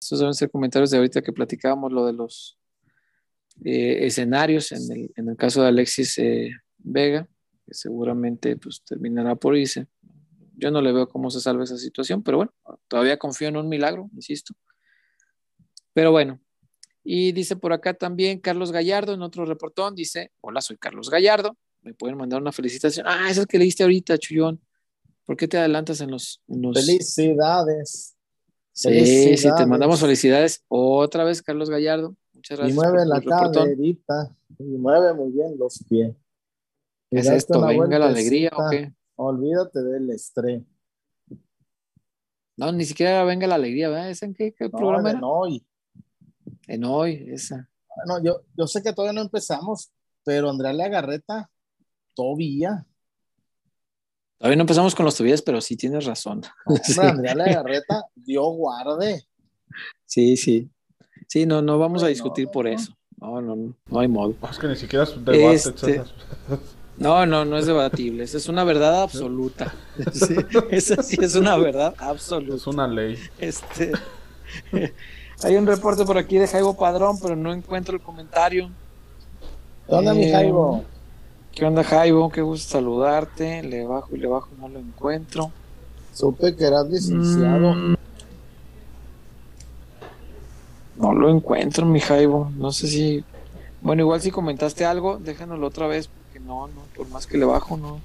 Estos 0.00 0.18
deben 0.18 0.34
ser 0.34 0.50
comentarios 0.50 0.90
de 0.90 0.96
ahorita 0.96 1.22
que 1.22 1.32
platicábamos 1.32 1.92
lo 1.92 2.06
de 2.06 2.14
los 2.14 2.58
eh, 3.64 4.06
escenarios 4.06 4.72
en 4.72 4.90
el, 4.90 5.12
en 5.16 5.28
el, 5.28 5.36
caso 5.36 5.62
de 5.62 5.68
Alexis 5.68 6.18
eh, 6.18 6.50
Vega, 6.78 7.28
que 7.66 7.74
seguramente 7.74 8.56
pues, 8.56 8.82
terminará 8.84 9.36
por 9.36 9.56
irse. 9.56 9.86
Yo 10.56 10.70
no 10.70 10.80
le 10.80 10.92
veo 10.92 11.08
cómo 11.08 11.30
se 11.30 11.40
salve 11.40 11.64
esa 11.64 11.76
situación, 11.76 12.22
pero 12.22 12.38
bueno, 12.38 12.52
todavía 12.88 13.18
confío 13.18 13.48
en 13.48 13.56
un 13.56 13.68
milagro, 13.68 14.10
insisto. 14.14 14.54
Pero 15.92 16.10
bueno, 16.10 16.40
y 17.04 17.32
dice 17.32 17.56
por 17.56 17.72
acá 17.72 17.94
también 17.94 18.40
Carlos 18.40 18.72
Gallardo 18.72 19.14
en 19.14 19.22
otro 19.22 19.44
reportón, 19.44 19.94
dice, 19.94 20.30
hola, 20.40 20.60
soy 20.60 20.76
Carlos 20.76 21.10
Gallardo, 21.10 21.56
me 21.82 21.94
pueden 21.94 22.16
mandar 22.16 22.40
una 22.40 22.52
felicitación. 22.52 23.06
Ah, 23.08 23.28
es 23.30 23.38
el 23.38 23.46
que 23.46 23.58
leíste 23.58 23.82
ahorita, 23.82 24.18
Chuyón. 24.18 24.60
¿Por 25.24 25.36
qué 25.36 25.48
te 25.48 25.58
adelantas 25.58 26.00
en 26.00 26.10
los... 26.10 26.42
Felicidades. 26.46 28.16
Sí, 28.72 29.36
sí, 29.36 29.48
te 29.56 29.66
mandamos 29.66 30.00
felicidades 30.00 30.64
otra 30.68 31.24
vez, 31.24 31.42
Carlos 31.42 31.68
Gallardo. 31.68 32.16
Muchas 32.32 32.58
gracias. 32.58 32.74
Y 32.74 32.80
mueve 32.80 33.06
la 33.06 33.20
caderita, 33.20 34.36
y 34.58 34.64
mueve 34.78 35.12
muy 35.14 35.30
bien 35.30 35.58
los 35.58 35.84
pies. 35.88 36.14
¿Es 37.10 37.26
esto? 37.28 37.64
¿Venga 37.66 37.98
la 37.98 38.06
alegría 38.06 38.50
o 38.56 38.70
qué? 38.70 38.92
Olvídate 39.16 39.82
del 39.82 40.10
estrés. 40.10 40.62
No, 42.56 42.72
ni 42.72 42.84
siquiera 42.84 43.22
venga 43.24 43.46
la 43.46 43.56
alegría, 43.56 43.90
¿verdad? 43.90 44.10
¿Es 44.10 44.22
en 44.22 44.34
qué, 44.34 44.54
programa 44.70 45.10
era? 45.10 45.20
No, 45.20 45.42
en 46.72 46.84
hoy, 46.84 47.26
esa. 47.28 47.68
Bueno, 47.96 48.24
yo, 48.24 48.40
yo 48.56 48.66
sé 48.66 48.82
que 48.82 48.94
todavía 48.94 49.12
no 49.12 49.20
empezamos, 49.20 49.92
pero 50.24 50.48
Andrea 50.48 50.72
Lagarreta, 50.72 51.50
todavía. 52.14 52.86
Todavía 54.38 54.56
no 54.56 54.62
empezamos 54.62 54.94
con 54.94 55.04
los 55.04 55.14
tobillas, 55.14 55.42
pero 55.42 55.60
sí 55.60 55.76
tienes 55.76 56.06
razón. 56.06 56.40
No, 56.66 56.74
Andrea 57.02 57.34
Lagarreta, 57.34 58.06
dio 58.14 58.44
guarde. 58.44 59.22
Sí, 60.06 60.36
sí. 60.38 60.70
Sí, 61.28 61.44
no, 61.44 61.60
no 61.60 61.78
vamos 61.78 62.02
a 62.02 62.08
discutir 62.08 62.48
por 62.48 62.66
eso. 62.66 62.96
No, 63.18 63.40
no, 63.42 63.54
no, 63.54 63.76
no 63.86 64.00
hay 64.00 64.08
modo. 64.08 64.34
Es 64.50 64.58
que 64.58 64.68
ni 64.68 64.76
siquiera 64.76 65.04
es 65.04 65.14
un 65.14 65.24
debate. 65.26 65.54
Este... 65.54 66.02
No, 66.96 67.26
no, 67.26 67.44
no 67.44 67.58
es 67.58 67.66
debatible. 67.66 68.24
Esa 68.24 68.38
es 68.38 68.48
una 68.48 68.64
verdad 68.64 69.02
absoluta. 69.02 69.74
Sí, 70.12 70.36
esa 70.70 71.02
sí 71.02 71.18
es 71.20 71.34
una 71.34 71.56
verdad 71.56 71.94
absoluta. 71.98 72.56
Es 72.56 72.66
una 72.66 72.88
ley. 72.88 73.18
Este. 73.38 73.92
Hay 75.44 75.56
un 75.56 75.66
reporte 75.66 76.04
por 76.04 76.18
aquí 76.18 76.38
de 76.38 76.46
Jaibo 76.46 76.74
Padrón, 76.74 77.18
pero 77.20 77.34
no 77.36 77.52
encuentro 77.52 77.96
el 77.96 78.02
comentario. 78.02 78.70
¿Qué 79.88 79.94
onda, 79.94 80.14
mi 80.14 80.24
Eh, 80.24 80.32
Jaibo? 80.32 80.84
¿Qué 81.52 81.64
onda, 81.64 81.82
Jaibo? 81.84 82.30
Qué 82.30 82.42
gusto 82.42 82.70
saludarte. 82.72 83.62
Le 83.62 83.84
bajo 83.86 84.14
y 84.14 84.18
le 84.18 84.28
bajo, 84.28 84.48
no 84.60 84.68
lo 84.68 84.78
encuentro. 84.78 85.50
Supe 86.14 86.54
que 86.54 86.64
eras 86.64 86.86
licenciado. 86.88 87.74
Mm. 87.74 87.94
No 90.96 91.12
lo 91.14 91.30
encuentro, 91.30 91.84
mi 91.86 92.00
Jaibo. 92.00 92.50
No 92.56 92.70
sé 92.70 92.86
si. 92.86 93.24
Bueno, 93.80 94.02
igual 94.02 94.20
si 94.20 94.30
comentaste 94.30 94.84
algo, 94.84 95.18
déjanoslo 95.18 95.66
otra 95.66 95.88
vez, 95.88 96.08
porque 96.08 96.38
no, 96.38 96.68
no, 96.68 96.82
por 96.96 97.08
más 97.08 97.26
que 97.26 97.36
le 97.36 97.44
bajo, 97.44 97.76
no, 97.76 97.98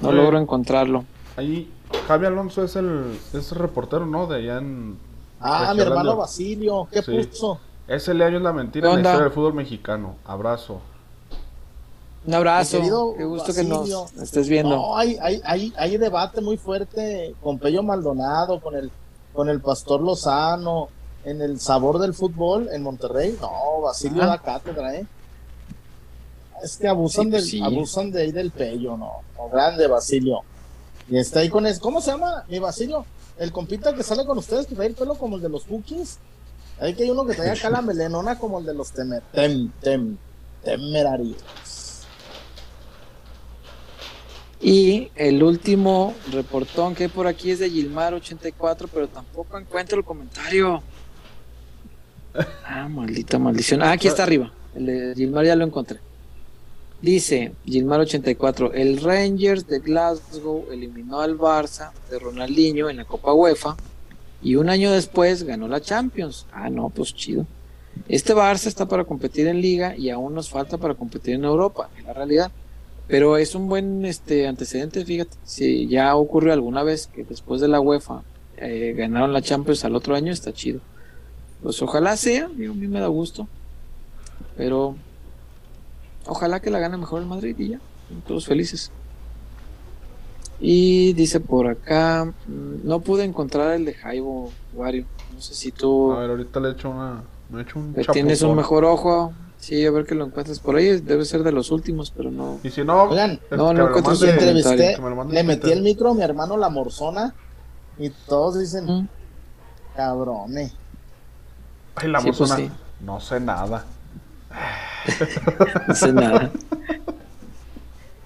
no 0.00 0.12
logro 0.12 0.38
encontrarlo. 0.38 1.04
Ahí, 1.36 1.70
Javi 2.06 2.24
Alonso 2.24 2.64
es 2.64 2.74
el, 2.76 3.18
es 3.34 3.52
el 3.52 3.58
reportero, 3.58 4.06
¿no? 4.06 4.26
De 4.26 4.36
allá 4.36 4.58
en. 4.58 4.96
Ah, 5.40 5.72
mi 5.74 5.80
hermano. 5.82 6.16
Basilio, 6.16 6.88
¿qué 6.90 7.02
Sí. 7.02 7.12
puso? 7.24 7.58
Ese 7.86 8.10
año 8.10 8.36
es 8.36 8.42
la 8.42 8.52
mentira 8.52 8.88
¿Qué 8.88 8.94
en 8.96 9.02
la 9.02 9.08
historia 9.10 9.24
del 9.24 9.32
fútbol 9.32 9.54
mexicano. 9.54 10.16
Abrazo. 10.26 10.80
Un 12.26 12.34
abrazo. 12.34 13.14
Qué 13.16 13.24
gusto 13.24 13.54
que 13.54 13.64
nos 13.64 14.12
estés 14.20 14.48
viendo. 14.48 14.76
No, 14.76 14.96
hay, 14.96 15.16
hay, 15.22 15.40
hay, 15.44 15.72
hay 15.76 15.96
debate 15.96 16.40
muy 16.40 16.56
fuerte 16.58 17.34
con 17.42 17.58
Pello 17.58 17.82
Maldonado, 17.82 18.60
con 18.60 18.74
el, 18.74 18.90
con 19.32 19.48
el 19.48 19.60
Pastor 19.60 20.02
Lozano, 20.02 20.88
en 21.24 21.40
el 21.40 21.58
sabor 21.60 21.98
del 21.98 22.12
fútbol 22.12 22.68
en 22.72 22.82
Monterrey. 22.82 23.38
No, 23.40 23.80
Basilio 23.82 24.22
Ah. 24.24 24.26
da 24.26 24.38
cátedra, 24.38 24.94
¿eh? 24.96 25.06
Es 26.62 26.76
que 26.76 26.88
abusan, 26.88 27.26
Sí, 27.26 27.30
pues 27.30 27.42
del, 27.42 27.50
sí. 27.50 27.62
abusan 27.62 28.10
de 28.10 28.22
ahí 28.22 28.32
del 28.32 28.50
Pello, 28.50 28.96
no. 28.96 29.12
no, 29.36 29.48
grande 29.48 29.86
Basilio. 29.86 30.40
Y 31.08 31.16
está 31.16 31.40
ahí 31.40 31.48
con 31.48 31.66
eso. 31.66 31.80
¿Cómo 31.80 32.00
se 32.00 32.10
llama 32.10 32.44
mi 32.48 32.58
Basilio? 32.58 33.06
El 33.38 33.52
compita 33.52 33.94
que 33.94 34.02
sale 34.02 34.26
con 34.26 34.38
ustedes, 34.38 34.66
que 34.66 34.74
trae 34.74 34.88
el 34.88 34.94
pelo 34.94 35.14
como 35.14 35.36
el 35.36 35.42
de 35.42 35.48
los 35.48 35.64
cookies. 35.64 36.18
Hay 36.80 36.94
que 36.94 37.04
hay 37.04 37.10
uno 37.10 37.24
que 37.24 37.34
trae 37.34 37.50
acá 37.50 37.70
la 37.70 37.82
melenona 37.82 38.38
como 38.38 38.58
el 38.58 38.66
de 38.66 38.74
los 38.74 38.92
temer, 38.92 39.22
tem, 39.32 39.70
tem, 39.80 40.16
temerarios. 40.62 41.36
Y 44.60 45.10
el 45.14 45.42
último 45.42 46.14
reportón 46.32 46.94
que 46.94 47.04
hay 47.04 47.08
por 47.08 47.26
aquí 47.26 47.52
es 47.52 47.60
de 47.60 47.70
Gilmar84, 47.70 48.88
pero 48.92 49.08
tampoco 49.08 49.56
encuentro 49.58 49.98
el 49.98 50.04
comentario. 50.04 50.82
Ah, 52.64 52.88
maldita 52.88 53.38
maldición. 53.38 53.82
Ah, 53.82 53.92
aquí 53.92 54.08
está 54.08 54.24
arriba. 54.24 54.52
El 54.74 54.86
de 54.86 55.14
Gilmar 55.16 55.44
ya 55.44 55.56
lo 55.56 55.64
encontré. 55.64 56.00
Dice 57.00 57.52
Gilmar84, 57.64 58.72
el 58.74 59.00
Rangers 59.00 59.68
de 59.68 59.78
Glasgow 59.78 60.66
eliminó 60.72 61.20
al 61.20 61.38
Barça 61.38 61.92
de 62.10 62.18
Ronaldinho 62.18 62.90
en 62.90 62.96
la 62.96 63.04
Copa 63.04 63.32
UEFA 63.32 63.76
y 64.42 64.56
un 64.56 64.68
año 64.68 64.90
después 64.90 65.44
ganó 65.44 65.68
la 65.68 65.80
Champions. 65.80 66.46
Ah, 66.52 66.68
no, 66.70 66.90
pues 66.90 67.14
chido. 67.14 67.46
Este 68.08 68.34
Barça 68.34 68.66
está 68.66 68.86
para 68.86 69.04
competir 69.04 69.46
en 69.46 69.60
liga 69.60 69.96
y 69.96 70.10
aún 70.10 70.34
nos 70.34 70.50
falta 70.50 70.76
para 70.76 70.94
competir 70.94 71.34
en 71.34 71.44
Europa, 71.44 71.88
es 71.96 72.04
la 72.04 72.14
realidad. 72.14 72.50
Pero 73.06 73.36
es 73.36 73.54
un 73.54 73.68
buen 73.68 74.04
este 74.04 74.48
antecedente, 74.48 75.04
fíjate. 75.04 75.36
Si 75.44 75.86
ya 75.86 76.16
ocurrió 76.16 76.52
alguna 76.52 76.82
vez 76.82 77.06
que 77.06 77.22
después 77.22 77.60
de 77.60 77.68
la 77.68 77.80
UEFA 77.80 78.22
eh, 78.56 78.92
ganaron 78.96 79.32
la 79.32 79.40
Champions 79.40 79.84
al 79.84 79.94
otro 79.94 80.16
año, 80.16 80.32
está 80.32 80.52
chido. 80.52 80.80
Pues 81.62 81.80
ojalá 81.80 82.16
sea, 82.16 82.46
a 82.46 82.48
mí 82.48 82.66
me 82.66 83.00
da 83.00 83.06
gusto. 83.06 83.46
Pero 84.56 84.96
ojalá 86.28 86.60
que 86.60 86.70
la 86.70 86.78
gane 86.78 86.96
mejor 86.96 87.20
el 87.20 87.26
Madrid 87.26 87.56
y 87.58 87.68
ya, 87.70 87.80
todos 88.26 88.46
felices. 88.46 88.90
Y 90.60 91.12
dice 91.12 91.40
por 91.40 91.68
acá, 91.68 92.24
mm, 92.46 92.86
no 92.86 93.00
pude 93.00 93.24
encontrar 93.24 93.72
el 93.74 93.84
de 93.84 93.94
Jaibo 93.94 94.50
Wario. 94.74 95.04
No 95.34 95.40
sé 95.40 95.54
si 95.54 95.70
tú 95.70 96.12
A 96.12 96.20
ver, 96.20 96.30
ahorita 96.30 96.58
le 96.60 96.70
echo 96.70 96.90
una. 96.90 97.22
Me 97.50 97.62
echo 97.62 97.78
un 97.78 97.94
le 97.96 98.04
tienes 98.04 98.42
un 98.42 98.56
mejor 98.56 98.84
ojo. 98.84 99.32
Sí, 99.58 99.84
a 99.84 99.90
ver 99.90 100.04
que 100.04 100.14
lo 100.14 100.24
encuentres 100.26 100.58
por 100.60 100.76
ahí. 100.76 101.00
Debe 101.00 101.24
ser 101.24 101.42
de 101.42 101.52
los 101.52 101.70
últimos, 101.70 102.10
pero 102.10 102.30
no. 102.30 102.58
Y 102.62 102.70
si 102.70 102.84
no, 102.84 103.04
Oigan, 103.04 103.40
no, 103.50 103.72
no 103.72 103.88
encuentro 103.88 104.14
su 104.14 104.26
entrevisté, 104.26 104.96
me 104.98 105.32
le 105.32 105.42
metí 105.42 105.70
el 105.72 105.82
micro 105.82 106.10
a 106.10 106.14
mi 106.14 106.22
hermano 106.22 106.56
La 106.56 106.68
Morzona 106.68 107.34
y 107.98 108.10
todos 108.10 108.58
dicen, 108.58 108.84
Mm, 108.86 109.08
cabrones. 109.96 110.72
Ay, 111.96 112.08
la 112.08 112.20
Sí, 112.20 112.26
pues 112.28 112.40
Morzona. 112.40 112.56
sí. 112.68 112.70
No 113.00 113.20
sé 113.20 113.40
nada. 113.40 113.84
No 115.88 115.94
sé 115.94 116.12
nada. 116.12 116.50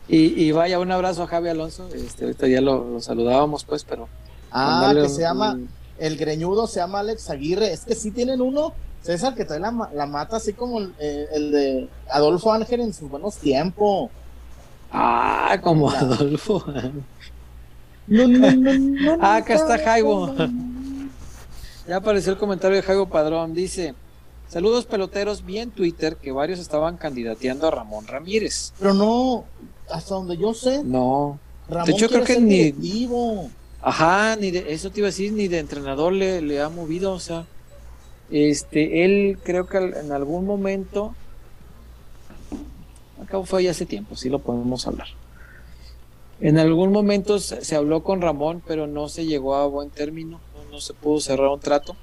Y, 0.08 0.42
y 0.44 0.52
vaya, 0.52 0.78
un 0.78 0.90
abrazo 0.90 1.22
a 1.22 1.26
Javi 1.26 1.48
Alonso. 1.48 1.88
Este, 1.94 2.24
ahorita 2.24 2.46
ya 2.48 2.60
lo, 2.60 2.84
lo 2.84 3.00
saludábamos, 3.00 3.64
pues, 3.64 3.84
pero. 3.84 4.08
Ah, 4.50 4.90
que 4.92 5.02
un- 5.02 5.08
se 5.08 5.22
llama, 5.22 5.52
un- 5.52 5.68
el 5.98 6.16
greñudo 6.16 6.66
se 6.66 6.80
llama 6.80 7.00
Alex 7.00 7.30
Aguirre. 7.30 7.72
Es 7.72 7.84
que 7.84 7.94
sí 7.94 8.10
tienen 8.10 8.40
uno, 8.40 8.74
César, 9.02 9.34
que 9.34 9.44
trae 9.44 9.60
la, 9.60 9.70
ma- 9.70 9.90
la 9.94 10.06
mata 10.06 10.36
así 10.36 10.52
como 10.52 10.80
el, 10.80 10.92
eh, 10.98 11.26
el 11.32 11.52
de 11.52 11.88
Adolfo 12.10 12.52
Ángel 12.52 12.80
en 12.80 12.92
sus 12.92 13.08
buenos 13.08 13.36
tiempos. 13.36 14.10
Ah, 14.92 15.56
como. 15.62 15.90
Adolfo. 15.90 16.64
No, 18.08 18.26
no, 18.26 18.50
no, 18.50 18.72
no, 18.78 19.16
Ah, 19.20 19.36
acá 19.36 19.54
está 19.54 19.78
Jaibo. 19.78 20.34
Ya 21.86 21.96
apareció 21.96 22.32
el 22.32 22.38
comentario 22.38 22.76
de 22.76 22.82
Jaibo 22.82 23.06
Padrón. 23.06 23.54
Dice: 23.54 23.94
Saludos 24.52 24.84
peloteros. 24.84 25.46
Vi 25.46 25.58
en 25.60 25.70
Twitter 25.70 26.16
que 26.16 26.30
varios 26.30 26.58
estaban 26.60 26.98
candidateando 26.98 27.66
a 27.68 27.70
Ramón 27.70 28.06
Ramírez. 28.06 28.74
Pero 28.78 28.92
no, 28.92 29.44
hasta 29.90 30.14
donde 30.14 30.36
yo 30.36 30.52
sé, 30.52 30.84
No. 30.84 31.38
Ramón 31.70 31.88
hecho, 31.88 32.06
quiere 32.08 32.24
creo 32.24 32.36
que 32.36 32.42
ni- 32.42 32.56
directivo. 32.56 33.48
Ajá, 33.80 34.36
ni 34.36 34.50
de, 34.50 34.70
eso 34.74 34.90
te 34.90 35.00
iba 35.00 35.06
a 35.06 35.10
decir, 35.10 35.32
ni 35.32 35.48
de 35.48 35.58
entrenador 35.58 36.12
le, 36.12 36.42
le 36.42 36.60
ha 36.60 36.68
movido, 36.68 37.14
o 37.14 37.18
sea, 37.18 37.46
este, 38.30 39.06
él 39.06 39.38
creo 39.42 39.66
que 39.66 39.78
en 39.78 40.12
algún 40.12 40.44
momento, 40.44 41.14
acá 43.22 43.42
fue 43.42 43.64
ya 43.64 43.70
hace 43.70 43.86
tiempo, 43.86 44.16
sí 44.16 44.28
lo 44.28 44.38
podemos 44.38 44.86
hablar. 44.86 45.08
En 46.42 46.58
algún 46.58 46.92
momento 46.92 47.38
se, 47.38 47.64
se 47.64 47.74
habló 47.74 48.02
con 48.02 48.20
Ramón, 48.20 48.62
pero 48.66 48.86
no 48.86 49.08
se 49.08 49.24
llegó 49.24 49.54
a 49.54 49.66
buen 49.66 49.88
término, 49.88 50.40
no, 50.54 50.70
no 50.72 50.80
se 50.80 50.92
pudo 50.92 51.20
cerrar 51.20 51.48
un 51.48 51.60
trato, 51.60 51.96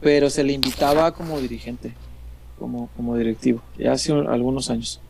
pero 0.00 0.30
se 0.30 0.44
le 0.44 0.52
invitaba 0.52 1.12
como 1.12 1.38
dirigente, 1.40 1.94
como, 2.58 2.88
como 2.96 3.16
directivo, 3.16 3.60
ya 3.78 3.92
hace 3.92 4.12
un- 4.12 4.28
algunos 4.28 4.70
años. 4.70 5.00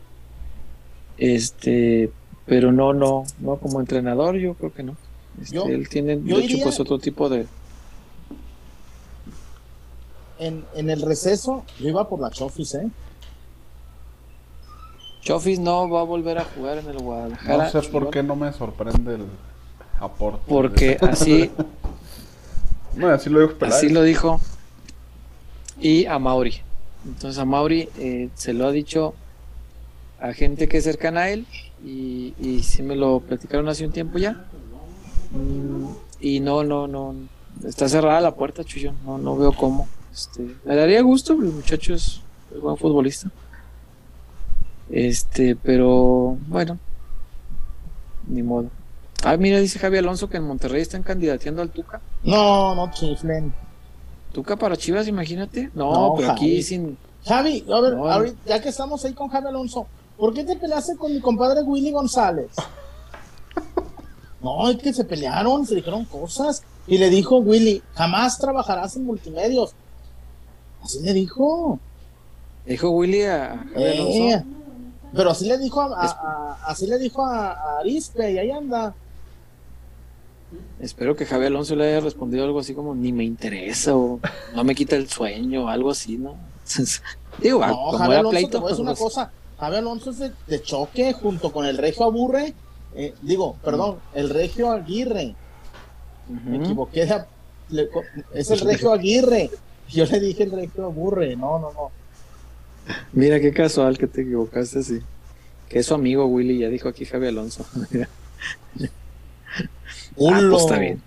Este, 1.17 2.11
pero 2.45 2.71
no, 2.71 2.93
no, 2.93 3.25
no 3.39 3.57
como 3.57 3.79
entrenador, 3.79 4.35
yo 4.37 4.53
creo 4.53 4.73
que 4.73 4.83
no. 4.83 4.95
Este, 5.41 5.55
Yo- 5.55 5.65
él 5.65 5.87
tiene, 5.89 6.19
yo 6.23 6.37
de 6.37 6.45
hecho, 6.45 6.57
pues 6.63 6.79
otro 6.79 6.97
tipo 6.99 7.29
de. 7.29 7.45
En, 10.39 10.63
en 10.75 10.89
el 10.89 11.01
receso, 11.01 11.63
yo 11.79 11.89
iba 11.89 12.07
por 12.07 12.19
la 12.19 12.29
Chofis, 12.29 12.75
¿eh? 12.75 12.87
Chofis 15.21 15.59
no 15.59 15.89
va 15.89 16.01
a 16.01 16.03
volver 16.03 16.37
a 16.37 16.45
jugar 16.45 16.77
en 16.77 16.87
el 16.87 16.99
Guadalajara. 16.99 17.71
No 17.73 17.81
sé 17.81 17.89
por 17.89 18.09
qué 18.11 18.21
no 18.23 18.35
me 18.35 18.53
sorprende 18.53 19.15
el 19.15 19.25
aporte. 19.99 20.41
Porque 20.47 20.97
así, 21.01 21.49
No, 22.95 23.09
así 23.09 23.29
lo 23.29 23.41
dijo 23.41 23.53
Peláez. 23.55 23.75
así 23.77 23.89
lo 23.89 24.03
dijo. 24.03 24.39
Y 25.79 26.05
a 26.05 26.19
Mauri. 26.19 26.61
Entonces 27.05 27.39
a 27.39 27.45
Mauri 27.45 27.89
eh, 27.97 28.29
se 28.35 28.53
lo 28.53 28.67
ha 28.67 28.71
dicho 28.71 29.13
a 30.19 30.33
gente 30.33 30.67
que 30.67 30.77
es 30.77 30.83
cercana 30.83 31.21
a 31.21 31.29
él. 31.29 31.45
Y, 31.85 32.33
y 32.39 32.63
sí 32.63 32.81
me 32.81 32.95
lo 32.95 33.19
platicaron 33.19 33.69
hace 33.69 33.85
un 33.85 33.91
tiempo 33.91 34.17
ya. 34.17 34.45
Mm, 35.31 35.85
y 36.19 36.39
no, 36.39 36.63
no, 36.63 36.87
no. 36.87 37.15
Está 37.65 37.87
cerrada 37.89 38.21
la 38.21 38.35
puerta, 38.35 38.63
Chuyo. 38.63 38.93
No, 39.05 39.17
no 39.17 39.37
veo 39.37 39.51
cómo. 39.51 39.87
Este, 40.13 40.55
me 40.65 40.75
daría 40.75 41.01
gusto, 41.01 41.33
el 41.33 41.53
muchacho 41.53 41.93
es, 41.93 42.21
buen 42.59 42.77
futbolista. 42.77 43.29
Este, 44.89 45.55
pero 45.55 46.37
bueno, 46.47 46.79
ni 48.27 48.41
modo. 48.41 48.69
Ah, 49.23 49.37
mira, 49.37 49.59
dice 49.59 49.79
Javi 49.79 49.97
Alonso 49.97 50.29
que 50.29 50.37
en 50.37 50.43
Monterrey 50.43 50.81
están 50.81 51.03
candidateando 51.03 51.61
al 51.61 51.69
Tuca. 51.69 52.01
No, 52.23 52.73
no 52.73 52.91
chiflen. 52.91 53.53
Tuca 54.37 54.55
para 54.55 54.77
Chivas, 54.77 55.07
imagínate. 55.07 55.71
No, 55.73 55.91
No, 55.91 56.15
pero 56.15 56.31
aquí 56.33 56.61
sin. 56.61 56.95
Javi, 57.25 57.65
a 57.73 57.81
ver, 57.81 57.95
No. 57.95 58.07
ahorita- 58.07 58.37
ya 58.45 58.61
que 58.61 58.69
estamos 58.69 59.03
ahí 59.03 59.13
con 59.13 59.29
Javi 59.29 59.47
Alonso, 59.47 59.87
¿por 60.15 60.31
qué 60.31 60.43
te 60.43 60.55
peleaste 60.55 60.95
con 60.95 61.11
mi 61.11 61.19
compadre 61.19 61.63
Willy 61.63 61.89
González? 61.91 62.51
No, 64.39 64.69
es 64.69 64.77
que 64.77 64.93
se 64.93 65.03
pelearon, 65.05 65.65
se 65.65 65.73
dijeron 65.73 66.05
cosas. 66.05 66.61
Y 66.85 66.99
le 66.99 67.09
dijo 67.09 67.37
Willy, 67.39 67.81
jamás 67.95 68.37
trabajarás 68.37 68.95
en 68.95 69.05
multimedios. 69.05 69.73
Así 70.83 70.99
le 71.01 71.13
dijo. 71.13 71.79
Dijo 72.67 72.91
Willy 72.91 73.23
a 73.23 73.53
a 73.53 73.57
Javi 73.57 73.83
Eh, 73.83 74.33
Alonso. 74.35 74.45
pero 75.15 75.31
así 75.31 75.47
le 75.47 75.57
dijo 75.57 75.81
a, 75.81 75.85
a- 75.99 76.05
a- 76.05 76.57
así 76.67 76.85
le 76.85 76.99
dijo 76.99 77.25
a, 77.25 77.53
a 77.53 77.79
Arispe 77.79 78.33
y 78.33 78.37
ahí 78.37 78.51
anda. 78.51 78.93
Espero 80.79 81.15
que 81.15 81.25
Javi 81.25 81.47
Alonso 81.47 81.75
le 81.75 81.87
haya 81.87 81.99
respondido 81.99 82.45
algo 82.45 82.59
así 82.59 82.73
como 82.73 82.95
ni 82.95 83.11
me 83.11 83.23
interesa 83.23 83.95
o 83.95 84.19
no 84.55 84.63
me 84.63 84.75
quita 84.75 84.95
el 84.95 85.09
sueño 85.09 85.65
o 85.65 85.67
algo 85.67 85.91
así, 85.91 86.17
¿no? 86.17 86.35
Digo, 87.41 87.65
No, 87.65 87.73
como 87.73 87.97
Javi 87.97 88.11
era 88.11 88.19
Alonso, 88.19 88.39
pleito, 88.39 88.59
decir 88.61 88.81
una 88.81 88.91
pues, 88.91 88.99
cosa. 88.99 89.31
Javi 89.59 89.75
Alonso 89.77 90.11
es 90.11 90.19
de, 90.19 90.31
de 90.47 90.61
choque 90.61 91.13
junto 91.13 91.51
con 91.51 91.65
el 91.65 91.77
Regio 91.77 92.05
Aburre. 92.05 92.53
eh, 92.95 93.13
digo, 93.21 93.55
perdón, 93.63 93.97
el 94.13 94.29
Regio 94.29 94.71
Aguirre. 94.71 95.35
Me 96.45 96.57
equivoqué. 96.57 97.05
de 97.05 97.23
le 97.69 97.89
es 98.33 98.49
el 98.51 98.59
Regio 98.59 98.93
Aguirre. 98.93 99.49
Yo 99.89 100.05
le 100.05 100.19
dije 100.19 100.43
el 100.43 100.51
Regio 100.51 100.85
Aburre. 100.85 101.35
No, 101.35 101.59
no, 101.59 101.71
no. 101.73 101.91
Mira 103.13 103.39
qué 103.39 103.51
casual 103.53 103.97
que 103.97 104.07
te 104.07 104.21
equivocaste 104.21 104.79
así. 104.79 104.99
Que 105.69 105.79
es 105.79 105.85
su 105.85 105.93
amigo 105.93 106.25
Willy, 106.25 106.59
ya 106.59 106.69
dijo 106.69 106.87
aquí 106.87 107.05
Javi 107.05 107.27
Alonso. 107.27 107.65
ah, 110.19 110.47
pues 110.49 110.63
está 110.63 110.79
bien. 110.79 111.01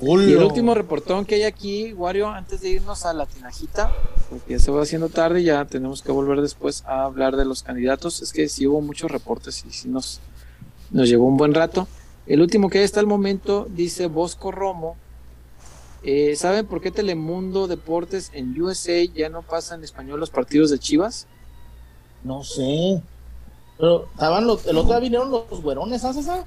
Y 0.00 0.32
el 0.32 0.42
último 0.42 0.74
reportón 0.74 1.24
que 1.24 1.36
hay 1.36 1.42
aquí, 1.42 1.92
Wario, 1.92 2.28
antes 2.28 2.60
de 2.60 2.68
irnos 2.68 3.04
a 3.04 3.12
la 3.12 3.26
tinajita, 3.26 3.92
porque 4.30 4.52
ya 4.52 4.58
se 4.60 4.70
va 4.70 4.82
haciendo 4.82 5.08
tarde 5.08 5.40
y 5.40 5.44
ya 5.44 5.64
tenemos 5.64 6.02
que 6.02 6.12
volver 6.12 6.40
después 6.40 6.84
a 6.86 7.02
hablar 7.02 7.36
de 7.36 7.44
los 7.44 7.64
candidatos. 7.64 8.22
Es 8.22 8.32
que 8.32 8.48
sí 8.48 8.66
hubo 8.66 8.80
muchos 8.80 9.10
reportes 9.10 9.64
y 9.66 9.72
sí 9.72 9.88
nos, 9.88 10.20
nos 10.90 11.08
llevó 11.08 11.26
un 11.26 11.36
buen 11.36 11.52
rato. 11.52 11.88
El 12.26 12.42
último 12.42 12.70
que 12.70 12.78
hay 12.78 12.84
hasta 12.84 13.00
el 13.00 13.06
momento 13.06 13.66
dice 13.70 14.06
Bosco 14.06 14.52
Romo. 14.52 14.96
Eh, 16.04 16.36
¿Saben 16.36 16.66
por 16.66 16.80
qué 16.80 16.92
Telemundo 16.92 17.66
Deportes 17.66 18.30
en 18.34 18.60
USA 18.60 19.02
ya 19.02 19.28
no 19.30 19.42
pasa 19.42 19.74
en 19.74 19.82
español 19.82 20.20
los 20.20 20.30
partidos 20.30 20.70
de 20.70 20.78
Chivas? 20.78 21.26
No 22.22 22.44
sé. 22.44 23.02
Pero 23.78 24.06
estaban 24.12 24.46
los, 24.46 24.64
el 24.66 24.76
otro 24.76 24.90
día 24.90 25.00
vinieron 25.00 25.30
los 25.30 25.60
güerones, 25.60 26.02
¿sabes 26.02 26.18
esa? 26.18 26.44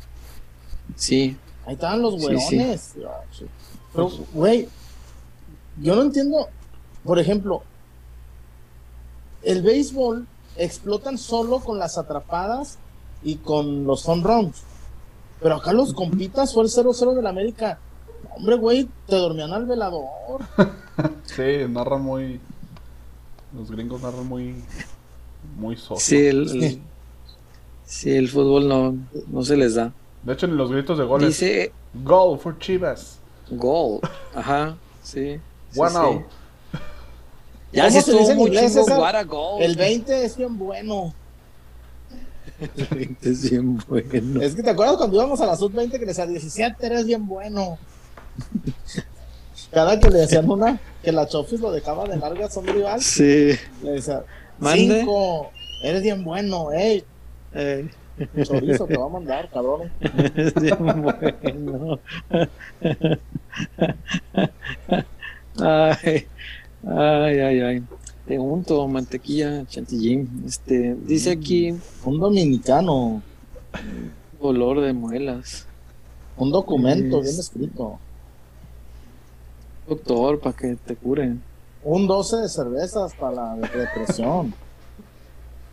Sí. 0.96 1.36
Ahí 1.66 1.74
estaban 1.74 2.02
los 2.02 2.20
güerones. 2.20 2.96
Pero, 3.94 4.12
güey, 4.34 4.68
yo 5.82 5.96
no 5.96 6.02
entiendo. 6.04 6.48
Por 7.04 7.20
ejemplo, 7.20 7.64
el 9.44 9.62
béisbol 9.62 10.28
explotan 10.56 11.18
solo 11.18 11.60
con 11.60 11.80
las 11.80 11.98
atrapadas 11.98 12.78
y 13.24 13.36
con 13.36 13.86
los 13.86 14.08
home 14.08 14.24
runs. 14.24 14.64
Pero 15.42 15.56
acá 15.56 15.74
los 15.74 15.94
compitas 15.94 16.54
fue 16.54 16.64
el 16.64 16.70
0-0 16.70 17.16
del 17.16 17.26
América. 17.26 17.80
Hombre, 18.36 18.56
güey, 18.56 18.90
te 19.08 19.16
dormían 19.16 19.52
al 19.52 19.66
velador. 19.66 20.08
sí, 21.24 21.68
narra 21.68 21.98
muy. 21.98 22.40
Los 23.56 23.72
gringos 23.72 24.02
narran 24.02 24.28
muy. 24.28 24.64
Muy 25.58 25.76
soso. 25.76 26.00
Sí, 26.00 26.28
el, 26.28 26.80
sí, 27.84 28.12
el 28.12 28.30
fútbol 28.30 28.68
no, 28.68 28.96
no 29.28 29.44
se 29.44 29.58
les 29.58 29.76
da. 29.76 29.92
De 30.24 30.34
hecho, 30.34 30.46
en 30.46 30.58
los 30.58 30.72
gritos 30.72 30.98
de 30.98 31.04
goles. 31.04 31.30
Dice. 31.30 31.72
Goal 31.94 32.40
for 32.40 32.58
Chivas. 32.60 33.20
Goal. 33.50 34.00
Ajá, 34.36 34.78
sí. 35.04 35.40
One 35.76 35.98
out. 35.98 36.24
Ya 37.74 37.90
se 37.90 38.00
estuvo 38.00 38.36
muy 38.36 38.52
chingo, 38.52 38.84
what 38.84 39.16
a 39.16 39.24
goal. 39.24 39.64
El 39.64 39.78
20 39.78 40.26
es 40.26 40.36
bien 40.36 40.58
bueno. 40.58 41.14
El 42.60 42.86
20 42.86 43.30
es 43.30 43.50
bien 43.50 43.82
bueno. 43.88 44.42
Es 44.42 44.56
que 44.56 44.62
te 44.62 44.72
acuerdas 44.72 44.98
cuando 44.98 45.16
íbamos 45.16 45.40
a 45.40 45.46
la 45.46 45.56
sub-20 45.56 45.92
que 45.92 46.00
le 46.00 46.08
decía 46.08 46.28
17 46.28 46.86
eres 46.86 47.06
bien 47.06 47.26
bueno. 47.26 47.78
Cada 49.72 49.98
que 49.98 50.10
le 50.10 50.20
decían 50.20 50.50
una, 50.50 50.82
que 51.02 51.14
la 51.14 51.28
Chofis 51.28 51.62
lo 51.62 51.72
dejaba 51.72 52.06
de 52.06 52.18
larga 52.18 52.50
son 52.50 52.68
rival. 52.68 53.02
Sí. 53.02 53.54
Le 53.82 53.92
decía, 53.92 54.26
5, 54.62 55.52
eres 55.84 56.04
bien 56.04 56.26
bueno, 56.26 56.74
ey. 56.74 57.06
Eh. 57.54 57.90
Chorizo 58.44 58.86
te 58.86 58.98
va 58.98 59.06
a 59.06 59.10
mandar, 59.10 59.50
cabrón. 59.50 59.90
Bien 60.62 60.78
bueno. 61.02 62.00
Ay, 65.60 66.26
ay, 66.88 67.40
ay, 67.40 67.60
ay. 67.62 67.84
Te 68.28 68.38
unto 68.40 68.88
mantequilla 68.88 69.66
chantilly. 69.66 70.28
Este, 70.46 70.96
dice 71.06 71.32
aquí. 71.32 71.76
Un 72.06 72.20
dominicano. 72.20 73.22
Olor 74.40 74.82
de 74.82 74.94
muelas. 74.94 75.66
Un 76.38 76.52
documento 76.52 77.20
Es- 77.20 77.24
bien 77.24 77.40
escrito. 77.40 78.00
Doctor, 79.88 80.40
para 80.40 80.56
que 80.56 80.76
te 80.76 80.96
curen. 80.96 81.42
Un 81.84 82.08
12 82.08 82.38
de 82.38 82.50
cervezas 82.50 83.14
para 83.16 83.56
la 83.56 83.68
depresión. 83.68 84.54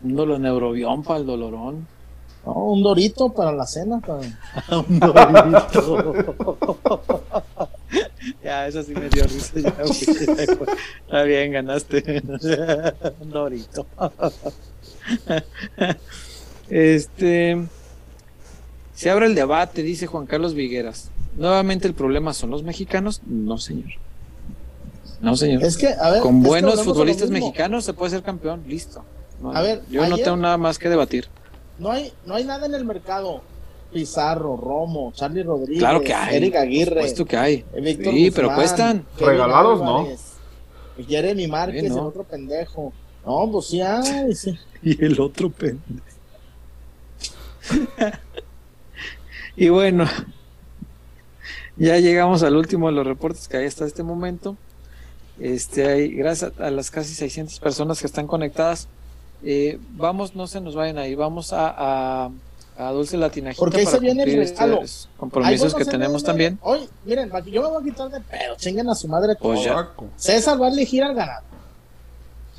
Un 0.03 0.15
dolor 0.15 0.39
neurobión 0.39 1.03
para 1.03 1.19
el 1.19 1.25
dolorón. 1.25 1.87
No, 2.45 2.53
un 2.53 2.81
dorito 2.83 3.29
para 3.33 3.51
la 3.51 3.65
cena. 3.67 3.99
para- 3.99 4.21
Un 4.87 4.99
dorito. 4.99 6.13
ya, 8.43 8.67
eso 8.67 8.83
sí 8.83 8.93
me 8.93 9.09
dio 9.09 9.23
risa. 9.23 9.59
Ya. 9.59 9.73
Está 11.05 11.23
bien, 11.23 11.51
ganaste. 11.51 12.23
Un 13.21 13.29
dorito. 13.29 13.85
este. 16.69 17.65
Se 18.95 19.09
abre 19.09 19.27
el 19.27 19.35
debate, 19.35 19.81
dice 19.81 20.07
Juan 20.07 20.25
Carlos 20.25 20.53
Vigueras. 20.53 21.09
Nuevamente 21.37 21.87
el 21.87 21.93
problema 21.93 22.33
son 22.33 22.49
los 22.49 22.63
mexicanos. 22.63 23.21
No, 23.25 23.57
señor. 23.57 23.91
No, 25.21 25.35
señor. 25.37 25.63
Es 25.63 25.77
que, 25.77 25.87
a 25.87 26.09
ver. 26.09 26.21
Con 26.21 26.41
buenos 26.43 26.81
futbolistas 26.83 27.29
mexicanos 27.29 27.85
se 27.85 27.93
puede 27.93 28.11
ser 28.11 28.23
campeón. 28.23 28.63
Listo. 28.67 29.03
No, 29.41 29.53
A 29.55 29.61
ver, 29.61 29.81
yo 29.89 30.05
no 30.07 30.17
tengo 30.17 30.35
nada 30.37 30.57
más 30.57 30.77
que 30.79 30.89
debatir. 30.89 31.27
No 31.79 31.91
hay, 31.91 32.13
no 32.25 32.35
hay 32.35 32.43
nada 32.43 32.65
en 32.65 32.75
el 32.75 32.85
mercado. 32.85 33.41
Pizarro, 33.91 34.55
Romo, 34.55 35.11
Charlie 35.15 35.41
Rodríguez, 35.41 35.79
Claro 35.79 36.01
que 36.01 36.13
hay. 36.13 36.35
Eric 36.35 36.55
Aguirre, 36.57 36.85
Por 36.91 36.95
supuesto 36.97 37.25
que 37.25 37.37
hay. 37.37 37.65
Víctor 37.81 38.13
Sí, 38.13 38.31
pero 38.31 38.53
cuestan. 38.53 39.05
Kevin 39.17 39.31
Regalados, 39.31 39.81
¿no? 39.81 40.07
Jeremy 41.07 41.47
Márquez, 41.47 41.83
Sí, 41.83 41.89
no. 41.89 41.95
el 41.95 42.05
otro 42.07 42.23
pendejo. 42.23 42.93
No, 43.25 43.49
pues 43.51 43.65
sí 43.67 43.81
hay, 43.81 44.35
sí. 44.35 44.57
Y 44.83 45.03
el 45.03 45.19
otro 45.19 45.49
pendejo. 45.49 46.05
y 49.55 49.69
bueno, 49.69 50.05
ya 51.77 51.97
llegamos 51.97 52.43
al 52.43 52.55
último 52.55 52.87
de 52.87 52.93
los 52.93 53.07
reportes 53.07 53.47
que 53.47 53.57
hay 53.57 53.65
hasta 53.65 53.85
este 53.85 54.03
momento. 54.03 54.55
Este, 55.39 55.87
hay, 55.87 56.09
gracias 56.13 56.51
a 56.59 56.69
las 56.69 56.91
casi 56.91 57.13
600 57.13 57.59
personas 57.59 57.99
que 58.01 58.07
están 58.07 58.27
conectadas. 58.27 58.87
Eh, 59.43 59.79
vamos, 59.91 60.35
no 60.35 60.47
se 60.47 60.59
nos 60.61 60.75
vayan 60.75 60.97
a 60.97 61.07
ir, 61.07 61.15
vamos 61.17 61.53
a, 61.53 62.25
a, 62.25 62.29
a 62.77 62.91
Dulce 62.91 63.17
Latinajita 63.17 63.59
Porque 63.59 63.77
ahí 63.77 63.85
para 63.85 63.97
se 63.97 64.01
viene 64.01 64.23
el 64.23 64.29
cumplir 64.29 64.49
regalo. 64.49 64.73
estos 64.81 65.09
compromisos 65.17 65.73
que 65.75 65.85
tenemos 65.85 66.21
viene- 66.23 66.25
también. 66.25 66.59
Oye, 66.61 66.87
miren, 67.05 67.31
yo 67.47 67.61
me 67.61 67.67
voy 67.69 67.81
a 67.81 67.83
quitar 67.85 68.09
de 68.09 68.19
pedo, 68.21 68.55
chinguen 68.57 68.89
a 68.89 68.95
su 68.95 69.07
madre 69.07 69.35
Pues 69.39 69.63
todo. 69.63 69.75
ya. 69.75 69.89
César 70.15 70.61
va 70.61 70.67
a 70.67 70.69
elegir 70.69 71.03
al 71.03 71.15
ganador. 71.15 71.43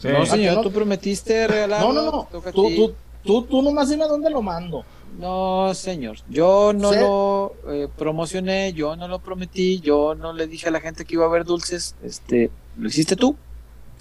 Sí. 0.01 0.09
No, 0.09 0.25
señor, 0.27 0.55
no- 0.57 0.63
tú 0.63 0.71
prometiste 0.73 1.43
No, 1.43 1.49
regalarlo. 1.49 1.93
no, 1.93 2.03
no. 2.33 2.39
a 2.39 2.53
Tú, 2.53 2.71
tú, 2.75 2.95
tú, 3.23 3.43
tú 3.43 3.63
nomás 3.63 3.89
dime 3.91 4.05
a 4.05 4.09
dónde 4.09 4.31
lo 4.31 4.41
mando. 4.41 4.85
No, 5.19 5.75
señor. 5.75 6.19
Yo 6.29 6.73
no 6.73 6.93
¿Sí? 6.93 6.99
lo 7.01 7.53
eh, 7.69 7.89
promocioné, 7.99 8.73
yo 8.73 8.95
no 8.97 9.09
lo 9.09 9.19
prometí, 9.19 9.81
yo 9.81 10.15
no 10.15 10.33
le 10.33 10.47
dije 10.47 10.69
a 10.69 10.71
la 10.71 10.81
gente 10.81 11.05
que 11.05 11.15
iba 11.15 11.25
a 11.25 11.29
haber 11.29 11.45
dulces. 11.45 11.97
Este, 12.03 12.51
¿lo 12.79 12.89
hiciste 12.89 13.17
tú? 13.17 13.37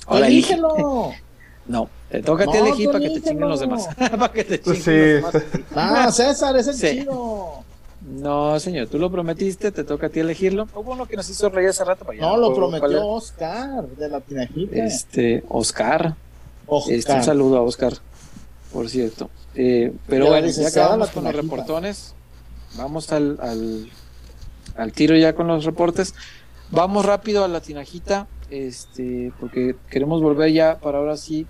Ahora 0.05 0.27
elige. 0.27 0.53
Elígelo. 0.53 1.11
No, 1.69 1.87
te 2.09 2.21
toca 2.23 2.43
a 2.43 2.47
ti 2.47 2.57
No, 2.57 2.65
elegir 2.65 2.87
para 2.87 2.99
que 2.99 3.09
te 3.11 3.21
chinguen 3.21 3.47
los 3.47 3.59
demás. 3.59 3.87
para 3.97 4.33
que 4.33 4.43
te 4.43 4.59
chinguen 4.59 4.81
Sí. 4.81 5.21
los 5.21 5.33
demás. 5.33 5.43
Ah, 5.75 6.11
César, 6.11 6.57
es 6.57 6.67
el 6.67 6.73
Sí. 6.73 6.99
chido. 6.99 7.63
No, 8.01 8.59
señor, 8.59 8.87
tú 8.87 8.97
lo 8.97 9.11
prometiste, 9.11 9.71
te 9.71 9.83
toca 9.83 10.07
a 10.07 10.09
ti 10.09 10.19
elegirlo. 10.19 10.67
Hubo 10.73 10.93
uno 10.93 11.05
que 11.05 11.15
nos 11.15 11.29
hizo 11.29 11.47
reír 11.49 11.69
hace 11.69 11.83
rato. 11.85 12.05
pero 12.07 12.19
ya 12.19 12.27
No, 12.27 12.37
lo 12.37 12.55
prometió. 12.55 13.05
Oscar 13.07 13.85
de 13.87 14.09
la 14.09 14.19
tinajita. 14.19 14.75
Este, 14.83 15.43
Oscar. 15.47 16.15
Oscar. 16.65 16.93
Este, 16.95 17.13
un 17.13 17.23
saludo 17.23 17.57
a 17.57 17.61
Oscar, 17.61 17.93
por 18.73 18.89
cierto. 18.89 19.29
Eh, 19.53 19.93
pero 20.07 20.25
Ya 20.25 20.31
bueno, 20.31 20.47
ya 20.47 20.67
acabamos 20.69 21.09
con 21.09 21.23
los 21.23 21.35
reportones. 21.35 22.15
Vamos 22.77 23.11
al, 23.11 23.37
al, 23.41 23.89
al 24.75 24.91
tiro 24.91 25.15
ya 25.15 25.33
con 25.33 25.47
los 25.47 25.65
reportes. 25.65 26.15
Vamos 26.71 27.05
rápido 27.05 27.43
a 27.43 27.47
la 27.47 27.61
tinajita, 27.61 28.27
este, 28.49 29.31
porque 29.39 29.75
queremos 29.89 30.21
volver 30.21 30.51
ya 30.51 30.79
para 30.79 30.99
ahora 30.99 31.17
sí 31.17 31.45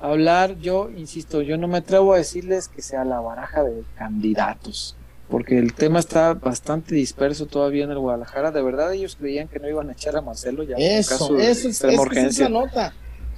hablar. 0.00 0.56
Yo 0.58 0.90
insisto, 0.96 1.42
yo 1.42 1.56
no 1.56 1.68
me 1.68 1.78
atrevo 1.78 2.14
a 2.14 2.18
decirles 2.18 2.68
que 2.68 2.82
sea 2.82 3.04
la 3.04 3.20
baraja 3.20 3.62
de 3.64 3.82
candidatos, 3.96 4.96
porque 5.28 5.58
el 5.58 5.74
tema 5.74 5.98
está 5.98 6.34
bastante 6.34 6.94
disperso 6.94 7.46
todavía 7.46 7.84
en 7.84 7.90
el 7.90 7.98
Guadalajara. 7.98 8.50
De 8.50 8.62
verdad, 8.62 8.92
ellos 8.92 9.16
creían 9.16 9.48
que 9.48 9.58
no 9.58 9.68
iban 9.68 9.88
a 9.88 9.92
echar 9.92 10.16
a 10.16 10.20
Marcelo 10.22 10.62
ya. 10.62 10.76
en 10.76 10.98
Eso, 10.98 11.10
caso 11.18 11.34
de 11.34 11.50
eso 11.50 11.68
es, 11.68 11.74
es 11.76 11.80
que 11.80 11.86
esa 11.88 11.94
es 11.94 11.98
urgencia. 11.98 12.48
la 12.48 12.60
nota. 12.60 12.94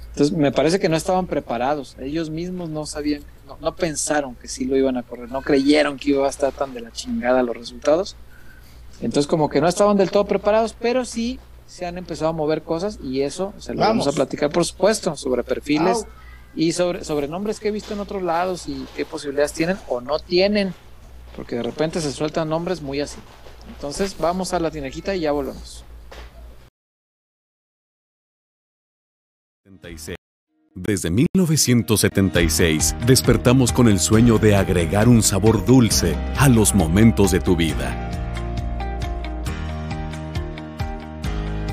Entonces 0.09 0.35
me 0.35 0.51
parece 0.51 0.79
que 0.79 0.89
no 0.89 0.95
estaban 0.97 1.27
preparados. 1.27 1.95
Ellos 1.99 2.29
mismos 2.29 2.69
no 2.69 2.85
sabían, 2.85 3.21
no, 3.47 3.57
no 3.61 3.75
pensaron 3.75 4.35
que 4.35 4.47
sí 4.47 4.65
lo 4.65 4.75
iban 4.75 4.97
a 4.97 5.03
correr, 5.03 5.31
no 5.31 5.41
creyeron 5.41 5.97
que 5.97 6.09
iba 6.11 6.25
a 6.25 6.29
estar 6.29 6.51
tan 6.51 6.73
de 6.73 6.81
la 6.81 6.91
chingada 6.91 7.41
los 7.43 7.55
resultados. 7.55 8.15
Entonces 9.01 9.27
como 9.27 9.49
que 9.49 9.61
no 9.61 9.67
estaban 9.67 9.95
del 9.97 10.11
todo 10.11 10.25
preparados, 10.25 10.75
pero 10.77 11.05
sí 11.05 11.39
se 11.67 11.85
han 11.85 11.97
empezado 11.97 12.31
a 12.31 12.33
mover 12.33 12.63
cosas 12.63 12.99
y 13.01 13.21
eso 13.21 13.53
se 13.59 13.73
lo 13.73 13.79
vamos, 13.81 14.05
Vamos. 14.05 14.07
a 14.07 14.15
platicar 14.15 14.49
por 14.49 14.65
supuesto 14.65 15.15
sobre 15.15 15.43
perfiles. 15.43 16.05
Y 16.59 16.73
sobre, 16.73 17.29
nombres 17.29 17.57
que 17.57 17.69
he 17.69 17.71
visto 17.71 17.93
en 17.93 18.01
otros 18.01 18.21
lados 18.21 18.67
y 18.67 18.85
qué 18.93 19.05
posibilidades 19.05 19.53
tienen 19.53 19.77
o 19.87 20.01
no 20.01 20.19
tienen, 20.19 20.73
porque 21.33 21.55
de 21.55 21.63
repente 21.63 22.01
se 22.01 22.11
sueltan 22.11 22.49
nombres 22.49 22.81
muy 22.81 22.99
así. 22.99 23.17
Entonces 23.69 24.17
vamos 24.19 24.53
a 24.53 24.59
la 24.59 24.69
tinejita 24.69 25.15
y 25.15 25.21
ya 25.21 25.31
volvemos. 25.31 25.85
76. 29.63 30.17
Desde 30.75 31.09
1976 31.09 32.93
despertamos 33.07 33.71
con 33.71 33.87
el 33.87 33.97
sueño 33.97 34.37
de 34.37 34.57
agregar 34.57 35.07
un 35.07 35.23
sabor 35.23 35.65
dulce 35.65 36.17
a 36.37 36.49
los 36.49 36.75
momentos 36.75 37.31
de 37.31 37.39
tu 37.39 37.55
vida. 37.55 38.18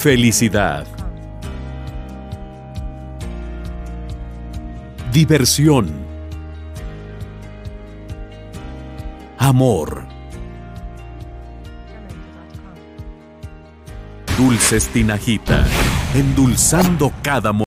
Felicidad. 0.00 0.86
Diversión. 5.12 5.90
Amor. 9.36 10.06
Dulces 14.38 14.88
Tinajita, 14.88 15.66
endulzando 16.14 17.12
cada 17.22 17.52
momento. 17.52 17.66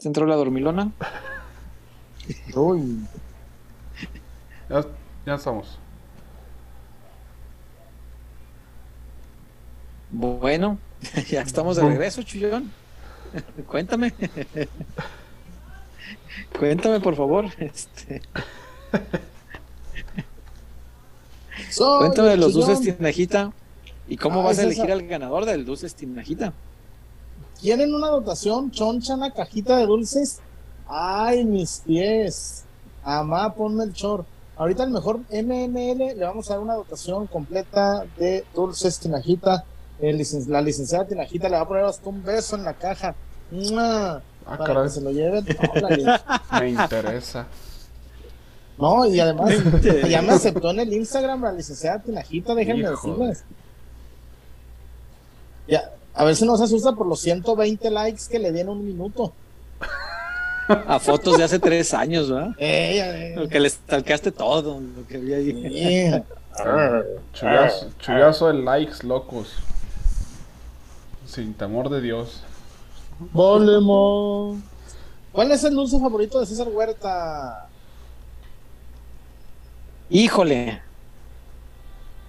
¿Te 0.00 0.08
entró 0.08 0.26
la 0.26 0.34
dormilona? 0.34 0.90
Uy, 2.56 3.06
Ya, 5.28 5.34
estamos. 5.34 5.78
Bueno, 10.10 10.78
ya 11.28 11.42
estamos 11.42 11.76
de 11.76 11.82
regreso, 11.82 12.22
Chuyón. 12.22 12.72
Cuéntame. 13.66 14.14
Cuéntame, 16.58 17.00
por 17.00 17.14
favor. 17.14 17.44
Este, 17.58 18.22
cuéntame 21.76 22.28
de 22.30 22.36
los 22.38 22.54
dulces. 22.54 22.80
Tinajita. 22.80 23.52
¿Y 24.08 24.16
cómo 24.16 24.40
Ah, 24.40 24.44
vas 24.44 24.58
a 24.58 24.62
esa- 24.62 24.70
elegir 24.70 24.90
al 24.92 25.06
ganador 25.06 25.44
del 25.44 25.66
dulces 25.66 25.94
Tinajita? 25.94 26.54
¿Quieren 27.60 27.94
una 27.94 28.06
dotación 28.08 28.70
choncha 28.70 29.12
en 29.12 29.20
la 29.20 29.30
cajita 29.34 29.76
de 29.76 29.84
dulces? 29.84 30.40
Ay, 30.88 31.44
mis 31.44 31.82
pies. 31.84 32.64
Amá, 33.04 33.52
ponme 33.54 33.84
el 33.84 33.92
chor. 33.92 34.24
Ahorita 34.58 34.82
el 34.84 34.90
mejor 34.90 35.20
MML 35.30 36.16
le 36.16 36.24
vamos 36.24 36.50
a 36.50 36.54
dar 36.54 36.62
una 36.62 36.74
dotación 36.74 37.26
completa 37.28 38.04
de 38.18 38.44
dulces 38.54 38.98
Tinajita. 38.98 39.64
El 40.00 40.18
licen- 40.18 40.46
la 40.48 40.60
licenciada 40.60 41.06
Tinajita 41.06 41.48
le 41.48 41.56
va 41.56 41.62
a 41.62 41.68
poner 41.68 41.84
hasta 41.84 42.08
un 42.08 42.22
beso 42.22 42.56
en 42.56 42.64
la 42.64 42.74
caja. 42.74 43.14
¡Mua! 43.50 44.16
Ah, 44.16 44.56
Para 44.56 44.64
caray. 44.64 44.82
que 44.84 44.90
se 44.90 45.00
lo 45.00 45.10
lleven. 45.12 45.44
Me 46.60 46.68
interesa. 46.70 47.46
No, 48.78 49.06
y 49.06 49.18
además 49.18 49.50
ya 50.08 50.22
me 50.22 50.32
aceptó 50.32 50.70
en 50.70 50.80
el 50.80 50.92
Instagram 50.92 51.42
la 51.42 51.52
licenciada 51.52 51.98
Tinajita, 52.00 52.54
déjenme 52.54 52.88
decirles. 52.88 53.42
Ya, 55.66 55.90
a 56.14 56.24
ver 56.24 56.36
si 56.36 56.46
no 56.46 56.56
se 56.56 56.64
asusta 56.64 56.92
por 56.92 57.06
los 57.06 57.20
120 57.20 57.90
likes 57.90 58.22
que 58.30 58.38
le 58.38 58.52
di 58.52 58.60
en 58.60 58.68
un 58.68 58.84
minuto. 58.84 59.32
A 60.86 60.98
fotos 61.00 61.38
de 61.38 61.44
hace 61.44 61.58
tres 61.58 61.94
años, 61.94 62.30
¿verdad? 62.30 62.50
Eh, 62.58 63.34
Lo 63.36 63.48
que 63.48 63.60
le 63.60 63.70
stalkeaste 63.70 64.32
todo, 64.32 64.80
lo 64.80 65.06
que 65.06 65.16
había 65.16 65.36
ahí. 65.36 65.64
eh, 65.64 66.22
Chullazo, 67.32 67.90
chullazo 68.00 68.48
de 68.48 68.54
likes 68.62 69.06
locos. 69.06 69.54
Sin 71.26 71.54
temor 71.54 71.88
de 71.88 72.00
Dios. 72.00 72.42
Voldemort. 73.32 74.58
¿Cuál 75.32 75.52
es 75.52 75.62
el 75.64 75.74
dulce 75.74 75.98
favorito 76.00 76.40
de 76.40 76.46
César 76.46 76.68
Huerta? 76.68 77.68
Híjole. 80.10 80.80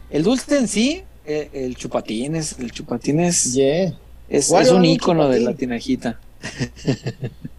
El 0.10 0.24
dulce 0.24 0.58
en 0.58 0.68
sí, 0.68 1.04
eh, 1.26 1.50
el 1.54 1.76
chupatín 1.76 2.36
es, 2.36 2.60
el 2.60 2.72
chupatín 2.72 3.20
es, 3.20 3.54
Yeah. 3.54 3.94
es, 4.28 4.48
¿Cuál 4.48 4.64
es 4.64 4.68
era 4.70 4.78
un 4.78 4.86
ícono 4.86 5.28
de 5.30 5.40
la 5.40 5.54
tinajita. 5.54 6.20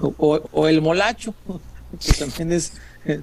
o, 0.00 0.40
o 0.52 0.68
el 0.68 0.82
molacho, 0.82 1.34
que 2.04 2.12
también 2.12 2.52
es, 2.52 2.72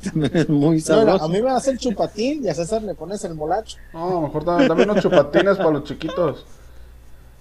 también 0.03 0.35
es 0.35 0.49
muy 0.49 0.77
no, 0.77 0.81
sabroso. 0.81 1.25
a 1.25 1.27
mí 1.27 1.41
me 1.41 1.51
das 1.51 1.67
el 1.67 1.77
chupatín 1.77 2.43
y 2.43 2.49
a 2.49 2.55
César 2.55 2.81
le 2.81 2.95
pones 2.95 3.23
el 3.23 3.35
molacho. 3.35 3.77
No, 3.93 4.21
mejor 4.21 4.45
dame, 4.45 4.67
dame 4.67 4.83
unos 4.83 5.01
chupatines 5.01 5.57
para 5.57 5.71
los 5.71 5.83
chiquitos. 5.83 6.45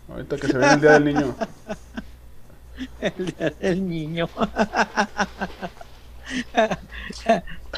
Ahorita 0.09 0.37
que 0.37 0.47
se 0.49 0.59
viene 0.59 0.75
el 0.75 0.81
día 0.81 0.93
del 0.93 1.05
niño. 1.05 1.35
El 3.01 3.27
día 3.27 3.51
del 3.61 3.89
niño. 3.89 4.29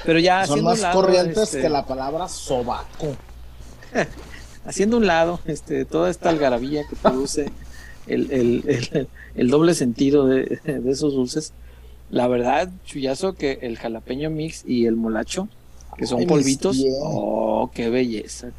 Pero 0.05 0.19
ya 0.19 0.47
Son 0.47 0.65
más 0.65 0.81
lado, 0.81 1.03
corrientes 1.03 1.43
este, 1.43 1.61
que 1.61 1.69
la 1.69 1.85
palabra 1.85 2.29
sobaco. 2.29 3.15
haciendo 4.67 4.97
un 4.97 5.07
lado 5.07 5.41
este, 5.47 5.85
toda 5.85 6.11
esta 6.11 6.29
algarabía 6.31 6.85
que 6.89 6.97
produce 6.97 7.53
el, 8.07 8.31
el- 8.31 8.65
el- 8.67 9.09
el 9.35 9.51
doble 9.51 9.75
sentido 9.75 10.27
de, 10.27 10.61
de 10.65 10.91
esos 10.91 11.15
dulces. 11.15 11.53
La 12.09 12.29
verdad, 12.29 12.71
chullazo, 12.85 13.35
que 13.35 13.59
el 13.63 13.79
jalapeño 13.79 14.31
mix 14.31 14.63
y 14.65 14.87
el 14.87 14.97
molacho, 14.97 15.49
que 15.97 16.07
son 16.07 16.21
Ay, 16.21 16.27
polvitos, 16.27 16.85
oh, 17.03 17.71
qué 17.75 17.91
belleza. 17.91 18.53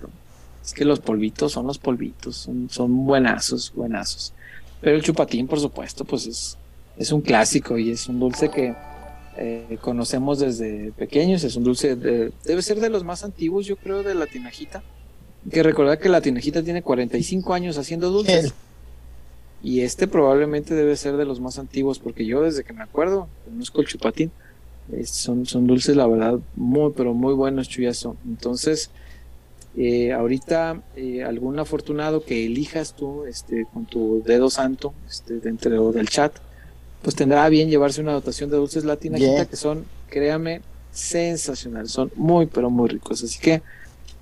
Es 0.64 0.74
que 0.74 0.84
los 0.86 1.00
polvitos 1.00 1.54
son 1.54 1.66
los 1.68 1.80
polvitos, 1.80 2.36
son, 2.38 2.70
son 2.70 3.06
buenazos, 3.06 3.72
buenazos. 3.74 4.34
Pero 4.82 4.96
el 4.98 5.02
chupatín, 5.04 5.48
por 5.48 5.60
supuesto, 5.60 6.04
pues 6.06 6.28
es, 6.28 6.58
es 6.98 7.12
un 7.12 7.22
clásico 7.22 7.78
y 7.78 7.92
es 7.92 8.08
un 8.08 8.20
dulce 8.20 8.50
que 8.50 8.76
eh, 9.38 9.78
conocemos 9.82 10.40
desde 10.40 10.92
pequeños. 10.94 11.44
Es 11.44 11.56
un 11.56 11.64
dulce, 11.64 11.96
de- 11.96 12.34
debe 12.44 12.62
ser 12.62 12.80
de 12.82 12.90
los 12.90 13.04
más 13.04 13.24
antiguos, 13.24 13.66
yo 13.66 13.78
creo, 13.78 14.04
de 14.04 14.14
la 14.16 14.28
tinajita. 14.28 14.84
Hay 15.46 15.52
que 15.52 15.64
recordar 15.64 16.00
que 16.00 16.10
la 16.10 16.22
tinajita 16.22 16.64
tiene 16.64 16.82
45 16.84 17.54
años 17.54 17.78
haciendo 17.78 18.10
dulces. 18.12 18.54
Y 19.64 19.82
este 19.82 20.08
probablemente 20.08 20.76
debe 20.76 20.96
ser 20.96 21.18
de 21.18 21.26
los 21.26 21.40
más 21.42 21.58
antiguos, 21.60 22.00
porque 22.00 22.26
yo 22.26 22.42
desde 22.42 22.64
que 22.64 22.74
me 22.74 22.84
acuerdo 22.84 23.28
conozco 23.46 23.82
el 23.82 23.88
chupatín. 23.88 24.32
Son, 25.06 25.46
son 25.46 25.68
dulces, 25.68 25.96
la 25.98 26.08
verdad, 26.08 26.40
muy, 26.56 26.94
pero 26.96 27.14
muy 27.14 27.34
buenos, 27.34 27.68
chuyazo. 27.68 28.16
Entonces, 28.26 28.90
eh, 29.76 30.14
ahorita, 30.14 30.82
eh, 30.96 31.24
algún 31.24 31.60
afortunado 31.60 32.24
que 32.24 32.46
elijas 32.46 32.94
tú 32.94 33.26
este, 33.26 33.66
con 33.74 33.86
tu 33.86 34.24
dedo 34.26 34.50
santo 34.50 34.94
este, 35.10 35.40
dentro 35.40 35.92
del 35.92 36.08
chat, 36.08 36.34
pues 37.02 37.16
tendrá 37.16 37.48
bien 37.50 37.70
llevarse 37.70 38.00
una 38.00 38.14
dotación 38.14 38.50
de 38.50 38.58
dulces 38.58 38.86
Yeah. 38.86 39.46
que 39.46 39.56
son, 39.58 39.86
créame, 40.10 40.62
sensacionales. 40.92 41.92
Son 41.92 42.10
muy, 42.16 42.46
pero 42.46 42.70
muy 42.70 42.88
ricos. 42.90 43.24
Así 43.24 43.40
que, 43.40 43.62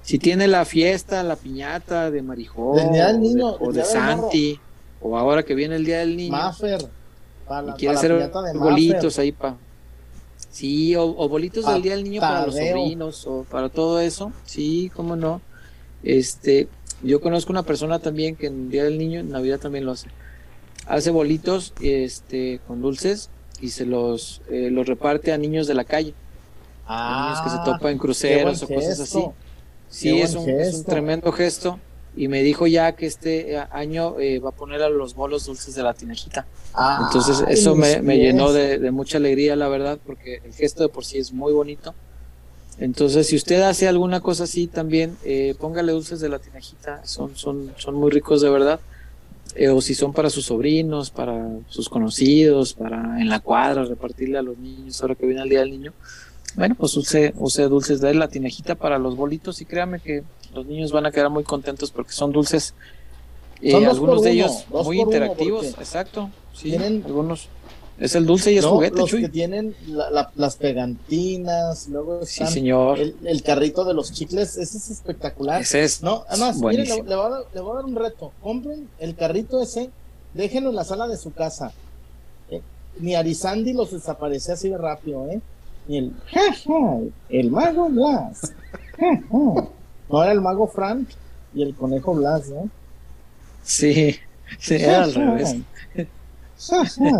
si 0.02 0.18
tiene 0.20 0.48
la 0.48 0.66
fiesta, 0.66 1.22
la 1.24 1.36
piñata 1.36 2.10
de 2.10 2.22
Marijó, 2.22 2.76
o 3.60 3.72
de- 3.72 3.82
o 3.82 3.86
Morro. 4.18 4.30
O 5.02 5.18
ahora 5.18 5.44
que 5.44 5.56
viene 5.56 5.76
el 5.76 5.86
Día 5.86 6.00
del 6.00 6.18
Niño, 6.18 6.32
Maffer. 6.32 6.88
Para 7.48 7.68
y 7.68 7.70
la, 7.72 7.76
quiere 7.76 7.96
para 7.96 8.10
la 8.18 8.26
hacer 8.26 8.54
de 8.54 8.60
bolitos 8.60 9.04
Maffer. 9.04 9.22
ahí 9.22 9.32
para... 9.32 9.58
Sí, 10.50 10.96
o, 10.96 11.04
o 11.04 11.30
bolitos 11.30 11.66
del 11.66 11.82
Día 11.82 11.96
del 11.96 12.04
Niño 12.06 12.22
para 12.22 12.46
los 12.46 12.56
sobrinos, 12.56 13.28
o 13.28 13.44
para 13.44 13.70
todo 13.70 14.00
eso, 14.00 14.32
sí, 14.46 14.92
cómo 14.96 15.16
no. 15.16 15.42
Este, 16.04 16.68
yo 17.04 17.20
conozco 17.20 17.52
una 17.52 17.64
persona 17.64 18.00
también 18.00 18.36
que 18.36 18.48
en 18.48 18.66
el 18.66 18.70
Día 18.72 18.84
del 18.86 18.98
Niño, 18.98 19.20
en 19.20 19.32
Navidad 19.32 19.60
también 19.60 19.86
lo 19.86 19.92
hace. 19.92 20.08
Hace 20.88 21.12
bolitos 21.12 21.74
este, 21.82 22.60
con 22.68 22.82
dulces 22.82 23.30
y 23.60 23.70
se 23.70 23.86
los, 23.86 24.42
eh, 24.50 24.70
los 24.72 24.88
reparte 24.88 25.34
a 25.34 25.38
niños 25.38 25.68
de 25.68 25.74
la 25.74 25.84
calle, 25.84 26.14
a 26.88 27.24
niños 27.26 27.42
que 27.42 27.50
se 27.50 27.58
topan 27.66 27.94
en 27.94 27.98
cruceros 27.98 28.62
o 28.64 28.68
Ah, 28.70 28.76
cosas 28.76 29.00
así. 29.00 29.26
Sí, 29.90 30.22
es 30.22 30.36
un, 30.36 30.50
es 30.50 30.74
un 30.76 30.84
tremendo 30.86 31.32
gesto 31.32 31.80
y 32.16 32.28
me 32.28 32.42
dijo 32.44 32.68
ya 32.68 32.94
que 32.94 33.06
este 33.06 33.58
año 33.72 34.20
eh, 34.20 34.40
va 34.40 34.50
a 34.50 34.54
poner 34.54 34.82
a 34.82 34.90
los 34.90 35.16
bolos 35.16 35.46
dulces 35.46 35.76
de 35.76 35.84
la 35.84 35.94
tinejita. 35.94 36.46
Ah, 36.74 37.04
Entonces 37.08 37.44
eso 37.48 37.76
me, 37.76 38.02
me 38.02 38.18
llenó 38.18 38.52
de, 38.52 38.80
de, 38.80 38.92
mucha 38.92 39.18
alegría, 39.18 39.56
la 39.56 39.68
verdad, 39.68 40.00
porque 40.06 40.42
el 40.44 40.54
gesto 40.54 40.84
de 40.84 40.90
por 40.90 41.06
sí 41.06 41.18
es 41.18 41.32
muy 41.32 41.54
bonito. 41.54 41.94
Entonces, 42.78 43.28
si 43.28 43.36
usted 43.36 43.62
hace 43.62 43.88
alguna 43.88 44.20
cosa 44.20 44.44
así 44.44 44.68
también, 44.68 45.18
eh, 45.24 45.56
póngale 45.60 45.94
dulces 45.94 46.20
de 46.20 46.28
la 46.30 46.40
tinejita, 46.40 47.06
son, 47.06 47.36
son, 47.36 47.74
son 47.78 47.96
muy 47.96 48.12
ricos 48.12 48.42
de 48.42 48.50
verdad. 48.50 48.80
Eh, 49.56 49.70
o 49.70 49.80
si 49.80 49.96
son 49.96 50.12
para 50.12 50.30
sus 50.30 50.46
sobrinos, 50.46 51.10
para 51.10 51.50
sus 51.70 51.88
conocidos, 51.88 52.74
para 52.74 53.22
en 53.22 53.30
la 53.30 53.40
cuadra, 53.40 53.86
repartirle 53.86 54.38
a 54.38 54.42
los 54.42 54.58
niños 54.58 55.02
ahora 55.02 55.16
que 55.16 55.26
viene 55.26 55.42
el 55.44 55.50
Día 55.50 55.60
del 55.62 55.72
Niño. 55.72 55.94
Bueno, 56.56 56.76
pues 56.76 56.96
use, 56.96 57.34
use 57.38 57.64
dulces 57.64 58.00
de 58.02 58.14
la 58.14 58.28
tinejita 58.28 58.76
para 58.76 58.98
los 58.98 59.16
bolitos 59.18 59.62
y 59.62 59.66
créame 59.66 60.00
que 60.00 60.24
los 60.54 60.66
niños 60.66 60.92
van 60.92 61.06
a 61.06 61.12
quedar 61.12 61.30
muy 61.30 61.44
contentos 61.44 61.92
porque 61.92 62.14
son 62.14 62.32
dulces, 62.32 62.74
eh, 63.62 63.72
Son 63.72 63.86
algunos 63.86 64.22
de 64.22 64.32
uno, 64.32 64.40
ellos 64.42 64.66
muy 64.86 65.00
interactivos, 65.02 65.66
exacto. 65.66 66.30
Sí, 66.54 66.70
tienen- 66.70 67.04
algunos. 67.06 67.48
Es 67.98 68.14
el 68.16 68.26
dulce 68.26 68.52
y 68.52 68.58
es 68.58 68.66
No, 68.66 68.72
juguete, 68.72 68.98
los 68.98 69.10
Chuy. 69.10 69.22
que 69.22 69.30
tienen 69.30 69.74
la- 69.88 70.10
la- 70.12 70.32
las 70.36 70.58
pegantinas, 70.58 71.88
luego 71.88 72.26
Sí, 72.26 72.44
están 72.44 72.54
señor. 72.54 73.00
el, 73.00 73.16
el 73.24 73.42
carrito 73.42 73.86
de 73.86 73.94
los 73.94 74.12
chicles, 74.12 74.58
ese 74.58 74.78
es 74.78 74.90
espectacular. 74.90 75.62
Ese 75.62 75.84
es 75.84 76.04
No, 76.04 76.26
además, 76.28 76.58
mire, 76.58 76.84
le, 76.86 77.02
voy 77.04 77.14
a 77.14 77.30
dar, 77.30 77.42
le 77.54 77.62
voy 77.62 77.72
a 77.72 77.76
dar 77.76 77.86
un 77.86 77.96
reto. 77.96 78.34
Compren 78.42 78.90
el 79.00 79.16
carrito 79.16 79.62
ese, 79.62 79.90
déjenlo 80.34 80.72
en 80.72 80.76
la 80.76 80.84
sala 80.84 81.08
de 81.08 81.16
su 81.16 81.32
casa. 81.32 81.72
Eh, 82.50 82.62
ni 83.00 83.16
Arizandi 83.16 83.72
los 83.72 83.92
desaparece 83.92 84.52
así 84.52 84.68
de 84.70 84.78
rápido, 84.78 85.26
¿eh? 85.30 85.40
Ni 85.88 85.98
el, 85.98 86.14
ja, 86.32 86.54
ja, 86.54 87.00
el 87.30 87.52
mago 87.52 87.90
Blas. 87.90 88.54
Ja, 88.98 89.16
ja. 89.16 89.68
No 90.10 90.24
era 90.24 90.32
el 90.32 90.42
mago 90.42 90.68
Frank 90.68 91.10
y 91.54 91.64
el 91.64 91.76
conejo 91.76 92.14
Blas, 92.16 92.50
¿no? 92.50 92.70
Sí, 93.64 94.16
sí, 94.60 94.76
era 94.76 95.04
al 95.04 95.14
revés. 95.14 95.56
Ja, 96.58 96.86
ja. 96.86 97.12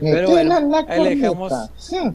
Me 0.00 0.12
Pero 0.12 0.30
bueno, 0.30 0.60
la 0.60 0.84
ahí 0.88 1.02
le 1.04 1.16
dejamos. 1.16 1.52
corneta. 1.52 1.72
Ja, 1.90 2.14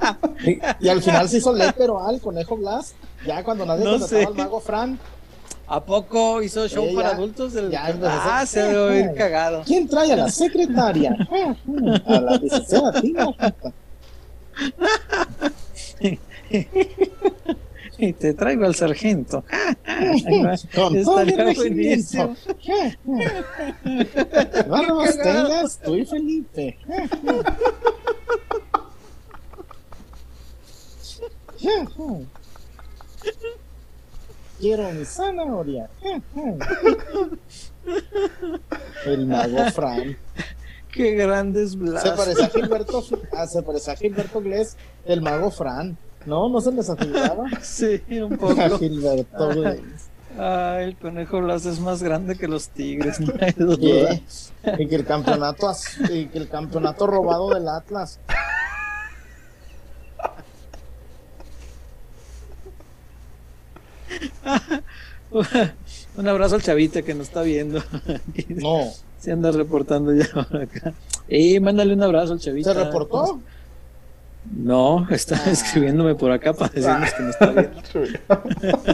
ja. 0.00 0.18
y, 0.44 0.58
y 0.80 0.88
al 0.88 1.02
final 1.02 1.28
se 1.28 1.38
hizo 1.38 1.54
pero 1.76 2.06
al 2.06 2.20
conejo 2.20 2.56
Blas, 2.56 2.94
ya 3.26 3.42
cuando 3.42 3.66
nadie 3.66 3.84
No 3.84 3.98
contrataba 3.98 4.28
al 4.28 4.34
mago 4.34 4.60
Frank. 4.60 5.00
¿A 5.70 5.84
poco 5.84 6.42
hizo 6.42 6.66
show 6.66 6.86
Eh, 6.86 6.94
para 6.94 7.10
adultos? 7.10 7.52
Del... 7.52 7.70
ya 7.70 7.94
Ah, 8.04 8.46
se 8.46 8.62
debe 8.62 8.78
oír 8.78 9.12
cagado. 9.14 9.62
¿Quién 9.66 9.86
trae 9.86 10.12
a 10.12 10.16
la 10.16 10.30
secretaria? 10.30 11.14
a 12.06 12.20
la 12.20 12.36
licenciada. 12.38 13.02
Y 17.98 18.12
te 18.12 18.32
traigo 18.32 18.64
al 18.64 18.74
sargento. 18.74 19.44
Con 20.74 20.94
el 20.96 21.00
Estaría 21.00 21.44
regimiento. 21.44 22.34
Barbas 24.68 25.18
tengas, 25.18 25.78
tú 25.80 25.96
y 25.96 26.06
Felipe. 26.06 26.78
Quiero 34.58 34.90
mi 34.92 35.04
zanahoria. 35.04 35.88
El 39.06 39.26
mago 39.26 39.70
Frank. 39.72 40.16
Qué 40.92 41.12
grandes 41.12 41.72
Se 41.72 41.76
blas. 41.76 42.10
parece 42.16 42.44
a 42.44 42.48
Gilberto, 42.48 43.04
ah, 43.36 43.46
se 43.46 43.62
parece 43.62 43.90
a 43.92 43.96
Gilberto 43.96 44.40
Glés, 44.40 44.76
el 45.04 45.22
mago 45.22 45.50
Fran. 45.50 45.96
No, 46.26 46.48
no 46.48 46.60
se 46.60 46.72
les 46.72 46.90
afiliaba. 46.90 47.44
Sí, 47.62 48.02
un 48.20 48.32
A 48.34 48.36
poco. 48.36 48.78
Gilberto 48.78 49.48
Glés. 49.50 49.80
Ay, 50.38 50.84
el 50.84 50.96
conejo 50.96 51.40
blas 51.40 51.66
es 51.66 51.80
más 51.80 52.02
grande 52.02 52.36
que 52.36 52.48
los 52.48 52.68
tigres, 52.68 53.20
no 53.20 53.32
hay 53.40 53.52
duda. 53.52 53.76
¿Qué? 53.76 54.22
Y 54.78 54.86
que 54.86 54.94
el 54.96 55.04
campeonato 55.04 55.72
y 56.10 56.26
que 56.26 56.38
el 56.38 56.48
campeonato 56.48 57.06
robado 57.06 57.50
del 57.54 57.68
Atlas. 57.68 58.20
Un 66.16 66.26
abrazo 66.28 66.54
al 66.56 66.62
chavita 66.62 67.02
que 67.02 67.14
nos 67.14 67.28
está 67.28 67.42
viendo. 67.42 67.82
No, 68.48 68.84
Se 69.18 69.32
anda 69.32 69.50
reportando 69.50 70.14
ya 70.14 70.26
por 70.32 70.62
acá. 70.62 70.92
Y 71.28 71.58
mándale 71.60 71.92
un 71.94 72.02
abrazo 72.02 72.32
al 72.34 72.40
chavita. 72.40 72.72
¿se 72.72 72.84
reportó? 72.84 73.40
No, 74.56 75.06
está 75.10 75.36
Ah. 75.44 75.50
escribiéndome 75.50 76.14
por 76.14 76.30
acá 76.32 76.54
para 76.54 76.72
decirnos 76.72 77.12
que 77.12 77.22
no 77.22 77.30
está 77.30 77.72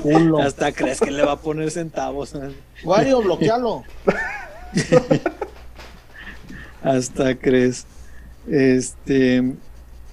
viendo. 0.05 0.39
Hasta 0.43 0.73
crees 0.73 0.99
que 1.01 1.11
le 1.13 1.23
va 1.25 1.33
a 1.33 1.41
poner 1.41 1.71
centavos. 1.71 2.35
Wario, 2.85 3.23
bloquealo. 3.23 3.85
Hasta 6.83 7.35
crees. 7.37 7.87
Este. 8.49 9.55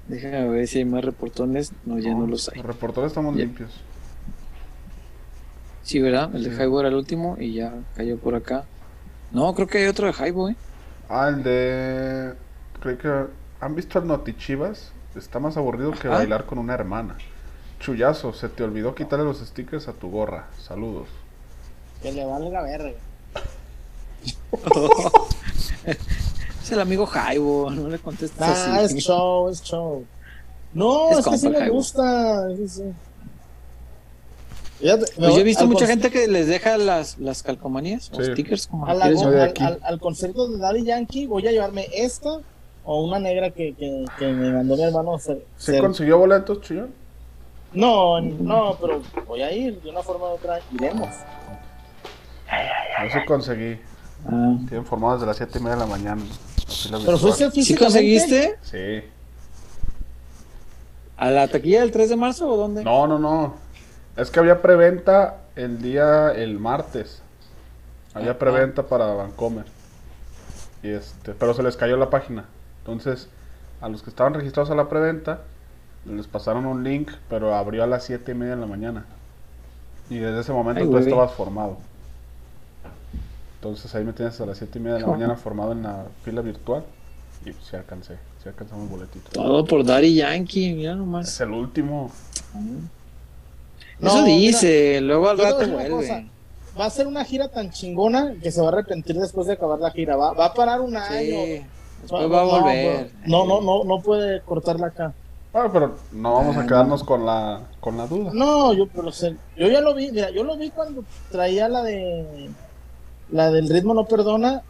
Déjame 0.08 0.50
ver 0.50 0.68
si 0.68 0.80
hay 0.80 0.86
más 0.86 1.04
reportones. 1.04 1.72
No, 1.86 2.00
ya 2.00 2.14
no 2.14 2.28
los 2.28 2.50
hay. 2.50 2.58
Los 2.58 2.66
reporteros 2.66 3.12
estamos 3.12 3.36
Ya. 3.36 3.42
limpios. 3.46 3.72
Sí, 5.84 6.00
¿verdad? 6.00 6.34
El 6.36 6.44
de. 6.44 6.52
Jaibo 6.52 6.80
era 6.80 6.90
el 6.90 6.96
último 6.96 7.38
y 7.40 7.54
ya 7.54 7.74
cayó 7.96 8.18
por 8.18 8.36
acá. 8.36 8.66
No, 9.32 9.54
creo 9.56 9.68
que 9.68 9.80
hay 9.80 9.88
otro 9.88 10.08
de 10.08 10.14
Jaibo, 10.14 10.50
¿eh? 10.50 10.56
Ah, 11.10 11.30
el 11.30 11.44
de. 11.44 12.34
Creo 12.82 12.98
que. 12.98 13.26
¿Han 13.62 13.76
visto 13.76 14.00
el 14.00 14.08
Notichivas? 14.08 14.92
Está 15.16 15.40
más 15.40 15.58
aburrido 15.58 15.92
que 15.92 16.08
Ajá. 16.08 16.18
bailar 16.18 16.46
con 16.46 16.58
una 16.58 16.74
hermana. 16.74 17.18
Chullazo, 17.80 18.32
se 18.34 18.48
te 18.50 18.64
olvidó 18.64 18.94
quitarle 18.96 19.26
los 19.26 19.40
stickers 19.40 19.88
a 19.88 19.94
tu 19.94 20.10
gorra. 20.10 20.48
Saludos. 20.60 21.08
Que 22.02 22.12
le 22.12 22.26
valga 22.26 22.62
verga. 22.64 22.92
es 26.62 26.72
el 26.72 26.80
amigo 26.80 27.06
Jaibo, 27.06 27.70
no 27.72 27.88
le 27.90 28.00
contestes 28.00 28.40
Ah, 28.42 28.78
así. 28.84 28.96
es 28.98 29.04
show, 29.04 29.50
es 29.50 29.62
show. 29.64 30.06
No, 30.74 31.10
Es 31.12 31.20
es, 31.20 31.28
que 31.28 31.38
sí 31.38 31.50
me 31.50 31.58
Jaibo. 31.60 31.76
gusta. 31.76 32.48
sí, 32.56 32.68
sí. 32.70 32.84
Fíjate, 34.82 35.06
Pues 35.16 35.34
yo 35.36 35.40
he 35.40 35.44
visto 35.44 35.64
al 35.64 35.70
mucha 35.70 35.86
gente 35.88 36.10
que 36.10 36.28
les 36.28 36.48
deja 36.48 36.78
las, 36.78 37.18
las 37.20 37.44
calcomanías 37.44 38.10
o 38.14 38.22
Sí. 38.24 38.32
stickers, 38.32 38.68
como 38.68 38.88
al, 38.88 39.02
aquí. 39.02 39.64
al- 39.64 39.80
al 39.84 40.00
concierto 40.00 40.48
de 40.50 40.58
Daddy 40.58 40.84
Yankee 40.84 41.28
voy 41.28 41.48
a 41.48 41.52
llevarme 41.52 41.88
esta 41.94 42.40
o 42.84 43.04
una 43.04 43.20
negra 43.20 43.52
que, 43.52 43.74
que, 43.76 44.06
que 44.18 44.28
me 44.28 44.52
mandó 44.52 44.76
mi 44.76 44.84
hermano. 44.84 45.18
¿Se 45.58 45.80
consiguió 45.80 46.18
boletos, 46.18 46.62
Chuyón? 46.62 46.92
No, 47.74 48.20
no, 48.20 48.76
pero 48.82 49.02
voy 49.28 49.42
a 49.44 49.52
ir 49.54 49.80
de 49.82 49.90
una 49.92 50.02
forma 50.02 50.26
u 50.26 50.32
otra. 50.32 50.60
Iremos. 50.74 51.08
Yo 52.50 53.10
sí 53.20 53.26
conseguí. 53.26 53.80
Ah. 54.28 54.56
Tienen 54.68 54.86
formado 54.86 55.14
desde 55.14 55.28
las 55.28 55.38
7 55.38 55.58
y 55.58 55.62
media 55.62 55.76
de 55.76 55.82
la 55.82 55.88
mañana. 55.88 56.22
Pero 57.06 57.18
fuiste 57.18 57.50
¿Sí 57.52 57.76
conseguiste? 57.76 58.58
Sí. 58.64 59.04
¿A 61.18 61.30
la 61.30 61.48
taquilla 61.48 61.82
del 61.82 61.92
3 61.92 62.10
de 62.10 62.16
marzo 62.16 62.50
o 62.50 62.58
dónde? 62.58 62.84
No, 62.84 63.08
no, 63.08 63.20
no. 63.20 63.54
Es 64.18 64.30
que 64.30 64.40
había 64.40 64.62
preventa 64.62 65.38
el 65.56 65.82
día, 65.82 66.32
el 66.32 66.60
martes. 66.60 67.22
Había 68.14 68.38
preventa 68.38 68.84
para 68.84 69.06
Vancomer. 69.14 69.66
Y 70.84 70.90
este, 70.90 71.34
pero 71.34 71.54
se 71.54 71.64
les 71.64 71.78
cayó 71.78 71.96
la 71.98 72.10
página. 72.10 72.46
Entonces, 72.80 73.30
a 73.80 73.88
los 73.90 74.04
que 74.04 74.10
estaban 74.10 74.34
registrados 74.34 74.70
a 74.72 74.76
la 74.76 74.90
preventa, 74.90 75.42
les 76.06 76.28
pasaron 76.28 76.66
un 76.66 76.84
link, 76.84 77.12
pero 77.30 77.56
abrió 77.56 77.84
a 77.84 77.88
las 77.88 78.04
7 78.06 78.32
y 78.32 78.36
media 78.36 78.56
de 78.56 78.62
la 78.62 78.68
mañana. 78.68 79.06
Y 80.10 80.18
desde 80.18 80.42
ese 80.42 80.52
momento 80.52 80.82
Ay, 80.82 80.88
tú 80.88 80.92
güey. 80.92 81.04
estabas 81.04 81.32
formado. 81.32 81.78
Entonces 83.56 83.94
ahí 83.96 84.04
me 84.04 84.12
tienes 84.12 84.42
a 84.42 84.46
las 84.46 84.58
7 84.58 84.78
y 84.78 84.82
media 84.82 84.96
de 84.96 85.02
la 85.02 85.08
mañana 85.08 85.36
formado 85.36 85.72
en 85.72 85.84
la 85.84 86.06
fila 86.24 86.42
virtual. 86.42 86.84
Y 87.46 87.52
pues, 87.52 87.66
sí 87.66 87.76
alcancé, 87.76 88.18
sí 88.42 88.50
alcanzamos 88.50 88.90
boletito. 88.90 89.30
Todo 89.32 89.66
por 89.66 89.86
Daddy 89.86 90.16
Yankee, 90.16 90.74
mira 90.74 90.96
nomás. 90.96 91.28
Es 91.28 91.42
el 91.42 91.52
último. 91.52 92.12
No, 94.02 94.08
Eso 94.10 94.24
mira, 94.24 94.38
dice, 94.38 95.00
luego 95.02 95.30
al 95.30 95.38
rato 95.38 95.58
vuelve. 95.68 95.90
cosa. 95.90 96.24
Va 96.80 96.86
a 96.86 96.90
ser 96.90 97.06
una 97.08 97.24
gira 97.26 97.50
tan 97.50 97.70
chingona 97.72 98.34
que 98.42 98.52
se 98.52 98.60
va 98.62 98.68
a 98.68 98.72
arrepentir 98.72 99.16
después 99.18 99.46
de 99.48 99.54
acabar 99.54 99.80
la 99.80 99.92
gira. 99.92 100.16
Va, 100.16 100.34
va 100.34 100.46
a 100.48 100.54
parar 100.54 100.82
un 100.82 100.96
año. 100.98 101.10
Sí, 101.18 101.62
después 102.02 102.32
va 102.32 102.42
a 102.42 102.46
no, 102.46 102.50
volver. 102.52 103.12
No, 103.26 103.46
no, 103.46 103.62
no, 103.62 103.84
no 103.84 104.02
puede 104.02 104.42
cortarla 104.42 104.88
acá. 104.88 105.14
Bueno, 105.54 105.70
pero 105.74 105.96
no 106.14 106.34
vamos 106.34 106.56
Ah, 106.56 106.62
a 106.62 106.68
quedarnos 106.68 107.04
con 107.04 107.26
la 107.26 107.62
con 107.82 107.98
la 107.98 108.08
duda. 108.08 108.32
No, 108.34 108.72
yo 108.74 108.88
pero 108.88 109.12
sé, 109.12 109.36
yo 109.58 109.68
ya 109.68 109.82
lo 109.82 109.94
vi, 109.94 110.10
mira, 110.12 110.30
yo 110.32 110.44
lo 110.46 110.56
vi 110.58 110.70
cuando 110.70 111.04
traía 111.30 111.68
la 111.68 111.84
de 111.84 112.50
la 113.32 113.52
del 113.52 113.68
ritmo 113.70 113.94
no 113.94 114.06
perdona 114.06 114.62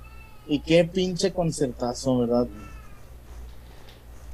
y 0.47 0.59
qué 0.59 0.83
pinche 0.85 1.31
concertazo, 1.31 2.17
¿verdad? 2.17 2.47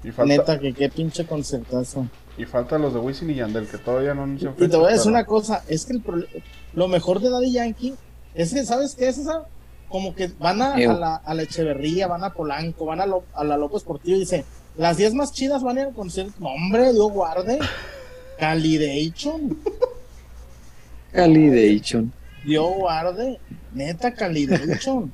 Y 0.05 0.11
falta, 0.11 0.33
Neta 0.33 0.59
que 0.59 0.73
qué 0.73 0.89
pinche 0.89 1.25
concertazo. 1.25 2.05
Y 2.37 2.45
falta 2.45 2.77
los 2.77 2.93
de 2.93 2.99
Wisin 2.99 3.29
y 3.31 3.35
Yandel, 3.35 3.67
que 3.67 3.77
todavía 3.77 4.13
no 4.13 4.23
anuncian 4.23 4.53
Y 4.57 4.67
te 4.67 4.77
voy 4.77 4.87
a 4.87 4.89
decir 4.93 5.03
pero- 5.05 5.15
una 5.15 5.25
cosa, 5.25 5.63
es 5.67 5.85
que 5.85 5.93
el 5.93 6.03
lo 6.73 6.87
mejor 6.87 7.19
de 7.19 7.29
Daddy 7.29 7.51
Yankee 7.53 7.95
es 8.35 8.53
que, 8.53 8.63
¿sabes 8.65 8.95
qué 8.95 9.07
es 9.07 9.17
esa? 9.17 9.45
Como 9.89 10.13
que 10.13 10.29
van 10.39 10.61
a, 10.61 10.77
la, 10.77 11.15
a 11.15 11.33
la 11.33 11.43
Echeverría, 11.43 12.07
van 12.07 12.23
a 12.23 12.33
Polanco, 12.33 12.85
van 12.85 13.01
a, 13.01 13.05
Lo- 13.05 13.23
a 13.33 13.43
la 13.43 13.57
López 13.57 13.83
Portillo 13.83 14.17
y 14.17 14.19
dice, 14.21 14.43
las 14.77 14.97
10 14.97 15.13
más 15.15 15.31
chidas 15.31 15.63
van 15.63 15.77
a 15.77 15.81
ir 15.81 15.87
al 15.87 15.93
concierto. 15.93 16.33
No, 16.39 16.49
hombre, 16.49 16.91
Dios 16.93 17.09
guarde. 17.11 17.57
Calidation. 18.37 19.57
Calidation. 21.11 22.11
Dio 22.45 22.63
guarde. 22.67 23.39
Neta, 23.73 24.13
Calidation. 24.13 25.11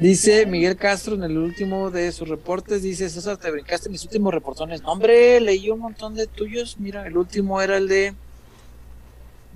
Dice 0.00 0.46
Miguel 0.46 0.76
Castro 0.76 1.14
en 1.14 1.24
el 1.24 1.36
último 1.36 1.90
de 1.90 2.10
sus 2.10 2.26
reportes, 2.26 2.82
dice 2.82 3.10
César, 3.10 3.36
te 3.36 3.50
brincaste 3.50 3.90
mis 3.90 4.02
últimos 4.02 4.32
reportones. 4.32 4.80
No, 4.80 4.92
hombre, 4.92 5.38
leí 5.42 5.68
un 5.68 5.80
montón 5.80 6.14
de 6.14 6.26
tuyos. 6.26 6.76
Mira, 6.78 7.06
el 7.06 7.18
último 7.18 7.60
era 7.60 7.76
el 7.76 7.86
de... 7.86 8.14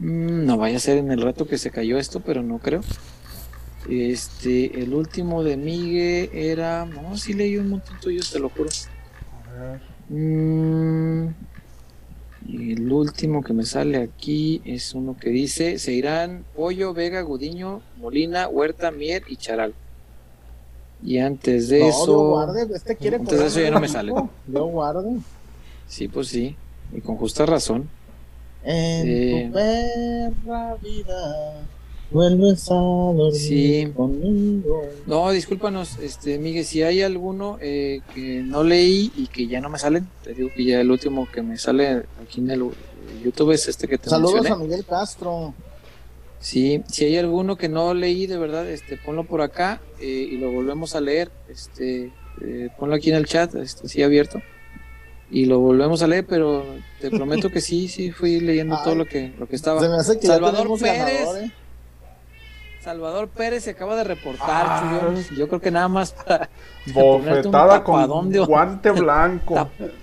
Mm, 0.00 0.44
no 0.44 0.58
vaya 0.58 0.76
a 0.76 0.80
ser 0.80 0.98
en 0.98 1.10
el 1.10 1.22
rato 1.22 1.46
que 1.46 1.56
se 1.56 1.70
cayó 1.70 1.96
esto, 1.96 2.20
pero 2.20 2.42
no 2.42 2.58
creo. 2.58 2.82
Este, 3.88 4.82
el 4.82 4.92
último 4.92 5.42
de 5.42 5.56
Miguel 5.56 6.28
era... 6.34 6.84
No, 6.84 7.16
sí 7.16 7.32
leí 7.32 7.56
un 7.56 7.70
montón 7.70 7.98
tuyos, 8.00 8.30
te 8.30 8.38
lo 8.38 8.50
juro. 8.50 8.68
Mm, 10.10 11.28
el 12.50 12.92
último 12.92 13.42
que 13.42 13.54
me 13.54 13.64
sale 13.64 13.96
aquí 13.96 14.60
es 14.66 14.92
uno 14.92 15.16
que 15.16 15.30
dice, 15.30 15.78
se 15.78 15.92
irán 15.94 16.44
Pollo, 16.54 16.92
Vega, 16.92 17.22
Gudiño, 17.22 17.80
Molina, 17.96 18.46
Huerta, 18.46 18.90
Mier 18.90 19.22
y 19.26 19.36
Charal. 19.36 19.74
Y 21.04 21.18
antes 21.18 21.68
de 21.68 21.80
No, 21.80 21.86
eso... 21.88 22.04
Dio 22.06 22.28
guarde. 22.30 22.66
Este 22.74 22.96
quiere 22.96 23.16
Antes 23.16 23.38
de 23.38 23.46
eso 23.46 23.60
ya 23.60 23.70
no 23.70 23.80
me 23.80 23.88
sale. 23.88 24.12
México. 24.12 24.30
Dio 24.46 24.64
guarde. 24.66 25.18
Sí, 25.86 26.08
pues 26.08 26.28
sí, 26.28 26.56
y 26.94 27.00
con 27.00 27.16
justa 27.16 27.44
razón. 27.46 27.88
En 28.64 29.06
Eh. 29.06 29.46
tu 29.48 29.52
perra 29.52 30.74
vida 30.76 31.66
vuelves 32.10 32.70
a 32.70 32.74
dormir 32.74 33.34
Sí. 33.34 33.92
conmigo. 33.94 34.82
No, 35.06 35.30
discúlpanos, 35.30 35.98
este, 35.98 36.38
Miguel, 36.38 36.64
si 36.64 36.82
hay 36.82 37.02
alguno 37.02 37.58
eh, 37.60 38.00
que 38.14 38.42
no 38.42 38.62
leí 38.62 39.12
y 39.16 39.26
que 39.26 39.46
ya 39.46 39.60
no 39.60 39.68
me 39.68 39.78
salen, 39.78 40.08
te 40.22 40.32
digo 40.32 40.48
que 40.56 40.64
ya 40.64 40.80
el 40.80 40.90
último 40.90 41.28
que 41.30 41.42
me 41.42 41.58
sale 41.58 42.04
aquí 42.22 42.40
en 42.40 42.50
el 42.50 42.62
eh, 42.62 42.70
YouTube 43.22 43.50
es 43.52 43.68
este 43.68 43.86
que 43.86 43.98
te 43.98 44.08
Saludos 44.08 44.36
mencioné. 44.36 44.54
a 44.62 44.64
Miguel 44.64 44.84
Castro. 44.86 45.52
Sí, 46.44 46.82
si 46.88 47.06
hay 47.06 47.16
alguno 47.16 47.56
que 47.56 47.70
no 47.70 47.94
leí 47.94 48.26
de 48.26 48.36
verdad, 48.36 48.68
este, 48.68 48.98
ponlo 48.98 49.24
por 49.24 49.40
acá 49.40 49.80
eh, 49.98 50.28
y 50.30 50.36
lo 50.36 50.52
volvemos 50.52 50.94
a 50.94 51.00
leer. 51.00 51.30
Este, 51.48 52.12
eh, 52.42 52.68
ponlo 52.78 52.96
aquí 52.96 53.08
en 53.08 53.16
el 53.16 53.24
chat, 53.24 53.54
este, 53.54 53.88
sí 53.88 54.02
abierto. 54.02 54.42
Y 55.30 55.46
lo 55.46 55.58
volvemos 55.58 56.02
a 56.02 56.06
leer, 56.06 56.26
pero 56.26 56.66
te 57.00 57.08
prometo 57.16 57.48
que 57.50 57.62
sí, 57.62 57.88
sí 57.88 58.10
fui 58.10 58.40
leyendo 58.40 58.78
todo 58.84 58.94
lo 58.94 59.06
que, 59.06 59.32
lo 59.38 59.48
que 59.48 59.56
estaba. 59.56 59.80
Se 59.80 59.88
me 59.88 59.96
hace 59.96 60.20
que 60.20 60.26
Salvador 60.26 60.68
Pérez. 60.78 60.98
ganador, 60.98 61.38
¿eh? 61.44 61.52
Salvador 62.84 63.28
Pérez 63.28 63.64
se 63.64 63.70
acaba 63.70 63.96
de 63.96 64.04
reportar, 64.04 64.66
Ah. 64.68 64.98
Chuyón. 65.00 65.24
Yo 65.38 65.48
creo 65.48 65.58
que 65.60 65.70
nada 65.70 65.88
más 65.88 66.12
para 66.12 66.50
Bofetada 66.92 67.82
con 67.82 68.30
de- 68.30 68.40
guante 68.40 68.90
blanco. 68.90 69.54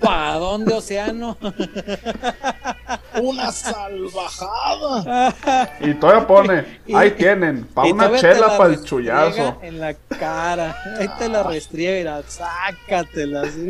tapadón 0.01 0.65
de 0.65 0.73
océano. 0.73 1.37
Una 3.21 3.51
salvajada. 3.51 5.35
Y 5.81 5.93
todavía 5.93 6.25
pone, 6.25 6.79
Y- 6.87 6.95
ahí 6.95 7.11
tienen, 7.11 7.65
pa' 7.65 7.87
Y 7.87 7.91
una 7.91 8.17
chela 8.17 8.47
la 8.47 8.57
para 8.57 8.73
el 8.73 8.83
chullazo. 8.83 9.57
En 9.61 9.79
la 9.79 9.93
cara. 9.93 10.75
Ahí 10.99 11.07
te 11.19 11.29
la 11.29 11.43
restriega, 11.43 12.23
sácatela. 12.27 13.43
¿sí? 13.51 13.69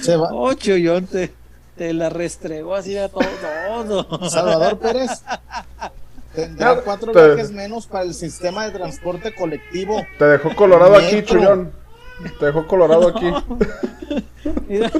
Se 0.00 0.16
va. 0.16 0.30
Oh, 0.32 0.52
Chuyón, 0.54 1.06
te, 1.06 1.32
te 1.76 1.92
la 1.92 2.08
restregó 2.10 2.74
así 2.74 2.98
a 2.98 3.08
todo. 3.08 3.22
todo. 4.08 4.28
Salvador 4.28 4.78
Pérez 4.78 5.22
tendrá 6.34 6.80
cuatro 6.82 7.12
te- 7.12 7.26
viajes 7.34 7.50
menos 7.52 7.86
para 7.86 8.04
el 8.04 8.14
sistema 8.14 8.64
de 8.66 8.72
transporte 8.72 9.34
colectivo. 9.34 10.04
Te 10.18 10.24
dejó 10.26 10.54
colorado 10.54 10.96
aquí, 10.96 11.22
chullón. 11.22 11.72
Te 12.38 12.46
dejó 12.46 12.66
colorado 12.66 13.08
aquí. 13.08 13.32
Mira, 14.68 14.90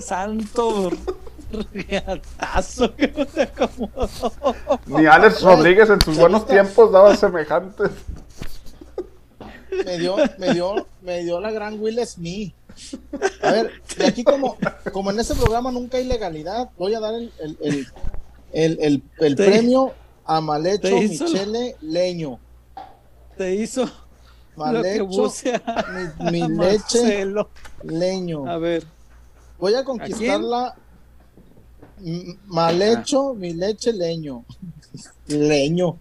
santo 0.00 0.90
riatazo 1.72 2.94
que 2.94 3.08
no 3.16 3.26
te 3.26 3.42
acomodó. 3.42 4.08
Ni 4.86 5.06
Alex 5.06 5.42
Rodríguez 5.42 5.90
en 5.90 6.00
sus 6.00 6.16
buenos 6.16 6.46
tiempos 6.46 6.90
daba 6.92 7.14
semejantes. 7.16 7.90
Me 9.84 9.98
dio, 9.98 10.16
me 10.38 10.52
dio, 10.52 10.86
me 11.02 11.22
dio 11.24 11.40
la 11.40 11.50
gran 11.50 11.80
Will 11.80 12.04
Smith. 12.06 12.54
A 13.42 13.50
ver, 13.52 13.70
y 13.98 14.02
aquí 14.04 14.24
como, 14.24 14.56
como 14.92 15.10
en 15.10 15.20
ese 15.20 15.34
programa 15.34 15.70
nunca 15.70 15.96
hay 15.98 16.04
legalidad, 16.04 16.70
voy 16.78 16.94
a 16.94 17.00
dar 17.00 17.14
el, 17.14 17.32
el, 17.40 17.56
el, 17.60 17.86
el, 18.52 18.78
el- 18.80 19.02
el 19.20 19.36
Te- 19.36 19.44
premio 19.44 19.92
a 20.26 20.40
Malecho 20.40 20.80
te 20.88 20.96
hizo- 21.04 21.24
Michele 21.24 21.76
Leño. 21.82 22.38
Te 23.36 23.54
hizo 23.54 23.84
lo 23.84 23.90
Malecho 24.56 25.32
mi, 26.30 26.30
mi 26.42 26.48
leche. 26.56 27.26
Leño. 27.82 28.46
A 28.48 28.56
ver, 28.58 28.84
Voy 29.58 29.74
a 29.74 29.84
conquistarla. 29.84 30.74
M- 32.04 32.36
Malecho, 32.46 33.34
mi 33.34 33.52
leche 33.52 33.92
leño. 33.92 34.44
Leño, 35.26 35.98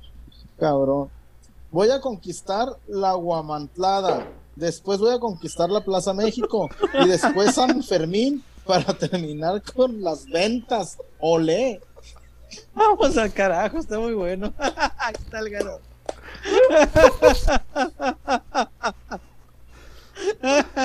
cabrón. 0.59 1.09
Voy 1.71 1.89
a 1.89 1.99
conquistar 2.01 2.67
la 2.87 3.13
Guamantlada. 3.13 4.27
Después 4.55 4.99
voy 4.99 5.15
a 5.15 5.19
conquistar 5.19 5.69
la 5.69 5.81
Plaza 5.83 6.13
México. 6.13 6.69
Y 7.03 7.07
después 7.07 7.55
San 7.55 7.81
Fermín 7.83 8.43
para 8.65 8.93
terminar 8.93 9.61
con 9.73 10.01
las 10.03 10.25
ventas. 10.25 10.97
Olé. 11.19 11.81
vamos 12.75 13.17
al 13.17 13.31
carajo, 13.33 13.77
está 13.79 13.99
muy 13.99 14.13
bueno. 14.13 14.53
Ahí 14.97 15.13
está 15.13 15.39
el 15.39 15.49
ganador. 15.49 15.81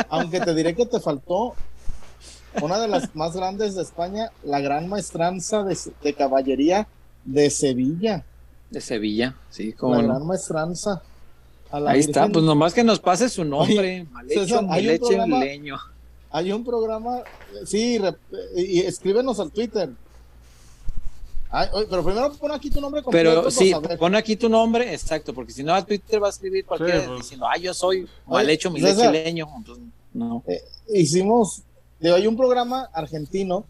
Aunque 0.08 0.40
te 0.40 0.54
diré 0.54 0.74
que 0.74 0.86
te 0.86 1.00
faltó 1.00 1.54
una 2.62 2.78
de 2.78 2.88
las 2.88 3.14
más 3.14 3.34
grandes 3.36 3.74
de 3.74 3.82
España, 3.82 4.30
la 4.42 4.60
gran 4.60 4.88
maestranza 4.88 5.62
de, 5.64 5.76
de 6.02 6.14
caballería 6.14 6.88
de 7.24 7.50
Sevilla. 7.50 8.24
De 8.70 8.80
Sevilla, 8.80 9.36
sí, 9.50 9.72
como 9.72 9.94
la 9.96 10.02
no. 10.02 10.08
gran 10.14 10.26
maestranza. 10.26 11.02
A 11.70 11.80
la 11.80 11.90
Ahí 11.92 12.00
está, 12.00 12.28
pues 12.28 12.44
nomás 12.44 12.72
que 12.72 12.82
nos 12.84 12.98
pase 13.00 13.28
su 13.28 13.44
nombre. 13.44 14.06
Malecho, 14.10 14.40
César, 14.44 14.64
hay 14.70 14.86
un 14.86 14.92
leche 14.92 15.06
programa- 15.06 15.40
leño. 15.40 15.76
Hay 16.30 16.52
un 16.52 16.62
programa, 16.62 17.22
sí, 17.64 17.98
y 18.54 18.80
escríbenos 18.80 19.40
al 19.40 19.50
Twitter. 19.50 19.88
Ay, 21.50 21.68
oye, 21.72 21.86
pero 21.88 22.04
primero 22.04 22.32
pon 22.34 22.52
aquí 22.52 22.70
tu 22.70 22.80
nombre 22.80 23.02
completo. 23.02 23.30
Pero 23.30 23.50
sí, 23.50 23.70
saber. 23.70 23.98
pon 23.98 24.14
aquí 24.14 24.36
tu 24.36 24.48
nombre, 24.48 24.92
exacto, 24.92 25.32
porque 25.32 25.52
si 25.52 25.62
no 25.62 25.74
a 25.74 25.84
Twitter 25.84 26.22
va 26.22 26.26
a 26.26 26.30
escribir 26.30 26.64
cualquiera 26.66 27.00
Sí, 27.00 27.06
pues. 27.06 27.20
diciendo, 27.20 27.46
ah, 27.46 27.56
yo 27.56 27.72
soy 27.72 28.06
Malecho, 28.26 28.70
mi 28.70 28.80
César. 28.80 29.12
leche 29.12 29.24
leño. 29.24 29.48
Entonces, 29.56 29.84
no. 30.12 30.42
Hicimos, 30.92 31.62
digo, 32.00 32.14
hay 32.16 32.26
un 32.26 32.36
programa 32.36 32.90
argentino 32.92 33.64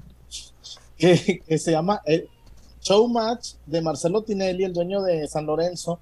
que, 0.96 1.42
que 1.46 1.58
se 1.58 1.70
llama 1.70 2.00
el 2.04 2.28
Showmatch 2.82 3.54
de 3.66 3.80
Marcelo 3.82 4.22
Tinelli, 4.22 4.64
el 4.64 4.72
dueño 4.72 5.02
de 5.02 5.26
San 5.28 5.46
Lorenzo. 5.46 6.00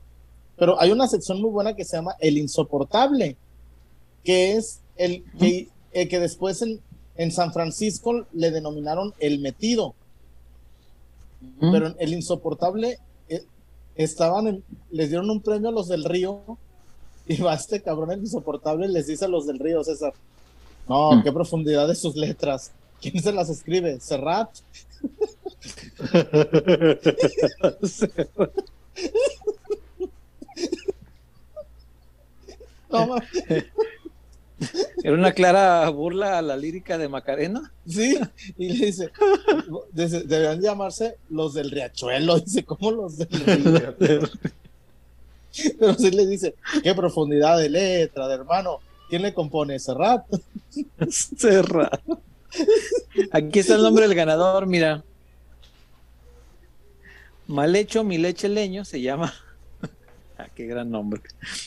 Pero 0.57 0.81
hay 0.81 0.91
una 0.91 1.07
sección 1.07 1.41
muy 1.43 1.51
buena 1.51 1.77
que 1.77 1.85
se 1.85 1.97
llama 1.97 2.17
El 2.19 2.39
Insoportable, 2.39 3.37
que 4.25 4.53
es 4.57 4.81
el 4.97 5.25
que, 5.39 5.69
eh, 5.93 6.09
que 6.09 6.19
después 6.19 6.63
en, 6.63 6.81
en 7.17 7.31
San 7.31 7.53
Francisco 7.53 8.25
le 8.33 8.51
denominaron 8.51 9.13
El 9.19 9.41
Metido. 9.41 9.95
Pero 11.61 11.95
el 11.99 12.13
insoportable 12.13 12.99
eh, 13.29 13.45
estaban 13.95 14.47
en- 14.49 14.65
les 14.91 15.09
dieron 15.09 15.31
un 15.31 15.41
premio 15.41 15.71
a 15.71 15.73
los 15.73 15.89
del 15.89 16.05
río 16.05 16.43
y 17.27 17.41
va 17.41 17.55
este 17.55 17.81
cabrón 17.83 18.13
el 18.13 18.21
insoportable 18.21 18.89
les 18.89 19.07
dice 19.07 19.25
a 19.25 19.29
los 19.29 19.47
del 19.47 19.59
río 19.59 19.83
César 19.83 20.13
no 20.89 21.13
Mm. 21.13 21.23
qué 21.25 21.33
profundidad 21.33 21.89
de 21.89 21.95
sus 21.95 22.15
letras 22.17 22.71
quién 23.01 23.21
se 23.23 23.33
las 23.33 23.49
escribe 23.51 23.99
Serrat 24.01 24.51
no, 32.91 33.17
Era 35.03 35.15
una 35.15 35.33
clara 35.33 35.89
burla 35.91 36.39
a 36.39 36.43
la 36.43 36.57
lírica 36.57 36.97
de 36.99 37.09
Macarena. 37.09 37.73
sí 37.87 38.19
y 38.57 38.69
le 38.71 38.87
dice 38.87 39.11
deberían 39.93 40.61
llamarse 40.61 41.19
los 41.31 41.55
del 41.55 41.71
riachuelo 41.71 42.41
dice 42.45 42.65
cómo 42.65 42.91
los 42.91 43.19
del 43.19 43.29
río 43.29 43.95
pero 45.79 45.95
sí 45.95 46.11
le 46.11 46.27
dice 46.27 46.55
qué 46.83 46.95
profundidad 46.95 47.59
de 47.59 47.69
letra 47.69 48.29
de 48.29 48.35
hermano 48.35 48.81
quién 49.09 49.23
le 49.23 49.35
compone 49.35 49.79
Serrat 49.79 50.25
Cerrado. 51.11 52.21
Aquí 53.33 53.59
está 53.59 53.75
el 53.75 53.83
nombre 53.83 54.07
del 54.07 54.17
ganador, 54.17 54.67
mira. 54.67 55.03
Mal 57.47 57.77
hecho, 57.77 58.05
mi 58.05 58.19
leche 58.19 58.49
leño 58.49 58.85
se 58.85 59.01
llama. 59.01 59.33
Ah, 60.39 60.47
qué 60.55 60.67
gran 60.67 60.91
nombre. 60.91 61.23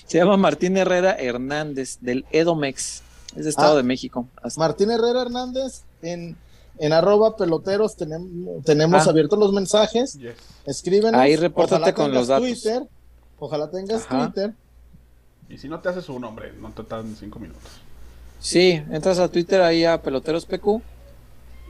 Se 0.06 0.18
llama 0.20 0.38
Martín 0.38 0.78
Herrera 0.78 1.14
Hernández 1.18 1.98
del 2.02 2.26
Edomex. 2.32 3.02
Es 3.36 3.44
de 3.44 3.50
Estado 3.50 3.74
Ah. 3.74 3.78
de 3.78 3.84
México. 3.84 4.28
Hasta- 4.42 4.60
Martín 4.60 4.92
Herrera 4.92 5.22
Hernández 5.24 5.84
en, 6.02 6.36
en 6.78 6.94
arroba 6.94 7.36
peloteros 7.36 7.96
tenemos, 7.96 8.64
tenemos 8.64 9.08
Ah. 9.08 9.10
abiertos 9.10 9.40
los 9.40 9.54
mensajes. 9.54 10.14
Yes. 10.20 10.36
Escríbenos. 10.66 11.20
Ahí 11.20 11.36
repórtate 11.36 11.76
Ojalá 11.82 11.94
con 11.94 12.06
tengas 12.08 12.20
los 12.20 12.28
datos. 12.28 12.48
Twitter, 12.48 12.84
ojalá 13.40 13.70
tengas 13.72 14.06
Ajá. 14.06 14.26
Twitter. 14.32 14.54
Y 15.50 15.58
si 15.58 15.68
no 15.68 15.80
te 15.80 15.90
haces 15.90 16.08
un 16.10 16.24
hombre, 16.24 16.54
no 16.60 16.72
te 16.72 16.84
tardan 16.84 17.16
cinco 17.20 17.40
minutos. 17.40 17.64
Sí, 18.40 18.82
entras 18.92 19.18
a 19.20 19.28
Twitter 19.30 19.62
ahí 19.62 19.84
a 19.84 20.02
Peloteros 20.02 20.46
PQ 20.46 20.82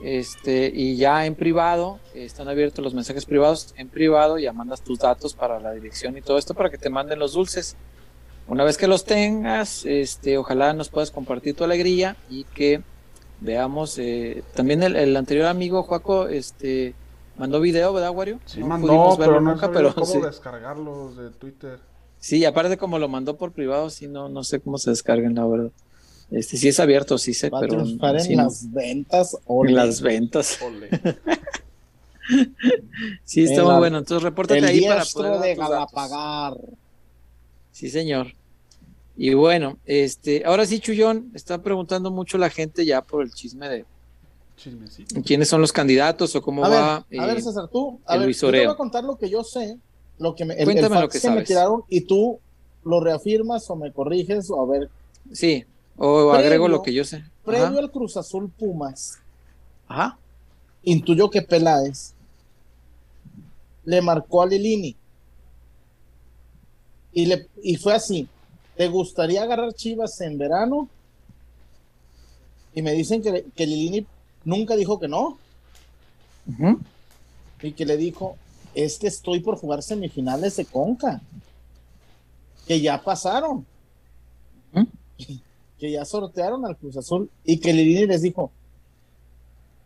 Este, 0.02 0.70
y 0.74 0.96
ya 0.96 1.26
en 1.26 1.34
privado, 1.34 1.98
están 2.14 2.48
abiertos 2.48 2.82
los 2.82 2.94
mensajes 2.94 3.26
privados 3.26 3.74
en 3.76 3.88
privado, 3.88 4.38
ya 4.38 4.52
mandas 4.52 4.82
tus 4.82 4.98
datos 4.98 5.34
para 5.34 5.60
la 5.60 5.72
dirección 5.72 6.16
y 6.16 6.22
todo 6.22 6.38
esto 6.38 6.54
para 6.54 6.70
que 6.70 6.78
te 6.78 6.88
manden 6.88 7.18
los 7.18 7.34
dulces. 7.34 7.76
Una 8.48 8.64
vez 8.64 8.78
que 8.78 8.88
los 8.88 9.04
tengas, 9.04 9.84
este, 9.84 10.38
ojalá 10.38 10.72
nos 10.72 10.88
puedas 10.88 11.10
compartir 11.10 11.54
tu 11.54 11.64
alegría 11.64 12.16
y 12.28 12.44
que 12.44 12.82
veamos. 13.40 13.98
Eh, 13.98 14.42
también 14.54 14.82
el, 14.82 15.16
anterior 15.16 15.46
amigo 15.46 15.82
Juaco, 15.82 16.28
este, 16.28 16.94
mandó 17.36 17.60
video, 17.60 17.92
¿verdad, 17.92 18.10
Wario? 18.10 18.40
Sí, 18.46 18.64
mandó, 18.64 19.16
pero 19.18 19.40
no 19.40 19.52
nunca, 19.52 19.70
pero 19.70 19.94
cómo 19.94 20.26
descargarlos 20.26 21.16
de 21.16 21.30
Twitter. 21.30 21.78
Sí, 22.18 22.44
aparte 22.44 22.76
como 22.76 22.98
lo 22.98 23.08
mandó 23.08 23.36
por 23.36 23.52
privado, 23.52 23.88
sí, 23.88 24.08
no, 24.08 24.28
no 24.28 24.44
sé 24.44 24.60
cómo 24.60 24.78
se 24.78 24.90
descargan, 24.90 25.34
la 25.34 25.46
verdad. 25.46 25.70
Este 26.30 26.56
sí 26.56 26.68
es 26.68 26.78
abierto, 26.78 27.18
sí 27.18 27.34
sé, 27.34 27.50
pero. 27.50 27.82
en 27.82 28.36
las 28.36 28.70
ventas. 28.72 29.36
En 29.48 29.74
las 29.74 30.00
ventas. 30.00 30.58
sí, 33.24 33.44
está 33.44 33.64
muy 33.64 33.74
bueno. 33.76 33.98
Entonces, 33.98 34.22
repórtate 34.22 34.64
ahí 34.64 34.86
para 34.86 35.04
poder. 35.04 35.56
de. 35.56 35.56
Sí, 37.72 37.90
señor. 37.90 38.34
Y 39.16 39.34
bueno, 39.34 39.78
este, 39.84 40.44
ahora 40.46 40.64
sí, 40.64 40.80
Chullón, 40.80 41.30
está 41.34 41.62
preguntando 41.62 42.10
mucho 42.10 42.38
la 42.38 42.48
gente 42.48 42.86
ya 42.86 43.02
por 43.02 43.22
el 43.22 43.32
chisme 43.32 43.68
de 43.68 43.84
quiénes 45.24 45.48
son 45.48 45.60
los 45.60 45.72
candidatos 45.72 46.34
o 46.36 46.42
cómo 46.42 46.62
va. 46.62 46.96
a 46.96 47.06
ver, 47.10 47.38
eh, 47.38 47.42
César, 47.42 47.68
tú, 47.68 47.98
a 48.06 48.16
ver, 48.16 48.30
yo 48.30 48.50
te 48.50 48.64
voy 48.64 48.74
a 48.74 48.76
contar 48.76 49.04
lo 49.04 49.16
que 49.16 49.28
yo 49.28 49.42
sé, 49.42 49.78
lo 50.18 50.34
que 50.34 50.44
me, 50.44 50.54
el, 50.54 50.64
Cuéntame 50.64 51.00
lo 51.00 51.08
que, 51.08 51.30
me 51.30 51.42
tiraron 51.42 51.82
y 51.88 52.02
tú 52.02 52.38
lo 52.84 53.00
reafirmas 53.00 53.68
o 53.70 53.76
me 53.76 53.92
corriges 53.92 54.50
o 54.50 54.62
a 54.62 54.66
ver. 54.66 54.90
Sí, 55.32 55.64
o 56.02 56.32
agrego 56.32 56.66
lo 56.66 56.82
que 56.82 56.94
yo 56.94 57.04
sé. 57.04 57.22
Previo 57.44 57.78
al 57.78 57.90
Cruz 57.90 58.16
Azul 58.16 58.50
Pumas. 58.50 59.18
Ajá. 59.86 60.18
Intuyó 60.82 61.28
que 61.28 61.42
Peláez 61.42 62.14
le 63.84 64.00
marcó 64.00 64.42
a 64.42 64.46
Lilini. 64.46 64.96
Y, 67.12 67.26
le, 67.26 67.48
y 67.62 67.76
fue 67.76 67.92
así. 67.92 68.26
¿Te 68.78 68.88
gustaría 68.88 69.42
agarrar 69.42 69.74
Chivas 69.74 70.18
en 70.22 70.38
verano? 70.38 70.88
Y 72.74 72.80
me 72.80 72.92
dicen 72.92 73.20
que, 73.20 73.44
que 73.54 73.66
Lilini 73.66 74.06
nunca 74.44 74.76
dijo 74.76 74.98
que 74.98 75.08
no. 75.08 75.36
Y 77.60 77.72
que 77.72 77.84
le 77.84 77.98
dijo, 77.98 78.38
es 78.74 78.98
que 78.98 79.08
estoy 79.08 79.40
por 79.40 79.56
jugar 79.56 79.82
semifinales 79.82 80.56
de 80.56 80.64
Conca. 80.64 81.20
Que 82.66 82.80
ya 82.80 83.02
pasaron 83.02 83.66
que 85.80 85.90
ya 85.90 86.04
sortearon 86.04 86.66
al 86.66 86.76
Cruz 86.76 86.98
Azul 86.98 87.30
y 87.42 87.58
que 87.58 87.72
Lilini 87.72 88.06
les 88.06 88.20
dijo, 88.20 88.52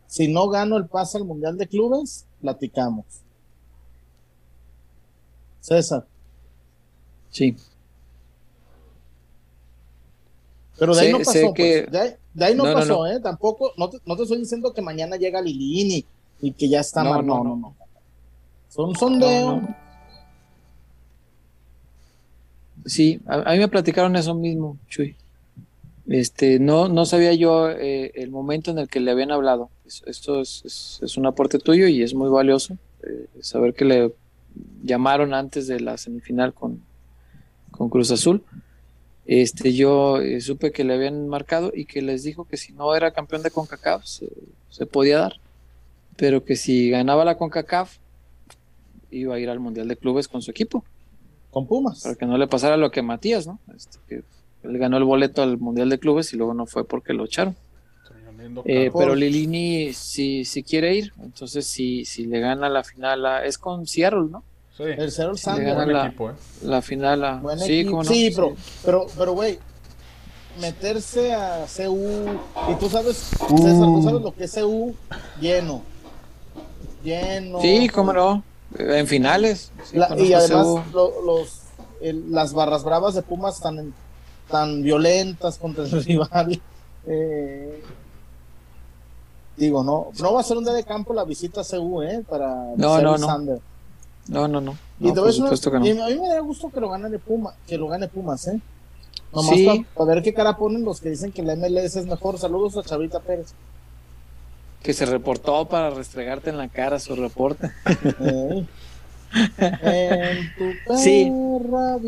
si 0.09 0.27
no 0.27 0.49
gano 0.49 0.77
el 0.77 0.87
pase 0.87 1.19
al 1.19 1.25
Mundial 1.25 1.57
de 1.57 1.69
Clubes, 1.69 2.27
platicamos. 2.41 3.05
César. 5.61 6.05
Sí. 7.31 7.57
Pero 10.79 10.95
de 10.95 11.01
ahí 11.01 11.13
no 11.13 11.19
pasó, 11.19 11.55
pues. 11.55 11.91
de, 11.91 12.45
ahí, 12.45 12.55
no, 12.57 12.65
pasó, 12.65 13.07
¿eh? 13.07 13.21
Tampoco, 13.21 13.73
no 13.77 13.89
te, 13.89 13.99
estoy 14.23 14.39
diciendo 14.39 14.75
que 14.75 14.83
mañana 14.83 15.17
llega 15.17 15.41
Lilini 15.41 16.05
y 16.41 16.53
que 16.53 16.69
ya 16.69 16.81
está 16.81 17.05
no, 17.05 17.23
no, 17.23 17.45
no, 17.45 17.57
no. 17.57 17.77
Son 18.69 18.95
sondeo. 18.97 19.63
Sí, 22.85 23.21
a, 23.27 23.53
mí 23.53 23.59
me 23.59 23.69
platicaron 23.69 24.17
eso 24.17 24.35
mismo, 24.35 24.77
Chuy. 24.89 25.17
Este, 26.07 26.59
no, 26.59 26.89
no 26.89 27.07
sabía 27.07 27.33
yo 27.33 27.71
eh, 27.71 28.13
el 28.15 28.31
momento 28.31 28.71
en 28.71 28.79
el 28.79 28.89
que 28.89 29.01
le 29.01 29.11
habían 29.11 29.31
hablado. 29.31 29.71
Esto 29.85 30.41
es, 30.41 31.01
es, 31.03 31.17
un 31.17 31.27
aporte 31.27 31.59
tuyo 31.59 31.87
y 31.89 32.03
es 32.03 32.15
muy 32.15 32.29
valioso 32.29 32.77
eh, 33.03 33.27
saber 33.41 33.75
que 33.75 33.85
le 33.85 34.13
llamaron 34.83 35.33
antes 35.35 35.67
de 35.67 35.81
la 35.81 35.97
semifinal 35.97 36.53
con, 36.53 36.83
con 37.71 37.89
Cruz 37.89 38.11
Azul. 38.11 38.45
Este, 39.27 39.73
yo 39.73 40.21
eh, 40.21 40.43
supe 40.43 40.73
que 40.73 40.85
le 40.85 40.95
habían 40.95 41.29
marcado 41.29 41.73
y 41.75 41.87
que 41.87 42.03
les 42.03 42.23
dijo 42.23 42.45
que 42.45 42.59
si 42.59 42.73
no 42.75 42.95
era 42.95 43.13
campeón 43.13 43.43
de 43.43 43.51
CONCACAF 43.51 44.05
se, 44.05 44.29
se 44.69 44.85
podía 44.85 45.19
dar, 45.19 45.41
pero 46.17 46.45
que 46.45 46.57
si 46.57 46.91
ganaba 46.91 47.25
la 47.25 47.39
CONCACAF 47.39 47.97
iba 49.11 49.37
a 49.37 49.39
ir 49.39 49.49
al 49.49 49.61
Mundial 49.61 49.89
de 49.89 49.97
Clubes 49.97 50.29
con 50.29 50.43
su 50.43 50.51
equipo. 50.51 50.85
Con 51.51 51.67
Pumas. 51.67 52.03
Para 52.03 52.17
que 52.17 52.27
no 52.27 52.37
le 52.37 52.49
pasara 52.49 52.77
lo 52.77 52.91
que 52.91 53.01
Matías, 53.01 53.47
¿no? 53.47 53.61
Este, 53.75 53.99
que 54.09 54.23
él 54.65 54.79
ganó 54.79 54.97
el 54.97 55.05
boleto 55.05 55.43
al 55.43 55.59
Mundial 55.59 55.91
de 55.91 55.99
Clubes 55.99 56.33
y 56.33 56.37
luego 56.37 56.55
no 56.55 56.67
fue 56.67 56.87
porque 56.87 57.13
lo 57.13 57.25
echaron. 57.27 57.57
Eh, 58.65 58.91
pero 58.97 59.15
Lilini 59.15 59.93
si, 59.93 60.45
si 60.45 60.63
quiere 60.63 60.95
ir, 60.95 61.13
entonces 61.23 61.67
si, 61.67 62.05
si 62.05 62.27
le 62.27 62.41
gana 62.41 62.69
la 62.69 62.85
final, 62.85 63.25
es 63.45 63.59
con 63.59 63.87
Seattle, 63.87 64.27
¿no? 64.31 64.43
Sí. 64.77 64.85
El 64.85 65.11
Seattle 65.11 65.39
si 65.39 65.51
le 65.51 65.65
gana 65.65 65.87
la, 65.87 66.07
equipo, 66.07 66.31
¿eh? 66.31 66.35
la 66.63 66.83
final 66.83 67.25
a... 67.25 67.43
sí, 67.59 67.85
no? 67.85 68.05
sí, 68.05 68.33
pero, 68.35 68.55
pero, 68.85 69.07
pero, 69.17 69.33
güey, 69.33 69.59
meterse 70.61 71.33
a 71.33 71.65
CU, 71.75 72.27
y 72.71 72.75
tú 72.79 72.89
sabes, 72.89 73.17
César, 73.17 73.87
tú 73.87 74.03
sabes 74.03 74.23
lo 74.23 74.35
que 74.35 74.45
es 74.45 74.55
CU 74.55 74.95
lleno. 75.41 75.83
Lleno. 77.03 77.61
Sí, 77.61 77.89
cómo 77.89 78.13
no. 78.13 78.43
En 78.79 79.07
finales. 79.07 79.73
y 79.93 80.33
además 80.33 80.67
los, 80.93 81.63
las 82.01 82.53
barras 82.53 82.83
bravas 82.83 83.15
de 83.15 83.23
Pumas 83.23 83.57
están 83.57 83.79
en 83.79 83.95
tan 84.51 84.83
violentas 84.83 85.59
contra 85.59 85.85
el 85.85 85.91
rival. 86.05 86.61
Eh, 87.07 87.83
digo, 89.57 89.83
no, 89.85 90.09
no 90.21 90.35
va 90.35 90.41
a 90.41 90.45
ser 90.45 90.57
un 90.57 90.65
día 90.65 90.73
de 90.73 90.85
campo 90.85 91.15
la 91.15 91.25
visita 91.25 91.61
a 91.61 91.65
CU, 91.65 92.03
¿eh? 92.03 92.25
Para 92.29 92.73
no, 92.77 93.01
no, 93.01 93.19
no. 93.19 93.61
No, 94.27 94.49
no, 94.49 94.61
no. 94.61 94.77
Y 95.01 95.13
no, 95.13 95.25
a 95.25 95.81
mí 95.81 95.93
me 95.93 96.29
da 96.29 96.41
gusto 96.41 96.71
que 96.71 96.81
lo 96.81 96.89
gane 96.89 97.19
Puma, 97.19 97.55
que 97.67 97.77
lo 97.77 97.89
gane 97.89 98.09
Pumas, 98.09 98.47
¿eh? 98.49 98.61
Nomás 99.35 99.85
para, 99.95 100.15
ver 100.15 100.23
qué 100.23 100.33
cara 100.33 100.57
ponen 100.57 100.85
los 100.85 101.01
que 101.01 101.11
dicen 101.11 101.33
que 101.33 101.43
la 101.43 101.57
MLS 101.57 101.97
es 101.97 102.07
mejor. 102.07 102.39
Saludos 102.39 102.77
a 102.77 102.83
Chavita 102.83 103.21
Pérez. 103.21 103.53
Que 104.83 104.93
se 104.93 105.07
reportó 105.07 105.67
para 105.67 105.91
restregarte 105.91 106.51
en 106.51 106.59
la 106.59 106.69
cara 106.69 107.01
su 107.01 107.17
reporte. 107.17 107.71
sí, 110.97 111.31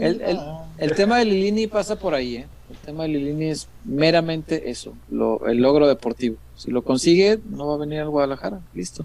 el, 0.00 0.40
el, 0.78 0.94
tema 0.94 1.18
de 1.18 1.24
Lilini 1.24 1.66
pasa 1.66 1.96
por 1.96 2.14
ahí, 2.14 2.36
¿eh? 2.36 2.46
El 2.70 2.76
tema 2.78 3.04
de 3.04 3.10
Lilini 3.10 3.46
es 3.46 3.68
meramente 3.84 4.70
eso, 4.70 4.94
lo, 5.10 5.46
el 5.46 5.58
logro 5.58 5.88
deportivo. 5.88 6.36
Si 6.56 6.70
lo 6.70 6.82
consigue, 6.82 7.38
no 7.50 7.66
va 7.66 7.74
a 7.74 7.78
venir 7.78 8.00
al 8.00 8.10
Guadalajara, 8.10 8.60
listo. 8.74 9.04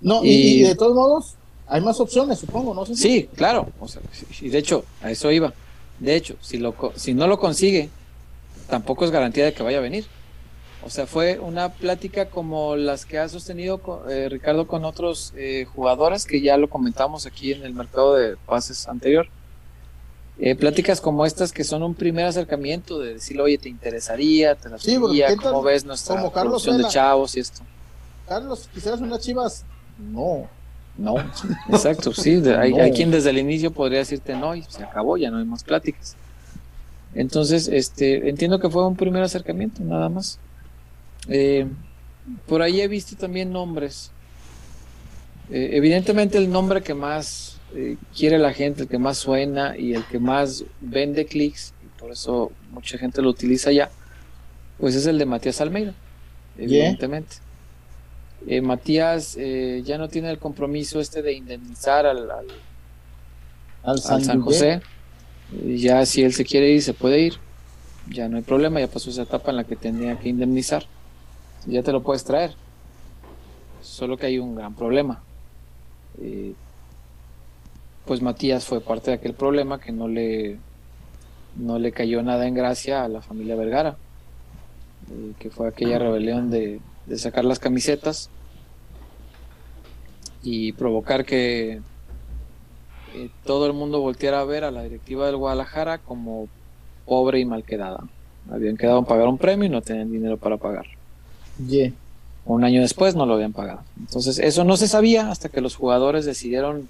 No, 0.00 0.20
y, 0.24 0.62
de 0.62 0.74
todos 0.74 0.94
modos, 0.94 1.34
hay 1.66 1.80
más 1.80 1.98
opciones, 2.00 2.38
supongo, 2.38 2.74
¿no? 2.74 2.86
Sí, 2.86 3.28
claro, 3.34 3.68
y 4.40 4.48
de 4.48 4.58
hecho, 4.58 4.84
a 5.02 5.10
eso 5.10 5.30
iba. 5.30 5.52
De 5.98 6.16
hecho, 6.16 6.36
si, 6.40 6.58
lo, 6.58 6.74
si 6.96 7.14
no 7.14 7.26
lo 7.26 7.38
consigue, 7.38 7.88
tampoco 8.68 9.04
es 9.04 9.10
garantía 9.10 9.44
de 9.44 9.54
que 9.54 9.62
vaya 9.62 9.78
a 9.78 9.82
venir. 9.82 10.04
O 10.84 10.90
sea, 10.90 11.06
fue 11.06 11.38
una 11.38 11.70
plática 11.70 12.26
como 12.26 12.76
las 12.76 13.06
que 13.06 13.18
ha 13.18 13.28
sostenido 13.28 14.04
eh, 14.08 14.28
Ricardo 14.28 14.66
con 14.66 14.84
otros 14.84 15.32
eh, 15.34 15.66
jugadores, 15.74 16.26
que 16.26 16.42
ya 16.42 16.58
lo 16.58 16.68
comentamos 16.68 17.24
aquí 17.24 17.52
en 17.52 17.64
el 17.64 17.72
mercado 17.72 18.14
de 18.14 18.36
pases 18.36 18.86
anterior. 18.86 19.26
Eh, 20.38 20.54
pláticas 20.56 21.00
como 21.00 21.24
estas 21.24 21.52
que 21.52 21.64
son 21.64 21.82
un 21.82 21.94
primer 21.94 22.26
acercamiento 22.26 22.98
de 22.98 23.14
decirle, 23.14 23.42
oye, 23.42 23.58
¿te 23.58 23.68
interesaría? 23.68 24.56
¿Te 24.56 24.68
la 24.68 24.78
sí, 24.78 24.98
¿Cómo 25.40 25.62
ves 25.62 25.84
nuestra 25.84 26.16
como 26.16 26.32
producción 26.32 26.76
de 26.76 26.88
chavos 26.88 27.34
y 27.36 27.40
esto? 27.40 27.62
Carlos, 28.28 28.68
¿quisieras 28.74 29.00
unas 29.00 29.20
chivas? 29.20 29.64
No. 29.98 30.48
No, 30.96 31.16
exacto, 31.70 32.12
sí. 32.12 32.40
hay, 32.56 32.72
hay, 32.74 32.92
quien 32.92 33.10
desde 33.10 33.30
el 33.30 33.38
inicio 33.38 33.72
podría 33.72 33.98
decirte 33.98 34.36
no 34.36 34.54
y 34.54 34.62
se 34.62 34.84
acabó, 34.84 35.16
ya 35.16 35.28
no 35.30 35.38
hay 35.38 35.44
más 35.44 35.64
pláticas. 35.64 36.14
Entonces, 37.14 37.68
este, 37.68 38.28
entiendo 38.28 38.60
que 38.60 38.70
fue 38.70 38.86
un 38.86 38.94
primer 38.94 39.22
acercamiento, 39.22 39.82
nada 39.82 40.08
más. 40.08 40.38
Eh, 41.28 41.66
por 42.46 42.62
ahí 42.62 42.80
he 42.80 42.88
visto 42.88 43.16
también 43.16 43.52
nombres. 43.52 44.10
Eh, 45.50 45.70
evidentemente 45.72 46.38
el 46.38 46.50
nombre 46.50 46.82
que 46.82 46.94
más 46.94 47.58
eh, 47.74 47.96
quiere 48.16 48.38
la 48.38 48.52
gente, 48.52 48.82
el 48.82 48.88
que 48.88 48.98
más 48.98 49.18
suena 49.18 49.76
y 49.76 49.94
el 49.94 50.04
que 50.04 50.18
más 50.18 50.64
vende 50.80 51.26
clics, 51.26 51.74
y 51.84 52.00
por 52.00 52.12
eso 52.12 52.52
mucha 52.70 52.96
gente 52.98 53.20
lo 53.20 53.30
utiliza 53.30 53.72
ya, 53.72 53.90
pues 54.78 54.94
es 54.94 55.06
el 55.06 55.18
de 55.18 55.26
Matías 55.26 55.60
Almeida, 55.60 55.94
evidentemente. 56.58 57.36
Matías 58.62 59.38
ya 59.84 59.96
no 59.96 60.08
tiene 60.08 60.30
el 60.30 60.38
compromiso 60.38 61.00
este 61.00 61.22
de 61.22 61.32
indemnizar 61.32 62.04
al, 62.04 62.30
al, 63.82 63.98
San, 63.98 64.42
José. 64.42 64.82
Ya 65.64 66.04
si 66.04 66.22
él 66.22 66.34
se 66.34 66.44
quiere 66.44 66.68
ir, 66.68 66.82
se 66.82 66.92
puede 66.92 67.20
ir. 67.20 67.34
Ya 68.10 68.28
no 68.28 68.36
hay 68.36 68.42
problema, 68.42 68.80
ya 68.80 68.86
pasó 68.86 69.08
esa 69.08 69.22
etapa 69.22 69.50
en 69.50 69.56
la 69.56 69.64
que 69.64 69.76
tenía 69.76 70.18
que 70.18 70.28
indemnizar 70.28 70.84
ya 71.66 71.82
te 71.82 71.92
lo 71.92 72.02
puedes 72.02 72.24
traer. 72.24 72.54
Solo 73.82 74.16
que 74.16 74.26
hay 74.26 74.38
un 74.38 74.54
gran 74.54 74.74
problema. 74.74 75.22
Eh, 76.20 76.54
pues 78.04 78.20
Matías 78.20 78.64
fue 78.64 78.80
parte 78.80 79.10
de 79.10 79.16
aquel 79.16 79.34
problema 79.34 79.80
que 79.80 79.92
no 79.92 80.08
le, 80.08 80.58
no 81.56 81.78
le 81.78 81.92
cayó 81.92 82.22
nada 82.22 82.46
en 82.46 82.54
gracia 82.54 83.04
a 83.04 83.08
la 83.08 83.22
familia 83.22 83.56
Vergara, 83.56 83.96
eh, 85.10 85.32
que 85.38 85.50
fue 85.50 85.68
aquella 85.68 85.98
rebelión 85.98 86.50
de, 86.50 86.80
sacar 87.16 87.44
las 87.44 87.58
camisetas 87.58 88.30
y 90.42 90.72
provocar 90.72 91.24
que 91.24 91.80
eh, 93.14 93.30
todo 93.44 93.66
el 93.66 93.72
mundo 93.72 94.00
volteara 94.00 94.40
a 94.40 94.44
ver 94.44 94.64
a 94.64 94.70
la 94.70 94.82
directiva 94.82 95.26
del 95.26 95.36
Guadalajara 95.36 95.98
como 95.98 96.48
pobre 97.06 97.40
y 97.40 97.44
mal 97.44 97.64
quedada. 97.64 98.04
Habían 98.50 98.76
quedado 98.76 98.98
en 98.98 99.04
pagar 99.06 99.28
un 99.28 99.38
premio 99.38 99.66
y 99.66 99.70
no 99.70 99.80
tenían 99.80 100.12
dinero 100.12 100.36
para 100.36 100.58
pagar. 100.58 100.84
Yeah. 101.68 101.92
Un 102.46 102.64
año 102.64 102.82
después 102.82 103.14
no 103.14 103.26
lo 103.26 103.34
habían 103.34 103.52
pagado. 103.52 103.80
Entonces 103.98 104.38
eso 104.38 104.64
no 104.64 104.76
se 104.76 104.88
sabía 104.88 105.30
hasta 105.30 105.48
que 105.48 105.60
los 105.60 105.76
jugadores 105.76 106.24
decidieron 106.24 106.88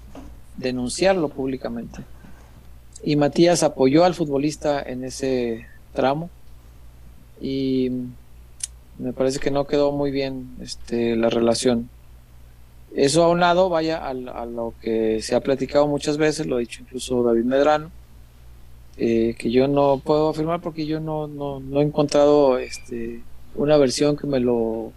denunciarlo 0.57 1.29
públicamente. 1.29 2.01
Y 3.03 3.15
Matías 3.15 3.63
apoyó 3.63 4.03
al 4.03 4.15
futbolista 4.15 4.81
en 4.81 5.03
ese 5.03 5.65
tramo 5.93 6.29
y 7.39 7.91
me 8.97 9.13
parece 9.13 9.39
que 9.39 9.51
no 9.51 9.65
quedó 9.65 9.91
muy 9.91 10.11
bien 10.11 10.55
este, 10.61 11.15
la 11.15 11.29
relación. 11.29 11.89
Eso 12.95 13.23
a 13.23 13.29
un 13.29 13.41
lado, 13.41 13.69
vaya 13.69 13.97
a, 13.97 14.09
a 14.09 14.45
lo 14.45 14.73
que 14.81 15.21
se 15.21 15.35
ha 15.35 15.41
platicado 15.41 15.87
muchas 15.87 16.17
veces, 16.17 16.47
lo 16.47 16.55
ha 16.55 16.59
dicho 16.59 16.81
incluso 16.81 17.23
David 17.23 17.43
Medrano, 17.43 17.91
eh, 18.97 19.35
que 19.37 19.51
yo 19.51 19.67
no 19.67 20.01
puedo 20.03 20.29
afirmar 20.29 20.61
porque 20.61 20.85
yo 20.85 21.01
no, 21.01 21.27
no, 21.27 21.59
no, 21.59 21.81
he 21.81 21.83
encontrado 21.83 22.57
este, 22.57 23.21
una 23.55 23.77
versión 23.77 24.17
que 24.17 24.27
me 24.27 24.39
lo 24.39 24.91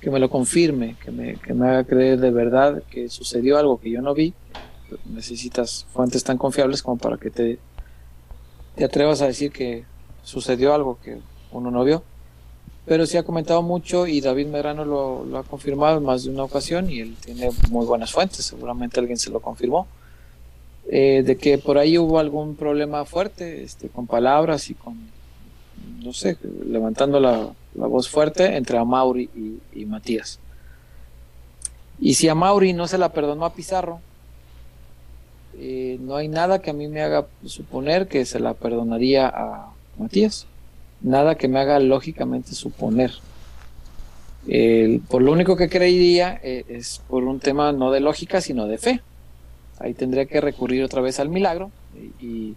que 0.00 0.10
me 0.10 0.18
lo 0.18 0.30
confirme, 0.30 0.96
que 1.02 1.10
me, 1.10 1.34
que 1.36 1.54
me 1.54 1.68
haga 1.68 1.84
creer 1.84 2.20
de 2.20 2.30
verdad 2.30 2.82
que 2.90 3.08
sucedió 3.08 3.58
algo 3.58 3.80
que 3.80 3.90
yo 3.90 4.00
no 4.00 4.14
vi. 4.14 4.32
Necesitas 5.06 5.86
fuentes 5.92 6.24
tan 6.24 6.38
confiables 6.38 6.82
como 6.82 6.98
para 6.98 7.16
que 7.16 7.30
te, 7.30 7.58
te 8.76 8.84
atrevas 8.84 9.22
a 9.22 9.26
decir 9.26 9.50
que 9.50 9.84
sucedió 10.22 10.72
algo 10.72 10.98
que 11.02 11.18
uno 11.52 11.70
no 11.70 11.84
vio. 11.84 12.02
Pero 12.86 13.04
sí 13.06 13.18
ha 13.18 13.22
comentado 13.22 13.60
mucho 13.60 14.06
y 14.06 14.20
David 14.20 14.46
Medrano 14.46 14.84
lo, 14.84 15.38
ha 15.38 15.42
confirmado 15.42 15.98
en 15.98 16.04
más 16.04 16.24
de 16.24 16.30
una 16.30 16.44
ocasión 16.44 16.90
y 16.90 17.00
él 17.00 17.16
tiene 17.22 17.50
muy 17.68 17.84
buenas 17.84 18.12
fuentes, 18.12 18.46
seguramente 18.46 18.98
alguien 18.98 19.18
se 19.18 19.30
lo 19.30 19.40
confirmó, 19.40 19.86
eh, 20.90 21.22
de 21.22 21.36
que 21.36 21.58
por 21.58 21.76
ahí 21.76 21.98
hubo 21.98 22.18
algún 22.18 22.56
problema 22.56 23.04
fuerte 23.04 23.62
este, 23.62 23.88
con 23.90 24.06
palabras 24.06 24.70
y 24.70 24.74
con, 24.74 24.96
no 26.02 26.14
sé, 26.14 26.38
levantando 26.66 27.20
la, 27.20 27.52
la 27.78 27.86
voz 27.86 28.08
fuerte 28.08 28.56
entre 28.56 28.78
Amauri 28.78 29.30
y, 29.34 29.80
y, 29.80 29.86
Matías. 29.86 30.38
Y 32.00 32.14
si 32.14 32.28
Amauri 32.28 32.72
no 32.72 32.86
se 32.88 32.98
la 32.98 33.12
perdonó 33.12 33.44
a 33.44 33.54
Pizarro, 33.54 34.00
eh, 35.58 35.98
no 36.00 36.16
hay 36.16 36.28
nada 36.28 36.60
que 36.60 36.70
a 36.70 36.74
mí 36.74 36.88
me 36.88 37.02
haga 37.02 37.26
suponer 37.44 38.08
que 38.08 38.24
se 38.24 38.40
la 38.40 38.54
perdonaría 38.54 39.28
a 39.28 39.72
Matías 39.98 40.46
nada 41.00 41.36
que 41.36 41.48
me 41.48 41.60
haga 41.60 41.78
lógicamente 41.80 42.54
suponer. 42.54 43.12
Por 45.08 45.22
lo 45.22 45.32
único 45.32 45.56
que 45.56 45.68
creería 45.68 46.40
eh, 46.42 46.64
es 46.68 47.02
por 47.06 47.24
un 47.24 47.38
tema 47.38 47.72
no 47.72 47.90
de 47.90 48.00
lógica, 48.00 48.40
sino 48.40 48.66
de 48.66 48.78
fe. 48.78 49.02
Ahí 49.78 49.94
tendría 49.94 50.26
que 50.26 50.40
recurrir 50.40 50.82
otra 50.82 51.02
vez 51.02 51.20
al 51.20 51.28
milagro 51.28 51.70
y, 52.20 52.26
y 52.26 52.56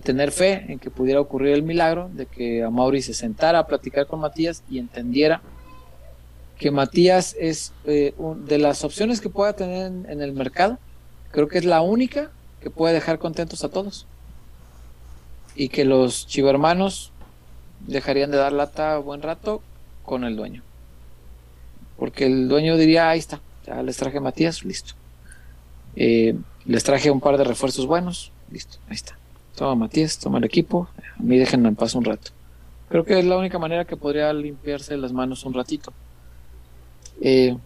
tener 0.00 0.32
fe 0.32 0.66
en 0.68 0.78
que 0.78 0.90
pudiera 0.90 1.20
ocurrir 1.20 1.54
el 1.54 1.62
milagro 1.62 2.10
de 2.12 2.26
que 2.26 2.62
a 2.62 2.70
Mauri 2.70 3.02
se 3.02 3.14
sentara 3.14 3.60
a 3.60 3.66
platicar 3.66 4.06
con 4.06 4.20
Matías 4.20 4.62
y 4.68 4.78
entendiera 4.78 5.42
que 6.58 6.70
Matías 6.70 7.36
es 7.38 7.72
eh, 7.84 8.14
de 8.44 8.58
las 8.58 8.82
opciones 8.82 9.20
que 9.20 9.28
pueda 9.28 9.52
tener 9.52 9.86
en, 9.86 10.06
en 10.08 10.22
el 10.22 10.32
mercado, 10.32 10.78
creo 11.30 11.48
que 11.48 11.58
es 11.58 11.64
la 11.64 11.82
única 11.82 12.30
que 12.60 12.70
puede 12.70 12.94
dejar 12.94 13.18
contentos 13.18 13.62
a 13.62 13.68
todos. 13.68 14.06
Y 15.54 15.68
que 15.68 15.84
los 15.84 16.26
chivermanos 16.26 17.12
dejarían 17.86 18.30
de 18.30 18.38
dar 18.38 18.52
lata 18.52 18.98
buen 18.98 19.22
rato 19.22 19.62
con 20.02 20.24
el 20.24 20.36
dueño. 20.36 20.62
Porque 21.98 22.26
el 22.26 22.48
dueño 22.48 22.76
diría, 22.76 23.08
ahí 23.08 23.18
está, 23.18 23.40
ya 23.66 23.82
les 23.82 23.96
traje 23.96 24.18
a 24.18 24.20
Matías, 24.20 24.64
listo. 24.64 24.94
Eh, 25.94 26.36
les 26.64 26.84
traje 26.84 27.10
un 27.10 27.20
par 27.20 27.38
de 27.38 27.44
refuerzos 27.44 27.86
buenos, 27.86 28.32
listo, 28.50 28.78
ahí 28.88 28.96
está. 28.96 29.16
Toma 29.56 29.74
Matías, 29.74 30.18
toma 30.18 30.38
el 30.38 30.44
equipo, 30.44 30.88
a 31.18 31.22
mí 31.22 31.38
déjenme 31.38 31.68
en 31.68 31.76
paz 31.76 31.94
un 31.94 32.04
rato. 32.04 32.30
Creo 32.90 33.04
que 33.04 33.18
es 33.18 33.24
la 33.24 33.38
única 33.38 33.58
manera 33.58 33.86
que 33.86 33.96
podría 33.96 34.32
limpiarse 34.32 34.96
las 34.96 35.12
manos 35.12 35.44
un 35.44 35.54
ratito. 35.54 35.92
Eh, 37.22 37.56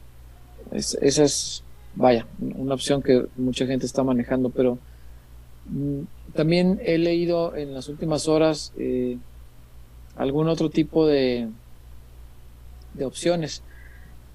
es, 0.70 0.96
esa 1.02 1.24
es, 1.24 1.64
vaya, 1.96 2.26
una 2.40 2.74
opción 2.74 3.02
que 3.02 3.26
mucha 3.36 3.66
gente 3.66 3.86
está 3.86 4.04
manejando, 4.04 4.50
pero 4.50 4.78
mm, 5.66 6.02
también 6.34 6.80
he 6.84 6.96
leído 6.96 7.56
en 7.56 7.74
las 7.74 7.88
últimas 7.88 8.28
horas 8.28 8.72
eh, 8.78 9.18
algún 10.16 10.48
otro 10.48 10.70
tipo 10.70 11.06
de, 11.06 11.48
de 12.94 13.04
opciones. 13.04 13.62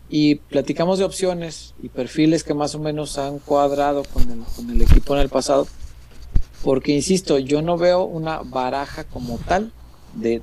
Y 0.10 0.36
platicamos 0.36 1.00
de 1.00 1.06
opciones 1.06 1.74
y 1.82 1.88
perfiles 1.88 2.44
que 2.44 2.54
más 2.54 2.76
o 2.76 2.80
menos 2.80 3.18
han 3.18 3.40
cuadrado 3.40 4.04
con 4.04 4.30
el, 4.30 4.40
con 4.56 4.70
el 4.70 4.82
equipo 4.82 5.16
en 5.16 5.22
el 5.22 5.30
pasado. 5.30 5.68
Porque, 6.66 6.94
insisto, 6.94 7.38
yo 7.38 7.62
no 7.62 7.78
veo 7.78 8.06
una 8.06 8.40
baraja 8.40 9.04
como 9.04 9.38
tal 9.38 9.72
de 10.16 10.42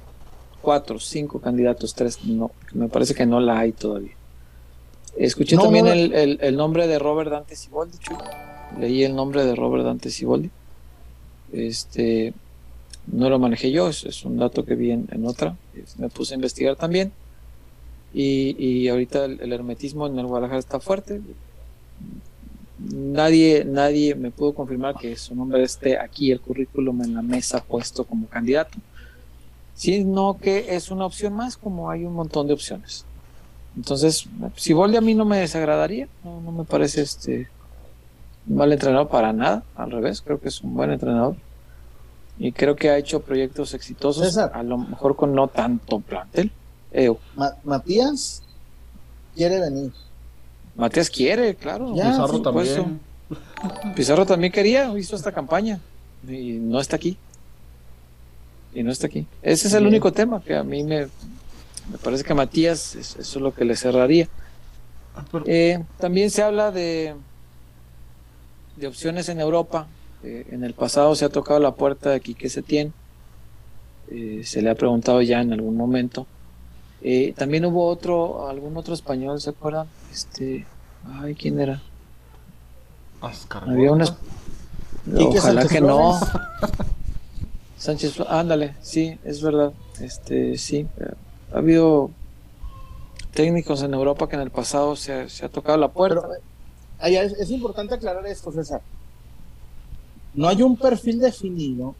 cuatro, 0.60 1.00
cinco 1.00 1.40
candidatos, 1.40 1.96
tres, 1.96 2.24
no, 2.24 2.52
me 2.74 2.88
parece 2.88 3.12
que 3.12 3.26
no 3.26 3.40
la 3.40 3.58
hay 3.58 3.72
todavía. 3.72 4.12
Escuché 5.16 5.56
no, 5.56 5.64
también 5.64 5.86
no, 5.86 5.90
el, 5.90 6.12
el, 6.14 6.38
el, 6.40 6.56
nombre 6.56 6.86
de 6.86 7.00
Robert 7.00 7.28
Dante 7.28 7.56
Siboldi, 7.56 7.98
leí 8.78 9.02
el 9.02 9.16
nombre 9.16 9.44
de 9.44 9.56
Robert 9.56 9.84
Dante 9.84 10.10
Siboldi. 10.10 10.48
Este, 11.52 12.34
no 13.08 13.28
lo 13.28 13.40
manejé 13.40 13.72
yo, 13.72 13.88
es, 13.88 14.04
es 14.04 14.24
un 14.24 14.36
dato 14.36 14.64
que 14.64 14.76
vi 14.76 14.92
en, 14.92 15.08
en, 15.10 15.26
otra, 15.26 15.56
me 15.98 16.08
puse 16.08 16.34
a 16.34 16.36
investigar 16.36 16.76
también. 16.76 17.10
Y, 18.14 18.54
y 18.64 18.86
ahorita 18.86 19.24
el, 19.24 19.40
el, 19.40 19.52
hermetismo 19.52 20.06
en 20.06 20.16
el 20.20 20.26
Guadalajara 20.26 20.60
está 20.60 20.78
fuerte. 20.78 21.20
Nadie, 22.90 23.64
nadie 23.64 24.14
me 24.14 24.30
pudo 24.30 24.54
confirmar 24.54 24.96
que 24.96 25.16
su 25.16 25.34
nombre 25.34 25.62
esté 25.62 25.98
aquí, 25.98 26.32
el 26.32 26.40
currículum 26.40 27.02
en 27.02 27.14
la 27.14 27.22
mesa 27.22 27.62
puesto 27.62 28.04
como 28.04 28.26
candidato, 28.26 28.78
sino 29.74 30.38
que 30.38 30.74
es 30.74 30.90
una 30.90 31.06
opción 31.06 31.34
más, 31.34 31.56
como 31.56 31.90
hay 31.90 32.04
un 32.04 32.14
montón 32.14 32.46
de 32.46 32.54
opciones. 32.54 33.04
Entonces, 33.76 34.26
si 34.56 34.72
Boldi 34.72 34.96
a 34.96 35.00
mí 35.00 35.14
no 35.14 35.24
me 35.24 35.38
desagradaría, 35.38 36.08
no, 36.24 36.40
no 36.40 36.52
me 36.52 36.64
parece 36.64 37.02
este 37.02 37.48
mal 38.46 38.72
entrenador 38.72 39.08
para 39.08 39.32
nada, 39.32 39.62
al 39.76 39.90
revés, 39.90 40.20
creo 40.20 40.40
que 40.40 40.48
es 40.48 40.60
un 40.62 40.74
buen 40.74 40.90
entrenador 40.90 41.36
y 42.38 42.52
creo 42.52 42.74
que 42.76 42.90
ha 42.90 42.98
hecho 42.98 43.20
proyectos 43.20 43.74
exitosos, 43.74 44.26
César. 44.26 44.50
a 44.54 44.62
lo 44.62 44.78
mejor 44.78 45.16
con 45.16 45.34
no 45.34 45.48
tanto 45.48 46.00
plantel. 46.00 46.50
Eh, 46.90 47.12
Ma 47.36 47.56
Matías 47.64 48.42
quiere 49.34 49.60
venir. 49.60 49.92
Matías 50.74 51.10
quiere, 51.10 51.54
claro. 51.54 51.94
Ya, 51.94 52.10
Pizarro 52.10 52.42
también. 52.42 53.00
Pizarro 53.94 54.26
también 54.26 54.52
quería, 54.52 54.92
hizo 54.98 55.16
esta 55.16 55.32
campaña 55.32 55.80
y 56.28 56.52
no 56.52 56.80
está 56.80 56.96
aquí. 56.96 57.16
Y 58.74 58.82
no 58.82 58.90
está 58.90 59.06
aquí. 59.06 59.26
Ese 59.42 59.68
es 59.68 59.74
el 59.74 59.80
Bien. 59.80 59.94
único 59.94 60.12
tema 60.12 60.42
que 60.42 60.56
a 60.56 60.62
mí 60.62 60.82
me, 60.82 61.08
me 61.90 61.98
parece 62.02 62.24
que 62.24 62.34
Matías, 62.34 62.94
eso 62.94 63.20
es 63.20 63.36
lo 63.36 63.54
que 63.54 63.64
le 63.64 63.76
cerraría. 63.76 64.28
Ah. 65.14 65.24
Eh, 65.46 65.82
también 65.98 66.30
se 66.30 66.42
habla 66.42 66.70
de, 66.70 67.14
de 68.76 68.86
opciones 68.86 69.28
en 69.28 69.40
Europa. 69.40 69.86
Eh, 70.24 70.46
en 70.50 70.64
el 70.64 70.72
pasado 70.72 71.14
se 71.14 71.24
ha 71.24 71.28
tocado 71.28 71.60
la 71.60 71.74
puerta 71.74 72.10
de 72.10 72.20
Quique 72.20 72.48
Setién. 72.48 72.94
Eh, 74.10 74.42
se 74.44 74.62
le 74.62 74.70
ha 74.70 74.74
preguntado 74.74 75.20
ya 75.22 75.40
en 75.40 75.52
algún 75.52 75.76
momento. 75.76 76.26
También 77.36 77.64
hubo 77.64 77.88
otro, 77.88 78.48
algún 78.48 78.76
otro 78.76 78.94
español, 78.94 79.40
¿se 79.40 79.50
acuerdan? 79.50 79.88
Este, 80.12 80.66
ay, 81.10 81.34
¿quién 81.34 81.58
era? 81.58 81.80
Oscar 83.22 83.64
Había 83.66 83.92
una. 83.92 84.04
Ojalá 85.16 85.66
que 85.66 85.80
no. 85.80 86.20
Sánchez, 87.78 88.20
ándale, 88.28 88.76
sí, 88.82 89.18
es 89.24 89.42
verdad. 89.42 89.72
Este, 90.00 90.58
sí, 90.58 90.86
ha 91.52 91.58
habido 91.58 92.10
técnicos 93.32 93.82
en 93.82 93.94
Europa 93.94 94.28
que 94.28 94.36
en 94.36 94.42
el 94.42 94.50
pasado 94.50 94.96
se, 94.96 95.30
se 95.30 95.46
ha 95.46 95.48
tocado 95.48 95.78
la 95.78 95.88
puerta. 95.88 96.28
Pero, 97.00 97.22
es, 97.22 97.32
es, 97.32 97.50
importante 97.50 97.94
aclarar 97.94 98.26
esto, 98.26 98.52
César. 98.52 98.82
No 100.34 100.46
hay 100.46 100.62
un 100.62 100.76
perfil 100.76 101.20
definido. 101.20 101.94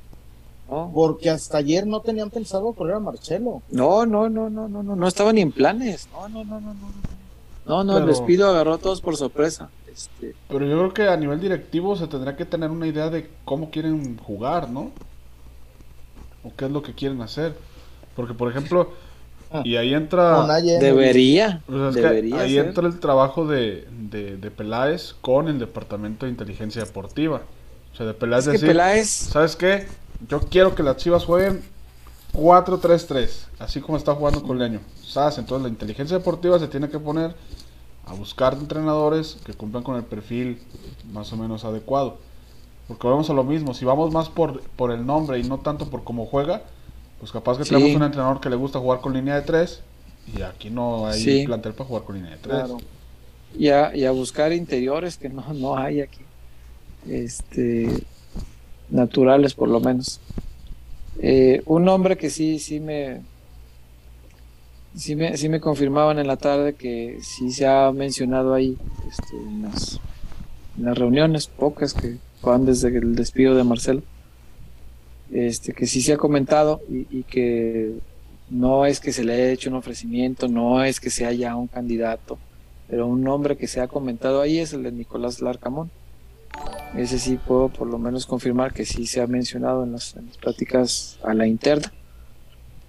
No. 0.71 0.91
Porque 0.95 1.31
hasta 1.31 1.59
ayer 1.59 1.87
no 1.87 2.01
tenían 2.01 2.31
pensado 2.31 2.73
correr 2.73 2.97
a 2.97 3.01
Marcelo. 3.01 3.63
No, 3.71 4.07
no, 4.07 4.29
no, 4.29 4.49
no, 4.49 4.69
no, 4.69 4.83
no, 4.83 4.97
no 4.97 5.09
estaba 5.09 5.33
ni 5.33 5.41
en 5.41 5.51
planes. 5.51 6.09
No, 6.13 6.29
no, 6.29 6.45
no, 6.45 6.61
no, 6.61 6.75
no. 6.75 7.22
No, 7.67 7.85
no, 7.85 7.95
Pero... 7.95 8.05
el 8.05 8.11
despido 8.11 8.49
agarró 8.49 8.75
a 8.75 8.79
todos 8.79 9.01
por 9.01 9.17
sorpresa. 9.17 9.71
Este... 9.93 10.35
Pero 10.49 10.67
yo 10.67 10.79
creo 10.79 10.95
que 10.95 11.09
a 11.09 11.17
nivel 11.17 11.41
directivo 11.41 11.97
se 11.97 12.07
tendrá 12.07 12.37
que 12.37 12.45
tener 12.45 12.71
una 12.71 12.87
idea 12.87 13.11
de 13.11 13.31
cómo 13.45 13.71
quieren 13.71 14.17
jugar, 14.19 14.69
¿no? 14.69 14.91
O 16.45 16.53
qué 16.57 16.67
es 16.67 16.71
lo 16.71 16.83
que 16.83 16.95
quieren 16.95 17.21
hacer. 17.23 17.55
Porque, 18.17 18.35
por 18.35 18.51
ejemplo, 18.51 18.93
y 19.65 19.77
ahí 19.77 19.95
entra... 19.95 20.47
Debería. 20.63 21.63
Pues 21.67 21.97
ahí 21.97 22.55
ser. 22.55 22.67
entra 22.67 22.87
el 22.87 22.99
trabajo 22.99 23.47
de, 23.47 23.87
de, 23.91 24.37
de, 24.37 24.51
Peláez 24.51 25.15
con 25.21 25.49
el 25.49 25.59
Departamento 25.59 26.27
de 26.27 26.33
Inteligencia 26.33 26.83
Deportiva. 26.83 27.43
O 27.93 27.97
sea, 27.97 28.07
de 28.07 28.15
Peláez 28.15 28.47
es 28.47 28.53
decir, 28.55 28.69
Peláez... 28.69 29.09
¿sabes 29.09 29.57
qué? 29.57 29.87
Yo 30.29 30.41
quiero 30.41 30.75
que 30.75 30.83
las 30.83 30.97
Chivas 30.97 31.25
jueguen 31.25 31.63
4-3-3, 32.33 33.29
así 33.59 33.81
como 33.81 33.99
está 33.99 34.15
jugando 34.15 34.43
con 34.43 34.59
Entonces 35.17 35.63
la 35.63 35.69
inteligencia 35.69 36.17
deportiva 36.19 36.59
se 36.59 36.69
tiene 36.69 36.89
que 36.89 36.99
poner 36.99 37.35
a 38.07 38.15
buscar 38.15 38.55
entrenadores 38.55 39.37
que 39.45 39.53
cumplan 39.53 39.83
con 39.85 39.97
el 39.97 40.03
perfil 40.05 40.59
más 41.13 41.33
o 41.33 41.37
menos 41.37 41.65
adecuado. 41.65 42.19
Porque 42.89 43.07
vamos 43.07 43.31
a 43.31 43.33
lo 43.33 43.45
mismo, 43.45 43.75
si 43.75 43.85
vamos 43.85 44.13
más 44.13 44.29
por, 44.29 44.61
por 44.77 44.91
el 44.91 45.07
nombre 45.07 45.39
y 45.39 45.45
no 45.45 45.59
tanto 45.61 45.89
por 45.89 46.03
cómo 46.03 46.27
juega, 46.27 46.63
pues 47.21 47.31
capaz 47.31 47.59
que 47.59 47.65
Sí. 47.65 47.71
tenemos 47.75 47.95
un 47.95 48.03
entrenador 48.03 48.41
que 48.41 48.51
le 48.51 48.57
gusta 48.57 48.79
jugar 48.81 49.01
con 49.01 49.13
línea 49.13 49.37
de 49.37 49.43
3 49.43 49.81
y 50.37 50.43
aquí 50.43 50.71
no 50.71 51.07
hay 51.07 51.21
Sí. 51.21 51.45
plantel 51.47 51.75
para 51.75 51.87
jugar 51.89 52.03
con 52.05 52.17
línea 52.17 52.33
de 52.33 52.39
3. 52.39 52.57
Claro. 52.59 52.79
y 53.57 53.69
a, 53.69 53.95
y 53.95 54.05
a 54.07 54.11
buscar 54.13 54.53
interiores 54.53 55.17
que 55.19 55.29
no, 55.29 55.45
no 55.53 55.77
hay 55.77 56.01
aquí. 56.01 56.21
Este, 57.09 57.89
naturales 58.91 59.55
por 59.55 59.69
lo 59.69 59.79
menos. 59.81 60.21
Eh, 61.21 61.63
un 61.67 61.85
nombre 61.85 62.17
que 62.17 62.31
sí, 62.31 62.59
sí 62.59 62.81
me, 62.81 63.21
sí 64.95 65.17
me, 65.17 65.37
sí 65.37 65.49
me 65.49 65.61
confirmaban 65.61 66.19
en 66.19 66.27
la 66.27 66.37
tarde 66.37 66.75
que 66.75 67.19
sí 67.23 67.51
se 67.53 67.67
ha 67.67 67.91
mencionado 67.93 68.55
ahí 68.55 68.77
este, 69.09 69.37
en, 69.37 69.63
las, 69.63 70.01
en 70.79 70.85
las 70.85 70.99
reuniones, 70.99 71.47
pocas 71.47 71.95
que 71.95 72.19
van 72.43 72.67
desde 72.67 72.89
el 72.89 73.15
despido 73.15 73.55
de 73.55 73.65
Marcelo, 73.65 74.03
este, 75.33 75.73
que 75.73 75.87
sí 75.87 76.03
se 76.03 76.13
ha 76.13 76.17
comentado 76.17 76.81
y, 76.89 77.23
que 77.23 77.95
no 78.51 78.85
es 78.85 79.01
que 79.01 79.13
se 79.13 79.25
le 79.25 79.35
haya 79.35 79.51
hecho 79.51 79.71
un 79.71 79.77
ofrecimiento, 79.77 80.49
no 80.49 80.85
es 80.85 81.01
que 81.01 81.09
sea 81.09 81.33
ya 81.33 81.57
un 81.57 81.69
candidato, 81.69 82.39
pero 82.89 83.07
un 83.07 83.23
nombre 83.23 83.57
que 83.57 83.67
se 83.67 83.81
ha 83.81 83.89
comentado 83.89 84.43
ahí 84.43 84.59
es 84.59 84.75
el 84.75 84.83
de 84.83 84.93
Nicolás 84.93 85.41
Larcamón. 85.41 85.91
Ese 86.95 87.19
sí 87.19 87.39
puedo 87.39 87.71
por 87.71 87.87
lo 87.87 87.99
menos 87.99 88.27
confirmar 88.27 88.75
que 88.75 88.85
sí 88.85 89.07
se 89.07 89.23
ha 89.23 89.27
mencionado 89.27 89.85
en 89.85 89.93
las, 89.93 90.15
en 90.17 90.27
las 90.27 90.37
pláticas 90.37 91.19
a 91.23 91.33
la 91.33 91.47
interna. 91.47 91.91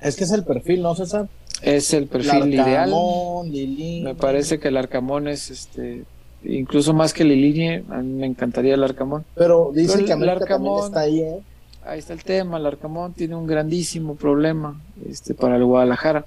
Es 0.01 0.17
que 0.17 0.25
es 0.25 0.31
el 0.31 0.43
perfil, 0.43 0.81
¿no, 0.81 0.93
César? 0.95 1.29
Es 1.63 1.93
el 1.93 2.07
perfil 2.07 2.53
ideal. 2.53 2.89
Larcamón, 2.91 3.51
Lilín. 3.51 4.03
Me 4.03 4.15
parece 4.15 4.59
que 4.59 4.67
el 4.67 4.77
Arcamón 4.77 5.27
es 5.27 5.49
este 5.49 6.03
incluso 6.45 6.93
más 6.93 7.13
que 7.13 7.23
Liliñe, 7.23 7.85
a 7.89 8.01
mí 8.01 8.13
me 8.19 8.25
encantaría 8.27 8.73
el 8.73 8.83
Arcamón. 8.83 9.23
Pero 9.33 9.71
dice 9.73 9.93
Pero 9.93 10.05
que 10.05 10.11
también 10.11 10.35
Larcamón- 10.35 10.85
está 10.87 10.99
ahí, 11.01 11.21
¿eh? 11.21 11.39
Ahí 11.85 11.99
está 11.99 12.11
el 12.13 12.23
tema, 12.23 12.57
el 12.57 12.65
Arcamón 12.65 13.13
tiene 13.13 13.35
un 13.35 13.47
grandísimo 13.47 14.15
problema 14.15 14.81
este 15.09 15.33
para 15.33 15.55
el 15.55 15.63
Guadalajara, 15.65 16.25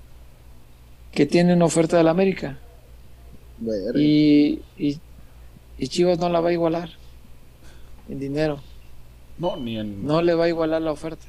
que 1.13 1.27
tiene 1.27 1.53
una 1.55 1.67
oferta 1.67 1.97
del 1.99 2.09
América 2.09 2.59
y, 3.95 4.61
y, 4.79 4.99
y 5.79 5.89
Chivas 5.89 6.19
no 6.19 6.29
la 6.29 6.41
va 6.41 6.49
a 6.51 6.53
igualar 6.53 6.91
en 8.09 8.19
dinero, 8.19 8.59
No, 9.39 9.57
ni 9.57 9.79
en. 9.79 10.07
no 10.07 10.21
le 10.23 10.35
va 10.35 10.45
a 10.45 10.49
igualar 10.49 10.81
la 10.83 10.93
oferta. 10.93 11.27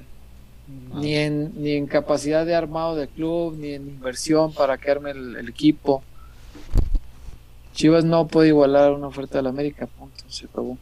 Ni 0.95 1.15
en, 1.15 1.53
ni 1.61 1.71
en 1.73 1.87
capacidad 1.87 2.45
de 2.45 2.53
armado 2.55 2.95
de 2.95 3.07
club, 3.07 3.55
ni 3.57 3.69
en 3.73 3.87
inversión 3.87 4.51
para 4.53 4.77
que 4.77 4.91
arme 4.91 5.11
el, 5.11 5.35
el 5.37 5.47
equipo. 5.49 6.03
Chivas 7.73 8.03
no 8.03 8.27
puede 8.27 8.49
igualar 8.49 8.91
una 8.91 9.07
oferta 9.07 9.37
del 9.37 9.47
América, 9.47 9.85
punto, 9.87 10.23
se 10.27 10.45
acabó. 10.45 10.71
O 10.71 10.77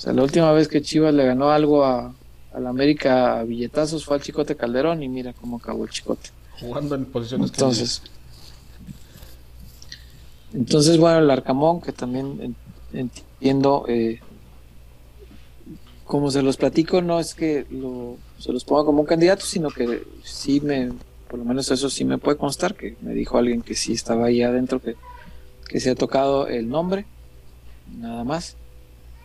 sea, 0.00 0.12
la 0.12 0.22
última 0.22 0.50
vez 0.52 0.66
que 0.66 0.82
Chivas 0.82 1.14
le 1.14 1.24
ganó 1.26 1.50
algo 1.50 1.84
a, 1.84 2.12
al 2.52 2.66
América 2.66 3.38
a 3.38 3.44
billetazos 3.44 4.04
fue 4.04 4.16
al 4.16 4.22
Chicote 4.22 4.56
Calderón 4.56 5.02
y 5.02 5.08
mira 5.08 5.32
cómo 5.34 5.58
acabó 5.58 5.84
el 5.84 5.90
Chicote. 5.90 6.30
Jugando 6.60 6.94
en 6.94 7.04
posiciones 7.04 7.50
que- 7.50 7.56
Entonces, 7.56 8.02
entonces 10.52 10.98
bueno, 10.98 11.18
el 11.18 11.30
Arcamón, 11.30 11.80
que 11.80 11.92
también 11.92 12.54
en- 12.92 13.10
entiendo, 13.38 13.84
eh, 13.88 14.20
como 16.06 16.30
se 16.30 16.42
los 16.42 16.56
platico, 16.56 17.02
no 17.02 17.18
es 17.20 17.34
que 17.34 17.66
lo, 17.70 18.16
se 18.38 18.52
los 18.52 18.64
ponga 18.64 18.84
como 18.84 19.00
un 19.00 19.06
candidato, 19.06 19.44
sino 19.44 19.70
que 19.70 20.02
sí 20.22 20.60
me, 20.60 20.92
por 21.28 21.38
lo 21.38 21.44
menos 21.44 21.70
eso 21.70 21.88
sí 21.90 22.04
me 22.04 22.18
puede 22.18 22.36
constar, 22.36 22.74
que 22.74 22.96
me 23.00 23.14
dijo 23.14 23.38
alguien 23.38 23.62
que 23.62 23.74
sí 23.74 23.92
estaba 23.92 24.26
ahí 24.26 24.42
adentro, 24.42 24.80
que, 24.80 24.96
que 25.68 25.80
se 25.80 25.90
ha 25.90 25.94
tocado 25.94 26.46
el 26.48 26.68
nombre, 26.68 27.06
nada 27.98 28.24
más, 28.24 28.56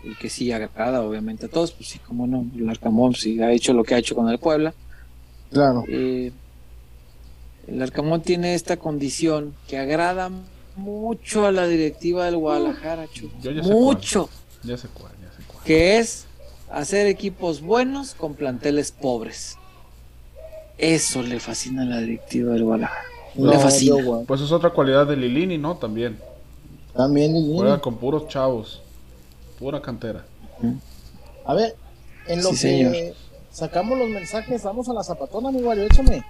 y 0.03 0.15
que 0.15 0.29
sí 0.29 0.51
agrada 0.51 1.01
obviamente 1.01 1.47
a 1.47 1.49
todos, 1.49 1.71
pues 1.71 1.89
sí, 1.89 1.99
como 1.99 2.25
no, 2.27 2.45
el 2.55 2.69
Arcamón 2.69 3.15
sí 3.15 3.41
ha 3.41 3.51
hecho 3.51 3.73
lo 3.73 3.83
que 3.83 3.95
ha 3.95 3.97
hecho 3.97 4.15
con 4.15 4.29
el 4.29 4.37
Puebla, 4.39 4.73
Claro. 5.51 5.83
eh, 5.87 6.31
el 7.67 7.81
Arcamón 7.81 8.21
tiene 8.21 8.53
esta 8.55 8.77
condición 8.77 9.53
que 9.67 9.77
agrada 9.77 10.31
mucho 10.75 11.45
a 11.45 11.51
la 11.51 11.67
directiva 11.67 12.25
del 12.25 12.37
Guadalajara, 12.37 13.07
Chu. 13.11 13.29
Yo 13.41 13.51
ya 13.51 13.63
sé 13.63 13.69
mucho, 13.69 14.29
Ya 14.63 14.77
sé 14.77 14.87
cuál, 14.93 15.11
ya 15.21 15.29
sé 15.35 15.43
cuál. 15.47 15.63
que 15.65 15.97
es 15.99 16.25
hacer 16.71 17.07
equipos 17.07 17.61
buenos 17.61 18.13
con 18.15 18.33
planteles 18.35 18.91
pobres. 18.91 19.57
Eso 20.77 21.21
le 21.21 21.39
fascina 21.39 21.81
a 21.83 21.85
la 21.85 21.97
directiva 21.99 22.53
del 22.53 22.63
Guadalajara. 22.63 23.03
No, 23.35 23.51
le 23.51 23.59
fascina. 23.59 24.01
yo. 24.01 24.23
Pues 24.25 24.41
es 24.41 24.51
otra 24.51 24.69
cualidad 24.71 25.05
de 25.07 25.15
Lilini, 25.17 25.57
¿no? 25.57 25.75
También. 25.77 26.17
También 26.95 27.33
Lilín. 27.33 27.57
Juega 27.57 27.79
con 27.81 27.97
puros 27.97 28.27
chavos. 28.27 28.81
Pura 29.59 29.81
cantera. 29.81 30.25
A 31.45 31.53
ver, 31.53 31.75
en 32.27 32.41
lo 32.43 32.49
Sí, 32.49 32.55
que 32.55 32.57
señor. 32.57 33.15
sacamos 33.51 33.97
los 33.97 34.09
mensajes, 34.09 34.63
vamos 34.63 34.87
a 34.89 34.93
la 34.93 35.03
zapatona, 35.03 35.51
mi 35.51 35.61
Wario, 35.61 35.83
échame. 35.83 36.23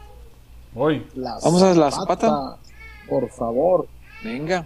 La 1.15 1.37
Vamos 1.43 1.61
a 1.61 1.73
la 1.73 1.91
zapata. 1.91 2.57
Por 3.07 3.29
favor. 3.29 3.87
Venga. 4.23 4.65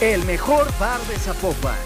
El 0.00 0.24
mejor 0.24 0.66
bar 0.78 0.98
de 1.08 1.16
Zapopan. 1.18 1.76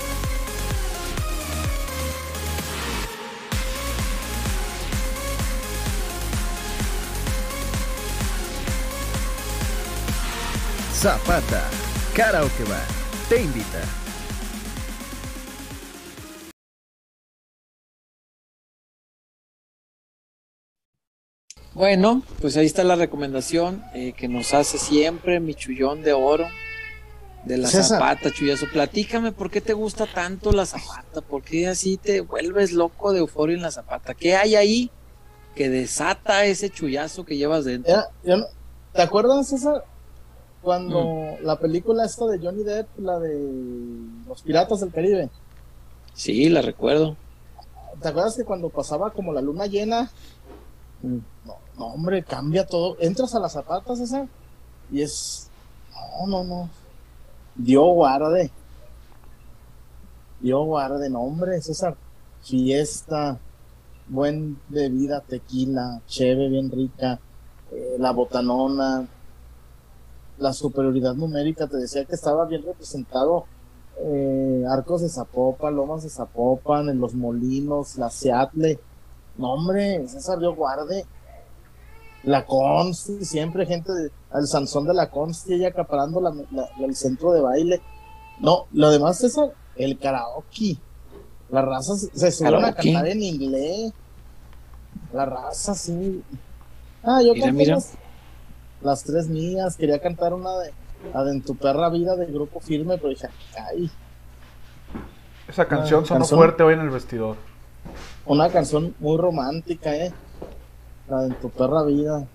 Zapata, 10.93 11.69
Karaoke 12.15 12.63
Bar, 12.69 12.87
te 13.29 13.43
invita. 13.43 13.83
Bueno, 21.73 22.23
pues 22.41 22.57
ahí 22.57 22.67
está 22.67 22.85
la 22.85 22.95
recomendación 22.95 23.83
eh, 23.93 24.13
que 24.17 24.29
nos 24.29 24.55
hace 24.55 24.79
siempre 24.79 25.41
mi 25.41 25.57
chullón 25.57 26.03
de 26.03 26.13
oro 26.13 26.47
de 27.47 27.59
la 27.59 27.69
César. 27.69 27.99
zapata, 27.99 28.31
chullazo. 28.33 28.67
Platícame 28.73 29.33
por 29.33 29.51
qué 29.51 29.61
te 29.61 29.73
gusta 29.75 30.07
tanto 30.07 30.53
la 30.53 30.67
zapata, 30.67 31.21
por 31.21 31.43
qué 31.43 31.69
así 31.69 31.97
te 31.97 32.21
vuelves 32.23 32.73
loco 32.73 33.13
de 33.13 33.19
euforia 33.21 33.57
en 33.57 33.63
la 33.63 33.71
zapata. 33.71 34.15
¿Qué 34.15 34.35
hay 34.37 34.55
ahí 34.57 34.91
que 35.55 35.69
desata 35.69 36.45
ese 36.47 36.71
chullazo 36.71 37.25
que 37.25 37.37
llevas 37.37 37.65
dentro? 37.65 37.93
Era- 37.93 38.09
yo 38.25 38.37
no- 38.39 38.47
¿Te 38.93 39.03
acuerdas, 39.03 39.49
César? 39.49 39.85
Cuando 40.63 41.37
la 41.43 41.59
película 41.59 42.05
esta 42.07 42.25
de 42.27 42.39
Johnny 42.39 42.63
Depp, 42.63 42.89
la 42.99 43.19
de 43.19 43.39
Los 44.27 44.41
Piratas 44.43 44.81
del 44.81 44.91
Caribe. 44.93 45.29
Sí, 46.15 46.49
la 46.49 46.63
recuerdo. 46.63 47.17
¿Te 48.01 48.09
acuerdas 48.09 48.35
que 48.37 48.45
cuando 48.45 48.71
pasaba 48.71 49.13
como 49.13 49.33
la 49.33 49.43
luna 49.43 49.67
llena? 49.67 50.11
Mm. 51.03 51.19
No, 51.45 51.57
no, 51.77 51.87
hombre, 51.89 52.23
cambia 52.23 52.65
todo. 52.67 52.97
Entras 53.01 53.35
a 53.35 53.41
las 53.41 53.53
zapatas, 53.53 53.99
César, 53.99 54.27
y 54.91 55.03
es. 55.03 55.49
No, 55.93 56.27
no, 56.29 56.45
no. 56.45 56.71
Dios 57.55 57.87
guarde. 57.95 58.51
Dios 60.41 60.67
guarde, 60.67 61.09
no, 61.09 61.21
hombre, 61.21 61.61
César. 61.61 61.97
Fiesta, 62.43 63.39
buen 64.09 64.59
bebida, 64.69 65.21
tequila, 65.21 66.03
cheve 66.07 66.49
bien 66.51 66.71
rica, 66.71 67.19
eh, 67.73 67.97
la 67.99 68.13
botanona, 68.13 69.09
la 70.39 70.53
superioridad 70.53 71.15
numérica. 71.15 71.67
Te 71.67 71.79
decía 71.79 72.05
que 72.05 72.15
estaba 72.15 72.45
bien 72.45 72.63
representado 72.63 73.47
eh, 73.99 74.65
Arcos 74.69 75.03
de 75.03 75.09
Zapopan, 75.09 75.75
Lomas 75.75 76.03
de 76.03 76.11
Zapopan, 76.11 76.89
en 76.89 77.01
los 77.01 77.15
Molinos, 77.15 77.97
la 77.97 78.11
Seattle. 78.11 78.79
No, 79.39 79.55
hombre, 79.55 80.07
César 80.09 80.39
Dios 80.39 80.55
guarde. 80.55 81.07
La 82.25 82.47
Consti, 82.47 83.25
siempre 83.25 83.67
gente 83.67 83.93
de, 83.93 84.11
al 84.31 84.47
Sansón 84.47 84.87
de 84.87 84.95
la 84.95 85.11
Consti, 85.11 85.55
ella 85.55 85.69
acaparando 85.69 86.21
la, 86.21 86.33
la- 86.53 86.69
el 86.85 86.97
centro 86.97 87.33
de 87.33 87.41
baile. 87.41 87.81
No, 88.41 88.67
lo 88.73 88.91
demás 88.91 89.23
es 89.23 89.37
el, 89.37 89.51
el 89.77 89.99
karaoke. 89.99 90.79
La 91.51 91.63
raza 91.63 91.95
se, 91.97 92.31
subieron 92.33 92.65
a 92.65 92.73
cantar 92.75 93.07
en 93.09 93.23
inglés. 93.23 93.93
La 95.13 95.27
raza, 95.27 95.75
sí. 95.75 96.23
Ah, 97.03 97.21
yo 97.23 97.35
Mira. 97.53 97.75
Las, 97.77 97.93
las 98.83 99.05
tres 99.05 99.29
mías. 99.29 99.77
Quería 99.77 99.99
cantar 100.01 100.33
una 100.33 100.57
de, 100.59 100.73
la 101.13 101.25
de 101.25 101.33
En 101.33 101.43
tu 101.43 101.55
perra 101.55 101.91
vida 101.91 102.17
de 102.17 102.27
grupo 102.27 102.59
firme, 102.61 102.97
pero 102.97 103.11
dije, 103.11 103.29
ay, 103.69 103.91
Esa 105.47 105.67
canción 105.69 106.07
sonó 106.07 106.21
canción. 106.21 106.39
fuerte 106.39 106.63
hoy 106.63 106.75
en 106.75 106.81
el 106.81 106.91
vestidor. 106.91 107.37
una 108.27 108.49
canción 108.49 108.95
muy 108.99 109.19
romántica, 109.19 109.95
¿eh? 109.95 110.13
La 111.09 111.23
de 111.23 111.35
tu 111.35 111.51
perra 111.51 111.83
vida. 111.85 112.27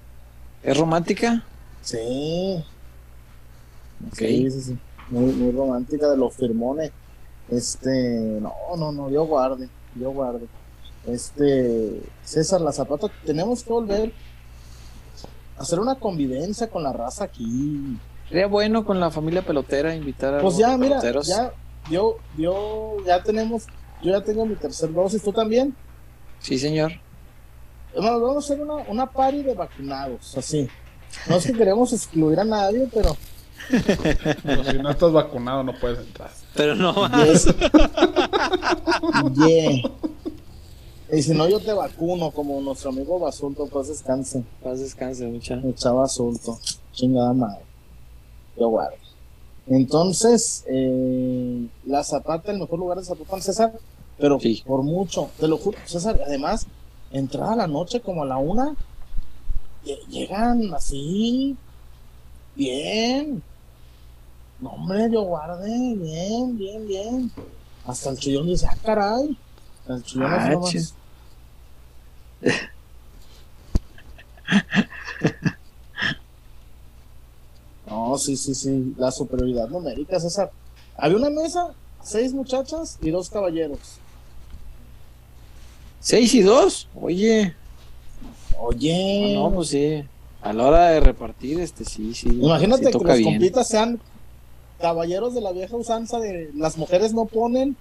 ¿Es 0.64 0.78
romántica? 0.78 1.44
Sí. 1.82 2.64
Ok. 4.08 4.18
Sí, 4.18 4.52
sí, 4.52 4.62
sí. 4.62 4.78
Muy, 5.10 5.34
muy 5.34 5.52
romántica 5.52 6.10
de 6.10 6.18
los 6.18 6.34
firmones. 6.36 6.92
Este, 7.50 7.90
no, 8.42 8.54
no, 8.78 8.92
no, 8.92 9.10
yo 9.10 9.26
guarde, 9.26 9.68
yo 9.96 10.12
guarde. 10.12 10.46
Este, 11.08 12.00
César 12.24 12.62
La 12.62 12.72
Zapata, 12.72 13.08
tenemos 13.26 13.64
que 13.64 13.74
volver 13.74 14.14
a 15.58 15.62
hacer 15.62 15.80
una 15.80 15.96
convivencia 15.96 16.70
con 16.70 16.84
la 16.84 16.94
raza 16.94 17.24
aquí. 17.24 17.98
Sería 18.28 18.46
bueno 18.46 18.86
con 18.86 19.00
la 19.00 19.10
familia 19.10 19.42
pelotera 19.44 19.96
invitar 19.96 20.36
a 20.36 20.42
Pues 20.42 20.54
los 20.54 20.58
ya, 20.60 20.78
mira, 20.78 21.00
peloteros. 21.00 21.28
ya, 21.28 21.52
yo, 21.90 22.18
yo, 22.38 22.98
ya 23.08 23.24
tenemos, 23.24 23.66
yo 24.04 24.12
ya 24.12 24.22
tengo 24.24 24.46
mi 24.46 24.56
tercer 24.56 24.94
dosis, 24.94 25.24
tú 25.24 25.34
también. 25.34 25.74
Sí, 26.40 26.60
señor. 26.60 26.92
Bueno, 28.02 28.20
vamos 28.20 28.36
a 28.38 28.40
hacer 28.54 28.62
una, 28.62 28.76
una 28.88 29.06
party 29.06 29.44
de 29.44 29.54
vacunados, 29.54 30.38
así. 30.38 30.68
No 31.28 31.36
es 31.38 31.46
que 31.46 31.54
queremos 31.54 31.92
excluir 31.94 32.40
a 32.40 32.44
nadie, 32.44 32.88
pero 32.94 33.16
Pero 34.44 34.64
si 34.64 34.78
no 34.78 34.90
estás 34.92 35.12
vacunado, 35.12 35.64
no 35.64 35.74
puedes 35.80 36.00
entrar. 36.00 36.30
Pero 36.56 36.76
no 36.76 36.94
Yes. 37.26 37.46
Yeah. 39.36 39.92
Y 41.12 41.24
si 41.24 41.34
no, 41.34 41.50
yo 41.50 41.60
te 41.60 41.74
vacuno, 41.74 42.30
como 42.32 42.62
nuestro 42.62 42.92
amigo 42.92 43.20
Basulto, 43.20 43.66
pues 43.68 43.88
descanse. 43.88 44.44
Paz 44.64 44.80
descanse, 44.80 45.26
mucha. 45.26 45.60
Chavo 45.76 46.00
Basulto. 46.02 46.60
Chingada 46.94 47.34
madre. 47.34 47.62
Yo 48.60 48.70
guardo. 48.70 48.96
Entonces, 49.68 50.64
eh, 50.68 51.68
la 51.86 52.04
Zapata, 52.04 52.52
el 52.52 52.60
mejor 52.60 52.80
lugar 52.80 52.98
de 53.00 53.06
Zapopan, 53.06 53.42
César, 53.42 53.74
pero 54.20 54.40
Sí. 54.40 54.64
por 54.66 54.84
mucho, 54.84 55.30
te 55.40 55.48
lo 55.48 55.58
juro, 55.58 55.78
César, 55.86 56.20
además, 56.26 56.66
entrada 57.12 57.56
la 57.56 57.68
noche 57.68 58.02
como 58.02 58.24
a 58.24 58.26
la 58.26 58.38
una, 58.38 58.76
lle- 59.86 60.06
llegan 60.08 60.74
así, 60.74 61.56
bien. 62.56 63.42
No, 64.60 64.72
hombre, 64.72 65.10
yo 65.12 65.22
guardé, 65.24 65.96
bien, 65.96 66.58
bien, 66.58 66.88
bien. 66.88 67.32
Hasta 67.86 68.10
el 68.10 68.18
chillón 68.20 68.46
dice, 68.48 68.68
ah, 68.70 68.78
caray. 68.84 69.38
El 69.88 70.04
chillón 70.04 70.32
Ah, 70.32 70.50
nomás. 70.50 70.94
No, 77.88 78.18
sí, 78.18 78.38
sí, 78.38 78.54
sí, 78.54 78.94
la 78.98 79.12
superioridad 79.12 79.68
numérica, 79.70 80.20
César. 80.20 80.52
Había 80.96 81.18
una 81.18 81.30
mesa, 81.30 81.74
seis 82.04 82.34
muchachas 82.34 82.98
y 83.02 83.10
dos 83.10 83.30
caballeros. 83.30 83.80
¿Seis 86.00 86.34
y 86.34 86.42
dos? 86.42 86.88
Oye. 86.96 87.54
Oye, 88.60 89.34
No, 89.36 89.52
pues 89.52 89.70
sí. 89.70 90.04
A 90.42 90.54
la 90.54 90.68
hora 90.68 90.88
de 90.90 91.00
repartir, 91.02 91.60
este 91.60 91.84
sí, 91.84 92.14
sí. 92.14 92.30
imagínate 92.30 92.80
sí 92.86 92.86
que 92.88 92.92
toca 92.94 93.10
los 93.10 93.18
bien. 93.18 93.34
compitas 93.34 93.68
sean 93.68 94.00
caballeros 94.80 95.34
de 95.34 95.42
la 95.42 95.52
vieja 95.52 95.76
usanza 95.76 96.20
de 96.20 96.50
las 96.56 96.78
mujeres 96.78 97.14
no 97.14 97.26
ponen. 97.26 97.76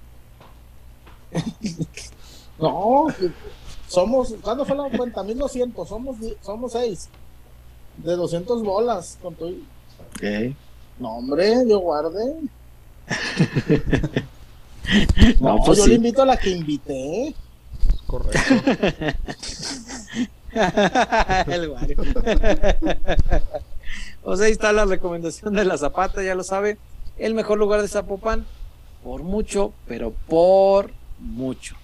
no, 2.58 3.06
somos, 3.86 4.34
¿cuándo 4.42 4.64
fue 4.64 4.76
la 4.76 4.88
cuenta? 4.96 5.22
1200, 5.22 5.88
somos, 5.88 6.16
somos 6.42 6.72
seis. 6.72 7.08
De 7.98 8.16
200 8.16 8.62
bolas. 8.62 9.18
Con 9.22 9.34
tu- 9.34 9.62
No, 10.98 11.16
hombre, 11.18 11.54
yo 11.68 11.78
guardé. 11.80 12.34
No, 15.40 15.56
No, 15.58 15.64
pues 15.64 15.78
yo 15.78 15.84
sí. 15.84 15.90
le 15.90 15.96
invito 15.96 16.22
a 16.22 16.26
la 16.26 16.38
que 16.38 16.48
invité. 16.50 17.34
Correcto. 18.08 18.40
El 21.46 21.68
Wario. 21.68 21.98
o 24.24 24.36
sea, 24.36 24.46
ahí 24.46 24.52
está 24.52 24.72
la 24.72 24.86
recomendación 24.86 25.52
de 25.54 25.66
la 25.66 25.76
Zapata, 25.76 26.22
ya 26.22 26.34
lo 26.34 26.42
sabe. 26.42 26.78
El 27.18 27.34
mejor 27.34 27.58
lugar 27.58 27.82
de 27.82 27.88
Zapopan, 27.88 28.46
por 29.04 29.22
mucho, 29.22 29.74
pero 29.86 30.14
por 30.26 30.90
mucho. 31.20 31.76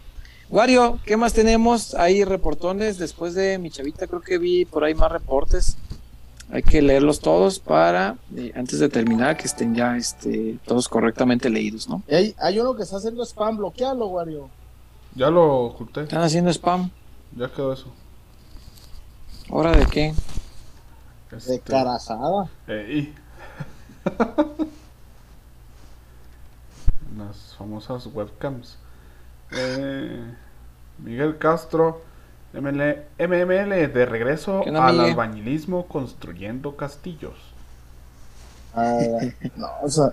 Wario, 0.48 0.98
¿qué 1.04 1.18
más 1.18 1.34
tenemos? 1.34 1.94
Hay 1.94 2.24
reportones 2.24 2.96
después 2.96 3.34
de 3.34 3.58
mi 3.58 3.70
chavita, 3.70 4.06
creo 4.06 4.22
que 4.22 4.38
vi 4.38 4.64
por 4.64 4.82
ahí 4.82 4.94
más 4.94 5.12
reportes. 5.12 5.76
Hay 6.50 6.62
que 6.62 6.80
leerlos 6.80 7.20
todos 7.20 7.58
para, 7.58 8.16
eh, 8.34 8.52
antes 8.54 8.78
de 8.78 8.88
terminar, 8.88 9.36
que 9.36 9.44
estén 9.44 9.74
ya 9.74 9.96
este, 9.96 10.58
todos 10.64 10.88
correctamente 10.88 11.50
leídos, 11.50 11.86
¿no? 11.88 12.02
Hay, 12.10 12.34
hay 12.38 12.58
uno 12.60 12.74
que 12.74 12.82
está 12.82 12.96
haciendo 12.96 13.24
spam, 13.24 13.58
bloquealo, 13.58 14.06
Wario. 14.06 14.48
Ya 15.14 15.30
lo 15.30 15.60
oculté. 15.66 16.02
Están 16.02 16.22
haciendo 16.22 16.50
spam. 16.52 16.90
Ya 17.36 17.48
quedó 17.52 17.72
eso. 17.72 17.92
¿Hora 19.50 19.72
de 19.72 19.86
qué? 19.86 20.14
De 21.30 21.36
Este, 21.36 21.60
carajada. 21.60 22.48
ey. 22.66 23.14
Las 27.16 27.54
famosas 27.56 28.06
webcams. 28.06 28.76
Eh, 29.52 30.34
Miguel 30.98 31.38
Castro, 31.38 32.02
ML, 32.52 33.06
MML, 33.18 33.92
de 33.92 34.06
regreso 34.06 34.62
¿Qué 34.62 34.70
onda, 34.70 34.86
al 34.86 34.96
Miguel? 34.96 35.10
albañilismo 35.10 35.86
construyendo 35.86 36.76
castillos. 36.76 37.34
Ah, 38.74 38.98
no, 39.56 39.68
o 39.82 39.88
sea, 39.88 40.12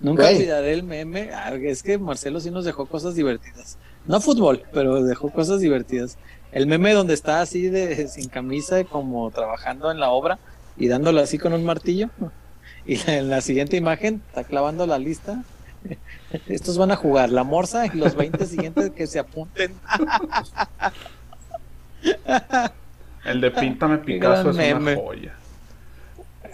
Nunca 0.00 0.22
Güey. 0.24 0.36
olvidaré 0.36 0.72
el 0.72 0.82
meme. 0.82 1.30
Ah, 1.32 1.54
es 1.54 1.82
que 1.82 1.98
Marcelo 1.98 2.40
sí 2.40 2.50
nos 2.50 2.64
dejó 2.64 2.86
cosas 2.86 3.14
divertidas. 3.14 3.78
No 4.06 4.20
fútbol, 4.20 4.62
pero 4.72 5.02
dejó 5.02 5.30
cosas 5.30 5.60
divertidas. 5.60 6.18
El 6.52 6.66
meme 6.66 6.92
donde 6.92 7.14
está 7.14 7.40
así 7.40 7.68
de 7.68 8.06
sin 8.08 8.28
camisa, 8.28 8.84
como 8.84 9.30
trabajando 9.30 9.90
en 9.90 9.98
la 10.00 10.10
obra 10.10 10.38
y 10.76 10.88
dándole 10.88 11.20
así 11.22 11.38
con 11.38 11.52
un 11.52 11.64
martillo. 11.64 12.10
Y 12.86 13.00
en 13.10 13.30
la 13.30 13.40
siguiente 13.40 13.78
imagen 13.78 14.20
está 14.28 14.44
clavando 14.44 14.86
la 14.86 14.98
lista. 14.98 15.42
Estos 16.48 16.76
van 16.76 16.90
a 16.90 16.96
jugar 16.96 17.30
la 17.30 17.42
morsa 17.42 17.86
y 17.86 17.96
los 17.96 18.14
20 18.14 18.44
siguientes 18.44 18.90
que 18.90 19.06
se 19.06 19.18
apunten. 19.18 19.72
El 23.24 23.40
de 23.40 23.50
Píntame 23.50 23.98
Picasso 23.98 24.50
es 24.50 24.56
meme. 24.56 24.92
una 24.96 25.02
joya. 25.02 25.34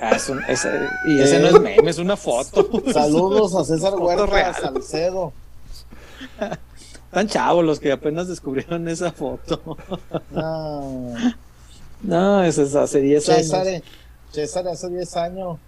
Ah, 0.00 0.12
es 0.16 0.28
un- 0.28 0.42
ese- 0.48 0.88
y 1.06 1.20
ese 1.20 1.38
no 1.40 1.48
es 1.48 1.60
meme, 1.60 1.90
es 1.90 1.98
una 1.98 2.16
foto. 2.16 2.68
saludos 2.92 3.54
a 3.54 3.64
César 3.64 3.94
Huerta. 3.94 4.54
Salcedo. 4.54 5.32
Están 7.06 7.26
chavos 7.28 7.64
los 7.64 7.80
que 7.80 7.92
apenas 7.92 8.28
descubrieron 8.28 8.86
esa 8.88 9.12
foto. 9.12 9.76
Ah, 10.34 11.32
No, 12.02 12.42
esa 12.44 12.62
es 12.62 12.74
hace 12.74 13.00
10 13.00 13.28
años. 13.28 13.42
César, 13.46 13.66
eh, 13.66 13.82
César 14.30 14.68
hace 14.68 14.88
10 14.88 15.16
años. 15.16 15.58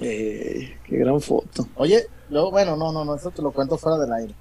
Eh, 0.00 0.78
qué 0.84 0.96
gran 0.96 1.20
foto. 1.20 1.66
Oye, 1.76 2.06
luego, 2.30 2.50
bueno, 2.52 2.74
no, 2.76 2.90
no, 2.90 3.04
no, 3.04 3.16
eso 3.16 3.30
te 3.30 3.42
lo 3.42 3.50
cuento 3.52 3.76
fuera 3.76 3.98
del 3.98 4.12
aire. 4.14 4.34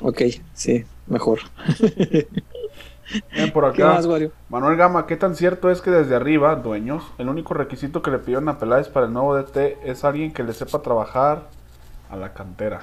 Ok, 0.00 0.22
sí, 0.54 0.84
mejor. 1.08 1.40
Bien, 3.32 3.52
por 3.52 3.64
¿Qué 3.72 3.84
acá. 3.84 3.86
más, 3.86 4.06
Wario? 4.06 4.32
Manuel 4.48 4.76
Gama, 4.76 5.06
¿qué 5.06 5.16
tan 5.16 5.34
cierto 5.34 5.70
es 5.70 5.82
que 5.82 5.90
desde 5.90 6.16
arriba, 6.16 6.56
dueños, 6.56 7.04
el 7.18 7.28
único 7.28 7.54
requisito 7.54 8.02
que 8.02 8.10
le 8.10 8.18
pidieron 8.18 8.48
a 8.48 8.58
Peláez 8.58 8.88
para 8.88 9.06
el 9.06 9.12
nuevo 9.12 9.34
DT 9.36 9.78
es 9.82 10.04
alguien 10.04 10.32
que 10.32 10.42
le 10.44 10.52
sepa 10.54 10.82
trabajar 10.82 11.50
a 12.10 12.16
la 12.16 12.32
cantera? 12.34 12.82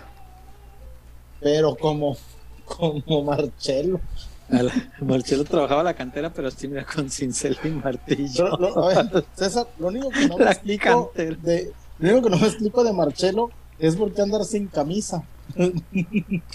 Pero 1.39 1.76
como, 1.77 2.18
como 2.64 3.23
Marcelo. 3.23 4.02
A 4.49 4.61
la- 4.64 4.73
Marcelo 4.99 5.43
trabajaba 5.45 5.84
la 5.84 5.95
cantera, 5.95 6.31
pero 6.34 6.52
sí, 6.52 6.68
mira, 6.68 6.85
con 6.85 7.10
cincel 7.10 7.60
y 7.64 7.69
martillo. 7.69 8.47
Pero, 8.49 8.57
lo- 8.57 8.84
a 8.84 8.88
ver, 9.03 9.27
César, 9.34 9.68
lo 9.77 9.88
único 9.88 10.14
que 10.14 10.26
no 10.26 10.38
me 10.39 10.45
La 10.45 10.52
explico 10.52 11.15
cantera. 11.15 11.38
de, 11.38 11.76
lo 11.97 12.10
único 12.11 12.23
que 12.26 12.30
no 12.35 12.39
me 12.41 12.47
explico 12.47 12.84
de 12.84 12.93
Marcelo 12.93 13.53
es 13.77 13.95
por 13.95 14.14
qué 14.14 14.22
andar 14.22 14.43
sin 14.45 14.69
camisa. 14.69 15.27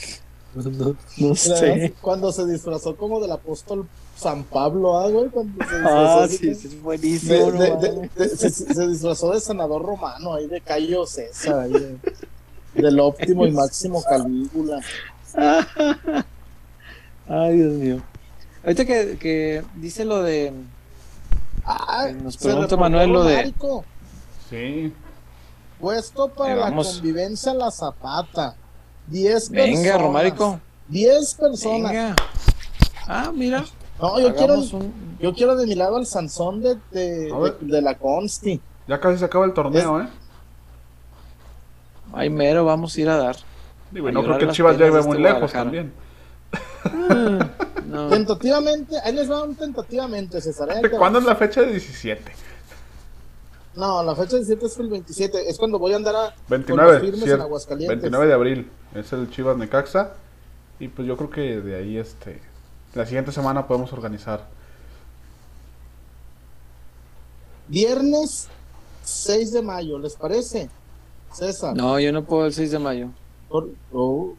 No, 1.18 1.34
sé. 1.36 1.94
Cuando 2.00 2.32
se 2.32 2.44
disfrazó 2.46 2.96
como 2.96 3.20
del 3.20 3.30
apóstol 3.32 3.86
San 4.16 4.42
Pablo, 4.44 4.98
ah, 4.98 5.08
güey, 5.08 5.28
cuando 5.28 5.64
se 5.64 5.74
disfrazó 5.76 6.20
Ah, 6.22 6.28
sí, 6.28 6.48
es 6.48 6.62
de- 6.70 6.76
buenísimo. 6.80 7.50
no 7.52 7.58
de- 7.58 7.70
mames. 7.70 8.14
de- 8.14 8.24
de- 8.28 8.36
se, 8.36 8.50
se 8.50 8.88
disfrazó 8.88 9.32
de 9.32 9.40
senador 9.40 9.82
romano 9.82 10.34
ahí 10.34 10.46
de 10.48 10.60
Cayo 10.60 11.06
César 11.06 11.60
ahí 11.60 11.72
de- 11.72 11.98
del 12.82 12.98
óptimo 13.00 13.46
y 13.46 13.52
máximo 13.52 14.02
Calígula 14.02 14.80
Ay, 17.28 17.56
Dios 17.56 17.72
mío. 17.74 18.02
Ahorita 18.64 18.84
que, 18.84 19.16
que 19.18 19.62
dice 19.76 20.04
lo 20.04 20.22
de. 20.22 20.52
Ah, 21.64 22.06
Eh, 22.08 22.12
nos 22.14 22.36
pregunta 22.36 22.76
Manuel 22.76 23.10
lo 23.10 23.24
de-. 23.24 23.54
Sí. 24.48 24.92
Puesto 25.78 26.28
para 26.28 26.66
Ahí 26.66 26.74
la 26.74 26.82
convivencia 26.82 27.54
La 27.54 27.70
Zapata. 27.70 28.56
10 29.10 29.50
Venga, 29.50 29.72
personas. 29.82 30.00
Romárico. 30.02 30.60
10 30.88 31.34
personas. 31.34 31.92
Venga. 31.92 32.16
Ah, 33.06 33.30
mira. 33.34 33.64
No, 34.00 34.18
yo 34.18 34.34
quiero, 34.34 34.52
hagamos 34.54 34.72
un- 34.72 35.16
yo 35.20 35.34
quiero 35.34 35.56
de 35.56 35.66
mi 35.66 35.74
lado 35.74 35.96
al 35.96 36.06
Sansón 36.06 36.62
de, 36.62 36.76
de, 36.90 37.26
de- 37.30 37.56
de 37.60 37.82
la 37.82 37.96
Consti. 37.98 38.60
Ya 38.88 38.98
casi 38.98 39.18
se 39.18 39.24
acaba 39.26 39.44
el 39.44 39.52
torneo, 39.52 40.00
¿eh? 40.00 40.08
Ay, 42.12 42.30
mero, 42.30 42.64
vamos 42.64 42.96
a 42.96 43.00
ir 43.00 43.08
a 43.08 43.16
dar. 43.16 43.36
Digo, 43.90 44.08
a 44.08 44.12
no 44.12 44.22
creo 44.22 44.38
que 44.38 44.48
Chivas 44.48 44.76
llegue 44.78 44.90
muy 45.02 45.16
este 45.16 45.18
lejos 45.18 45.52
también. 45.52 45.92
No. 47.86 48.08
Tentativamente, 48.08 48.96
ahí 49.04 49.12
les 49.12 49.30
va 49.30 49.42
un 49.42 49.54
tentativamente, 49.54 50.40
César. 50.40 50.68
va. 50.70 50.88
¿Cuándo 50.98 51.18
es 51.18 51.24
la 51.24 51.34
fecha 51.36 51.60
de 51.60 51.72
17? 51.72 52.32
No, 53.76 54.02
la 54.02 54.16
fecha 54.16 54.36
17 54.36 54.66
es 54.66 54.78
el 54.78 54.88
27. 54.88 55.48
Es 55.48 55.58
cuando 55.58 55.78
voy 55.78 55.92
a 55.92 55.96
andar 55.96 56.16
a, 56.16 56.34
con 56.48 56.58
los 56.58 56.66
29, 56.66 57.00
firmes 57.00 57.28
en. 57.28 57.40
Aguascalientes. 57.40 57.88
29 57.88 58.26
de 58.26 58.32
abril 58.32 58.70
es 58.94 59.12
el 59.12 59.30
Chivas 59.30 59.56
Necaxa. 59.56 60.14
Y 60.80 60.88
pues 60.88 61.06
yo 61.06 61.16
creo 61.16 61.30
que 61.30 61.60
de 61.60 61.76
ahí, 61.76 61.96
este, 61.98 62.40
la 62.94 63.06
siguiente 63.06 63.32
semana 63.32 63.66
podemos 63.66 63.92
organizar. 63.92 64.46
Viernes 67.68 68.48
6 69.04 69.52
de 69.52 69.62
mayo, 69.62 69.98
¿les 69.98 70.16
parece? 70.16 70.68
César. 71.32 71.76
No, 71.76 72.00
yo 72.00 72.12
no 72.12 72.24
puedo 72.24 72.46
el 72.46 72.52
6 72.52 72.72
de 72.72 72.78
mayo. 72.78 73.08
Por- 73.48 73.70
oh. 73.92 74.34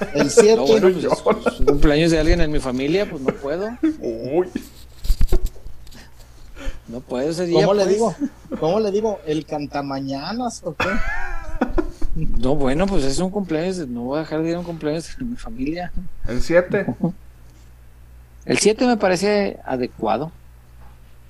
El 0.14 0.30
7. 0.30 0.56
No, 0.56 0.66
bueno, 0.66 0.88
pues 0.92 1.04
es, 1.04 1.52
es 1.52 1.60
un 1.60 1.66
cumpleaños 1.66 2.10
de 2.10 2.18
alguien 2.18 2.40
en 2.40 2.50
mi 2.50 2.58
familia, 2.58 3.08
pues 3.10 3.20
no 3.20 3.34
puedo. 3.34 3.68
Uy, 4.00 4.48
No 6.90 7.00
puedo 7.00 7.28
ese 7.30 7.46
día. 7.46 7.60
¿Cómo 7.60 7.74
le 7.74 7.84
pues. 7.84 7.94
digo? 7.94 8.14
¿Cómo 8.58 8.80
le 8.80 8.90
digo? 8.90 9.20
¿El 9.26 9.46
cantamañanas 9.46 10.62
o 10.64 10.74
qué? 10.74 10.88
No, 12.16 12.56
bueno, 12.56 12.86
pues 12.86 13.04
es 13.04 13.18
un 13.20 13.30
cumpleaños. 13.30 13.78
No 13.86 14.02
voy 14.02 14.18
a 14.18 14.22
dejar 14.22 14.42
de 14.42 14.50
ir 14.50 14.56
a 14.56 14.58
un 14.58 14.64
cumpleaños 14.64 15.16
de 15.16 15.24
mi 15.24 15.36
familia. 15.36 15.92
el 16.26 16.42
7. 16.42 16.86
El 18.44 18.58
7 18.58 18.86
me 18.86 18.96
parece 18.96 19.60
adecuado. 19.64 20.32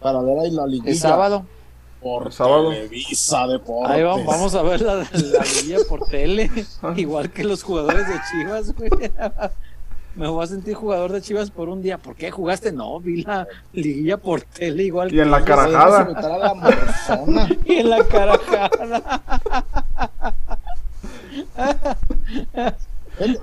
Para 0.01 0.23
ver 0.23 0.39
ahí 0.39 0.51
la 0.51 0.67
liguilla. 0.67 0.91
Es 0.91 1.01
sábado. 1.01 1.45
Por 2.01 2.29
El 2.29 2.33
sábado. 2.33 2.71
Televisa 2.71 3.47
Deportes. 3.47 3.91
Ahí 3.91 4.03
vamos, 4.03 4.25
vamos 4.25 4.55
a 4.55 4.63
ver 4.63 4.81
la, 4.81 4.95
la 4.97 5.45
liguilla 5.45 5.79
por 5.87 6.07
tele. 6.09 6.51
Igual 6.97 7.31
que 7.31 7.45
los 7.45 7.63
jugadores 7.63 8.09
de 8.09 8.15
Chivas, 8.31 8.75
güey. 8.75 8.91
Me 10.17 10.27
voy 10.29 10.43
a 10.43 10.47
sentir 10.47 10.75
jugador 10.75 11.13
de 11.13 11.23
Chivas 11.23 11.51
por 11.51 11.69
un 11.69 11.83
día. 11.83 11.97
¿Por 11.99 12.17
qué 12.17 12.31
jugaste? 12.31 12.73
No, 12.73 12.99
vi 12.99 13.23
la 13.23 13.47
liguilla 13.73 14.17
por 14.17 14.43
tele 14.43 14.83
igual 14.85 15.15
Y 15.15 15.21
en 15.21 15.31
la 15.31 15.45
que 15.45 15.53
ellos. 15.53 15.67
Podemos 15.67 16.15
carajada. 16.15 17.27
la. 17.27 17.57
Y 17.65 17.75
en 17.75 17.91
la 17.91 18.05
carajada. 18.05 19.23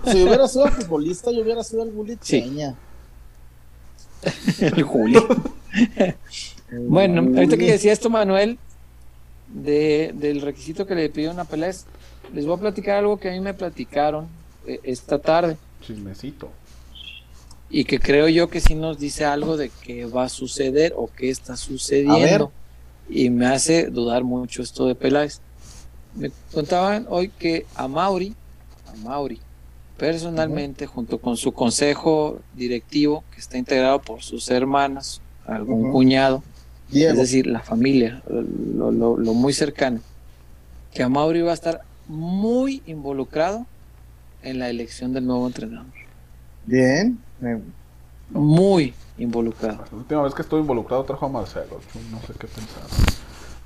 Si 0.05 0.23
hubiera 0.23 0.47
sido 0.47 0.67
futbolista, 0.67 1.31
yo 1.31 1.41
hubiera 1.41 1.63
sido 1.63 1.83
el 1.83 1.91
Gullit 1.91 2.19
Sí. 2.21 2.59
El 4.59 4.83
Julio. 4.83 5.25
Bueno, 6.71 7.21
ahorita 7.21 7.55
que 7.55 7.71
decía 7.71 7.93
esto, 7.93 8.09
Manuel, 8.09 8.57
de, 9.47 10.11
del 10.15 10.41
requisito 10.41 10.85
que 10.85 10.95
le 10.95 11.09
pidieron 11.09 11.39
a 11.39 11.45
Peláez, 11.45 11.85
les 12.33 12.45
voy 12.45 12.57
a 12.57 12.59
platicar 12.59 12.97
algo 12.97 13.17
que 13.17 13.29
a 13.29 13.31
mí 13.31 13.39
me 13.39 13.53
platicaron 13.53 14.27
eh, 14.65 14.81
esta 14.83 15.19
tarde 15.19 15.57
Chismecito. 15.81 16.49
y 17.69 17.83
que 17.83 17.99
creo 17.99 18.29
yo 18.29 18.49
que 18.49 18.61
sí 18.61 18.75
nos 18.75 18.97
dice 18.97 19.25
algo 19.25 19.57
de 19.57 19.69
qué 19.83 20.05
va 20.05 20.23
a 20.25 20.29
suceder 20.29 20.93
o 20.95 21.09
qué 21.15 21.29
está 21.29 21.57
sucediendo. 21.57 22.51
Y 23.09 23.29
me 23.29 23.45
hace 23.47 23.87
dudar 23.87 24.23
mucho 24.23 24.61
esto 24.61 24.85
de 24.85 24.95
Peláez. 24.95 25.39
Me 26.15 26.31
contaban 26.53 27.05
hoy 27.09 27.27
que 27.29 27.65
a 27.75 27.87
Mauri, 27.89 28.33
a 28.87 28.95
Mauri, 29.07 29.39
personalmente, 29.97 30.85
junto 30.87 31.17
con 31.19 31.35
su 31.37 31.51
consejo 31.51 32.39
directivo, 32.53 33.23
que 33.33 33.39
está 33.41 33.57
integrado 33.57 33.99
por 34.01 34.21
sus 34.23 34.49
hermanas, 34.49 35.21
algún 35.45 35.91
cuñado, 35.91 36.43
Diego. 36.89 37.11
es 37.13 37.17
decir, 37.19 37.47
la 37.47 37.59
familia, 37.59 38.21
lo, 38.29 38.91
lo- 38.91 39.17
lo 39.17 39.33
muy 39.33 39.51
cercano, 39.53 39.99
que 40.93 41.03
a 41.03 41.09
Mauri 41.09 41.41
va 41.41 41.51
a 41.51 41.55
estar 41.55 41.81
muy 42.07 42.81
involucrado 42.85 43.65
en 44.43 44.59
la 44.59 44.69
elección 44.69 45.13
del 45.13 45.25
nuevo 45.25 45.47
entrenador. 45.47 45.85
Bien. 46.65 47.17
Muy 48.29 48.93
involucrado. 49.17 49.83
La 49.91 49.97
última 49.97 50.21
vez 50.23 50.33
que 50.33 50.41
estuve 50.41 50.59
involucrado 50.61 51.03
trajo 51.03 51.25
a 51.25 51.29
Marcelo. 51.29 51.79
No 52.11 52.19
sé 52.21 52.33
qué 52.39 52.47
pensar. 52.47 52.83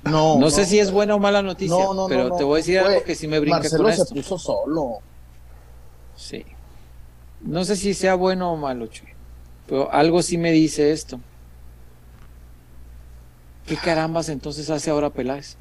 No, 0.04 0.38
No 0.38 0.50
sé 0.50 0.64
si 0.66 0.78
es 0.80 0.90
buena 0.90 1.14
o 1.14 1.18
mala 1.18 1.42
noticia, 1.42 1.76
No, 1.76 1.94
no, 1.94 2.02
no, 2.02 2.08
pero 2.08 2.28
no. 2.28 2.36
te 2.36 2.44
voy 2.44 2.54
a 2.54 2.56
decir 2.58 2.78
algo 2.80 3.02
que 3.04 3.14
sí 3.14 3.28
me 3.28 3.38
brinca 3.38 3.58
Marcelo 3.58 3.84
con 3.84 3.92
se 3.94 4.02
esto. 4.02 4.14
puso 4.14 4.38
solo. 4.38 4.98
Sí. 6.16 6.44
No 7.40 7.64
sé 7.64 7.76
si 7.76 7.94
sea 7.94 8.14
bueno 8.14 8.52
o 8.52 8.56
malo, 8.56 8.86
Chuy, 8.86 9.08
pero 9.68 9.92
algo 9.92 10.22
sí 10.22 10.38
me 10.38 10.50
dice 10.52 10.92
esto. 10.92 11.20
¿Qué 13.66 13.76
carambas 13.76 14.28
entonces 14.28 14.70
hace 14.70 14.90
ahora 14.90 15.10
Peláez? 15.10 15.56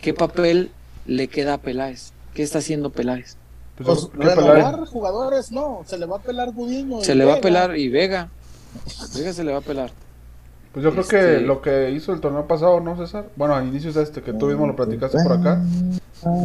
¿Qué 0.00 0.14
papel 0.14 0.70
le 1.06 1.28
queda 1.28 1.54
a 1.54 1.58
Peláez? 1.58 2.12
¿Qué 2.38 2.44
está 2.44 2.60
haciendo 2.60 2.90
Peláez? 2.90 3.36
Pues, 3.76 4.08
Pues 4.14 4.28
renovar 4.36 4.76
Peláez- 4.76 4.88
jugadores, 4.90 5.50
no. 5.50 5.82
Se 5.86 5.98
le 5.98 6.06
va 6.06 6.18
a 6.18 6.20
pelar 6.20 6.52
Gudiño. 6.52 7.00
y 7.00 7.04
Se 7.04 7.16
le 7.16 7.24
va 7.24 7.34
a 7.34 7.40
pelar 7.40 7.76
y 7.76 7.88
Vega. 7.88 8.28
Vega 9.16 9.32
se 9.32 9.42
le 9.42 9.50
va 9.50 9.58
a 9.58 9.60
pelar. 9.60 9.90
Pues 10.72 10.84
yo 10.84 10.90
creo 10.92 11.02
Este- 11.02 11.16
que 11.16 11.40
lo 11.40 11.60
que 11.60 11.90
hizo 11.90 12.12
el 12.12 12.20
torneo 12.20 12.46
pasado, 12.46 12.78
¿no, 12.78 12.96
César? 12.96 13.24
Bueno, 13.34 13.56
a 13.56 13.64
inicios 13.64 13.96
de 13.96 14.04
este, 14.04 14.22
que 14.22 14.32
tú 14.34 14.46
mismo 14.46 14.68
lo 14.68 14.76
platicaste 14.76 15.18
por 15.24 15.32
acá. 15.32 15.60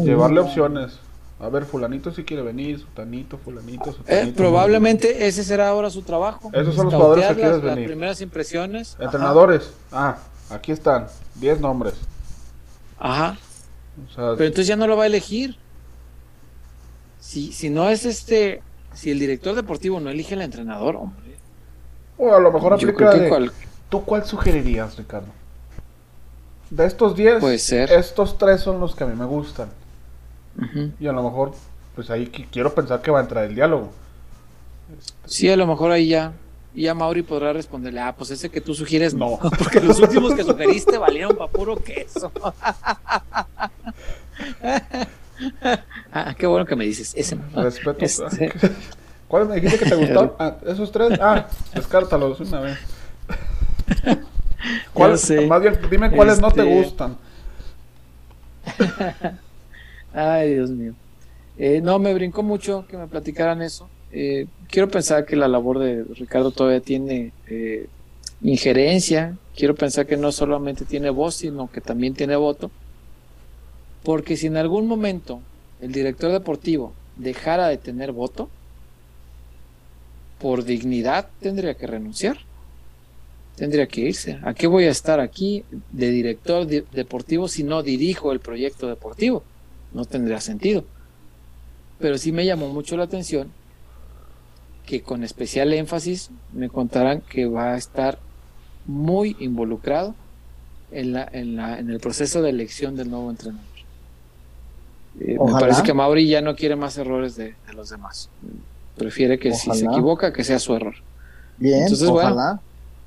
Llevarle 0.03 0.39
opciones. 0.39 0.93
A 1.39 1.47
ver, 1.49 1.65
fulanito 1.65 2.11
si 2.11 2.23
quiere 2.23 2.41
venir, 2.41 2.79
sutanito, 2.79 3.37
fulanito, 3.37 3.91
Eh, 3.91 3.93
sutanito. 3.93 4.35
probablemente 4.35 5.27
ese 5.27 5.43
será 5.43 5.69
ahora 5.69 5.91
su 5.91 6.01
trabajo. 6.01 6.49
Esos 6.53 6.73
son 6.73 6.85
los 6.85 6.95
jugadores 6.95 7.23
que 7.25 7.29
las- 7.33 7.37
quieres 7.37 7.63
las 7.63 7.75
venir. 7.75 7.85
primeras 7.87 8.19
impresiones. 8.19 8.97
Entrenadores. 8.99 9.69
Ah, 9.91 10.17
aquí 10.49 10.71
están. 10.71 11.05
10 11.35 11.59
nombres. 11.59 11.93
Ajá. 12.97 13.37
O 14.09 14.11
sea, 14.15 14.23
Pero 14.37 14.45
entonces 14.47 14.65
ya 14.65 14.75
no 14.75 14.87
lo 14.87 14.97
va 14.97 15.03
a 15.03 15.05
elegir. 15.05 15.55
Si, 17.23 17.53
si 17.53 17.69
no 17.69 17.87
es 17.89 18.03
este, 18.05 18.61
si 18.93 19.09
el 19.11 19.17
director 19.19 19.55
deportivo 19.55 20.01
no 20.01 20.09
elige 20.09 20.33
al 20.35 20.41
entrenador, 20.41 20.97
hombre. 20.97 21.37
o 22.17 22.33
a 22.35 22.39
lo 22.39 22.51
mejor 22.51 22.73
aplica 22.73 23.11
de- 23.15 23.29
cual- 23.29 23.51
¿Tú 23.89 24.03
cuál 24.03 24.25
sugerirías, 24.25 24.97
Ricardo? 24.97 25.27
De 26.69 26.85
estos 26.85 27.15
10, 27.15 27.39
Puede 27.39 27.59
ser. 27.59 27.89
estos 27.91 28.37
tres 28.37 28.59
son 28.61 28.79
los 28.81 28.93
que 28.95 29.03
a 29.05 29.07
mí 29.07 29.15
me 29.15 29.25
gustan. 29.25 29.69
Y 30.99 31.07
a 31.07 31.11
lo 31.13 31.23
mejor, 31.23 31.53
pues 31.95 32.09
ahí 32.09 32.25
qui- 32.27 32.47
quiero 32.51 32.73
pensar 32.75 33.01
que 33.01 33.09
va 33.11 33.19
a 33.19 33.21
entrar 33.21 33.45
el 33.45 33.55
diálogo. 33.55 33.89
Sí, 35.25 35.49
a 35.49 35.55
lo 35.55 35.65
mejor 35.65 35.91
ahí 35.91 36.07
ya. 36.09 36.33
Y 36.75 36.83
ya 36.83 36.93
Mauri 36.93 37.21
podrá 37.23 37.53
responderle, 37.53 37.99
ah, 38.01 38.13
pues 38.17 38.31
ese 38.31 38.49
que 38.49 38.59
tú 38.61 38.73
sugieres 38.75 39.13
no. 39.13 39.39
No. 39.41 39.49
Porque 39.57 39.79
los 39.79 39.99
últimos 39.99 40.33
que 40.33 40.43
sugeriste 40.49 40.97
valieron 40.97 41.37
para 41.37 41.49
puro 41.51 41.75
queso. 41.77 42.31
ah, 46.13 46.35
qué 46.37 46.47
bueno 46.47 46.65
que 46.65 46.75
me 46.75 46.85
dices. 46.85 47.13
Ese. 47.15 47.37
Respeto. 47.53 48.03
Este- 48.05 48.51
¿Cuáles 49.27 49.49
me 49.49 49.55
dijiste 49.55 49.79
que 49.79 49.89
te 49.89 49.95
gustaron? 49.95 50.33
Ah, 50.39 50.57
esos 50.67 50.91
tres. 50.91 51.19
Ah, 51.21 51.47
descártalos 51.73 52.39
una 52.39 52.59
vez. 52.59 52.77
¿Cuál-. 54.93 55.17
Más 55.47 55.61
bien, 55.61 55.79
dime 55.89 56.11
cuáles 56.11 56.39
no 56.39 56.51
te 56.51 56.61
Este- 56.61 56.73
gustan. 56.73 57.17
Ay, 60.13 60.53
Dios 60.55 60.69
mío. 60.69 60.93
Eh, 61.57 61.81
no, 61.81 61.99
me 61.99 62.13
brincó 62.13 62.43
mucho 62.43 62.85
que 62.87 62.97
me 62.97 63.07
platicaran 63.07 63.61
eso. 63.61 63.87
Eh, 64.11 64.47
quiero 64.69 64.87
pensar 64.89 65.25
que 65.25 65.35
la 65.35 65.47
labor 65.47 65.79
de 65.79 66.03
Ricardo 66.15 66.51
todavía 66.51 66.79
tiene 66.81 67.31
eh, 67.47 67.87
injerencia. 68.41 69.35
Quiero 69.55 69.75
pensar 69.75 70.05
que 70.05 70.17
no 70.17 70.31
solamente 70.31 70.85
tiene 70.85 71.09
voz, 71.09 71.35
sino 71.35 71.69
que 71.71 71.81
también 71.81 72.13
tiene 72.13 72.35
voto. 72.35 72.71
Porque 74.03 74.35
si 74.37 74.47
en 74.47 74.57
algún 74.57 74.87
momento 74.87 75.41
el 75.81 75.91
director 75.91 76.31
deportivo 76.31 76.93
dejara 77.17 77.67
de 77.67 77.77
tener 77.77 78.11
voto, 78.11 78.49
por 80.39 80.65
dignidad 80.65 81.29
tendría 81.39 81.73
que 81.75 81.87
renunciar. 81.87 82.37
Tendría 83.55 83.87
que 83.87 84.01
irse. 84.01 84.39
¿A 84.43 84.53
qué 84.53 84.67
voy 84.67 84.85
a 84.85 84.89
estar 84.89 85.19
aquí 85.19 85.63
de 85.91 86.09
director 86.09 86.65
de- 86.65 86.83
deportivo 86.91 87.47
si 87.47 87.63
no 87.63 87.83
dirijo 87.83 88.31
el 88.31 88.39
proyecto 88.39 88.87
deportivo? 88.87 89.43
No 89.93 90.05
tendría 90.05 90.41
sentido. 90.41 90.83
Pero 91.99 92.17
sí 92.17 92.31
me 92.31 92.45
llamó 92.45 92.67
mucho 92.69 92.97
la 92.97 93.03
atención 93.03 93.51
que 94.87 95.01
con 95.01 95.23
especial 95.23 95.71
énfasis 95.71 96.29
me 96.51 96.67
contaran 96.67 97.21
que 97.21 97.45
va 97.45 97.73
a 97.73 97.77
estar 97.77 98.19
muy 98.85 99.37
involucrado 99.39 100.13
en, 100.91 101.13
la, 101.13 101.29
en, 101.31 101.55
la, 101.55 101.79
en 101.79 101.89
el 101.89 101.99
proceso 101.99 102.41
de 102.41 102.49
elección 102.49 102.95
del 102.95 103.09
nuevo 103.09 103.29
entrenador. 103.29 103.72
Eh, 105.19 105.37
me 105.43 105.51
parece 105.53 105.83
que 105.83 105.93
Mauri 105.93 106.27
ya 106.27 106.41
no 106.41 106.55
quiere 106.55 106.75
más 106.75 106.97
errores 106.97 107.35
de, 107.35 107.55
de 107.67 107.73
los 107.73 107.89
demás. 107.89 108.29
prefiere 108.95 109.39
que 109.39 109.53
si 109.53 109.71
se 109.73 109.85
equivoca, 109.85 110.33
que 110.33 110.43
sea 110.43 110.59
su 110.59 110.75
error. 110.75 110.95
Bien, 111.57 111.83
Entonces, 111.83 112.09
bueno. 112.09 112.31
ojalá. 112.31 112.61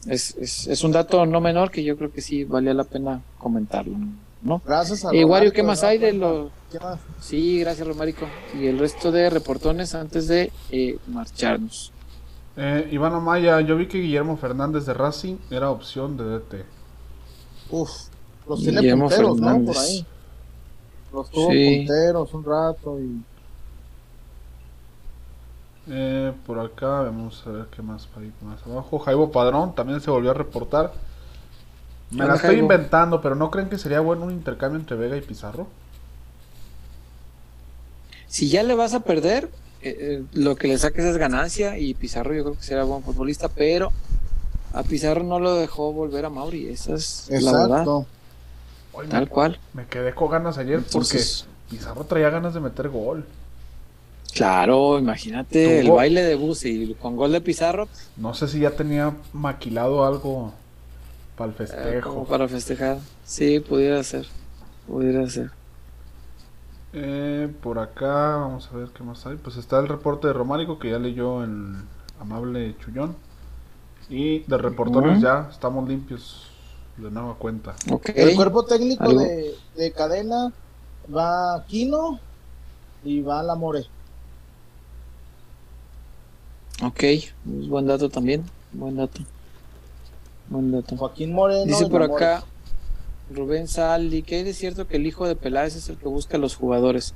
Es, 0.07 0.37
es, 0.37 0.67
es 0.69 0.85
un 0.85 0.93
dato 0.93 1.27
no 1.27 1.41
menor 1.41 1.71
que 1.71 1.83
yo 1.83 1.97
creo 1.97 2.13
que 2.13 2.21
sí 2.21 2.45
valía 2.45 2.75
la 2.75 2.85
pena 2.85 3.23
comentarlo, 3.39 3.97
¿no? 4.43 4.63
Gracias 4.65 5.05
a 5.05 5.11
Eh, 5.13 5.25
Wario, 5.25 5.53
¿qué 5.53 5.63
más 5.63 5.83
hay 5.83 5.99
de 5.99 6.13
los...? 6.13 6.53
¿Qué 6.71 6.79
más? 6.79 7.01
Sí, 7.19 7.59
gracias, 7.61 7.87
Romarico. 7.87 8.27
Y 8.53 8.67
el 8.67 8.79
resto 8.79 9.11
de 9.11 9.31
reportones 9.31 9.95
antes 9.95 10.29
de 10.29 10.53
eh, 10.71 10.99
marcharnos. 11.09 11.93
Eh, 12.57 12.89
Iván 12.93 13.13
Amaya, 13.15 13.61
yo 13.61 13.77
vi 13.77 13.87
que 13.89 13.99
Guillermo 14.01 14.37
Fernández 14.37 14.87
de 14.87 14.95
Racing 14.95 15.37
era 15.51 15.71
opción 15.71 16.17
de 16.17 16.25
DT. 16.25 16.67
Uf, 17.69 17.91
los 18.47 18.63
tiene 18.63 18.83
punteros, 18.83 19.41
¿no? 19.41 19.61
Por 19.65 19.77
Fernández. 19.77 19.77
ahí. 19.77 20.07
Los 21.17 21.33
tuvo 21.33 21.49
Sí. 21.53 21.61
punteros 21.61 22.33
un 22.35 22.45
rato 22.45 23.01
y 23.01 23.25
Eh, 25.89 26.33
por 26.47 26.59
acá, 26.59 27.03
vamos 27.03 27.43
a 27.47 27.51
ver 27.51 27.67
qué 27.69 27.81
más 27.83 28.09
ir 28.21 28.33
más 28.43 28.67
abajo. 28.67 28.99
Jaibo 28.99 29.31
Padrón 29.31 29.75
también 29.75 30.01
se 30.01 30.11
volvió 30.11 30.33
a 30.33 30.35
reportar. 30.35 30.93
Me 32.11 32.27
la 32.27 32.35
estoy 32.35 32.57
Jaibo. 32.57 32.59
inventando, 32.59 33.21
pero 33.23 33.37
¿no 33.37 33.49
creen 33.53 33.69
que 33.69 33.79
sería 33.79 34.01
bueno 34.01 34.25
un 34.25 34.33
intercambio 34.33 34.81
entre 34.81 34.97
Vega 34.97 35.17
y 35.17 35.23
Pizarro? 35.23 35.69
Si 38.27 38.49
ya 38.49 38.63
le 38.63 38.75
vas 38.75 38.95
a 38.95 39.01
perder, 39.01 39.51
eh, 39.81 39.97
eh, 40.01 40.25
lo 40.33 40.57
que 40.57 40.69
le 40.69 40.79
saques 40.79 41.05
es 41.05 41.17
ganancia 41.17 41.79
y 41.79 41.95
Pizarro 41.95 42.35
yo 42.35 42.43
creo 42.45 42.57
que 42.57 42.63
será 42.65 42.85
buen 42.85 43.03
futbolista, 43.03 43.49
pero 43.49 43.95
a 44.73 44.85
Pizarro 44.85 45.25
no 45.25 45.41
lo 45.41 45.55
dejó 45.57 45.93
volver 45.93 46.25
a 46.27 46.31
Mauri, 46.31 46.69
esa 46.69 46.95
es 46.95 47.31
la 47.31 47.53
verdad. 47.55 47.91
Hoy 48.97 49.09
tal 49.09 49.29
me, 49.29 49.29
cual. 49.29 49.61
me 49.73 49.87
quedé 49.89 50.15
con 50.15 50.31
ganas 50.31 50.59
ayer 50.59 50.85
Entonces, 50.85 51.47
porque 51.47 51.49
Pizarro 51.69 52.07
traía 52.07 52.31
ganas 52.31 52.55
de 52.55 52.61
meter 52.61 52.89
gol. 52.89 53.27
claro, 54.33 54.99
imagínate 54.99 55.81
el 55.81 55.91
baile 55.93 56.23
de 56.23 56.35
bus 56.37 56.65
y 56.65 56.95
con 56.95 57.17
gol 57.17 57.33
de 57.33 57.41
Pizarro 57.41 57.89
No 58.17 58.35
sé 58.35 58.49
si 58.49 58.61
ya 58.61 58.75
tenía 58.77 59.17
maquilado 59.33 60.05
algo 60.05 60.53
para 61.37 61.51
el 61.53 61.57
eh, 61.69 62.03
festejo. 62.03 62.03
como 62.03 62.27
para 62.27 62.49
festejar. 62.49 62.99
Sí, 63.25 63.61
pudiera 63.61 64.03
ser, 64.05 64.27
pudiera 64.87 65.29
ser. 65.29 65.53
Eh, 66.93 67.53
por 67.61 67.79
acá, 67.79 68.37
vamos 68.37 68.69
a 68.73 68.77
ver 68.77 68.91
qué 68.91 69.03
más 69.03 69.27
hay. 69.27 69.37
Pues 69.37 69.57
está 69.57 69.79
el 69.81 69.89
reporte 69.89 70.29
de 70.29 70.33
Romárico 70.33 70.79
que 70.79 70.91
ya 70.91 70.99
leyó 70.99 71.45
el 71.45 71.77
amable 72.19 72.77
Chullón. 72.79 73.17
Y 74.09 74.41
de 74.45 74.59
reportones 74.59 75.19
Ujú. 75.19 75.21
ya 75.21 75.49
estamos 75.51 75.89
limpios 75.89 76.46
de 76.97 77.11
nueva 77.11 77.35
cuenta. 77.37 77.75
El 78.15 78.35
cuerpo 78.37 78.65
técnico 78.65 79.05
Algo. 79.05 79.21
de, 79.21 79.55
de 79.77 79.93
cadena 79.93 80.53
va 81.15 81.65
Quino 81.67 82.19
y 83.05 83.21
va 83.21 83.43
la 83.43 83.55
More. 83.55 83.87
ok, 86.83 87.03
es 87.03 87.35
buen 87.69 87.87
dato 87.87 88.09
también, 88.09 88.45
buen 88.73 88.97
dato. 88.97 89.21
Buen 90.49 90.73
dato. 90.73 90.97
Joaquín 90.97 91.33
Moreno. 91.33 91.65
Dice 91.65 91.87
por 91.87 92.03
acá 92.03 92.45
Rubén 93.35 93.67
Saldi, 93.67 94.23
que 94.23 94.41
es 94.49 94.57
cierto 94.57 94.87
que 94.87 94.97
el 94.97 95.07
hijo 95.07 95.27
de 95.27 95.37
Peláez 95.37 95.75
es 95.75 95.89
el 95.89 95.97
que 95.97 96.09
busca 96.09 96.37
a 96.37 96.41
los 96.41 96.55
jugadores. 96.55 97.15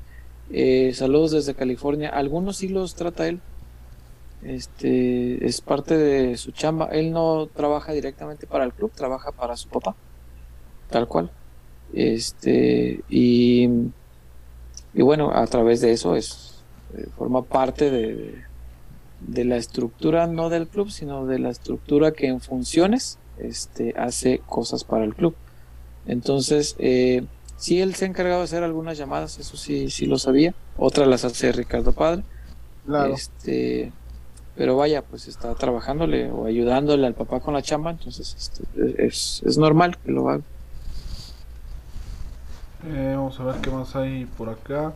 Eh, 0.51 0.93
saludos 0.94 1.31
desde 1.31 1.55
California. 1.55 2.09
Algunos 2.09 2.57
sí 2.57 2.69
los 2.69 2.94
trata 2.97 3.28
él. 3.28 3.40
Este 4.43 5.47
es 5.47 5.61
parte 5.61 5.97
de 5.97 6.37
su 6.37 6.53
chamba. 6.53 6.87
Él 6.87 7.12
no 7.12 7.47
trabaja 7.47 7.93
directamente 7.93 8.47
para 8.47 8.65
el 8.65 8.73
club, 8.73 8.91
trabaja 8.95 9.33
para 9.33 9.57
su 9.57 9.69
papá, 9.69 9.95
tal 10.89 11.07
cual. 11.07 11.31
Este 11.93 13.03
y, 13.09 13.69
y 14.95 15.03
bueno, 15.03 15.31
a 15.33 15.47
través 15.47 15.81
de 15.81 15.93
eso 15.93 16.17
es 16.17 16.62
eh, 16.97 17.07
forma 17.17 17.43
parte 17.43 17.91
de, 17.91 18.43
de 19.21 19.45
la 19.45 19.57
estructura 19.57 20.27
no 20.27 20.49
del 20.49 20.69
club, 20.69 20.91
sino 20.91 21.27
de 21.27 21.39
la 21.39 21.51
estructura 21.51 22.12
que 22.12 22.27
en 22.27 22.41
funciones 22.41 23.19
este, 23.39 23.95
hace 23.97 24.41
cosas 24.47 24.85
para 24.85 25.05
el 25.05 25.15
club. 25.15 25.35
Entonces, 26.07 26.77
eh, 26.79 27.25
sí, 27.57 27.81
él 27.81 27.95
se 27.95 28.05
ha 28.05 28.09
encargado 28.09 28.39
de 28.39 28.45
hacer 28.45 28.62
algunas 28.62 28.97
llamadas, 28.97 29.39
eso 29.39 29.57
sí, 29.57 29.91
sí 29.91 30.07
lo 30.07 30.19
sabía. 30.19 30.55
Otras 30.77 31.09
las 31.09 31.25
hace 31.25 31.53
Ricardo 31.53 31.93
Padre. 31.93 32.23
Claro. 32.87 33.15
Este, 33.15 33.93
pero 34.57 34.77
vaya, 34.77 35.03
pues 35.03 35.29
está 35.29 35.55
trabajándole 35.55 36.31
o 36.31 36.47
ayudándole 36.47 37.07
al 37.07 37.15
papá 37.15 37.41
con 37.41 37.55
la 37.55 37.63
chamba, 37.63 37.91
entonces 37.91 38.35
este, 38.39 39.07
es, 39.07 39.43
es 39.45 39.57
normal 39.59 39.97
que 39.99 40.11
lo 40.13 40.29
haga. 40.29 40.43
Eh, 42.87 43.13
vamos 43.17 43.39
a 43.41 43.45
ver 43.45 43.57
qué 43.57 43.71
más 43.71 43.95
hay 43.97 44.25
por 44.25 44.49
acá. 44.49 44.93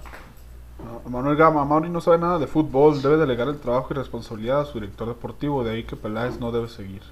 Ah, 0.80 1.08
Manuel 1.08 1.36
Gama, 1.36 1.64
Mauri 1.64 1.88
no 1.88 2.00
sabe 2.00 2.18
nada 2.18 2.38
de 2.38 2.46
fútbol, 2.46 3.00
debe 3.00 3.16
delegar 3.16 3.48
el 3.48 3.58
trabajo 3.58 3.88
y 3.90 3.94
responsabilidad 3.96 4.62
a 4.62 4.64
su 4.66 4.74
director 4.80 5.06
deportivo, 5.08 5.62
de 5.64 5.72
ahí 5.72 5.84
que 5.84 5.96
Peláez 5.96 6.40
no 6.40 6.50
debe 6.50 6.68
seguir. 6.68 7.02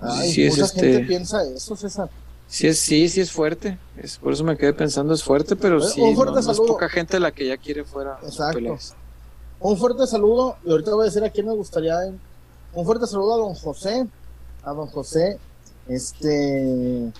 Ay, 0.00 0.30
Sí, 0.32 0.44
es 0.44 0.52
mucha 0.54 0.66
este- 0.66 0.80
gente 0.92 1.06
piensa 1.06 1.42
eso, 1.42 1.76
César. 1.76 2.08
Sí, 2.48 2.66
es, 2.66 2.78
sí, 2.78 3.08
sí 3.08 3.20
es 3.20 3.30
fuerte. 3.30 3.78
Es, 3.96 4.16
por 4.18 4.32
eso 4.32 4.42
me 4.42 4.56
quedé 4.56 4.72
pensando, 4.72 5.12
es 5.12 5.22
fuerte, 5.22 5.54
pero 5.54 5.78
Eh, 5.78 5.88
sí, 5.88 6.00
un 6.00 6.14
fuerte 6.16 6.36
no, 6.40 6.42
no 6.42 6.52
es 6.52 6.58
poca 6.60 6.88
gente 6.88 7.20
la 7.20 7.30
que 7.30 7.46
ya 7.46 7.56
quiere 7.58 7.84
fuera. 7.84 8.18
Exacto. 8.22 8.78
Un 9.60 9.76
fuerte 9.76 10.06
saludo, 10.06 10.56
y 10.64 10.70
ahorita 10.70 10.92
voy 10.92 11.02
a 11.02 11.04
decir 11.06 11.22
a 11.24 11.30
quién 11.30 11.46
me 11.46 11.54
gustaría. 11.54 11.94
eh, 12.06 12.12
Un 12.74 12.84
fuerte 12.84 13.06
saludo 13.06 13.34
a 13.34 13.36
don 13.38 13.54
José. 13.54 14.06
A 14.62 14.72
don 14.72 14.86
José, 14.88 15.38
este, 15.88 17.12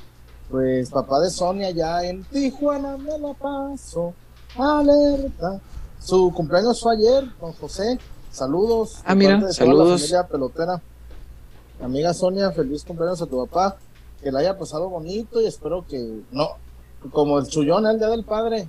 pues 0.50 0.90
papá 0.90 1.20
de 1.20 1.30
Sonia, 1.30 1.70
ya 1.70 2.02
en 2.04 2.24
Tijuana 2.24 2.96
me 2.96 3.18
la 3.18 3.32
paso. 3.34 4.14
Alerta. 4.56 5.60
Su 6.00 6.32
cumpleaños 6.34 6.80
fue 6.80 6.94
ayer, 6.96 7.24
don 7.40 7.52
José. 7.54 7.98
Saludos. 8.32 8.98
Ah, 9.04 9.14
mira, 9.14 9.34
de 9.34 9.38
toda 9.40 9.48
la 9.48 9.52
saludos. 9.54 10.00
familia 10.00 10.26
pelotera. 10.26 10.82
Amiga 11.82 12.12
Sonia, 12.14 12.50
feliz 12.52 12.84
cumpleaños 12.84 13.20
a 13.22 13.26
tu 13.26 13.44
papá. 13.46 13.76
Que 14.22 14.32
la 14.32 14.40
haya 14.40 14.58
pasado 14.58 14.88
bonito 14.88 15.40
y 15.40 15.46
espero 15.46 15.84
que 15.86 16.22
no, 16.32 16.50
como 17.12 17.38
el 17.38 17.46
chullón 17.46 17.86
el 17.86 17.98
día 17.98 18.08
del 18.08 18.24
padre. 18.24 18.68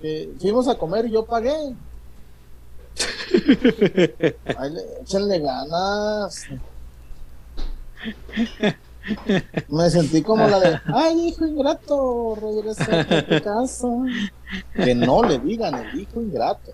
Que 0.00 0.32
fuimos 0.40 0.68
a 0.68 0.76
comer 0.78 1.06
y 1.06 1.10
yo 1.10 1.24
pagué. 1.24 1.54
Le- 3.28 5.00
échenle 5.02 5.38
ganas. 5.40 6.46
Me 9.68 9.90
sentí 9.90 10.22
como 10.22 10.46
la 10.48 10.60
de, 10.60 10.78
ay, 10.86 11.28
hijo 11.28 11.46
ingrato, 11.46 12.36
regresa 12.40 13.00
a 13.00 13.04
tu 13.26 13.42
casa. 13.42 13.88
Que 14.74 14.94
no 14.94 15.22
le 15.22 15.38
digan 15.38 15.74
el 15.74 16.00
hijo 16.00 16.20
ingrato. 16.20 16.72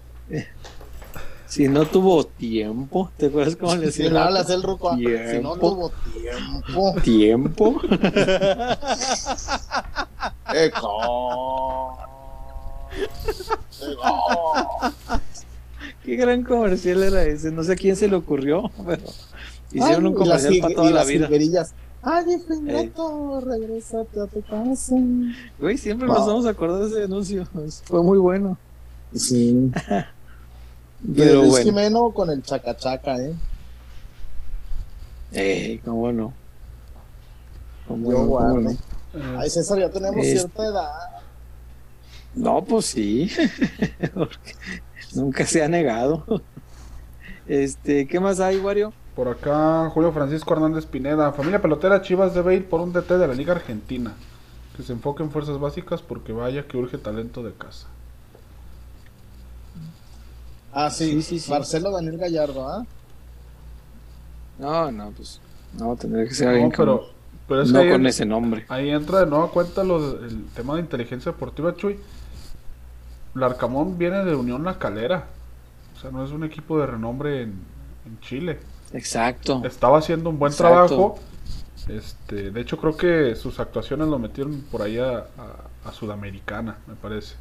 Si 1.55 1.69
no 1.69 1.85
tuvo 1.87 2.25
tiempo, 2.27 3.13
¿te 3.17 3.27
acuerdas 3.27 3.55
cómo 3.55 3.77
le 3.77 3.93
Si 3.93 4.03
decía? 4.03 4.11
no 4.11 4.19
hablas 4.25 4.51
el 4.51 4.61
ruco, 4.61 4.97
si 4.97 5.05
no 5.41 5.55
tuvo 5.55 5.93
tiempo. 6.13 6.95
tiempo. 7.05 7.81
Eco. 10.53 11.97
Eco. 13.81 14.53
Qué 16.05 16.17
gran 16.17 16.43
comercial 16.43 17.05
era 17.05 17.23
ese. 17.23 17.53
No 17.53 17.63
sé 17.63 17.75
a 17.75 17.77
quién 17.77 17.95
se 17.95 18.09
le 18.09 18.17
ocurrió, 18.17 18.69
pero 18.85 19.03
hicieron 19.71 20.07
Ay, 20.07 20.13
un 20.13 20.29
las 20.29 20.43
comercial 20.43 20.59
para 20.61 20.75
toda 20.75 20.91
y 20.91 20.93
la 20.93 20.99
las 21.01 21.07
vida. 21.09 21.29
Ay, 22.03 22.25
hijo 22.35 22.53
ingrato, 22.53 23.41
regrésate 23.43 24.21
a 24.21 24.27
tu 24.27 24.43
casa. 24.43 24.97
Güey, 25.61 25.79
siempre 25.79 26.09
Wow. 26.09 26.17
nos 26.19 26.27
vamos 26.27 26.47
a 26.47 26.51
acordar 26.51 26.81
de 26.83 26.89
ese 26.89 27.05
anuncio. 27.05 27.47
Fue 27.85 28.03
muy 28.03 28.19
bueno. 28.19 28.59
Sí. 29.15 29.71
Pero 31.17 31.35
Luis 31.41 31.51
bueno. 31.51 31.65
Jimeno 31.65 32.11
con 32.11 32.31
el 32.31 32.43
chacachaca, 32.43 33.17
¿eh? 33.19 33.35
Eh, 35.33 35.81
cómo 35.85 36.13
no. 36.13 36.33
Cómo 37.89 38.05
Yo 38.11 38.13
no, 38.13 38.17
cómo 38.19 38.27
guardo. 38.29 38.61
no. 38.61 38.71
Eh, 38.71 38.79
Ay, 39.39 39.51
César, 39.51 39.79
ya 39.79 39.91
tenemos 39.91 40.25
Es- 40.25 40.41
cierta 40.41 40.65
edad. 40.65 40.91
No, 42.35 42.65
pues 42.65 42.87
sí. 42.87 43.31
Porque 44.15 44.55
nunca 45.15 45.47
se 45.47 45.63
ha 45.63 45.69
negado. 45.69 46.25
Este, 47.47 48.07
¿qué 48.09 48.19
más 48.21 48.41
hay, 48.41 48.59
Wario? 48.59 48.93
por 49.15 49.29
acá, 49.29 49.89
Julio 49.91 50.11
Francisco 50.11 50.55
Hernández 50.55 50.87
Pineda, 50.87 51.31
familia 51.33 51.63
pelotera 51.63 52.03
Chivas 52.03 52.35
debe 52.35 52.57
ir 52.57 52.69
por 52.69 52.81
un 52.81 52.93
DT 52.93 53.17
de 53.17 53.29
la 53.29 53.35
Liga 53.35 53.53
Argentina. 53.53 54.13
Que 54.77 54.83
se 54.83 54.93
enfoque 54.93 55.23
en 55.23 55.31
fuerzas 55.31 55.61
básicas 55.61 56.03
porque 56.03 56.33
vaya 56.33 56.67
que 56.67 56.77
urge 56.77 56.99
talento 56.99 57.45
de 57.45 57.53
casa. 57.53 57.87
Ah, 60.75 60.91
sí, 60.91 61.23
Sí, 61.23 61.23
sí, 61.23 61.39
sí. 61.41 61.51
Marcelo 61.51 61.91
Daniel 61.91 62.19
Gallardo, 62.19 62.69
¿ah? 62.69 62.85
No, 64.59 64.91
no, 64.93 65.11
pues 65.13 65.41
no, 65.79 65.97
tendría 65.97 66.27
que 66.27 66.35
ser 66.35 66.49
alguien 66.49 66.71
No, 66.71 66.75
pero, 66.77 66.99
con, 66.99 67.09
pero 67.49 67.63
es 67.63 67.73
no 67.73 67.81
que 67.83 67.91
con 67.91 68.07
ese 68.07 68.25
nombre. 68.27 68.65
ahí 68.69 68.91
entra 68.91 69.21
de 69.21 69.27
nueva 69.27 69.51
cuenta 69.51 69.85
lo 69.85 70.13
de- 70.19 70.27
el 70.29 70.47
tema 70.55 70.75
de 70.75 70.81
inteligencia 70.81 71.33
deportiva, 71.33 71.75
Chuy. 71.77 71.99
Larcamón 73.35 73.99
viene 73.99 74.25
de 74.25 74.35
Unión 74.35 74.65
La 74.65 74.79
Calera. 74.79 75.27
O 75.97 76.01
sea, 76.01 76.11
no 76.11 76.25
es 76.25 76.31
un 76.31 76.45
equipo 76.45 76.79
de 76.79 76.87
renombre 76.87 77.43
en, 77.43 77.55
en 78.07 78.21
Chile. 78.21 78.61
Exacto. 78.93 79.63
Estaba 79.65 79.99
haciendo 79.99 80.31
un 80.31 80.39
buen 80.39 80.53
Exacto. 80.53 80.87
trabajo. 80.87 81.19
Este, 81.89 82.51
de 82.51 82.61
hecho, 82.61 82.79
creo 82.79 82.97
que 82.97 83.35
sus 83.37 83.61
actuaciones 83.61 84.09
lo 84.09 84.19
metieron 84.19 84.63
por 84.71 84.83
ahí 84.83 84.99
a, 84.99 85.19
a- 85.19 85.89
a 85.89 85.93
Sudamericana, 85.93 86.79
me 86.87 86.95
parece. 86.95 87.35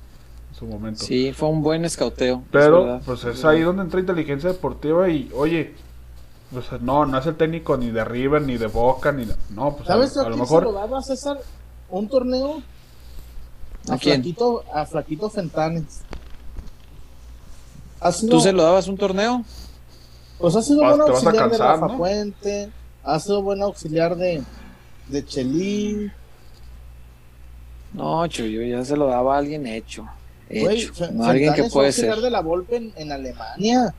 En 0.54 0.60
su 0.60 0.66
momento. 0.68 1.04
Sí, 1.04 1.34
fue 1.34 1.50
un 1.50 1.64
buen 1.64 1.84
escauteo. 1.84 2.38
es 2.38 2.44
Pero 2.52 3.00
pues 3.06 3.24
es 3.24 3.44
ahí 3.44 3.62
donde 3.62 3.82
entra 3.82 4.00
inteligencia 4.00 4.50
deportiva 4.52 5.10
y 5.10 5.30
oye, 5.36 5.74
pues, 6.52 6.66
no, 6.82 7.06
no 7.08 7.18
es 7.18 7.26
el 7.26 7.36
técnico 7.36 7.76
ni 7.76 7.90
de 7.90 8.06
River 8.06 8.42
ni 8.44 8.58
de 8.58 8.68
Boca 8.68 9.12
ni 9.12 9.26
de- 9.26 9.36
no, 9.50 9.76
pues 9.76 9.90
a, 9.90 9.94
¿Sabes 9.94 10.16
a, 10.18 10.22
a 10.22 10.24
lo 10.26 10.30
quién 10.30 10.40
mejor 10.42 10.64
se 10.64 10.72
lo 10.72 10.74
daba 10.74 11.02
César? 11.02 11.40
Un 11.90 12.08
torneo 12.08 12.62
a, 13.90 13.94
¿A 13.96 13.98
quién? 13.98 14.16
Flaquito, 14.22 14.64
a 14.74 14.86
Flaquito 14.86 15.30
Fentanes. 15.30 16.02
Sido, 18.12 18.32
¿Tú 18.32 18.42
se 18.42 18.52
lo 18.52 18.64
dabas 18.64 18.88
un 18.88 18.98
torneo? 18.98 19.44
pues 20.38 20.56
ha 20.58 20.62
sido 20.62 20.82
buen 20.82 21.00
a 21.02 21.04
auxiliar 21.06 21.50
cansar, 21.50 21.52
de 21.52 21.58
Rafa 21.82 21.88
¿no? 21.94 21.98
Puente, 21.98 22.70
ha 23.04 23.20
sido 23.20 23.42
buen 23.42 23.62
auxiliar 23.62 24.16
de, 24.18 24.44
de 25.08 25.26
Chelín. 25.26 26.12
No, 27.94 28.28
Chuyo, 28.28 28.62
ya 28.64 28.84
se 28.84 28.98
lo 28.98 29.08
daba 29.08 29.36
a 29.36 29.38
alguien 29.40 29.66
hecho. 29.68 30.06
Güey, 30.62 30.90
alguien 31.24 31.54
que 31.54 31.64
puede 31.66 31.92
ser. 31.92 32.18
de 32.18 32.30
la 32.30 32.42
Volpe 32.42 32.76
en, 32.78 32.94
en 32.96 33.12
Alemania. 33.12 33.94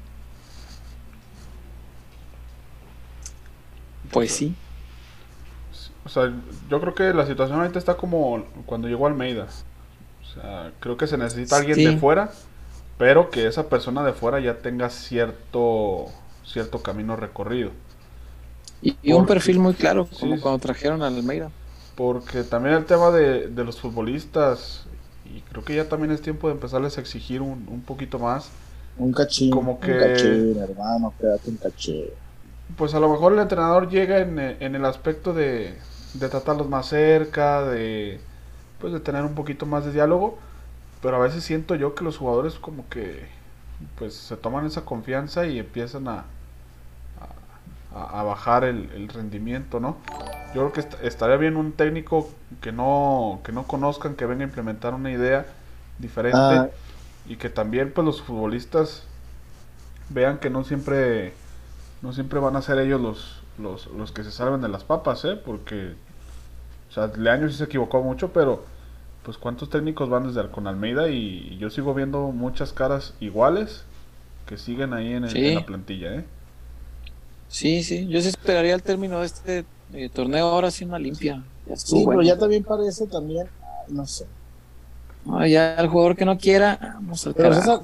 Pues 4.11 4.33
sí. 4.33 4.55
O 6.05 6.09
sea, 6.09 6.33
yo 6.69 6.81
creo 6.81 6.95
que 6.95 7.15
la 7.15 7.27
situación 7.27 7.59
ahorita 7.61 7.79
está 7.79 7.97
como 7.97 8.45
cuando 8.67 8.89
llegó 8.89 9.07
Almeida. 9.07 9.47
O 10.23 10.35
sea, 10.41 10.73
creo 10.81 10.97
que 10.97 11.07
se 11.07 11.17
necesita 11.17 11.57
alguien 11.57 11.77
Sí. 11.77 11.85
de 11.87 11.97
fuera, 11.97 12.31
pero 12.99 13.31
que 13.31 13.47
esa 13.47 13.69
persona 13.69 14.05
de 14.05 14.13
fuera 14.13 14.41
ya 14.41 14.59
tenga 14.59 14.91
cierto 14.91 16.07
cierto 16.45 16.83
camino 16.83 17.17
recorrido. 17.17 17.71
Y, 18.83 18.97
y 19.03 19.13
un 19.15 19.25
perfil 19.25 19.59
muy 19.59 19.73
claro, 19.75 20.07
como 20.21 20.37
Sí. 20.37 20.41
cuando 20.43 20.59
trajeron 20.59 21.03
a 21.03 21.07
Almeida. 21.07 21.51
Porque 21.95 22.43
también 22.43 22.75
el 22.75 22.85
tema 22.85 23.11
de, 23.11 23.49
de 23.49 23.65
los 23.65 23.81
futbolistas, 23.81 24.85
y 25.25 25.43
creo 25.43 25.65
que 25.65 25.77
ya 25.77 25.89
también 25.89 26.13
es 26.13 26.23
tiempo 26.23 26.49
de 26.49 26.55
empezarles 26.55 26.99
a 26.99 27.01
exigir 27.01 27.43
un, 27.43 27.67
un 27.69 27.83
poquito 27.85 28.19
más. 28.19 28.53
Un 28.97 29.13
cachín. 29.13 29.51
Como 29.51 29.81
que- 29.81 29.93
Un 29.93 29.97
cachín, 29.97 30.57
hermano, 30.59 31.15
quédate 31.19 31.51
un 31.51 31.59
cachín. 31.59 32.07
Pues 32.77 32.95
a 32.95 33.01
lo 33.01 33.09
mejor 33.11 33.33
el 33.35 33.39
entrenador 33.41 33.89
llega 33.89 34.19
en, 34.21 34.39
en 34.39 34.75
el 34.75 34.85
aspecto 34.85 35.33
de, 35.35 35.79
de 36.15 36.29
tratarlos 36.29 36.69
más 36.69 36.89
cerca, 36.89 37.63
de 37.65 38.21
pues 38.79 38.93
de 38.93 39.01
tener 39.01 39.25
un 39.25 39.35
poquito 39.35 39.67
más 39.67 39.85
de 39.87 39.93
diálogo, 39.93 40.39
pero 41.03 41.17
a 41.17 41.21
veces 41.21 41.45
siento 41.45 41.75
yo 41.77 41.95
que 41.95 42.05
los 42.05 42.19
jugadores 42.19 42.55
como 42.57 42.89
que 42.89 43.29
pues 43.97 44.15
se 44.15 44.37
toman 44.37 44.67
esa 44.67 44.85
confianza 44.85 45.47
y 45.47 45.59
empiezan 45.59 46.09
a, 46.09 46.27
a, 47.95 48.21
a 48.21 48.23
bajar 48.23 48.65
el, 48.65 48.91
el 48.95 49.09
rendimiento, 49.09 49.81
¿no? 49.81 49.97
Yo 50.55 50.61
creo 50.63 50.73
que 50.73 50.81
est- 50.81 51.03
estaría 51.03 51.37
bien 51.37 51.57
un 51.57 51.73
técnico 51.73 52.31
que 52.61 52.73
no, 52.73 53.41
que 53.45 53.53
no 53.53 53.67
conozcan, 53.67 54.15
que 54.15 54.27
venga 54.27 54.43
a 54.45 54.49
implementar 54.49 54.95
una 54.95 55.11
idea 55.11 55.47
diferente 55.99 56.39
Ah. 56.39 56.69
y 57.29 57.37
que 57.37 57.49
también 57.51 57.93
pues 57.93 58.05
los 58.05 58.23
futbolistas 58.23 59.05
vean 60.11 60.39
que 60.39 60.51
no 60.51 60.65
siempre 60.65 61.33
no 62.03 62.13
siempre 62.13 62.39
van 62.39 62.55
a 62.57 62.63
ser 62.63 62.79
ellos 62.79 63.01
los, 63.01 63.43
los, 63.59 63.87
los 63.87 64.13
que 64.13 64.25
se 64.25 64.31
salven 64.31 64.61
de 64.61 64.69
las 64.69 64.85
papas, 64.85 65.25
¿eh? 65.25 65.37
Porque, 65.43 65.95
o 66.91 66.93
sea, 66.93 67.07
Leaño 67.17 67.49
sí 67.49 67.55
se 67.57 67.65
equivocó 67.65 68.03
mucho, 68.03 68.31
pero, 68.35 68.63
pues, 69.23 69.39
¿cuántos 69.39 69.71
técnicos 69.71 70.11
van 70.11 70.27
desde 70.27 70.51
con 70.51 70.67
Almeida? 70.67 71.09
Y, 71.09 71.49
y 71.53 71.57
yo 71.57 71.71
sigo 71.71 71.95
viendo 71.95 72.27
muchas 72.31 72.75
caras 72.75 73.15
iguales 73.21 73.87
que 74.45 74.59
siguen 74.59 74.93
ahí 74.93 75.15
en, 75.15 75.25
el- 75.25 75.31
Sí. 75.31 75.47
en 75.49 75.55
la 75.55 75.65
plantilla, 75.65 76.15
¿eh? 76.15 76.25
Sí, 77.55 77.85
sí. 77.85 78.09
Yo 78.09 78.21
sí 78.21 78.29
esperaría 78.29 78.75
al 78.75 78.83
término 78.83 79.21
de 79.21 79.27
este 79.27 79.65
eh, 79.93 80.09
torneo 80.09 80.49
ahora 80.49 80.71
sí 80.73 80.85
una 80.85 80.99
limpia. 80.99 81.45
Ya 81.67 81.77
Sí, 81.77 82.05
pero 82.07 82.23
ya 82.23 82.37
también 82.37 82.65
parece 82.65 83.07
también, 83.07 83.49
no 83.89 84.05
sé. 84.07 84.27
No, 85.25 85.47
ya 85.47 85.77
el 85.77 85.89
jugador 85.89 86.17
que 86.17 86.25
no 86.25 86.37
quiera, 86.37 86.79
vamos 86.95 87.27
al. 87.27 87.35
César, 87.35 87.81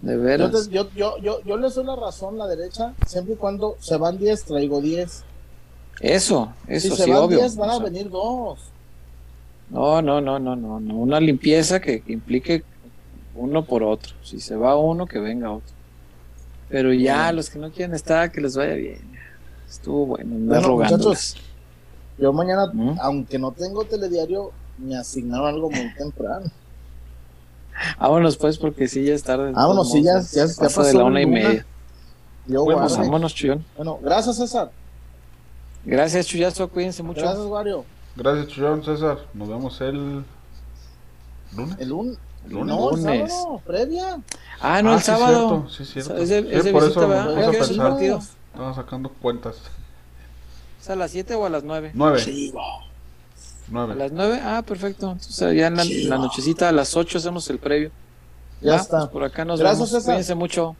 De 0.00 0.16
Yo, 0.16 0.22
veras. 0.24 0.50
te- 0.50 0.70
yo, 0.70 0.90
yo, 0.90 1.16
yo, 1.18 1.40
yo 1.44 1.56
les 1.56 1.74
doy 1.74 1.84
la 1.86 1.96
razón, 1.96 2.36
la 2.36 2.46
derecha, 2.46 2.94
siempre 3.06 3.34
y 3.34 3.36
cuando 3.38 3.76
se 3.80 3.96
van 3.96 4.18
10, 4.18 4.44
traigo 4.44 4.80
10. 4.80 5.24
Eso, 6.00 6.52
eso 6.68 6.88
si 6.88 6.96
se 6.96 7.04
sí, 7.04 7.10
van 7.10 7.22
obvio. 7.24 7.38
10, 7.38 7.56
van 7.56 7.70
O 7.70 7.72
a 7.72 7.74
sea, 7.76 7.84
venir 7.84 8.10
dos. 8.10 8.74
No, 9.68 10.00
no, 10.02 10.20
no, 10.20 10.38
no, 10.38 10.56
no, 10.56 10.80
no. 10.80 10.96
Una 10.98 11.20
limpieza 11.20 11.80
que, 11.80 12.02
que 12.02 12.12
implique 12.12 12.62
uno 13.34 13.66
por 13.66 13.82
otro. 13.82 14.14
Si 14.22 14.40
se 14.40 14.56
va 14.56 14.76
uno, 14.78 15.06
que 15.06 15.18
venga 15.20 15.52
otro. 15.52 15.74
Pero 16.74 16.92
ya, 16.92 17.30
los 17.30 17.50
que 17.50 17.60
no 17.60 17.70
quieren 17.70 17.94
estar, 17.94 18.32
que 18.32 18.40
les 18.40 18.56
vaya 18.56 18.74
bien. 18.74 18.98
Estuvo 19.70 20.06
bueno, 20.06 20.34
andar 20.34 20.58
Bueno, 20.58 20.66
rogándoles. 20.76 21.36
Yo 22.18 22.32
mañana, 22.32 22.66
¿Mm? 22.72 22.96
aunque 23.00 23.38
no 23.38 23.52
tengo 23.52 23.84
telediario, 23.84 24.50
me 24.78 24.96
asignaron 24.96 25.46
algo 25.46 25.70
muy 25.70 25.94
temprano. 25.94 26.46
Vámonos 28.00 28.36
pues, 28.36 28.58
porque 28.58 28.88
sí, 28.88 29.04
ya 29.04 29.14
es 29.14 29.22
tarde. 29.22 29.46
de 29.46 29.52
Vámonos, 29.52 29.92
sí, 29.92 30.02
ya- 30.02 30.20
ya- 30.20 30.46
ya 30.46 30.54
pasa 30.56 30.62
de 30.82 30.88
pasó 30.88 30.98
la 30.98 31.04
una 31.04 31.20
y 31.22 31.24
una. 31.26 31.32
media. 31.32 31.66
Yo, 32.48 32.64
Bueno, 32.64 32.80
Pues 32.80 32.92
guarde. 32.94 33.06
vámonos, 33.08 33.34
Chuyón. 33.36 33.64
Bueno, 33.76 34.00
gracias, 34.02 34.36
César. 34.36 34.72
Gracias, 35.84 36.26
Chuyazo, 36.26 36.68
cuídense 36.68 37.04
mucho. 37.04 37.20
Gracias, 37.20 37.46
Wario. 37.46 37.84
Gracias, 38.16 38.48
Chullón, 38.48 38.82
César. 38.84 39.18
Nos 39.32 39.48
vemos 39.48 39.80
el 39.80 39.94
lunes. 41.54 41.76
El 41.78 41.88
lunes. 41.88 42.18
Lunes. 42.48 42.66
No, 42.76 42.90
el 42.92 43.28
sábado, 43.28 43.60
previa. 43.66 44.20
Ah, 44.60 44.82
no, 44.82 44.90
Ah, 44.90 44.94
el 44.94 45.00
sí, 45.00 45.06
sábado. 45.06 45.66
cierto, 45.68 45.70
sí, 45.70 45.84
cierto. 45.84 46.16
Es 46.22 46.28
de, 46.28 46.42
Sí, 46.42 46.48
es 46.52 46.64
de 46.64 46.72
por 46.72 46.82
visita, 46.82 47.00
eso 47.00 47.08
¿verdad? 47.08 47.34
me 47.34 47.44
¿A 47.44 47.48
a 47.48 47.50
pensar. 47.52 47.76
partido? 47.76 48.18
Estaba 48.52 48.74
sacando 48.74 49.08
cuentas. 49.10 49.56
¿Es 50.80 50.90
a 50.90 50.96
las 50.96 51.10
7 51.10 51.34
o 51.34 51.46
a 51.46 51.50
las 51.50 51.64
9? 51.64 51.92
Nueve. 51.94 52.20
¿A 52.20 52.80
Nueve. 53.68 53.94
las 53.96 54.12
9? 54.12 54.40
Ah, 54.44 54.62
perfecto. 54.66 55.12
Entonces 55.12 55.56
ya 55.56 55.68
en 55.68 55.76
la, 55.76 55.82
en 55.82 56.08
la 56.10 56.18
nochecita 56.18 56.68
a 56.68 56.72
las 56.72 56.96
8 56.96 57.18
hacemos 57.18 57.48
el 57.50 57.58
previo. 57.58 57.90
Ya 58.60 58.72
Va, 58.72 58.76
está. 58.78 58.98
pues 58.98 59.10
por 59.10 59.24
acá 59.24 59.44
nos 59.44 59.58
Gracias, 59.60 59.78
vemos. 59.78 59.90
César. 59.90 60.04
Cuídense 60.14 60.34
mucho. 60.34 60.76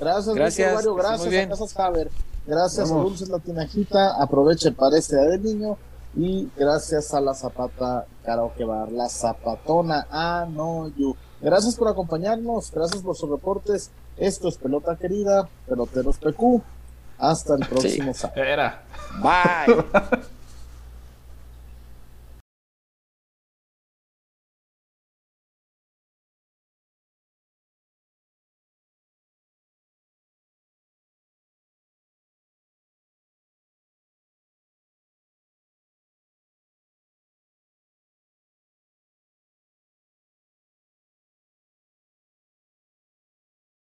Gracias, 0.00 0.34
Gracias, 0.34 0.72
estés 0.72 0.94
Gracias 0.96 1.20
muy 1.20 1.28
bien. 1.28 1.46
a 1.46 1.50
Casas 1.50 1.76
Haber. 1.78 2.10
Gracias 2.46 2.90
a 2.90 2.94
Vamos. 2.94 3.10
Dulces 3.10 3.28
La 3.28 3.38
Tinajita. 3.38 4.22
Aproveche 4.22 4.72
para 4.72 4.96
este 4.96 5.16
día 5.16 5.24
del 5.26 5.42
niño. 5.42 5.76
Y 6.16 6.48
gracias 6.56 7.14
a 7.14 7.20
la 7.20 7.34
Zapata 7.34 8.06
Karaoke 8.24 8.64
Bar, 8.64 8.90
la 8.90 9.08
Zapatona. 9.08 10.06
Ah, 10.10 10.46
no, 10.48 10.88
you. 10.96 11.16
Gracias 11.40 11.76
por 11.76 11.88
acompañarnos. 11.88 12.70
Gracias 12.72 13.02
por 13.02 13.16
sus 13.16 13.30
reportes. 13.30 13.90
Esto 14.16 14.48
es 14.48 14.56
Pelota 14.56 14.96
Querida, 14.96 15.48
Peloteros 15.68 16.18
PQ. 16.18 16.62
Hasta 17.18 17.54
el 17.54 17.66
próximo 17.66 18.12
sábado. 18.14 18.42
Era. 18.42 18.82
Bye. 19.22 19.84